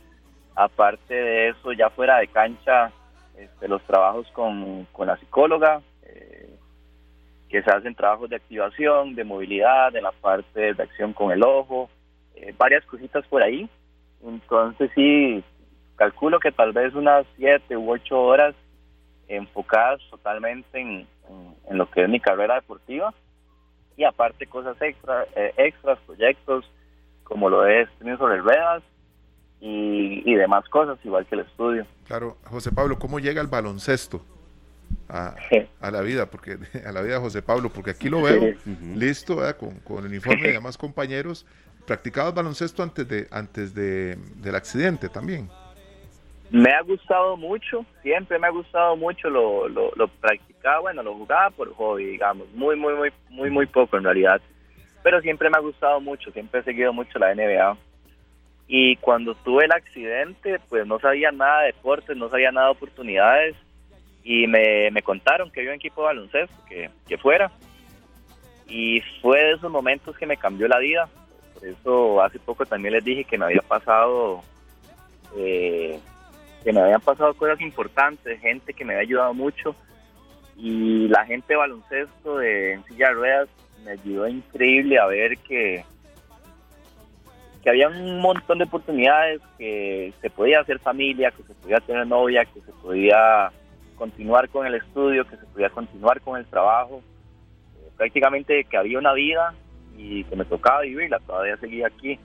Aparte 0.55 1.14
de 1.14 1.48
eso, 1.48 1.72
ya 1.72 1.90
fuera 1.90 2.18
de 2.18 2.28
cancha, 2.28 2.93
este, 3.36 3.68
los 3.68 3.82
trabajos 3.82 4.26
con, 4.32 4.86
la 4.98 5.16
psicóloga, 5.16 5.82
eh, 6.05 6.48
que 7.48 7.62
se 7.62 7.70
hacen 7.70 7.94
trabajos 7.94 8.31
de 8.31 8.36
activación, 8.36 9.14
de 9.14 9.24
movilidad, 9.24 9.94
en 9.97 10.05
la 10.05 10.12
parte 10.12 10.74
de 10.74 10.82
acción 10.82 11.12
con 11.12 11.32
el 11.32 11.43
ojo, 11.43 11.90
eh, 12.36 12.55
varias 12.56 12.85
cositas 12.86 13.26
por 13.26 13.43
ahí. 13.43 13.68
Entonces 14.24 14.90
sí, 14.94 15.43
calculo 15.97 16.39
que 16.39 16.52
tal 16.52 16.72
vez 16.72 16.94
unas 16.94 17.26
siete 17.36 17.76
u 17.76 17.90
ocho 17.90 18.20
horas 18.20 18.55
enfocadas 19.28 20.01
totalmente 20.10 20.80
en, 20.80 21.06
lo 21.70 21.90
que 21.90 22.02
es 22.02 22.09
mi 22.09 22.20
carrera 22.20 22.56
deportiva 22.56 23.12
y 23.96 24.05
aparte 24.05 24.46
cosas 24.46 24.80
extra, 24.80 25.24
eh, 25.34 25.55
extras, 25.56 25.98
proyectos 26.06 26.64
como 27.22 27.48
lo 27.48 27.66
es 27.66 27.88
tenis 27.98 28.18
sobre 28.18 28.38
ruedas 28.38 28.82
y, 29.60 30.34
demás 30.34 30.68
cosas, 30.68 30.98
igual 31.05 31.24
que 31.24 31.36
el 31.36 31.40
estudio. 31.40 31.86
Claro, 32.06 32.36
José 32.44 32.70
Pablo, 32.70 32.98
¿cómo 32.98 33.18
llega 33.18 33.40
el 33.40 33.46
baloncesto 33.46 34.22
a, 35.09 35.34
la 35.90 36.01
vida? 36.02 36.26
Porque 36.26 36.59
a 36.86 36.92
la 36.92 37.01
vida 37.01 37.14
de 37.14 37.20
José 37.20 37.40
Pablo, 37.40 37.70
porque 37.70 37.92
aquí 37.92 38.10
lo 38.10 38.20
veo 38.20 38.55
listo, 38.94 39.38
con, 39.59 39.78
con 39.80 40.01
el 40.01 40.06
uniforme 40.06 40.48
y 40.48 40.52
demás 40.52 40.76
compañeros. 40.76 41.46
¿Practicabas 41.86 42.34
baloncesto 42.34 42.82
antes 42.82 43.09
de 43.09 43.26
antes 43.30 43.74
de, 43.74 44.16
del 44.36 44.55
accidente 44.55 45.09
también? 45.09 45.48
Me 46.55 46.70
ha 46.70 46.82
gustado 46.82 47.36
mucho, 47.36 47.85
siempre 48.01 48.39
me 48.39 48.47
ha 48.47 48.51
gustado 48.51 48.94
mucho, 48.94 49.28
lo, 49.28 49.68
lo, 49.68 50.06
practicaba, 50.20 50.82
bueno, 50.82 51.02
lo 51.02 51.12
jugaba 51.14 51.51
por 51.51 51.74
hobby, 51.74 52.05
digamos, 52.05 52.48
muy, 52.55 52.76
muy, 52.76 52.94
muy, 52.94 53.10
muy, 53.28 53.51
muy 53.51 53.66
poco 53.66 53.97
en 53.97 54.05
realidad, 54.05 54.40
pero 55.02 55.20
siempre 55.20 55.51
me 55.51 55.56
ha 55.56 55.60
gustado 55.60 56.01
mucho, 56.01 56.31
siempre 56.31 56.60
he 56.60 56.62
seguido 56.62 56.93
mucho 56.93 57.18
la 57.18 57.35
NBA. 57.35 57.76
Y 58.68 58.94
cuando 58.98 59.35
tuve 59.35 59.64
el 59.64 59.72
accidente, 59.72 60.60
pues 60.68 60.86
no 60.86 61.01
sabía 61.01 61.32
nada 61.32 61.62
de 61.62 61.72
deportes, 61.72 62.16
no 62.16 62.28
sabía 62.28 62.52
nada 62.52 62.66
de 62.66 62.72
oportunidades, 62.74 63.56
y 64.22 64.47
me, 64.47 64.93
me 64.93 65.02
contaron 65.02 65.51
que 65.51 65.59
había 65.59 65.72
un 65.72 65.78
equipo 65.78 66.02
de 66.02 66.06
baloncesto, 66.06 66.55
que, 66.68 66.89
que 67.09 67.18
fuera, 67.18 67.51
y 68.68 69.01
fue 69.20 69.40
de 69.40 69.52
esos 69.55 69.72
momentos 69.72 70.16
que 70.16 70.26
me 70.26 70.36
cambió 70.36 70.68
la 70.68 70.78
vida, 70.78 71.09
por 71.52 71.66
eso 71.66 72.22
hace 72.22 72.39
poco 72.39 72.64
también 72.64 72.94
les 72.94 73.05
dije 73.05 73.24
que 73.24 73.39
me 73.39 73.47
había 73.47 73.62
pasado... 73.62 74.40
Eh, 75.36 75.98
que 76.65 76.73
me 76.73 76.81
habían 76.81 77.01
pasado 77.01 77.35
cosas 77.35 77.61
importantes, 77.61 78.41
gente 78.41 78.73
que 78.73 78.85
me 78.85 78.95
había 78.95 79.03
ayudado 79.03 79.35
mucho 79.35 79.77
y 80.57 81.09
la 81.09 81.27
gente 81.27 81.55
baloncesto 81.55 82.39
de 82.39 82.73
en 82.73 82.85
silla 82.85 83.09
de 83.09 83.15
ruedas 83.15 83.49
me 83.85 83.93
ayudó 83.93 84.27
increíble 84.27 84.99
a 84.99 85.07
ver 85.07 85.36
que 85.39 85.85
que 87.62 87.70
había 87.70 87.89
un 87.89 88.20
montón 88.20 88.59
de 88.59 88.65
oportunidades, 88.65 89.41
que 89.57 90.12
se 90.20 90.28
podía 90.28 90.61
hacer 90.61 90.78
familia, 90.81 91.31
que 91.31 91.43
se 91.45 91.55
podía 91.55 91.78
tener 91.81 92.07
novia, 92.07 92.45
que 92.45 92.61
se 92.61 92.73
podía 92.73 93.51
continuar 93.97 94.51
con 94.51 94.66
el 94.66 94.74
estudio, 94.74 95.24
que 95.27 95.39
se 95.39 95.47
podía 95.47 95.70
continuar 95.70 96.20
con 96.20 96.39
el 96.39 96.45
trabajo, 96.45 97.03
eh, 97.78 97.89
prácticamente 97.97 98.65
que 98.65 98.77
había 98.77 98.99
una 98.99 99.15
vida 99.15 99.55
y 99.97 100.24
que 100.24 100.36
me 100.36 100.45
tocaba 100.45 100.82
vivirla, 100.82 101.19
todavía 101.20 101.57
seguía 101.57 101.86
aquí. 101.86 102.19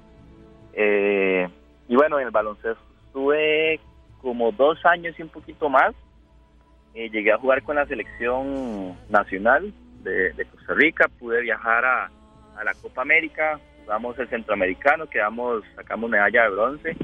Eh, 0.73 1.47
y 1.87 1.95
bueno, 1.95 2.19
en 2.19 2.25
el 2.25 2.31
baloncesto 2.31 2.83
estuve 3.05 3.79
como 4.21 4.51
dos 4.51 4.85
años 4.85 5.17
y 5.17 5.23
un 5.23 5.29
poquito 5.29 5.69
más, 5.69 5.93
eh, 6.93 7.09
llegué 7.09 7.31
a 7.31 7.37
jugar 7.37 7.63
con 7.63 7.75
la 7.75 7.85
selección 7.85 8.97
nacional 9.09 9.73
de, 10.03 10.33
Costa 10.51 10.73
Rica, 10.73 11.07
pude 11.19 11.41
viajar 11.41 11.85
a, 11.85 12.11
la 12.63 12.73
Copa 12.81 13.03
América, 13.03 13.57
jugamos 13.83 14.19
el 14.19 14.27
centroamericano, 14.27 15.07
quedamos, 15.07 15.63
sacamos 15.77 16.09
medalla 16.09 16.43
de 16.43 16.49
bronce 16.49 16.97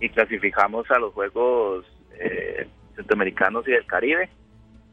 y 0.00 0.08
clasificamos 0.08 0.90
a 0.90 0.98
los 0.98 1.12
Juegos 1.14 1.86
eh, 2.18 2.66
Centroamericanos 2.96 3.66
y 3.68 3.72
del 3.72 3.86
Caribe. 3.86 4.28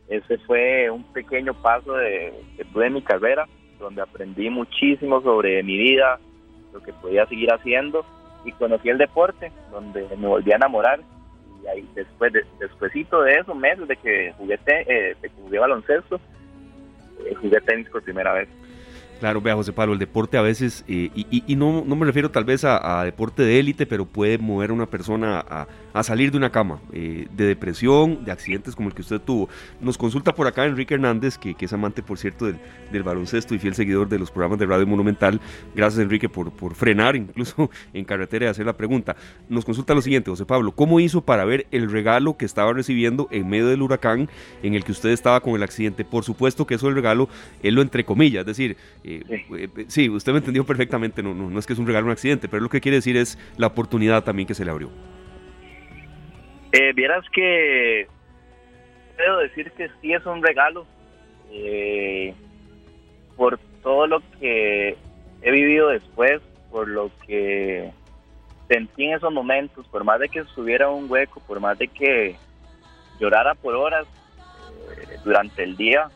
Ese 0.08 0.38
fue 0.40 0.92
un 0.92 1.12
pequeño 1.12 1.56
paso 1.56 1.94
de, 1.94 2.32
que 2.56 2.66
tuve 2.66 2.86
en 2.86 2.94
mi 2.94 3.02
carrera, 3.02 3.48
donde 3.80 4.04
aprendí 4.04 4.48
muchísimo 4.52 5.22
sobre 5.22 5.64
mi 5.64 5.76
vida, 5.76 6.20
lo 6.72 6.84
que 6.84 6.94
podía 6.94 7.26
seguir 7.26 7.52
haciendo 7.52 8.06
y 8.46 8.52
conocí 8.52 8.90
el 8.90 9.00
deporte, 9.00 9.52
donde 9.72 10.08
me 10.18 10.28
volví 10.28 10.52
a 10.52 10.58
enamorar 10.58 11.00
ahí 11.72 11.88
después 11.96 12.34
de, 12.34 12.46
despuésito 12.60 13.22
de 13.22 13.34
esos 13.34 13.56
meses 13.56 13.88
de 13.88 13.96
que 13.98 14.34
jugué, 14.38 14.60
eh, 14.68 15.16
de 15.22 15.30
que 15.30 15.36
jugué 15.42 15.60
baloncesto, 15.60 16.20
eh, 17.26 17.36
jugué 17.36 17.62
tenis 17.62 17.90
por 17.90 18.04
primera 18.04 18.34
vez. 18.34 18.50
Claro, 19.20 19.40
vea 19.40 19.56
José 19.56 19.72
Pablo, 19.72 19.94
el 19.94 20.00
deporte 20.00 20.38
a 20.38 20.42
veces, 20.42 20.84
eh, 20.88 21.10
y, 21.14 21.56
no, 21.56 21.84
no, 21.86 21.96
me 21.96 22.06
refiero 22.06 22.32
tal 22.32 22.44
vez 22.44 22.66
a, 22.66 23.04
deporte 23.06 23.44
de 23.44 23.60
élite, 23.60 23.86
pero 23.86 24.06
puede 24.06 24.38
mover 24.38 24.72
a 24.72 24.74
una 24.74 24.88
persona 24.88 25.40
a, 25.40 26.04
salir 26.04 26.32
de 26.32 26.38
una 26.38 26.52
cama, 26.52 26.82
eh, 26.92 27.28
de 27.32 27.46
depresión, 27.46 28.26
de 28.26 28.32
accidentes 28.34 28.76
como 28.76 28.90
el 28.90 28.96
que 28.96 29.02
usted 29.02 29.22
tuvo. 29.22 29.48
Nos 29.80 29.98
consulta 29.98 30.36
por 30.36 30.48
acá 30.48 30.66
Enrique 30.66 30.96
Hernández, 30.96 31.38
que, 31.38 31.56
es 31.58 31.74
amante, 31.74 32.04
por 32.04 32.18
cierto, 32.18 32.46
del, 32.46 33.04
baloncesto 33.04 33.56
y 33.56 33.60
fiel 33.60 33.76
seguidor 33.76 34.10
de 34.10 34.20
los 34.20 34.32
programas 34.32 34.60
de 34.60 34.66
Radio 34.66 34.86
Monumental. 34.86 35.40
Gracias, 35.74 36.02
Enrique, 36.02 36.28
por, 36.28 36.52
por 36.52 36.76
frenar 36.76 37.16
incluso 37.16 37.70
en 37.94 38.04
carretera 38.04 38.48
y 38.48 38.50
hacer 38.50 38.66
la 38.66 38.74
pregunta. 38.74 39.16
Nos 39.48 39.64
consulta 39.64 39.94
lo 39.94 40.02
siguiente, 40.02 40.30
José 40.30 40.46
Pablo, 40.46 40.74
¿cómo 40.74 41.00
hizo 41.00 41.22
para 41.22 41.46
ver 41.46 41.68
el 41.72 41.90
regalo 41.90 42.36
que 42.36 42.46
estaba 42.46 42.74
recibiendo 42.74 43.30
en 43.32 43.48
medio 43.48 43.68
del 43.68 43.82
huracán 43.82 44.30
en 44.62 44.74
el 44.74 44.84
que 44.84 44.92
usted 44.92 45.10
estaba 45.10 45.40
con 45.40 45.56
el 45.56 45.64
accidente? 45.64 46.04
Por 46.04 46.26
supuesto 46.26 46.68
que 46.68 46.76
eso 46.76 46.90
el 46.90 46.96
regalo, 46.96 47.30
él 47.64 47.76
lo 47.76 47.82
entre 47.82 48.04
comillas, 48.04 48.42
es 48.42 48.48
decir, 48.48 48.76
eh, 49.08 49.46
eh, 49.78 49.86
sí, 49.88 50.10
usted 50.10 50.32
me 50.32 50.40
entendió 50.40 50.66
perfectamente, 50.66 51.22
no, 51.22 51.36
no, 51.36 51.48
no 51.48 51.60
es 51.60 51.68
que 51.68 51.74
es 51.74 51.80
un 51.80 51.86
regalo, 51.86 52.08
un 52.08 52.12
accidente, 52.12 52.48
pero 52.50 52.64
lo 52.64 52.70
que 52.70 52.82
quiere 52.82 52.96
decir 52.96 53.16
es 53.18 53.38
la 53.56 53.68
oportunidad 53.68 54.24
también 54.24 54.48
que 54.48 54.56
se 54.56 54.66
le 54.66 54.72
abrió. 54.72 54.90
Eh, 56.72 56.92
vieras 56.94 57.24
que 57.32 58.08
puedo 59.16 59.38
decir 59.40 59.72
que 59.74 59.90
sí 60.02 60.12
es 60.12 60.26
un 60.26 60.42
regalo 60.42 60.88
eh, 61.52 62.34
por 63.36 63.60
todo 63.84 64.08
lo 64.08 64.24
que 64.40 64.98
he 65.44 65.52
vivido 65.52 65.90
después, 65.90 66.42
por 66.72 66.88
lo 66.88 67.12
que 67.28 67.92
sentí 68.68 69.06
en 69.06 69.14
esos 69.14 69.32
momentos, 69.32 69.88
por 69.88 70.04
más 70.04 70.20
de 70.20 70.30
que 70.30 70.40
estuviera 70.40 70.90
un 70.90 71.10
hueco, 71.10 71.40
por 71.42 71.60
más 71.60 71.78
de 71.78 71.88
que 71.90 72.36
llorara 73.20 73.54
por 73.54 73.76
horas 73.76 74.08
durante 75.24 75.64
el 75.64 75.78
día, 75.78 76.10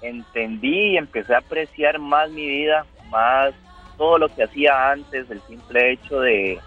entendí 0.00 0.92
y 0.92 0.96
empecé 0.96 1.34
a 1.34 1.38
apreciar 1.38 1.98
más 1.98 2.30
mi 2.30 2.46
vida, 2.46 2.86
más 3.10 3.54
todo 3.96 4.18
lo 4.18 4.28
que 4.28 4.44
hacía 4.44 4.90
antes, 4.90 5.30
el 5.30 5.40
simple 5.42 5.92
hecho 5.92 6.20
de, 6.20 6.60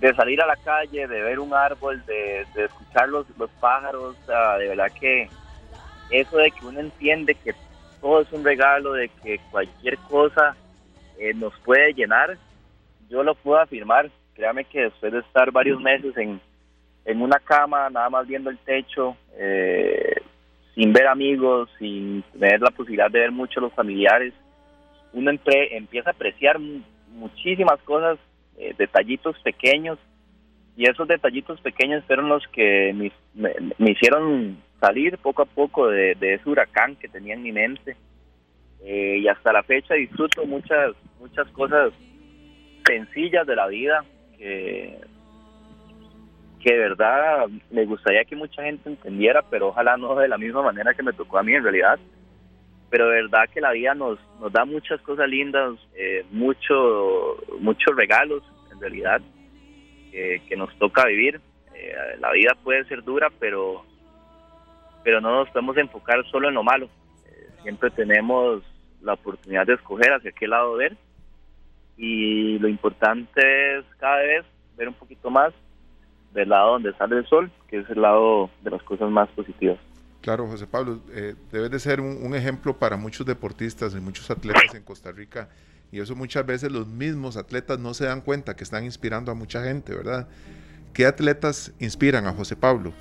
de 0.00 0.14
salir 0.14 0.40
a 0.42 0.46
la 0.46 0.56
calle, 0.56 1.06
de 1.06 1.22
ver 1.22 1.38
un 1.38 1.54
árbol, 1.54 2.04
de, 2.06 2.42
escuchar 2.54 3.08
los, 3.08 3.26
los 3.38 3.50
pájaros, 3.60 4.16
de 4.26 4.68
verdad 4.68 4.92
que 4.98 5.28
eso 6.10 6.38
de 6.38 6.50
que 6.50 6.66
uno 6.66 6.80
entiende 6.80 7.34
que 7.34 7.54
todo 8.00 8.22
es 8.22 8.32
un 8.32 8.44
regalo, 8.44 8.92
de 8.92 9.08
que 9.22 9.40
cualquier 9.50 9.98
cosa 9.98 10.56
eh, 11.18 11.34
nos 11.34 11.52
puede 11.60 11.92
llenar, 11.94 12.36
yo 13.08 13.22
lo 13.22 13.34
puedo 13.34 13.60
afirmar. 13.60 14.10
Créame 14.34 14.64
que 14.64 14.82
después 14.82 15.12
de 15.12 15.18
estar 15.18 15.50
varios 15.50 15.80
meses 15.80 16.16
en, 16.16 16.40
en 17.04 17.22
una 17.22 17.40
cama, 17.40 17.90
nada 17.90 18.08
más 18.08 18.26
viendo 18.26 18.50
el 18.50 18.58
techo, 18.58 19.16
eh, 19.36 20.14
sin 20.78 20.92
ver 20.92 21.08
amigos, 21.08 21.68
sin 21.80 22.22
tener 22.38 22.60
la 22.60 22.70
posibilidad 22.70 23.10
de 23.10 23.18
ver 23.18 23.32
mucho 23.32 23.58
a 23.58 23.64
los 23.64 23.72
familiares, 23.72 24.32
uno 25.12 25.32
empieza 25.32 26.10
a 26.10 26.12
apreciar 26.12 26.60
muchísimas 27.10 27.80
cosas, 27.82 28.16
eh, 28.56 28.72
detallitos 28.78 29.36
pequeños, 29.40 29.98
y 30.76 30.88
esos 30.88 31.08
detallitos 31.08 31.60
pequeños 31.62 32.04
fueron 32.04 32.28
los 32.28 32.46
que 32.52 32.94
me, 33.34 33.90
hicieron 33.90 34.58
salir 34.80 35.18
poco 35.18 35.42
a 35.42 35.46
poco 35.46 35.88
de, 35.88 36.12
ese 36.12 36.48
huracán 36.48 36.94
que 36.94 37.08
tenía 37.08 37.34
en 37.34 37.42
mi 37.42 37.50
mente. 37.50 37.96
Eh, 38.84 39.18
y 39.20 39.26
hasta 39.26 39.52
la 39.52 39.64
fecha 39.64 39.94
disfruto 39.94 40.46
muchas 40.46 40.94
muchas 41.18 41.48
cosas 41.48 41.92
sencillas 42.86 43.44
de 43.44 43.56
la 43.56 43.66
vida 43.66 44.04
que 44.38 45.00
que 46.62 46.72
de 46.72 46.78
verdad 46.78 47.46
me 47.70 47.84
gustaría 47.84 48.24
que 48.24 48.36
mucha 48.36 48.62
gente 48.62 48.88
entendiera, 48.88 49.42
pero 49.42 49.68
ojalá 49.68 49.96
no 49.96 50.14
de 50.16 50.28
la 50.28 50.38
misma 50.38 50.62
manera 50.62 50.94
que 50.94 51.02
me 51.02 51.12
tocó 51.12 51.38
a 51.38 51.42
mí 51.42 51.54
en 51.54 51.62
realidad. 51.62 51.98
Pero 52.90 53.08
de 53.08 53.22
verdad 53.22 53.48
que 53.52 53.60
la 53.60 53.72
vida 53.72 53.94
nos, 53.94 54.18
nos 54.40 54.50
da 54.52 54.64
muchas 54.64 55.00
cosas 55.02 55.28
lindas, 55.28 55.74
eh, 55.94 56.24
mucho, 56.30 57.36
muchos 57.60 57.94
regalos, 57.94 58.42
en 58.72 58.80
realidad, 58.80 59.20
que 60.10 60.56
nos 60.56 60.76
toca 60.78 61.06
vivir. 61.06 61.40
Eh, 61.78 62.16
la 62.18 62.32
vida 62.32 62.56
puede 62.62 62.84
ser 62.84 63.04
dura, 63.04 63.28
pero, 63.38 63.84
pero 65.04 65.20
no 65.20 65.30
nos 65.30 65.50
podemos 65.50 65.76
enfocar 65.76 66.24
solo 66.30 66.48
en 66.48 66.54
lo 66.54 66.64
malo. 66.64 66.88
Eh, 67.26 67.48
siempre 67.62 67.90
tenemos 67.90 68.62
la 69.00 69.12
oportunidad 69.14 69.66
de 69.66 69.74
escoger 69.74 70.12
hacia 70.12 70.32
qué 70.32 70.48
lado 70.48 70.74
ver 70.74 70.96
y 71.96 72.58
lo 72.58 72.68
importante 72.68 73.78
es 73.78 73.84
cada 73.98 74.18
vez 74.18 74.44
ver 74.76 74.88
un 74.88 74.94
poquito 74.94 75.30
más 75.30 75.52
del 76.32 76.48
lado 76.50 76.72
donde 76.72 76.92
sale 76.94 77.18
el 77.18 77.26
sol, 77.26 77.50
que 77.68 77.78
es 77.78 77.90
el 77.90 78.02
lado 78.02 78.50
de 78.62 78.70
las 78.70 78.82
cosas 78.82 79.10
más 79.10 79.28
positivas. 79.30 79.78
Claro, 80.20 80.46
José 80.46 80.66
Pablo, 80.66 81.00
eh, 81.12 81.34
debe 81.52 81.68
de 81.68 81.78
ser 81.78 82.00
un, 82.00 82.34
ejemplo 82.34 82.76
para 82.76 82.96
muchos 82.96 83.24
deportistas 83.24 83.94
y 83.94 84.00
muchos 84.00 84.30
atletas 84.30 84.74
en 84.74 84.82
Costa 84.82 85.12
Rica. 85.12 85.48
Y 85.90 86.00
eso 86.00 86.14
muchas 86.14 86.44
veces 86.44 86.70
los 86.70 86.86
mismos 86.86 87.36
atletas 87.36 87.78
no 87.78 87.94
se 87.94 88.04
dan 88.04 88.20
cuenta 88.20 88.54
que 88.54 88.64
están 88.64 88.84
inspirando 88.84 89.32
a 89.32 89.34
mucha 89.34 89.62
gente, 89.64 89.94
¿verdad? 89.94 90.28
¿Qué 90.92 91.06
atletas 91.06 91.74
inspiran 91.78 92.26
a 92.26 92.32
José 92.32 92.56
Pablo? 92.56 92.92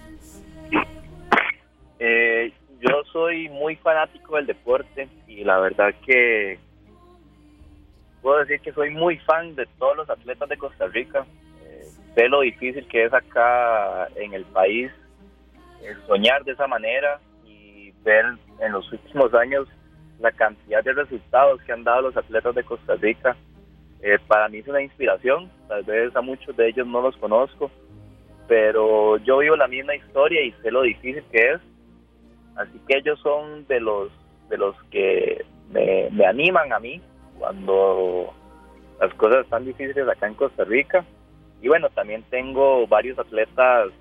Eh, 2.00 2.54
yo 2.80 3.04
soy 3.12 3.50
muy 3.50 3.76
fanático 3.78 4.36
del 4.36 4.46
deporte 4.46 5.10
y 5.28 5.44
la 5.44 5.60
verdad 5.60 5.94
que 6.06 6.60
puedo 8.22 8.40
decir 8.40 8.60
que 8.62 8.72
soy 8.72 8.92
muy 8.92 9.18
fan 9.20 9.56
de 9.56 9.66
todos 9.80 9.98
los 9.98 10.10
atletas 10.10 10.48
de 10.48 10.58
Costa 10.58 10.88
Rica. 10.88 11.26
Eh, 12.18 12.22
sé 12.22 12.30
lo 12.30 12.42
difícil 12.42 12.88
que 12.88 13.06
es 13.06 13.14
acá 13.14 14.08
en 14.16 14.34
el 14.34 14.44
país 14.46 14.92
soñar 16.08 16.44
de 16.44 16.52
esa 16.52 16.68
manera 16.68 17.20
y 17.46 17.94
ver 18.04 18.26
en 18.60 18.72
los 18.72 18.92
últimos 18.92 19.34
años 19.34 19.68
la 20.20 20.32
cantidad 20.32 20.84
de 20.84 20.94
resultados 20.94 21.62
que 21.62 21.72
han 21.72 21.84
dado 21.84 22.02
los 22.02 22.18
atletas 22.18 22.56
de 22.56 22.64
Costa 22.64 22.96
Rica. 22.96 23.38
Eh, 24.02 24.18
para 24.28 24.50
mí 24.50 24.58
es 24.58 24.68
una 24.68 24.82
inspiración, 24.82 25.50
tal 25.68 25.84
vez 25.84 26.16
a 26.16 26.22
muchos 26.22 26.56
de 26.58 26.70
ellos 26.70 26.88
no 26.88 27.02
los 27.02 27.16
conozco, 27.18 27.72
pero 28.48 29.18
yo 29.18 29.38
vivo 29.38 29.56
la 29.56 29.68
misma 29.68 29.96
historia 29.96 30.42
y 30.42 30.52
sé 30.64 30.72
lo 30.72 30.82
difícil 30.82 31.24
que 31.32 31.52
es, 31.54 31.62
así 32.56 32.80
que 32.88 32.98
ellos 32.98 33.20
son 33.22 33.66
de 33.68 33.80
los 33.80 34.12
de 34.50 34.58
los 34.58 34.76
que 34.92 35.46
me, 35.72 36.10
me 36.12 36.26
animan 36.26 36.74
a 36.74 36.80
mí 36.80 37.02
cuando 37.38 38.34
las 39.00 39.14
cosas 39.16 39.46
están 39.46 39.66
difíciles 39.66 40.08
acá 40.08 40.28
en 40.28 40.34
Costa 40.36 40.64
Rica. 40.64 41.06
Y 41.62 41.68
bueno, 41.68 41.90
también 41.90 42.24
tengo 42.30 42.88
varios 42.88 43.18
atletas 43.18 43.92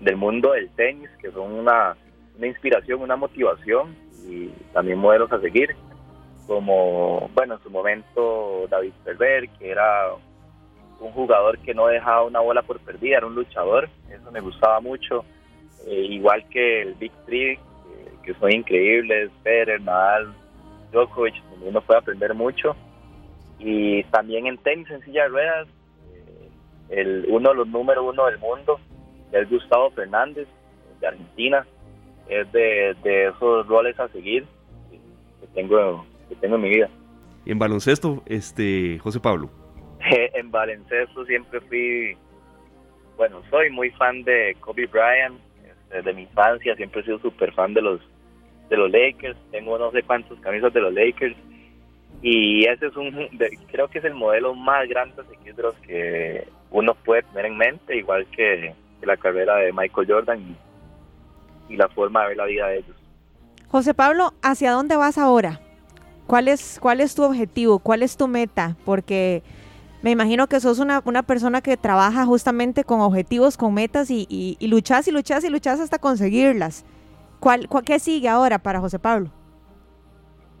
del 0.00 0.16
mundo 0.16 0.52
del 0.52 0.68
tenis, 0.70 1.10
que 1.20 1.30
son 1.30 1.52
una, 1.52 1.96
inspiración, 2.40 3.00
una 3.00 3.16
motivación 3.16 3.96
y 4.28 4.48
también 4.72 4.98
modelos 4.98 5.32
a 5.32 5.40
seguir, 5.40 5.74
como, 6.46 7.30
bueno, 7.34 7.54
en 7.54 7.62
su 7.62 7.70
momento 7.70 8.66
David 8.68 8.92
Ferber, 9.04 9.48
que 9.58 9.70
era 9.70 10.12
un 11.00 11.12
jugador 11.12 11.58
que 11.58 11.74
no 11.74 11.86
dejaba 11.86 12.24
una 12.24 12.40
bola 12.40 12.62
por 12.62 12.78
perdida, 12.80 13.18
era 13.18 13.26
un 13.26 13.34
luchador, 13.34 13.88
eso 14.10 14.30
me 14.30 14.40
gustaba 14.40 14.80
mucho, 14.80 15.24
eh, 15.86 16.06
igual 16.10 16.46
que 16.48 16.82
el 16.82 16.94
Big 16.94 17.12
Three, 17.26 17.58
que 18.22 18.34
son 18.34 18.52
increíbles, 18.52 19.30
Federer, 19.42 19.80
Nadal, 19.80 20.34
Djokovic, 20.92 21.34
uno 21.62 21.80
puede 21.80 22.00
aprender 22.00 22.34
mucho, 22.34 22.74
y 23.58 24.02
también 24.04 24.46
en 24.46 24.58
tenis 24.58 24.90
en 24.90 25.00
silla 25.02 25.24
de 25.24 25.28
ruedas, 25.28 25.68
eh, 25.68 25.75
el, 26.90 27.26
uno 27.28 27.50
de 27.50 27.56
los 27.56 27.68
número 27.68 28.04
uno 28.04 28.26
del 28.26 28.38
mundo, 28.38 28.78
es 29.32 29.48
Gustavo 29.50 29.90
Fernández, 29.90 30.46
de 31.00 31.06
Argentina. 31.06 31.66
Es 32.28 32.50
de, 32.52 32.96
esos 33.28 33.66
roles 33.68 33.98
a 34.00 34.08
seguir 34.08 34.44
que 34.90 35.46
tengo, 35.54 36.04
que 36.28 36.34
tengo 36.36 36.56
en 36.56 36.62
mi 36.62 36.70
vida. 36.70 36.88
¿Y 37.44 37.52
en 37.52 37.58
baloncesto, 37.58 38.22
este, 38.26 38.98
José 38.98 39.20
Pablo? 39.20 39.48
en 40.34 40.50
baloncesto 40.50 41.24
siempre 41.24 41.60
fui, 41.62 42.16
bueno, 43.16 43.42
soy 43.50 43.70
muy 43.70 43.90
fan 43.90 44.24
de 44.24 44.56
Kobe 44.60 44.86
Bryant, 44.86 45.38
desde 45.90 46.12
mi 46.12 46.22
infancia 46.22 46.74
siempre 46.74 47.00
he 47.00 47.04
sido 47.04 47.18
súper 47.20 47.52
fan 47.52 47.72
de 47.74 47.82
los 47.82 48.00
de 48.68 48.76
los 48.76 48.90
Lakers, 48.90 49.38
tengo 49.52 49.78
no 49.78 49.92
sé 49.92 50.02
cuántos 50.02 50.40
camisas 50.40 50.72
de 50.74 50.80
los 50.80 50.92
Lakers 50.92 51.36
y 52.22 52.64
ese 52.66 52.86
es 52.86 52.96
un, 52.96 53.28
creo 53.70 53.88
que 53.88 53.98
es 53.98 54.04
el 54.04 54.14
modelo 54.14 54.54
más 54.54 54.88
grande 54.88 55.22
de 55.22 55.62
los 55.62 55.74
que 55.76 56.48
uno 56.70 56.94
puede 56.94 57.22
tener 57.22 57.46
en 57.46 57.56
mente, 57.56 57.96
igual 57.96 58.26
que 58.34 58.74
la 59.02 59.16
carrera 59.16 59.56
de 59.56 59.72
Michael 59.72 60.06
Jordan 60.08 60.56
y, 61.68 61.76
la 61.76 61.88
forma 61.88 62.22
de 62.22 62.28
ver 62.28 62.36
la 62.36 62.44
vida 62.44 62.66
de 62.68 62.78
ellos. 62.78 62.96
José 63.68 63.92
Pablo, 63.92 64.32
¿hacia 64.42 64.70
dónde 64.70 64.96
vas 64.96 65.18
ahora? 65.18 65.60
¿Cuál 66.26 66.48
es, 66.48 66.78
cuál 66.80 67.00
es 67.00 67.14
tu 67.14 67.24
objetivo? 67.24 67.78
¿Cuál 67.80 68.02
es 68.02 68.16
tu 68.16 68.28
meta? 68.28 68.76
Porque 68.84 69.42
me 70.02 70.12
imagino 70.12 70.46
que 70.46 70.60
sos 70.60 70.78
una, 70.78 71.02
una 71.04 71.24
persona 71.24 71.60
que 71.60 71.76
trabaja 71.76 72.24
justamente 72.24 72.84
con 72.84 73.00
objetivos, 73.00 73.56
con 73.56 73.74
metas 73.74 74.10
y, 74.10 74.26
y, 74.28 74.56
y 74.60 74.68
luchás 74.68 75.08
y 75.08 75.10
luchás 75.10 75.44
y 75.44 75.50
luchás 75.50 75.80
hasta 75.80 75.98
conseguirlas. 75.98 76.84
¿Cuál, 77.40 77.68
cuál, 77.68 77.84
¿Qué 77.84 77.98
sigue 77.98 78.28
ahora 78.28 78.58
para 78.58 78.80
José 78.80 78.98
Pablo? 78.98 79.30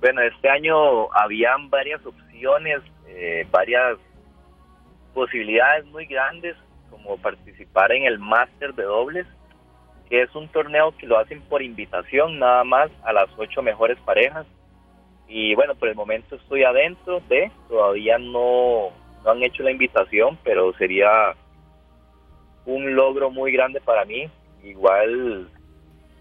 Bueno, 0.00 0.20
este 0.22 0.48
año 0.48 1.12
habían 1.12 1.70
varias 1.70 2.04
opciones, 2.04 2.80
eh, 3.08 3.46
varias 3.50 3.98
posibilidades 5.16 5.86
muy 5.86 6.04
grandes 6.04 6.56
como 6.90 7.16
participar 7.16 7.90
en 7.90 8.04
el 8.04 8.18
Máster 8.18 8.74
de 8.74 8.82
Dobles, 8.82 9.26
que 10.10 10.20
es 10.20 10.34
un 10.34 10.46
torneo 10.48 10.94
que 10.98 11.06
lo 11.06 11.18
hacen 11.18 11.40
por 11.40 11.62
invitación 11.62 12.38
nada 12.38 12.64
más 12.64 12.90
a 13.02 13.14
las 13.14 13.28
ocho 13.38 13.62
mejores 13.62 13.98
parejas. 14.00 14.46
Y 15.26 15.54
bueno, 15.54 15.74
por 15.74 15.88
el 15.88 15.94
momento 15.94 16.36
estoy 16.36 16.64
adentro 16.64 17.20
de, 17.30 17.50
todavía 17.66 18.18
no, 18.18 18.90
no 19.24 19.30
han 19.30 19.42
hecho 19.42 19.62
la 19.62 19.70
invitación, 19.70 20.38
pero 20.44 20.74
sería 20.74 21.34
un 22.66 22.94
logro 22.94 23.30
muy 23.30 23.52
grande 23.52 23.80
para 23.80 24.04
mí, 24.04 24.28
igual 24.62 25.48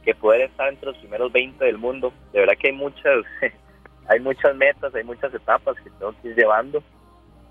que 0.06 0.16
poder 0.16 0.44
estar 0.44 0.70
entre 0.70 0.86
los 0.86 0.98
primeros 1.00 1.34
20 1.34 1.66
del 1.66 1.78
mundo. 1.78 2.14
De 2.32 2.40
verdad 2.40 2.56
que 2.58 2.70
hay 2.70 2.74
muchas, 2.74 3.26
hay 4.08 4.22
muchas 4.22 4.56
metas, 4.56 4.96
hay 4.96 5.04
muchas 5.04 5.34
etapas 5.34 5.76
que 5.82 5.90
tengo 5.90 6.14
que 6.22 6.30
ir 6.30 6.36
llevando, 6.38 6.82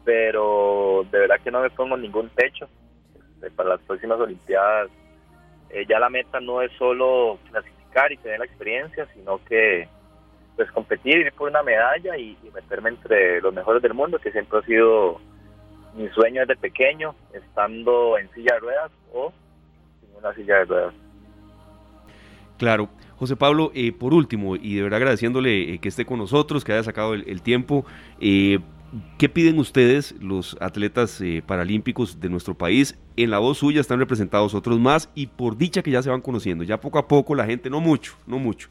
pero 0.05 1.07
de 1.11 1.19
verdad 1.19 1.41
que 1.43 1.51
no 1.51 1.61
me 1.61 1.71
pongo 1.71 1.97
ningún 1.97 2.29
techo. 2.31 2.69
Este, 3.15 3.51
para 3.51 3.71
las 3.71 3.81
próximas 3.83 4.19
Olimpiadas 4.21 4.91
eh, 5.71 5.85
ya 5.89 5.99
la 5.99 6.09
meta 6.09 6.41
no 6.41 6.63
es 6.63 6.71
solo 6.79 7.39
clasificar 7.51 8.13
y 8.13 8.17
tener 8.19 8.39
la 8.39 8.45
experiencia, 8.45 9.07
sino 9.15 9.43
que 9.45 9.89
pues 10.57 10.71
competir, 10.71 11.17
ir 11.17 11.33
por 11.33 11.51
una 11.51 11.65
medalla 11.65 12.17
y, 12.17 12.39
meterme 12.55 12.91
entre 12.91 13.41
los 13.41 13.53
mejores 13.53 13.83
del 13.83 13.93
mundo, 13.93 14.21
que 14.21 14.31
siempre 14.31 14.61
ha 14.61 14.63
sido 14.63 15.21
mi 15.97 16.09
sueño 16.11 16.43
desde 16.43 16.57
pequeño, 16.57 17.15
estando 17.33 18.17
en 18.19 18.31
silla 18.33 18.55
de 18.55 18.61
ruedas 18.61 18.93
o 19.13 19.33
sin 20.01 20.17
una 20.17 20.33
silla 20.35 20.59
de 20.59 20.65
ruedas. 20.65 20.95
Claro. 22.57 22.89
José 23.17 23.37
Pablo, 23.37 23.71
eh, 23.75 23.93
por 23.93 24.13
último, 24.13 24.55
y 24.57 24.77
de 24.77 24.83
verdad 24.83 24.99
agradeciéndole 24.99 25.75
eh, 25.75 25.79
que 25.79 25.89
esté 25.89 26.05
con 26.05 26.19
nosotros, 26.19 26.65
que 26.65 26.73
haya 26.73 26.83
sacado 26.83 27.15
el, 27.15 27.25
el 27.29 27.43
tiempo, 27.43 27.85
eh, 28.21 28.59
¿Qué 29.19 29.29
piden 29.29 29.59
ustedes, 29.59 30.15
los 30.21 30.57
atletas 30.61 31.21
eh, 31.21 31.43
paralímpicos 31.45 32.21
de 32.21 32.29
nuestro 32.29 32.57
país? 32.57 32.97
En 33.17 33.31
la 33.31 33.39
voz 33.39 33.59
suya 33.59 33.81
están 33.81 33.99
representados 33.99 34.55
otros 34.55 34.79
más 34.79 35.09
y 35.17 35.27
por 35.27 35.57
dicha 35.57 35.83
que 35.83 35.91
ya 35.91 36.01
se 36.01 36.11
van 36.11 36.21
conociendo, 36.21 36.63
ya 36.63 36.81
poco 36.81 36.99
a 36.99 37.09
poco 37.09 37.35
la 37.35 37.45
gente, 37.45 37.71
no 37.71 37.81
mucho, 37.81 38.15
no 38.25 38.39
mucho, 38.39 38.69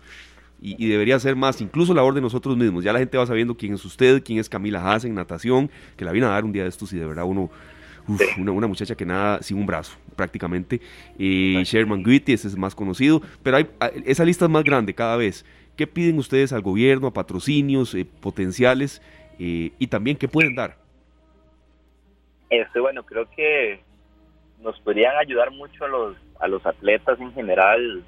y, 0.62 0.88
debería 0.88 1.20
ser 1.20 1.36
más, 1.36 1.60
incluso 1.60 1.94
labor 1.94 2.14
de 2.14 2.22
nosotros 2.22 2.56
mismos. 2.56 2.86
Ya 2.86 2.94
la 2.94 3.00
gente 3.00 3.18
va 3.18 3.26
sabiendo 3.26 3.58
quién 3.58 3.74
es 3.74 3.84
usted, 3.84 4.24
quién 4.24 4.40
es 4.40 4.48
Camila 4.48 4.80
Haas 4.80 5.04
en 5.04 5.14
natación, 5.14 5.70
que 5.98 6.06
la 6.06 6.14
vino 6.14 6.28
a 6.28 6.30
dar 6.30 6.45
un 6.45 6.54
día 6.54 6.64
de 6.64 6.70
estos 6.70 6.94
y 6.94 6.98
de 6.98 7.06
verdad 7.06 7.26
uno, 7.26 7.52
una, 8.38 8.68
muchacha 8.68 8.95
que 8.95 9.06
nada 9.06 9.41
sin 9.41 9.58
un 9.58 9.66
brazo, 9.66 9.98
prácticamente. 10.16 10.80
Eh, 11.20 11.62
Sherman 11.66 12.02
Guiti, 12.02 12.32
ese 12.32 12.48
es 12.48 12.56
más 12.56 12.76
conocido, 12.76 13.22
pero 13.44 13.58
hay, 13.58 13.68
esa 14.06 14.24
lista 14.24 14.45
es 14.45 14.52
más 14.52 14.64
grande 14.64 14.94
cada 14.94 15.18
vez. 15.18 15.44
¿Qué 15.76 15.86
piden 15.86 16.18
ustedes 16.20 16.54
al 16.54 16.62
gobierno, 16.62 17.08
a 17.08 17.14
patrocinios 17.14 17.94
eh, 17.95 18.06
potenciales? 18.06 19.02
Y 19.38 19.88
también 19.88 20.18
qué 20.18 20.27
pueden 20.27 20.55
dar. 20.55 20.76
Este, 22.49 22.80
bueno, 22.80 23.03
creo 23.03 23.27
que 23.31 23.80
nos 24.60 24.80
podrían 24.81 25.15
ayudar 25.18 25.51
mucho 25.51 25.85
a 25.85 25.88
los, 25.88 26.15
a 26.39 26.47
los 26.47 26.65
atletas 26.65 27.19
en 27.19 27.34
general, 27.34 28.03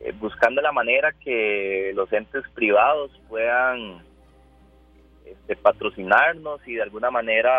eh, 0.00 0.12
buscando 0.18 0.60
la 0.60 0.72
manera 0.72 1.12
que 1.12 1.92
los 1.94 2.12
entes 2.12 2.42
privados 2.54 3.10
puedan 3.28 4.02
este, 5.24 5.56
patrocinarnos 5.56 6.60
y 6.66 6.74
de 6.74 6.82
alguna 6.82 7.10
manera 7.10 7.52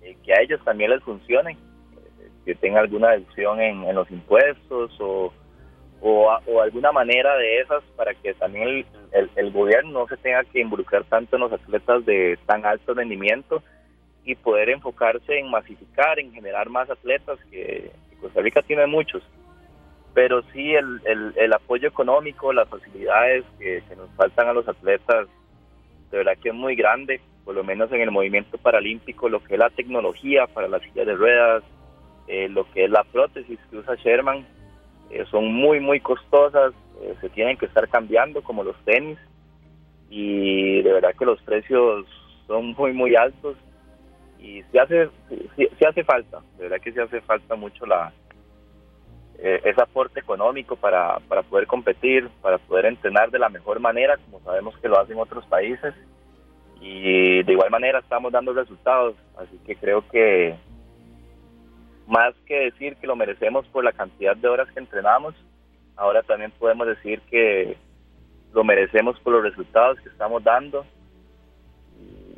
eh, 0.00 0.16
que 0.24 0.32
a 0.32 0.40
ellos 0.40 0.60
también 0.64 0.90
les 0.90 1.02
funcione, 1.02 1.52
eh, 1.52 2.28
que 2.44 2.54
tengan 2.54 2.84
alguna 2.84 3.10
deducción 3.10 3.60
en 3.60 3.94
los 3.94 4.10
impuestos 4.10 4.96
o 5.00 5.32
o, 6.02 6.60
alguna 6.60 6.90
manera 6.90 7.36
de 7.36 7.60
esas 7.60 7.82
para 7.96 8.12
que 8.14 8.34
también 8.34 8.84
el, 9.12 9.52
gobierno 9.52 10.00
no 10.00 10.08
se 10.08 10.16
tenga 10.16 10.42
que 10.44 10.60
involucrar 10.60 11.04
tanto 11.04 11.36
en 11.36 11.42
los 11.42 11.52
atletas 11.52 12.04
de 12.04 12.38
tan 12.44 12.66
alto 12.66 12.92
rendimiento 12.92 13.62
y 14.24 14.34
poder 14.34 14.70
enfocarse 14.70 15.38
en 15.38 15.50
masificar, 15.50 16.18
en 16.18 16.32
generar 16.32 16.68
más 16.68 16.90
atletas, 16.90 17.38
que, 17.50 17.90
Costa 18.20 18.40
Rica 18.40 18.62
tiene 18.62 18.86
muchos, 18.86 19.22
pero 20.14 20.42
sí 20.52 20.74
el, 20.74 21.00
el, 21.04 21.52
apoyo 21.52 21.88
económico, 21.88 22.52
las 22.52 22.68
facilidades 22.68 23.44
que, 23.58 23.82
nos 23.96 24.10
faltan 24.16 24.48
a 24.48 24.52
los 24.52 24.66
atletas, 24.68 25.28
de 26.10 26.18
verdad 26.18 26.36
que 26.40 26.50
es 26.50 26.54
muy 26.54 26.74
grande. 26.74 27.20
por 27.44 27.54
lo 27.54 27.64
menos 27.64 27.90
en 27.92 28.00
el 28.00 28.10
movimiento 28.10 28.58
paralímpico, 28.58 29.28
lo 29.28 29.42
que 29.42 29.54
es 29.54 29.58
la 29.58 29.70
tecnología 29.70 30.46
para 30.46 30.68
las 30.68 30.82
sillas 30.82 31.06
de 31.06 31.14
ruedas, 31.14 31.64
eh, 32.28 32.48
lo 32.48 32.70
que 32.72 32.84
es 32.84 32.90
la 32.90 33.02
prótesis 33.04 33.58
que 33.68 33.78
usa 33.78 33.96
Sherman, 33.96 34.46
eh, 35.12 35.24
son 35.30 35.52
muy, 35.52 35.78
muy 35.78 36.00
costosas, 36.00 36.72
eh, 37.02 37.14
se 37.20 37.28
tienen 37.28 37.56
que 37.56 37.66
estar 37.66 37.88
cambiando 37.88 38.42
como 38.42 38.64
los 38.64 38.76
tenis 38.84 39.18
y 40.08 40.82
de 40.82 40.92
verdad 40.92 41.14
que 41.18 41.26
los 41.26 41.40
precios 41.42 42.06
son 42.46 42.74
muy, 42.76 42.92
muy 42.92 43.14
altos 43.14 43.56
y 44.38 44.62
se 44.72 44.80
hace, 44.80 45.08
se, 45.56 45.86
hace 45.86 46.02
falta, 46.02 46.40
de 46.56 46.64
verdad 46.64 46.80
que 46.82 46.92
se 46.92 47.02
hace 47.02 47.20
falta 47.20 47.54
mucho 47.54 47.86
la 47.86 48.12
ese 49.38 49.82
aporte 49.82 50.20
económico 50.20 50.76
para, 50.76 51.18
para 51.26 51.42
poder 51.42 51.66
competir, 51.66 52.28
para 52.40 52.58
poder 52.58 52.86
entrenar 52.86 53.28
de 53.32 53.40
la 53.40 53.48
mejor 53.48 53.80
manera, 53.80 54.16
como 54.16 54.38
sabemos 54.44 54.78
que 54.78 54.86
lo 54.86 55.00
hacen 55.00 55.18
otros 55.18 55.44
países 55.46 55.92
y 56.80 57.42
de 57.42 57.52
igual 57.52 57.70
manera 57.70 57.98
estamos 57.98 58.32
dando 58.32 58.52
resultados, 58.52 59.16
así 59.36 59.58
que 59.66 59.74
creo 59.74 60.06
que 60.08 60.54
más 62.06 62.34
que 62.46 62.70
decir 62.70 62.96
que 62.96 63.06
lo 63.06 63.16
merecemos 63.16 63.66
por 63.68 63.84
la 63.84 63.92
cantidad 63.92 64.36
de 64.36 64.48
horas 64.48 64.68
que 64.72 64.80
entrenamos, 64.80 65.34
ahora 65.96 66.22
también 66.22 66.50
podemos 66.58 66.86
decir 66.86 67.20
que 67.30 67.76
lo 68.52 68.64
merecemos 68.64 69.18
por 69.20 69.34
los 69.34 69.42
resultados 69.42 70.00
que 70.00 70.08
estamos 70.08 70.42
dando 70.44 70.84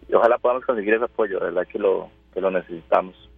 y 0.09 0.15
ojalá 0.15 0.39
podamos 0.39 0.65
conseguir 0.65 0.95
ese 0.95 1.05
apoyo, 1.05 1.39
de 1.39 1.47
verdad 1.47 1.67
que 1.67 1.79
lo, 1.79 2.11
que 2.33 2.41
lo 2.41 2.51
necesitamos. 2.51 3.31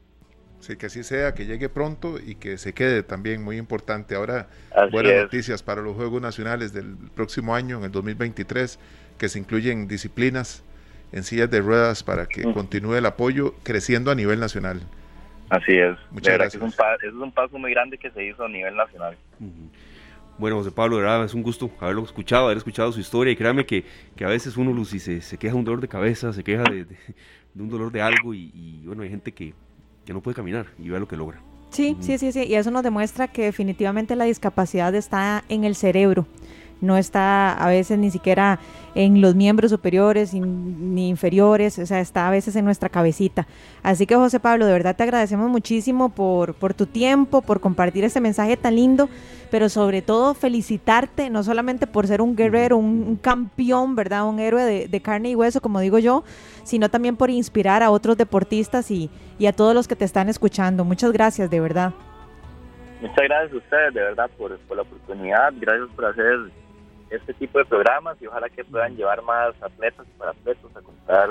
Sí, 0.60 0.76
que 0.76 0.86
así 0.86 1.04
sea, 1.04 1.34
que 1.34 1.46
llegue 1.46 1.68
pronto 1.68 2.18
y 2.18 2.34
que 2.34 2.58
se 2.58 2.72
quede 2.72 3.02
también, 3.02 3.44
muy 3.44 3.56
importante. 3.56 4.14
Ahora, 4.16 4.48
buenas 4.90 5.22
noticias 5.24 5.62
para 5.62 5.82
los 5.82 5.94
Juegos 5.94 6.20
Nacionales 6.20 6.72
del 6.72 6.96
próximo 7.14 7.54
año, 7.54 7.78
en 7.78 7.84
el 7.84 7.92
2023, 7.92 8.78
que 9.18 9.28
se 9.28 9.38
incluyen 9.38 9.86
disciplinas 9.86 10.64
en 11.12 11.22
sillas 11.22 11.50
de 11.50 11.60
ruedas 11.60 12.02
para 12.02 12.26
que 12.26 12.42
continúe 12.42 12.94
el 12.94 13.06
apoyo 13.06 13.54
creciendo 13.62 14.10
a 14.10 14.14
nivel 14.14 14.40
nacional. 14.40 14.80
Así 15.50 15.72
es. 15.72 15.96
Muchas 16.10 16.34
gracias. 16.34 16.62
Es 16.62 16.78
un, 16.78 17.08
es 17.08 17.14
un, 17.14 17.32
paso 17.32 17.58
muy 17.58 17.70
grande 17.72 17.98
que 17.98 18.10
se 18.10 18.24
hizo 18.24 18.44
a 18.44 18.48
nivel 18.48 18.74
nacional. 18.74 19.16
Bueno, 20.38 20.56
José 20.56 20.70
Pablo, 20.70 20.96
de 20.96 21.02
verdad 21.02 21.24
es 21.24 21.34
un 21.34 21.42
gusto 21.42 21.70
haberlo 21.80 22.04
escuchado, 22.04 22.46
haber 22.46 22.58
escuchado 22.58 22.92
su 22.92 23.00
historia 23.00 23.32
y 23.32 23.36
créame 23.36 23.64
que, 23.64 23.84
que 24.14 24.24
a 24.24 24.28
veces 24.28 24.56
uno, 24.56 24.72
Lucy, 24.72 24.98
se, 24.98 25.20
se 25.20 25.38
queja 25.38 25.54
de 25.54 25.58
un 25.58 25.64
dolor 25.64 25.80
de 25.80 25.88
cabeza, 25.88 26.32
se 26.32 26.44
queja 26.44 26.64
de, 26.64 26.84
de, 26.84 26.96
un 27.62 27.70
dolor 27.70 27.90
de 27.90 28.02
algo 28.02 28.34
y, 28.34 28.82
bueno, 28.84 29.02
hay 29.02 29.08
gente 29.08 29.32
que, 29.32 29.54
que, 30.04 30.12
no 30.12 30.20
puede 30.20 30.34
caminar 30.34 30.66
y 30.78 30.90
ve 30.90 31.00
lo 31.00 31.08
que 31.08 31.16
logra. 31.16 31.40
Sí, 31.70 31.96
sí, 32.00 32.18
sí, 32.18 32.32
sí, 32.32 32.44
y 32.44 32.54
eso 32.54 32.70
nos 32.70 32.82
demuestra 32.82 33.28
que 33.28 33.44
definitivamente 33.44 34.14
la 34.14 34.24
discapacidad 34.24 34.94
está 34.94 35.44
en 35.48 35.64
el 35.64 35.74
cerebro 35.74 36.26
no 36.80 36.96
está 36.96 37.52
a 37.52 37.68
veces 37.68 37.98
ni 37.98 38.10
siquiera 38.10 38.58
en 38.94 39.20
los 39.20 39.34
miembros 39.34 39.70
superiores 39.70 40.32
ni 40.32 41.08
inferiores, 41.08 41.78
o 41.78 41.84
sea, 41.84 42.00
está 42.00 42.28
a 42.28 42.30
veces 42.30 42.56
en 42.56 42.64
nuestra 42.64 42.88
cabecita. 42.88 43.46
Así 43.82 44.06
que 44.06 44.16
José 44.16 44.40
Pablo, 44.40 44.66
de 44.66 44.72
verdad 44.72 44.96
te 44.96 45.02
agradecemos 45.02 45.50
muchísimo 45.50 46.08
por, 46.08 46.54
por 46.54 46.72
tu 46.72 46.86
tiempo, 46.86 47.42
por 47.42 47.60
compartir 47.60 48.04
este 48.04 48.20
mensaje 48.20 48.56
tan 48.56 48.76
lindo, 48.76 49.08
pero 49.50 49.68
sobre 49.68 50.02
todo 50.02 50.34
felicitarte, 50.34 51.28
no 51.30 51.42
solamente 51.42 51.86
por 51.86 52.06
ser 52.06 52.22
un 52.22 52.36
guerrero, 52.36 52.78
un, 52.78 53.16
campeón, 53.16 53.94
¿verdad? 53.96 54.26
Un 54.28 54.38
héroe 54.38 54.88
de, 54.88 55.00
carne 55.00 55.30
y 55.30 55.34
hueso, 55.34 55.60
como 55.60 55.80
digo 55.80 55.98
yo, 55.98 56.24
sino 56.64 56.88
también 56.88 57.16
por 57.16 57.30
inspirar 57.30 57.82
a 57.82 57.90
otros 57.90 58.16
deportistas 58.16 58.90
y, 58.90 59.10
y 59.38 59.46
a 59.46 59.52
todos 59.52 59.74
los 59.74 59.86
que 59.88 59.96
te 59.96 60.04
están 60.04 60.28
escuchando. 60.28 60.84
Muchas 60.84 61.12
gracias, 61.12 61.50
de 61.50 61.60
verdad. 61.60 61.92
Muchas 63.00 63.24
gracias 63.24 63.52
a 63.52 63.56
ustedes, 63.56 63.94
de 63.94 64.00
verdad, 64.00 64.30
por, 64.38 64.58
por 64.60 64.76
la 64.76 64.82
oportunidad. 64.82 65.52
Gracias 65.60 65.88
por 65.94 66.06
hacer 66.06 66.50
este 67.10 67.34
tipo 67.34 67.58
de 67.58 67.64
programas 67.64 68.20
y 68.20 68.26
ojalá 68.26 68.48
que 68.48 68.64
puedan 68.64 68.96
llevar 68.96 69.22
más 69.22 69.54
atletas 69.62 70.06
y 70.08 70.18
para 70.18 70.32
atletas 70.32 70.76
a 70.76 70.80
contar 70.80 71.28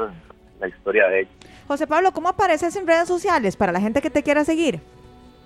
la 0.60 0.68
historia 0.68 1.08
de 1.08 1.22
ellos. 1.22 1.34
José 1.68 1.88
Pablo, 1.88 2.12
¿cómo 2.12 2.30
apareces 2.30 2.76
en 2.76 2.88
redes 2.88 3.08
sociales 3.08 3.56
para 3.56 3.72
la 3.72 3.82
gente 3.82 4.02
que 4.02 4.10
te 4.10 4.24
quiera 4.24 4.44
seguir? 4.44 4.80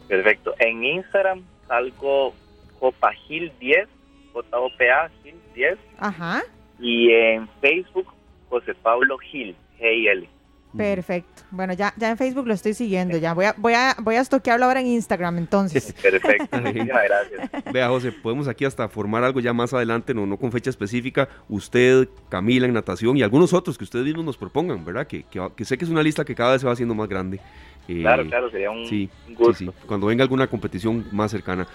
Perfecto. 0.08 0.54
En 0.60 0.84
Instagram 0.84 1.44
salgo 1.68 2.34
Jopagil10, 2.80 3.88
J-O-P-A 4.34 5.10
Gil 5.24 5.36
10. 5.56 5.78
Ajá. 6.00 6.44
Y 6.80 7.12
en 7.12 7.48
Facebook 7.62 8.08
José 8.50 8.74
Pablo 8.76 9.18
Gil, 9.18 9.56
G-I-L. 9.80 10.28
Perfecto. 10.76 11.44
Bueno, 11.52 11.74
ya, 11.74 11.94
ya 11.98 12.12
en 12.12 12.18
Facebook 12.18 12.48
lo 12.48 12.54
estoy 12.54 12.74
siguiendo. 12.74 13.18
Ya 13.18 13.34
voy 13.34 13.46
a, 13.46 13.56
voy 13.58 13.74
a, 13.74 13.96
voy 14.00 14.16
a 14.16 14.22
estoquearlo 14.22 14.66
ahora 14.66 14.82
en 14.82 14.88
Instagram 14.88 15.38
entonces. 15.38 15.94
Perfecto. 16.02 16.58
Muchas 16.62 16.86
gracias. 16.86 17.74
Vea, 17.74 17.88
José, 17.90 18.12
podemos 18.12 18.48
aquí 18.48 18.66
hasta 18.66 18.88
formar 18.88 19.24
algo 19.24 19.40
ya 19.40 19.52
más 19.52 19.74
adelante, 19.74 20.14
no, 20.14 20.26
no 20.26 20.38
con 20.38 20.52
fecha 20.52 20.70
específica. 20.70 21.28
Usted, 21.48 22.08
Camila 22.30 22.68
en 22.68 22.74
natación 22.74 23.18
y 23.18 23.24
algunos 23.24 23.54
otros 23.54 23.78
que 23.78 23.84
ustedes 23.84 24.06
mismos 24.06 24.26
nos 24.26 24.38
propongan, 24.38 24.86
¿verdad? 24.86 25.08
Que, 25.08 25.24
que, 25.24 25.66
sé 25.66 25.78
que 25.78 25.86
es 25.86 25.92
una 25.92 26.04
lista 26.04 26.24
que 26.24 26.36
cada 26.36 26.52
vez 26.52 26.62
se 26.62 26.68
va 26.68 26.74
haciendo 26.74 26.94
más 26.94 27.10
grande. 27.10 27.40
Eh, 27.88 28.02
claro, 28.02 28.24
claro, 28.28 28.52
sería 28.52 28.70
un, 28.70 28.86
sí, 28.86 29.10
gusto. 29.30 29.54
Sí, 29.54 29.66
sí. 29.66 29.72
Cuando 29.88 30.08
venga 30.08 30.24
alguna 30.24 30.48
competición 30.48 31.08
más 31.12 31.32
cercana. 31.32 31.68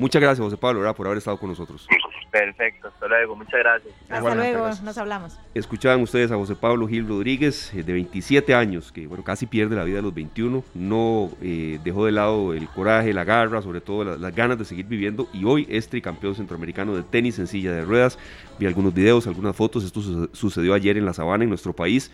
Muchas 0.00 0.22
gracias, 0.22 0.42
José 0.42 0.56
Pablo, 0.56 0.80
¿verdad? 0.80 0.96
por 0.96 1.06
haber 1.06 1.18
estado 1.18 1.36
con 1.36 1.50
nosotros. 1.50 1.86
Perfecto, 2.30 2.88
hasta 2.88 3.06
luego, 3.06 3.36
muchas 3.36 3.60
gracias. 3.60 3.92
Hasta 4.08 4.34
luego, 4.34 4.70
nos 4.82 4.96
hablamos. 4.96 5.38
Escuchaban 5.52 6.00
ustedes 6.00 6.32
a 6.32 6.36
José 6.36 6.54
Pablo 6.54 6.88
Gil 6.88 7.06
Rodríguez, 7.06 7.74
eh, 7.74 7.82
de 7.82 7.92
27 7.92 8.54
años, 8.54 8.92
que 8.92 9.06
bueno, 9.06 9.22
casi 9.22 9.44
pierde 9.44 9.76
la 9.76 9.84
vida 9.84 9.98
a 9.98 10.02
los 10.02 10.14
21, 10.14 10.64
no 10.72 11.30
eh, 11.42 11.78
dejó 11.84 12.06
de 12.06 12.12
lado 12.12 12.54
el 12.54 12.66
coraje, 12.68 13.12
la 13.12 13.24
garra, 13.24 13.60
sobre 13.60 13.82
todo 13.82 14.16
las, 14.16 14.34
ganas 14.34 14.58
de 14.58 14.64
seguir 14.64 14.86
viviendo, 14.86 15.28
y 15.34 15.44
hoy 15.44 15.66
es 15.68 15.86
tricampeón 15.90 16.34
centroamericano 16.34 16.96
de 16.96 17.02
tenis 17.02 17.38
en 17.38 17.46
silla 17.46 17.72
de 17.72 17.84
ruedas. 17.84 18.18
Vi 18.58 18.64
algunos 18.64 18.94
videos, 18.94 19.26
algunas 19.26 19.54
fotos, 19.54 19.84
esto 19.84 20.00
sucedió 20.32 20.72
ayer 20.72 20.96
en 20.96 21.04
La 21.04 21.12
Sabana, 21.12 21.44
en 21.44 21.50
nuestro 21.50 21.74
país, 21.74 22.10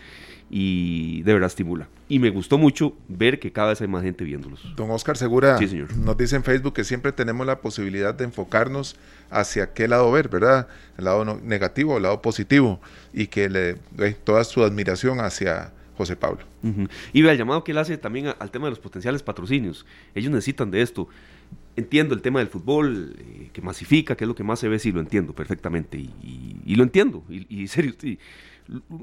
y 0.49 1.23
de 1.23 1.33
verdad 1.33 1.47
estimula. 1.47 1.89
Y 2.09 2.19
me 2.19 2.29
gustó 2.29 2.57
mucho 2.57 2.95
ver 3.07 3.39
que 3.39 3.51
cada 3.51 3.69
vez 3.69 3.81
hay 3.81 3.87
más 3.87 4.03
gente 4.03 4.23
viéndolos. 4.23 4.73
Don 4.75 4.89
Oscar 4.91 5.17
Segura 5.17 5.59
nos 5.97 6.17
dice 6.17 6.35
en 6.37 6.43
Facebook 6.43 6.73
que 6.73 6.83
siempre 6.83 7.11
tenemos 7.11 7.45
la 7.45 7.59
posibilidad 7.59 8.13
de 8.13 8.25
enfocarnos 8.25 8.95
hacia 9.29 9.73
qué 9.73 9.87
lado 9.87 10.09
ver, 10.11 10.29
¿verdad? 10.29 10.67
El 10.97 11.05
lado 11.05 11.25
negativo 11.43 11.95
o 11.95 11.97
el 11.97 12.03
lado 12.03 12.21
positivo 12.21 12.79
y 13.13 13.27
que 13.27 13.49
le 13.49 13.75
doy 13.91 14.13
toda 14.13 14.43
su 14.45 14.63
admiración 14.63 15.19
hacia 15.19 15.73
José 15.97 16.15
Pablo. 16.15 16.45
Y 17.11 17.21
ve 17.21 17.31
el 17.31 17.37
llamado 17.37 17.63
que 17.63 17.71
él 17.71 17.77
hace 17.77 17.97
también 17.97 18.33
al 18.39 18.51
tema 18.51 18.67
de 18.67 18.71
los 18.71 18.79
potenciales 18.79 19.23
patrocinios. 19.23 19.85
Ellos 20.15 20.31
necesitan 20.31 20.71
de 20.71 20.81
esto. 20.81 21.07
Entiendo 21.75 22.15
el 22.15 22.21
tema 22.21 22.39
del 22.39 22.47
fútbol, 22.47 23.15
eh, 23.19 23.49
que 23.53 23.61
masifica, 23.61 24.15
que 24.15 24.23
es 24.23 24.27
lo 24.27 24.33
que 24.33 24.43
más 24.43 24.59
se 24.59 24.67
ve, 24.67 24.79
sí 24.79 24.91
lo 24.91 24.99
entiendo 24.99 25.33
perfectamente. 25.33 25.97
Y, 25.97 26.75
lo 26.75 26.83
entiendo, 26.83 27.23
y, 27.29 27.45
y 27.49 27.67
serio, 27.67 27.93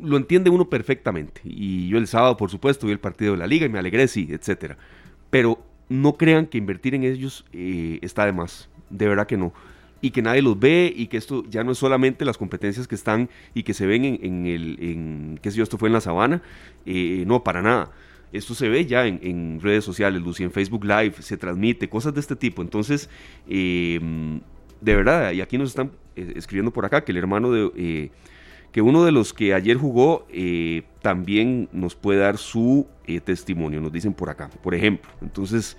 lo 0.02 0.16
entiende 0.16 0.50
uno 0.50 0.68
perfectamente. 0.68 1.40
Y 1.44 1.88
yo 1.88 1.98
el 1.98 2.06
sábado, 2.06 2.36
por 2.36 2.50
supuesto, 2.50 2.86
vi 2.86 2.92
el 2.92 3.00
partido 3.00 3.32
de 3.32 3.38
la 3.38 3.46
liga 3.46 3.66
y 3.66 3.68
me 3.68 3.78
alegré, 3.78 4.08
sí, 4.08 4.28
etcétera. 4.30 4.76
Pero 5.30 5.62
no 5.88 6.16
crean 6.16 6.46
que 6.46 6.58
invertir 6.58 6.94
en 6.94 7.04
ellos 7.04 7.44
eh, 7.52 7.98
está 8.02 8.26
de 8.26 8.32
más. 8.32 8.68
De 8.90 9.08
verdad 9.08 9.26
que 9.26 9.36
no. 9.36 9.52
Y 10.00 10.10
que 10.10 10.20
nadie 10.20 10.42
los 10.42 10.58
ve 10.58 10.92
y 10.94 11.06
que 11.06 11.16
esto 11.16 11.44
ya 11.48 11.64
no 11.64 11.72
es 11.72 11.78
solamente 11.78 12.24
las 12.26 12.36
competencias 12.36 12.86
que 12.86 12.94
están 12.94 13.30
y 13.54 13.62
que 13.62 13.72
se 13.72 13.86
ven 13.86 14.04
en, 14.04 14.46
el, 14.46 14.76
en, 14.80 15.40
qué 15.40 15.50
sé 15.50 15.56
yo, 15.56 15.62
esto 15.62 15.78
fue 15.78 15.88
en 15.88 15.94
la 15.94 16.02
sabana. 16.02 16.42
Eh, 16.84 17.24
no, 17.26 17.42
para 17.42 17.62
nada. 17.62 17.90
Esto 18.30 18.54
se 18.54 18.68
ve 18.68 18.84
ya 18.84 19.06
en, 19.06 19.60
redes 19.62 19.84
sociales, 19.84 20.20
Lucy, 20.20 20.42
en 20.42 20.50
Facebook 20.50 20.84
Live, 20.84 21.14
se 21.20 21.36
transmite, 21.36 21.88
cosas 21.88 22.12
de 22.12 22.20
este 22.20 22.36
tipo. 22.36 22.62
Entonces, 22.62 23.08
em, 23.48 24.40
de 24.80 24.96
verdad, 24.96 25.32
y 25.32 25.40
aquí 25.40 25.56
nos 25.56 25.70
están 25.70 25.92
eh, 26.16 26.34
escribiendo 26.36 26.72
por 26.72 26.84
acá 26.84 27.04
que 27.04 27.12
el 27.12 27.18
hermano 27.18 27.52
de 27.52 28.10
que 28.74 28.82
uno 28.82 29.04
de 29.04 29.12
los 29.12 29.32
que 29.32 29.54
ayer 29.54 29.76
jugó 29.76 30.26
eh, 30.30 30.82
también 31.00 31.68
nos 31.70 31.94
puede 31.94 32.18
dar 32.18 32.38
su 32.38 32.88
eh, 33.06 33.20
testimonio, 33.20 33.80
nos 33.80 33.92
dicen 33.92 34.12
por 34.12 34.28
acá, 34.30 34.50
por 34.64 34.74
ejemplo. 34.74 35.12
Entonces, 35.22 35.76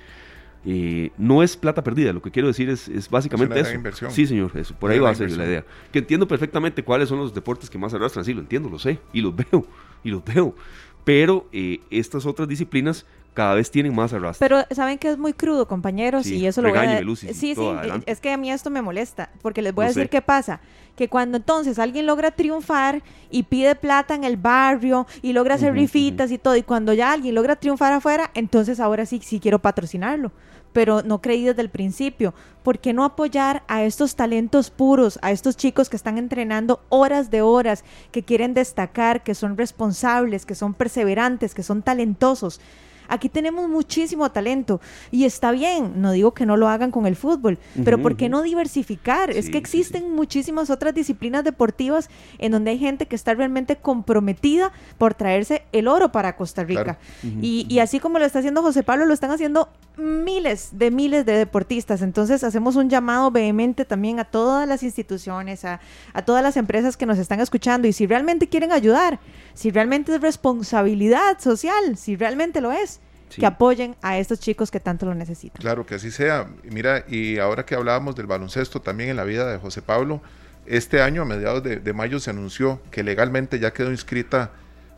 eh, 0.64 1.12
no 1.18 1.44
es 1.44 1.58
plata 1.58 1.84
perdida, 1.84 2.14
lo 2.14 2.22
que 2.22 2.32
quiero 2.32 2.48
decir 2.48 2.70
es, 2.70 2.88
es 2.88 3.10
básicamente 3.10 3.60
eso. 3.60 3.74
Inversión. 3.74 4.12
Sí, 4.12 4.26
señor, 4.26 4.54
eso, 4.56 4.74
por 4.80 4.92
ahí 4.92 5.00
va 5.00 5.10
a 5.10 5.16
ser 5.16 5.30
la 5.32 5.46
idea. 5.46 5.66
Que 5.92 6.00
entiendo 6.00 6.26
perfectamente 6.26 6.86
cuáles 6.86 7.10
son 7.10 7.20
los 7.20 7.36
deportes 7.36 7.70
que 7.70 7.78
más 7.78 7.94
arrastran, 7.94 8.24
sí, 8.24 8.34
lo 8.34 8.40
entiendo, 8.40 8.70
lo 8.70 8.80
sé, 8.80 8.98
y 9.12 9.20
los 9.20 9.36
veo, 9.52 9.68
y 10.02 10.12
los 10.12 10.24
veo. 10.24 10.56
Pero 11.04 11.50
estas 11.52 12.26
otras 12.26 12.48
disciplinas 12.48 13.06
cada 13.36 13.54
vez 13.54 13.70
tienen 13.70 13.94
más 13.94 14.14
arrastre. 14.14 14.48
Pero 14.48 14.66
saben 14.72 14.98
que 14.98 15.10
es 15.10 15.18
muy 15.18 15.34
crudo, 15.34 15.68
compañeros, 15.68 16.26
y 16.26 16.48
eso 16.48 16.62
lo 16.64 16.70
voy 16.70 16.80
a 16.80 17.02
Lucy, 17.02 17.28
Sí, 17.34 17.54
sí, 17.54 17.62
es 18.08 18.20
que 18.20 18.32
a 18.32 18.38
mí 18.38 18.52
esto 18.52 18.72
me 18.72 18.82
molesta, 18.82 19.30
porque 19.44 19.62
les 19.62 19.76
voy 19.76 19.86
a 19.86 19.88
decir 19.90 20.10
qué 20.10 20.22
pasa, 20.22 20.62
que 20.96 21.10
cuando 21.10 21.38
entonces 21.38 21.78
alguien 21.78 22.06
logra 22.06 22.32
triunfar 22.32 23.04
y 23.30 23.44
pide 23.44 23.76
plata 23.76 24.16
en 24.16 24.24
el 24.24 24.38
barrio 24.38 25.06
y 25.22 25.34
logra 25.34 25.56
hacer 25.56 25.74
rifitas 25.74 26.32
y 26.32 26.40
todo, 26.40 26.56
y 26.56 26.64
cuando 26.64 26.94
ya 26.94 27.12
alguien 27.12 27.36
logra 27.36 27.58
triunfar 27.58 27.94
afuera, 27.94 28.32
entonces 28.34 28.80
ahora 28.80 29.06
sí, 29.06 29.22
sí 29.24 29.40
quiero 29.40 29.60
patrocinarlo 29.60 30.32
pero 30.76 31.04
no 31.04 31.22
creí 31.22 31.46
desde 31.46 31.62
el 31.62 31.70
principio. 31.70 32.34
¿Por 32.62 32.80
qué 32.80 32.92
no 32.92 33.06
apoyar 33.06 33.64
a 33.70 33.86
estos 33.86 34.18
talentos 34.18 34.72
puros, 34.72 35.18
a 35.22 35.32
estos 35.32 35.56
chicos 35.56 35.88
que 35.88 35.96
están 35.96 36.18
entrenando 36.18 36.82
horas 36.90 37.32
de 37.32 37.42
horas, 37.42 37.86
que 38.12 38.24
quieren 38.24 38.54
destacar, 38.54 39.24
que 39.24 39.36
son 39.36 39.56
responsables, 39.56 40.46
que 40.46 40.54
son 40.54 40.74
perseverantes, 40.74 41.56
que 41.56 41.64
son 41.64 41.82
talentosos? 41.82 42.60
Aquí 43.08 43.30
tenemos 43.30 43.70
muchísimo 43.70 44.32
talento 44.32 44.82
y 45.12 45.26
está 45.26 45.52
bien, 45.52 46.02
no 46.02 46.12
digo 46.12 46.34
que 46.34 46.46
no 46.46 46.58
lo 46.58 46.68
hagan 46.68 46.92
con 46.92 47.06
el 47.06 47.16
fútbol, 47.16 47.58
pero 47.84 48.02
¿por 48.02 48.18
qué 48.18 48.30
no 48.30 48.42
diversificar? 48.42 49.32
es 49.32 49.50
que 49.50 49.58
existen 49.58 50.12
muchísimas 50.16 50.70
otras 50.70 50.94
disciplinas 50.94 51.44
deportivas 51.44 52.10
en 52.40 52.52
donde 52.52 52.72
hay 52.72 52.80
gente 52.80 53.08
que 53.08 53.16
está 53.16 53.34
realmente 53.34 53.76
comprometida 53.76 54.72
por 54.98 55.14
traerse 55.14 55.64
el 55.72 55.88
oro 55.88 56.12
para 56.12 56.36
Costa 56.36 56.64
Rica. 56.64 56.98
y, 57.42 57.66
y 57.70 57.80
así 57.80 58.00
como 58.00 58.20
lo 58.20 58.26
está 58.26 58.40
haciendo 58.40 58.62
José 58.62 58.84
Pablo, 58.84 59.06
lo 59.06 59.14
están 59.14 59.32
haciendo 59.32 59.70
miles 59.98 60.70
de 60.74 60.92
miles 60.92 61.26
de 61.26 61.34
deportistas. 61.34 62.02
Entonces 62.02 62.44
hacemos 62.44 62.76
un 62.76 62.90
llamado 62.90 63.32
vehemente 63.32 63.86
también 63.86 64.20
a 64.20 64.26
todas 64.26 64.68
las 64.68 64.84
instituciones, 64.84 65.66
a, 65.66 65.80
todas 66.26 66.44
las 66.44 66.58
empresas 66.58 66.98
que 66.98 67.06
nos 67.06 67.18
están 67.18 67.40
escuchando 67.40 67.88
y 67.88 67.94
si 67.94 68.08
realmente 68.08 68.48
quieren 68.48 68.72
ayudar, 68.72 69.20
si 69.54 69.72
realmente 69.72 70.14
es 70.14 70.22
responsabilidad 70.22 71.40
social, 71.40 71.98
si 71.98 72.16
realmente 72.16 72.62
lo 72.62 72.72
es. 72.72 73.00
que 73.30 73.46
apoyen 73.46 73.98
a 74.02 74.18
estos 74.18 74.40
chicos 74.40 74.72
que 74.72 74.80
tanto 74.80 75.06
lo 75.06 75.14
necesitan. 75.14 75.62
Claro, 75.62 75.86
que 75.86 75.96
así 75.96 76.10
sea. 76.10 76.48
Mira, 76.64 77.04
y 77.08 77.38
ahora 77.40 77.66
que 77.66 77.76
hablábamos 77.76 78.16
del 78.16 78.28
baloncesto 78.28 78.82
también 78.82 79.10
en 79.10 79.18
la 79.18 79.26
vida 79.26 79.52
de 79.52 79.58
José 79.58 79.82
Pablo, 79.82 80.22
este 80.66 81.02
año 81.02 81.24
a 81.24 81.26
mediados 81.26 81.62
de, 81.62 81.80
de 81.80 81.94
mayo 81.94 82.20
se 82.20 82.30
anunció 82.30 82.82
que 82.92 83.04
legalmente 83.04 83.60
ya 83.60 83.74
quedó 83.74 83.92
inscrita 83.92 84.52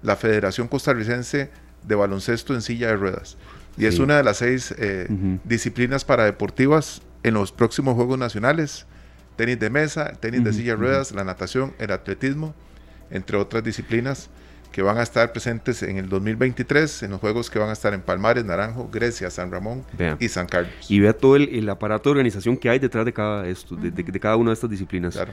la 0.03 0.15
Federación 0.15 0.67
Costarricense 0.67 1.49
de 1.83 1.95
Baloncesto 1.95 2.53
en 2.53 2.61
silla 2.61 2.87
de 2.87 2.95
ruedas. 2.95 3.37
Y 3.77 3.85
es 3.85 3.99
una 3.99 4.17
de 4.17 4.23
las 4.23 4.37
seis 4.37 4.73
eh, 4.77 5.07
disciplinas 5.43 6.03
para 6.03 6.25
deportivas 6.25 7.01
en 7.23 7.35
los 7.35 7.51
próximos 7.51 7.95
Juegos 7.95 8.17
Nacionales. 8.17 8.85
Tenis 9.35 9.59
de 9.59 9.69
mesa, 9.69 10.13
tenis 10.13 10.43
de 10.43 10.51
silla 10.51 10.71
de 10.71 10.77
ruedas, 10.77 11.11
la 11.11 11.23
natación, 11.23 11.73
el 11.77 11.91
atletismo, 11.91 12.55
entre 13.11 13.37
otras 13.37 13.63
disciplinas 13.63 14.29
que 14.71 14.81
van 14.81 14.97
a 14.97 15.03
estar 15.03 15.31
presentes 15.31 15.81
en 15.83 15.97
el 15.97 16.09
2023 16.09 17.03
en 17.03 17.11
los 17.11 17.19
juegos 17.19 17.49
que 17.49 17.57
van 17.57 17.69
a 17.69 17.73
estar 17.73 17.93
en 17.93 18.01
Palmares, 18.01 18.43
Naranjo, 18.45 18.89
Grecia, 18.91 19.29
San 19.29 19.51
Ramón 19.51 19.83
y 20.19 20.27
San 20.27 20.47
Carlos. 20.47 20.73
Y 20.89 20.99
vea 20.99 21.13
todo 21.13 21.35
el, 21.35 21.69
aparato 21.69 22.09
de 22.09 22.11
organización 22.11 22.57
que 22.57 22.69
hay 22.69 22.79
detrás 22.79 23.05
de 23.05 23.13
cada, 23.13 23.47
esto, 23.47 23.75
de, 23.75 23.91
de 23.91 24.19
cada 24.19 24.35
una 24.35 24.49
de 24.49 24.55
estas 24.55 24.69
disciplinas. 24.69 25.13
Claro 25.13 25.31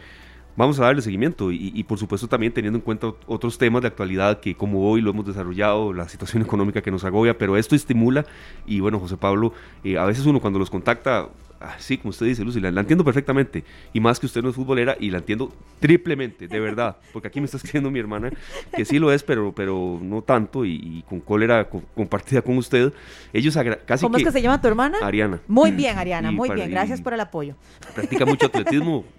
vamos 0.56 0.78
a 0.78 0.85
darle 0.85 1.02
seguimiento 1.02 1.51
y, 1.51 1.82
por 1.85 1.98
supuesto 1.98 2.28
también 2.28 2.52
teniendo 2.52 2.78
en 2.78 2.82
cuenta 2.82 3.12
otros 3.26 3.59
temas 3.59 3.82
de 3.82 3.89
actualidad 3.89 4.40
que 4.40 4.55
como 4.55 4.89
hoy 4.89 5.01
lo 5.01 5.10
hemos 5.10 5.26
desarrollado, 5.26 5.93
la 5.93 6.09
situación 6.09 6.43
económica 6.47 6.82
que 6.82 6.90
nos 6.90 7.05
agobia, 7.05 7.36
pero 7.36 7.56
esto 7.56 7.74
estimula 7.74 8.26
y 8.66 8.81
bueno, 8.81 8.98
José 8.98 9.16
Pablo, 9.16 9.52
eh, 9.82 9.98
a 9.98 10.05
veces 10.05 10.26
uno 10.26 10.40
cuando 10.40 10.59
los 10.59 10.70
contacta, 10.70 11.28
ah, 11.60 11.74
sí, 11.78 11.98
como 11.98 12.10
usted 12.10 12.26
dice, 12.26 12.44
Lucy, 12.44 12.60
la, 12.60 12.68
entiendo 12.68 13.05
perfectamente 13.05 13.64
y 13.93 14.01
más 14.01 14.20
que 14.20 14.26
usted 14.26 14.43
no 14.43 14.51
es 14.51 14.55
futbolera 14.55 14.97
y 14.98 15.10
la 15.10 15.18
entiendo 15.18 15.52
triplemente, 15.81 16.47
de 16.47 16.60
verdad, 16.60 16.97
porque 17.12 17.28
aquí 17.28 17.40
me 17.40 17.47
está 17.47 17.56
escribiendo 17.56 17.90
mi 17.90 17.98
hermana 17.98 18.31
que 18.74 18.85
sí 18.85 18.98
lo 18.98 19.12
es, 19.12 19.22
pero, 19.22 19.52
pero 19.52 19.98
no 20.01 20.22
tanto 20.22 20.64
y, 20.64 21.05
con 21.09 21.20
cólera 21.20 21.68
compartida 21.94 22.43
con 22.43 22.56
usted. 22.56 22.93
Ellos 23.32 23.59
casi 23.86 24.05
¿Cómo 24.05 24.16
es 24.16 24.24
que 24.24 24.32
se 24.32 24.40
llama 24.40 24.60
tu 24.60 24.68
hermana? 24.68 24.98
Ariana. 25.02 25.40
Muy 25.48 25.72
bien, 25.72 25.98
Ariana, 25.98 26.31
muy 26.31 26.51
bien, 26.51 26.70
gracias 26.70 27.01
por 27.01 27.12
el 27.12 27.20
apoyo. 27.20 27.56
Practica 27.94 28.24
mucho 28.24 28.47
atletismo 28.47 29.05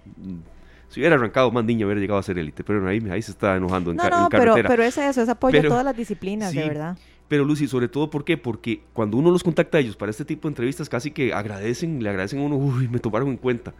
si 0.95 1.01
hubiera 1.01 1.17
arrancado 1.17 1.51
más 1.51 1.65
niño, 1.65 1.87
hubiera 1.87 1.99
llegado 1.99 2.21
a 2.21 2.23
ser 2.23 2.39
élite. 2.39 2.63
Pero 2.63 2.87
ahí, 2.87 3.05
ahí 3.11 3.21
se 3.21 3.31
está 3.31 3.57
enojando 3.57 3.91
en, 3.91 3.97
no, 3.97 4.09
no, 4.09 4.29
Pero, 4.29 4.55
pero 4.55 4.81
es 4.81 4.97
eso, 4.97 5.21
es 5.21 5.27
apoyo 5.27 5.59
a 5.59 5.63
todas 5.63 5.83
las 5.83 5.97
disciplinas, 5.97 6.53
de 6.53 6.65
verdad. 6.65 6.97
Pero 7.27 7.43
Lucy, 7.43 7.67
sobre 7.67 7.89
todo, 7.89 8.09
¿por 8.09 8.23
qué? 8.23 8.37
Porque 8.37 8.81
cuando 8.93 9.17
uno 9.17 9.29
los 9.29 9.43
contacta 9.43 9.77
a 9.77 9.81
ellos 9.81 9.97
para 9.97 10.09
este 10.09 10.23
tipo 10.23 10.47
de 10.47 10.53
entrevistas, 10.53 10.87
casi 10.87 11.11
que 11.11 11.33
agradecen, 11.33 12.01
le 12.01 12.07
agradecen 12.07 12.39
a 12.39 12.43
uno, 12.43 12.55
uy, 12.55 12.87
me 12.87 12.99
tomaron 12.99 13.27
en 13.27 13.35
cuenta. 13.35 13.73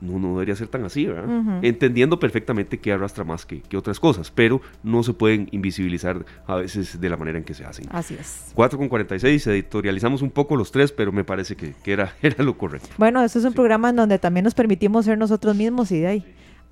No, 0.00 0.18
no 0.18 0.32
debería 0.32 0.56
ser 0.56 0.68
tan 0.68 0.84
así, 0.84 1.04
¿verdad? 1.04 1.60
Entendiendo 1.62 2.18
perfectamente 2.18 2.78
que 2.78 2.92
arrastra 2.92 3.24
más 3.24 3.44
que, 3.44 3.60
que, 3.60 3.76
otras 3.76 4.00
cosas, 4.00 4.30
pero 4.30 4.62
no 4.82 5.02
se 5.02 5.12
pueden 5.12 5.48
invisibilizar 5.52 6.24
a 6.46 6.56
veces 6.56 6.98
de 6.98 7.08
la 7.10 7.18
manera 7.18 7.36
en 7.36 7.44
que 7.44 7.52
se 7.52 7.64
hacen. 7.66 7.86
Así 7.90 8.16
es. 8.18 8.52
4 8.54 8.78
con 8.78 8.88
46, 8.88 9.46
editorializamos 9.48 10.22
un 10.22 10.30
poco 10.30 10.56
los 10.56 10.72
tres, 10.72 10.92
pero 10.92 11.12
me 11.12 11.24
parece 11.24 11.56
que, 11.56 11.74
que 11.82 11.92
era, 11.92 12.14
era 12.22 12.42
lo 12.42 12.56
correcto. 12.56 12.88
Bueno, 12.96 13.22
esto 13.22 13.38
es 13.38 13.44
un 13.44 13.52
programa 13.52 13.90
en 13.90 13.96
donde 13.96 14.18
también 14.18 14.44
nos 14.44 14.54
permitimos 14.54 15.04
ser 15.04 15.18
nosotros 15.18 15.54
mismos 15.54 15.92
y 15.92 16.00
de 16.00 16.06
ahí 16.06 16.24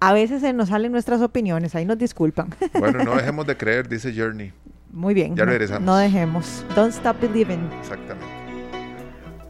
a 0.02 0.12
veces 0.12 0.40
se 0.40 0.52
nos 0.52 0.70
salen 0.70 0.90
nuestras 0.90 1.20
opiniones, 1.22 1.76
ahí 1.76 1.84
nos 1.84 1.96
disculpan. 1.96 2.48
Bueno, 2.78 3.04
no 3.04 3.14
dejemos 3.14 3.46
de 3.46 3.56
creer, 3.56 3.88
dice 3.88 4.12
Journey. 4.12 4.52
Muy 4.90 5.14
bien. 5.14 5.36
Ya 5.36 5.44
regresamos. 5.44 5.82
No, 5.82 5.96
dejemos. 5.96 6.64
Don't 6.74 6.92
stop 6.92 7.20
believing. 7.20 7.70
Exactamente. 7.80 8.31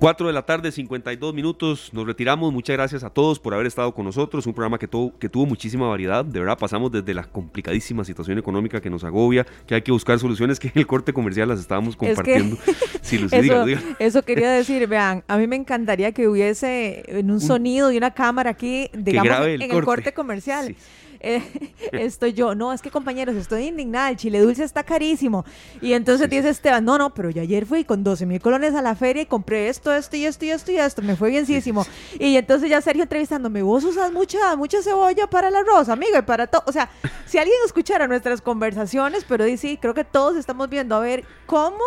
4 0.02 0.26
de 0.26 0.32
la 0.32 0.42
tarde, 0.42 0.72
52 0.72 1.32
minutos. 1.32 1.90
Nos 1.92 2.04
retiramos. 2.04 2.52
Muchas 2.52 2.74
gracias 2.74 3.04
a 3.04 3.10
todos 3.10 3.38
por 3.38 3.54
haber 3.54 3.68
estado 3.68 3.94
con 3.94 4.04
nosotros. 4.04 4.44
Un 4.48 4.52
programa 4.52 4.76
que, 4.76 4.88
que 5.20 5.28
tuvo 5.28 5.46
muchísima 5.46 5.86
variedad. 5.86 6.24
De 6.24 6.40
verdad, 6.40 6.58
pasamos 6.58 6.90
desde 6.90 7.14
la 7.14 7.22
complicadísima 7.22 8.04
situación 8.04 8.36
económica 8.36 8.80
que 8.80 8.90
nos 8.90 9.04
agobia, 9.04 9.46
que 9.64 9.76
hay 9.76 9.82
que 9.82 9.92
buscar 9.92 10.18
soluciones 10.18 10.58
que 10.58 10.66
en 10.66 10.72
el 10.74 10.88
corte 10.88 11.12
comercial 11.12 11.50
las 11.50 11.60
estábamos 11.60 11.94
compartiendo. 11.94 12.58
eso, 14.00 14.22
quería 14.22 14.50
decir, 14.50 14.88
vean, 14.88 15.22
a 15.28 15.38
mí 15.38 15.46
me 15.46 15.54
encantaría 15.54 16.10
que 16.10 16.26
hubiese 16.26 17.04
en 17.06 17.30
un, 17.30 17.40
sonido 17.40 17.92
y 17.92 17.96
una 17.96 18.10
cámara 18.10 18.50
aquí, 18.50 18.90
digamos, 18.92 19.46
en 19.46 19.62
el 19.62 19.84
corte 19.84 20.12
comercial. 20.12 20.74
Eh, 21.22 21.42
estoy 21.92 22.32
yo, 22.32 22.54
no, 22.54 22.72
es 22.72 22.82
que 22.82 22.90
compañeros, 22.90 23.34
estoy 23.36 23.68
indignada, 23.68 24.10
el 24.10 24.16
chile 24.16 24.40
dulce 24.40 24.64
está 24.64 24.82
carísimo. 24.82 25.44
Y 25.80 25.92
entonces 25.92 26.28
dice 26.28 26.48
Esteban, 26.48 26.84
no, 26.84 26.98
no, 26.98 27.14
pero 27.14 27.30
yo 27.30 27.42
ayer 27.42 27.66
fui 27.66 27.84
con 27.84 28.04
12 28.04 28.26
mil 28.26 28.40
colones 28.40 28.74
a 28.74 28.82
la 28.82 28.94
feria 28.94 29.22
y 29.22 29.26
compré 29.26 29.68
esto, 29.68 29.92
esto 29.92 30.16
y 30.16 30.26
esto 30.26 30.44
y 30.44 30.50
esto 30.50 30.72
y 30.72 30.76
esto, 30.76 31.02
me 31.02 31.16
fue 31.16 31.30
bienísimo. 31.30 31.86
Y 32.18 32.36
entonces 32.36 32.68
ya 32.68 32.80
Sergio 32.80 33.04
entrevistándome, 33.04 33.62
vos 33.62 33.84
usas 33.84 34.12
mucha, 34.12 34.56
mucha 34.56 34.82
cebolla 34.82 35.26
para 35.26 35.48
el 35.48 35.56
arroz, 35.56 35.88
amigo, 35.88 36.18
y 36.18 36.22
para 36.22 36.46
todo. 36.46 36.62
O 36.66 36.72
sea, 36.72 36.90
si 37.26 37.38
alguien 37.38 37.56
escuchara 37.64 38.06
nuestras 38.06 38.40
conversaciones, 38.40 39.24
pero 39.28 39.44
dice, 39.44 39.78
creo 39.80 39.94
que 39.94 40.04
todos 40.04 40.36
estamos 40.36 40.68
viendo 40.68 40.94
a 40.96 41.00
ver 41.00 41.24
cómo 41.46 41.82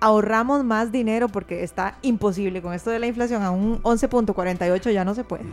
ahorramos 0.00 0.64
más 0.64 0.90
dinero 0.90 1.28
porque 1.28 1.62
está 1.62 1.96
imposible 2.02 2.60
con 2.60 2.72
esto 2.72 2.90
de 2.90 2.98
la 2.98 3.06
inflación 3.06 3.42
a 3.42 3.52
un 3.52 3.80
11.48 3.84 4.92
ya 4.92 5.04
no 5.04 5.14
se 5.14 5.22
puede. 5.22 5.44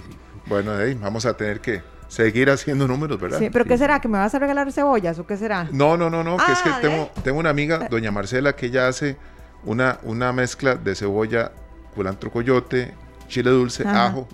Bueno, 0.47 0.71
vamos 0.99 1.27
a 1.27 1.37
tener 1.37 1.61
que 1.61 1.83
seguir 2.09 2.49
haciendo 2.49 2.87
números, 2.87 3.21
¿verdad? 3.21 3.39
Sí, 3.39 3.49
pero 3.49 3.63
¿qué 3.63 3.77
será? 3.77 4.01
¿Que 4.01 4.09
me 4.09 4.17
vas 4.17 4.35
a 4.35 4.39
regalar 4.39 4.69
cebollas 4.73 5.17
o 5.19 5.25
qué 5.25 5.37
será? 5.37 5.69
No, 5.71 5.95
no, 5.95 6.09
no, 6.09 6.23
no, 6.23 6.35
que 6.37 6.51
es 6.51 6.59
que 6.59 6.69
ah, 6.69 6.79
tengo, 6.81 7.09
tengo 7.23 7.39
una 7.39 7.51
amiga, 7.51 7.87
doña 7.89 8.11
Marcela, 8.11 8.55
que 8.55 8.65
ella 8.65 8.87
hace 8.87 9.15
una, 9.63 9.99
una 10.03 10.33
mezcla 10.33 10.75
de 10.75 10.95
cebolla, 10.95 11.51
culantro 11.95 12.31
coyote, 12.31 12.93
chile 13.27 13.51
dulce, 13.51 13.87
ajo, 13.87 14.27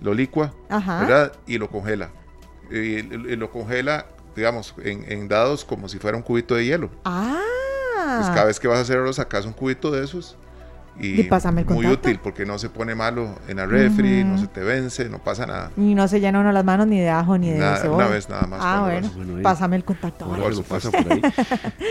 lo 0.00 0.14
licua, 0.14 0.54
¿verdad? 0.70 1.32
Y 1.46 1.58
lo 1.58 1.68
congela. 1.68 2.10
Y, 2.70 3.02
lo 3.02 3.50
congela, 3.50 4.06
digamos, 4.34 4.74
en, 4.82 5.04
en, 5.10 5.28
dados 5.28 5.64
como 5.64 5.88
si 5.88 5.98
fuera 5.98 6.16
un 6.16 6.22
cubito 6.22 6.54
de 6.54 6.64
hielo. 6.64 6.90
Ah. 7.04 7.40
Pues 8.18 8.28
cada 8.28 8.44
vez 8.44 8.60
que 8.60 8.68
vas 8.68 8.78
a 8.78 8.82
hacerlo 8.82 9.12
sacas 9.12 9.44
un 9.44 9.52
cubito 9.52 9.90
de 9.90 10.04
esos 10.04 10.36
y, 11.00 11.28
muy 11.68 11.86
útil 11.86 12.20
porque 12.22 12.46
no 12.46 12.58
se 12.58 12.70
pone 12.70 12.94
malo 12.94 13.34
en 13.48 13.56
la 13.56 13.66
refri, 13.66 14.22
no 14.22 14.38
se 14.38 14.46
te 14.46 14.60
vence, 14.60 15.08
no 15.08 15.18
pasa 15.18 15.46
nada. 15.46 15.70
Y 15.76 15.94
no 15.94 16.06
se 16.06 16.20
llena 16.20 16.40
uno 16.40 16.52
las 16.52 16.64
manos 16.64 16.86
ni 16.86 17.00
de 17.00 17.10
ajo 17.10 17.36
ni 17.36 17.50
de 17.50 17.58
cebolla. 17.58 18.06
Una 18.06 18.08
vez 18.08 18.28
nada 18.28 18.46
más. 18.46 18.60
Ah, 18.62 18.82
bueno, 18.82 19.42
pásame 19.42 19.76
el 19.76 19.84
contacto. 19.84 20.26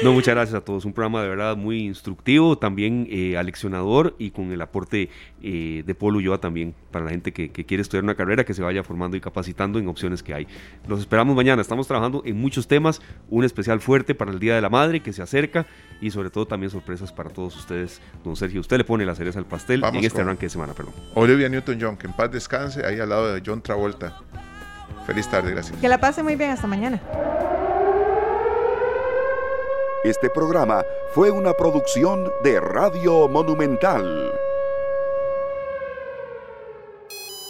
no, 0.03 0.13
muchas 0.13 0.35
gracias 0.35 0.55
a 0.55 0.61
todos. 0.61 0.85
Un 0.85 0.93
programa 0.93 1.21
de 1.21 1.30
verdad 1.30 1.57
muy 1.57 1.85
instructivo, 1.85 2.57
también 2.57 3.07
eh, 3.09 3.38
aleccionador 3.38 4.15
y 4.19 4.31
con 4.31 4.51
el 4.51 4.61
aporte 4.61 5.09
eh, 5.41 5.84
de 5.85 5.95
Polo 5.95 6.19
Ulloa 6.19 6.39
también 6.39 6.73
para 6.91 7.05
la 7.05 7.11
gente 7.11 7.34
que, 7.34 7.51
quiere 7.51 7.81
estudiar 7.81 8.03
una 8.03 8.15
carrera, 8.15 8.45
que 8.45 8.53
se 8.53 8.61
vaya 8.61 8.84
formando 8.84 9.17
y 9.17 9.21
capacitando 9.21 9.80
en 9.80 9.88
opciones 9.88 10.23
que 10.23 10.34
hay. 10.34 10.47
Los 10.88 10.99
esperamos 10.99 11.35
mañana. 11.35 11.61
Estamos 11.61 11.88
trabajando 11.88 12.21
en 12.25 12.39
muchos 12.39 12.67
temas, 12.67 13.01
un 13.30 13.43
especial 13.43 13.81
fuerte 13.81 14.15
para 14.15 14.31
el 14.31 14.39
Día 14.39 14.55
de 14.55 14.61
la 14.61 14.69
Madre 14.69 15.01
que 15.01 15.11
se 15.11 15.21
acerca 15.21 15.65
y 15.99 16.11
sobre 16.11 16.30
todo 16.30 16.45
también 16.45 16.69
sorpresas 16.69 17.11
para 17.11 17.30
todos 17.30 17.55
ustedes. 17.55 18.01
Don 18.23 18.35
Sergio, 18.35 18.61
usted 18.61 18.77
le 18.77 18.84
pone 18.94 19.06
la 19.07 19.15
cereza 19.15 19.40
al 19.40 19.45
pastel 19.45 19.84
en 19.84 19.95
este 20.03 20.22
arranque 20.22 20.45
de 20.45 20.52
semana, 20.52 20.74
perdón. 20.74 20.94
Olivia 21.15 21.49
Newton-John, 21.49 21.98
que 21.98 22.06
en 22.06 22.14
paz 22.14 22.30
descanse, 22.30 22.86
ahí 22.86 22.99
al 22.99 23.10
lado 23.10 23.34
de 23.34 23.41
John 23.44 23.60
Travolta. 23.60 24.22
Feliz 25.07 25.28
tarde, 25.28 25.49
gracias. 25.49 25.80
Que 25.80 25.90
la 25.90 25.98
pase 25.98 26.22
muy 26.22 26.36
bien, 26.36 26.52
hasta 26.52 26.68
mañana. 26.68 27.02
Este 30.03 30.30
programa 30.30 30.84
fue 31.15 31.32
una 31.32 31.53
producción 31.53 32.32
de 32.44 32.60
Radio 32.60 33.28
Monumental. 33.28 34.32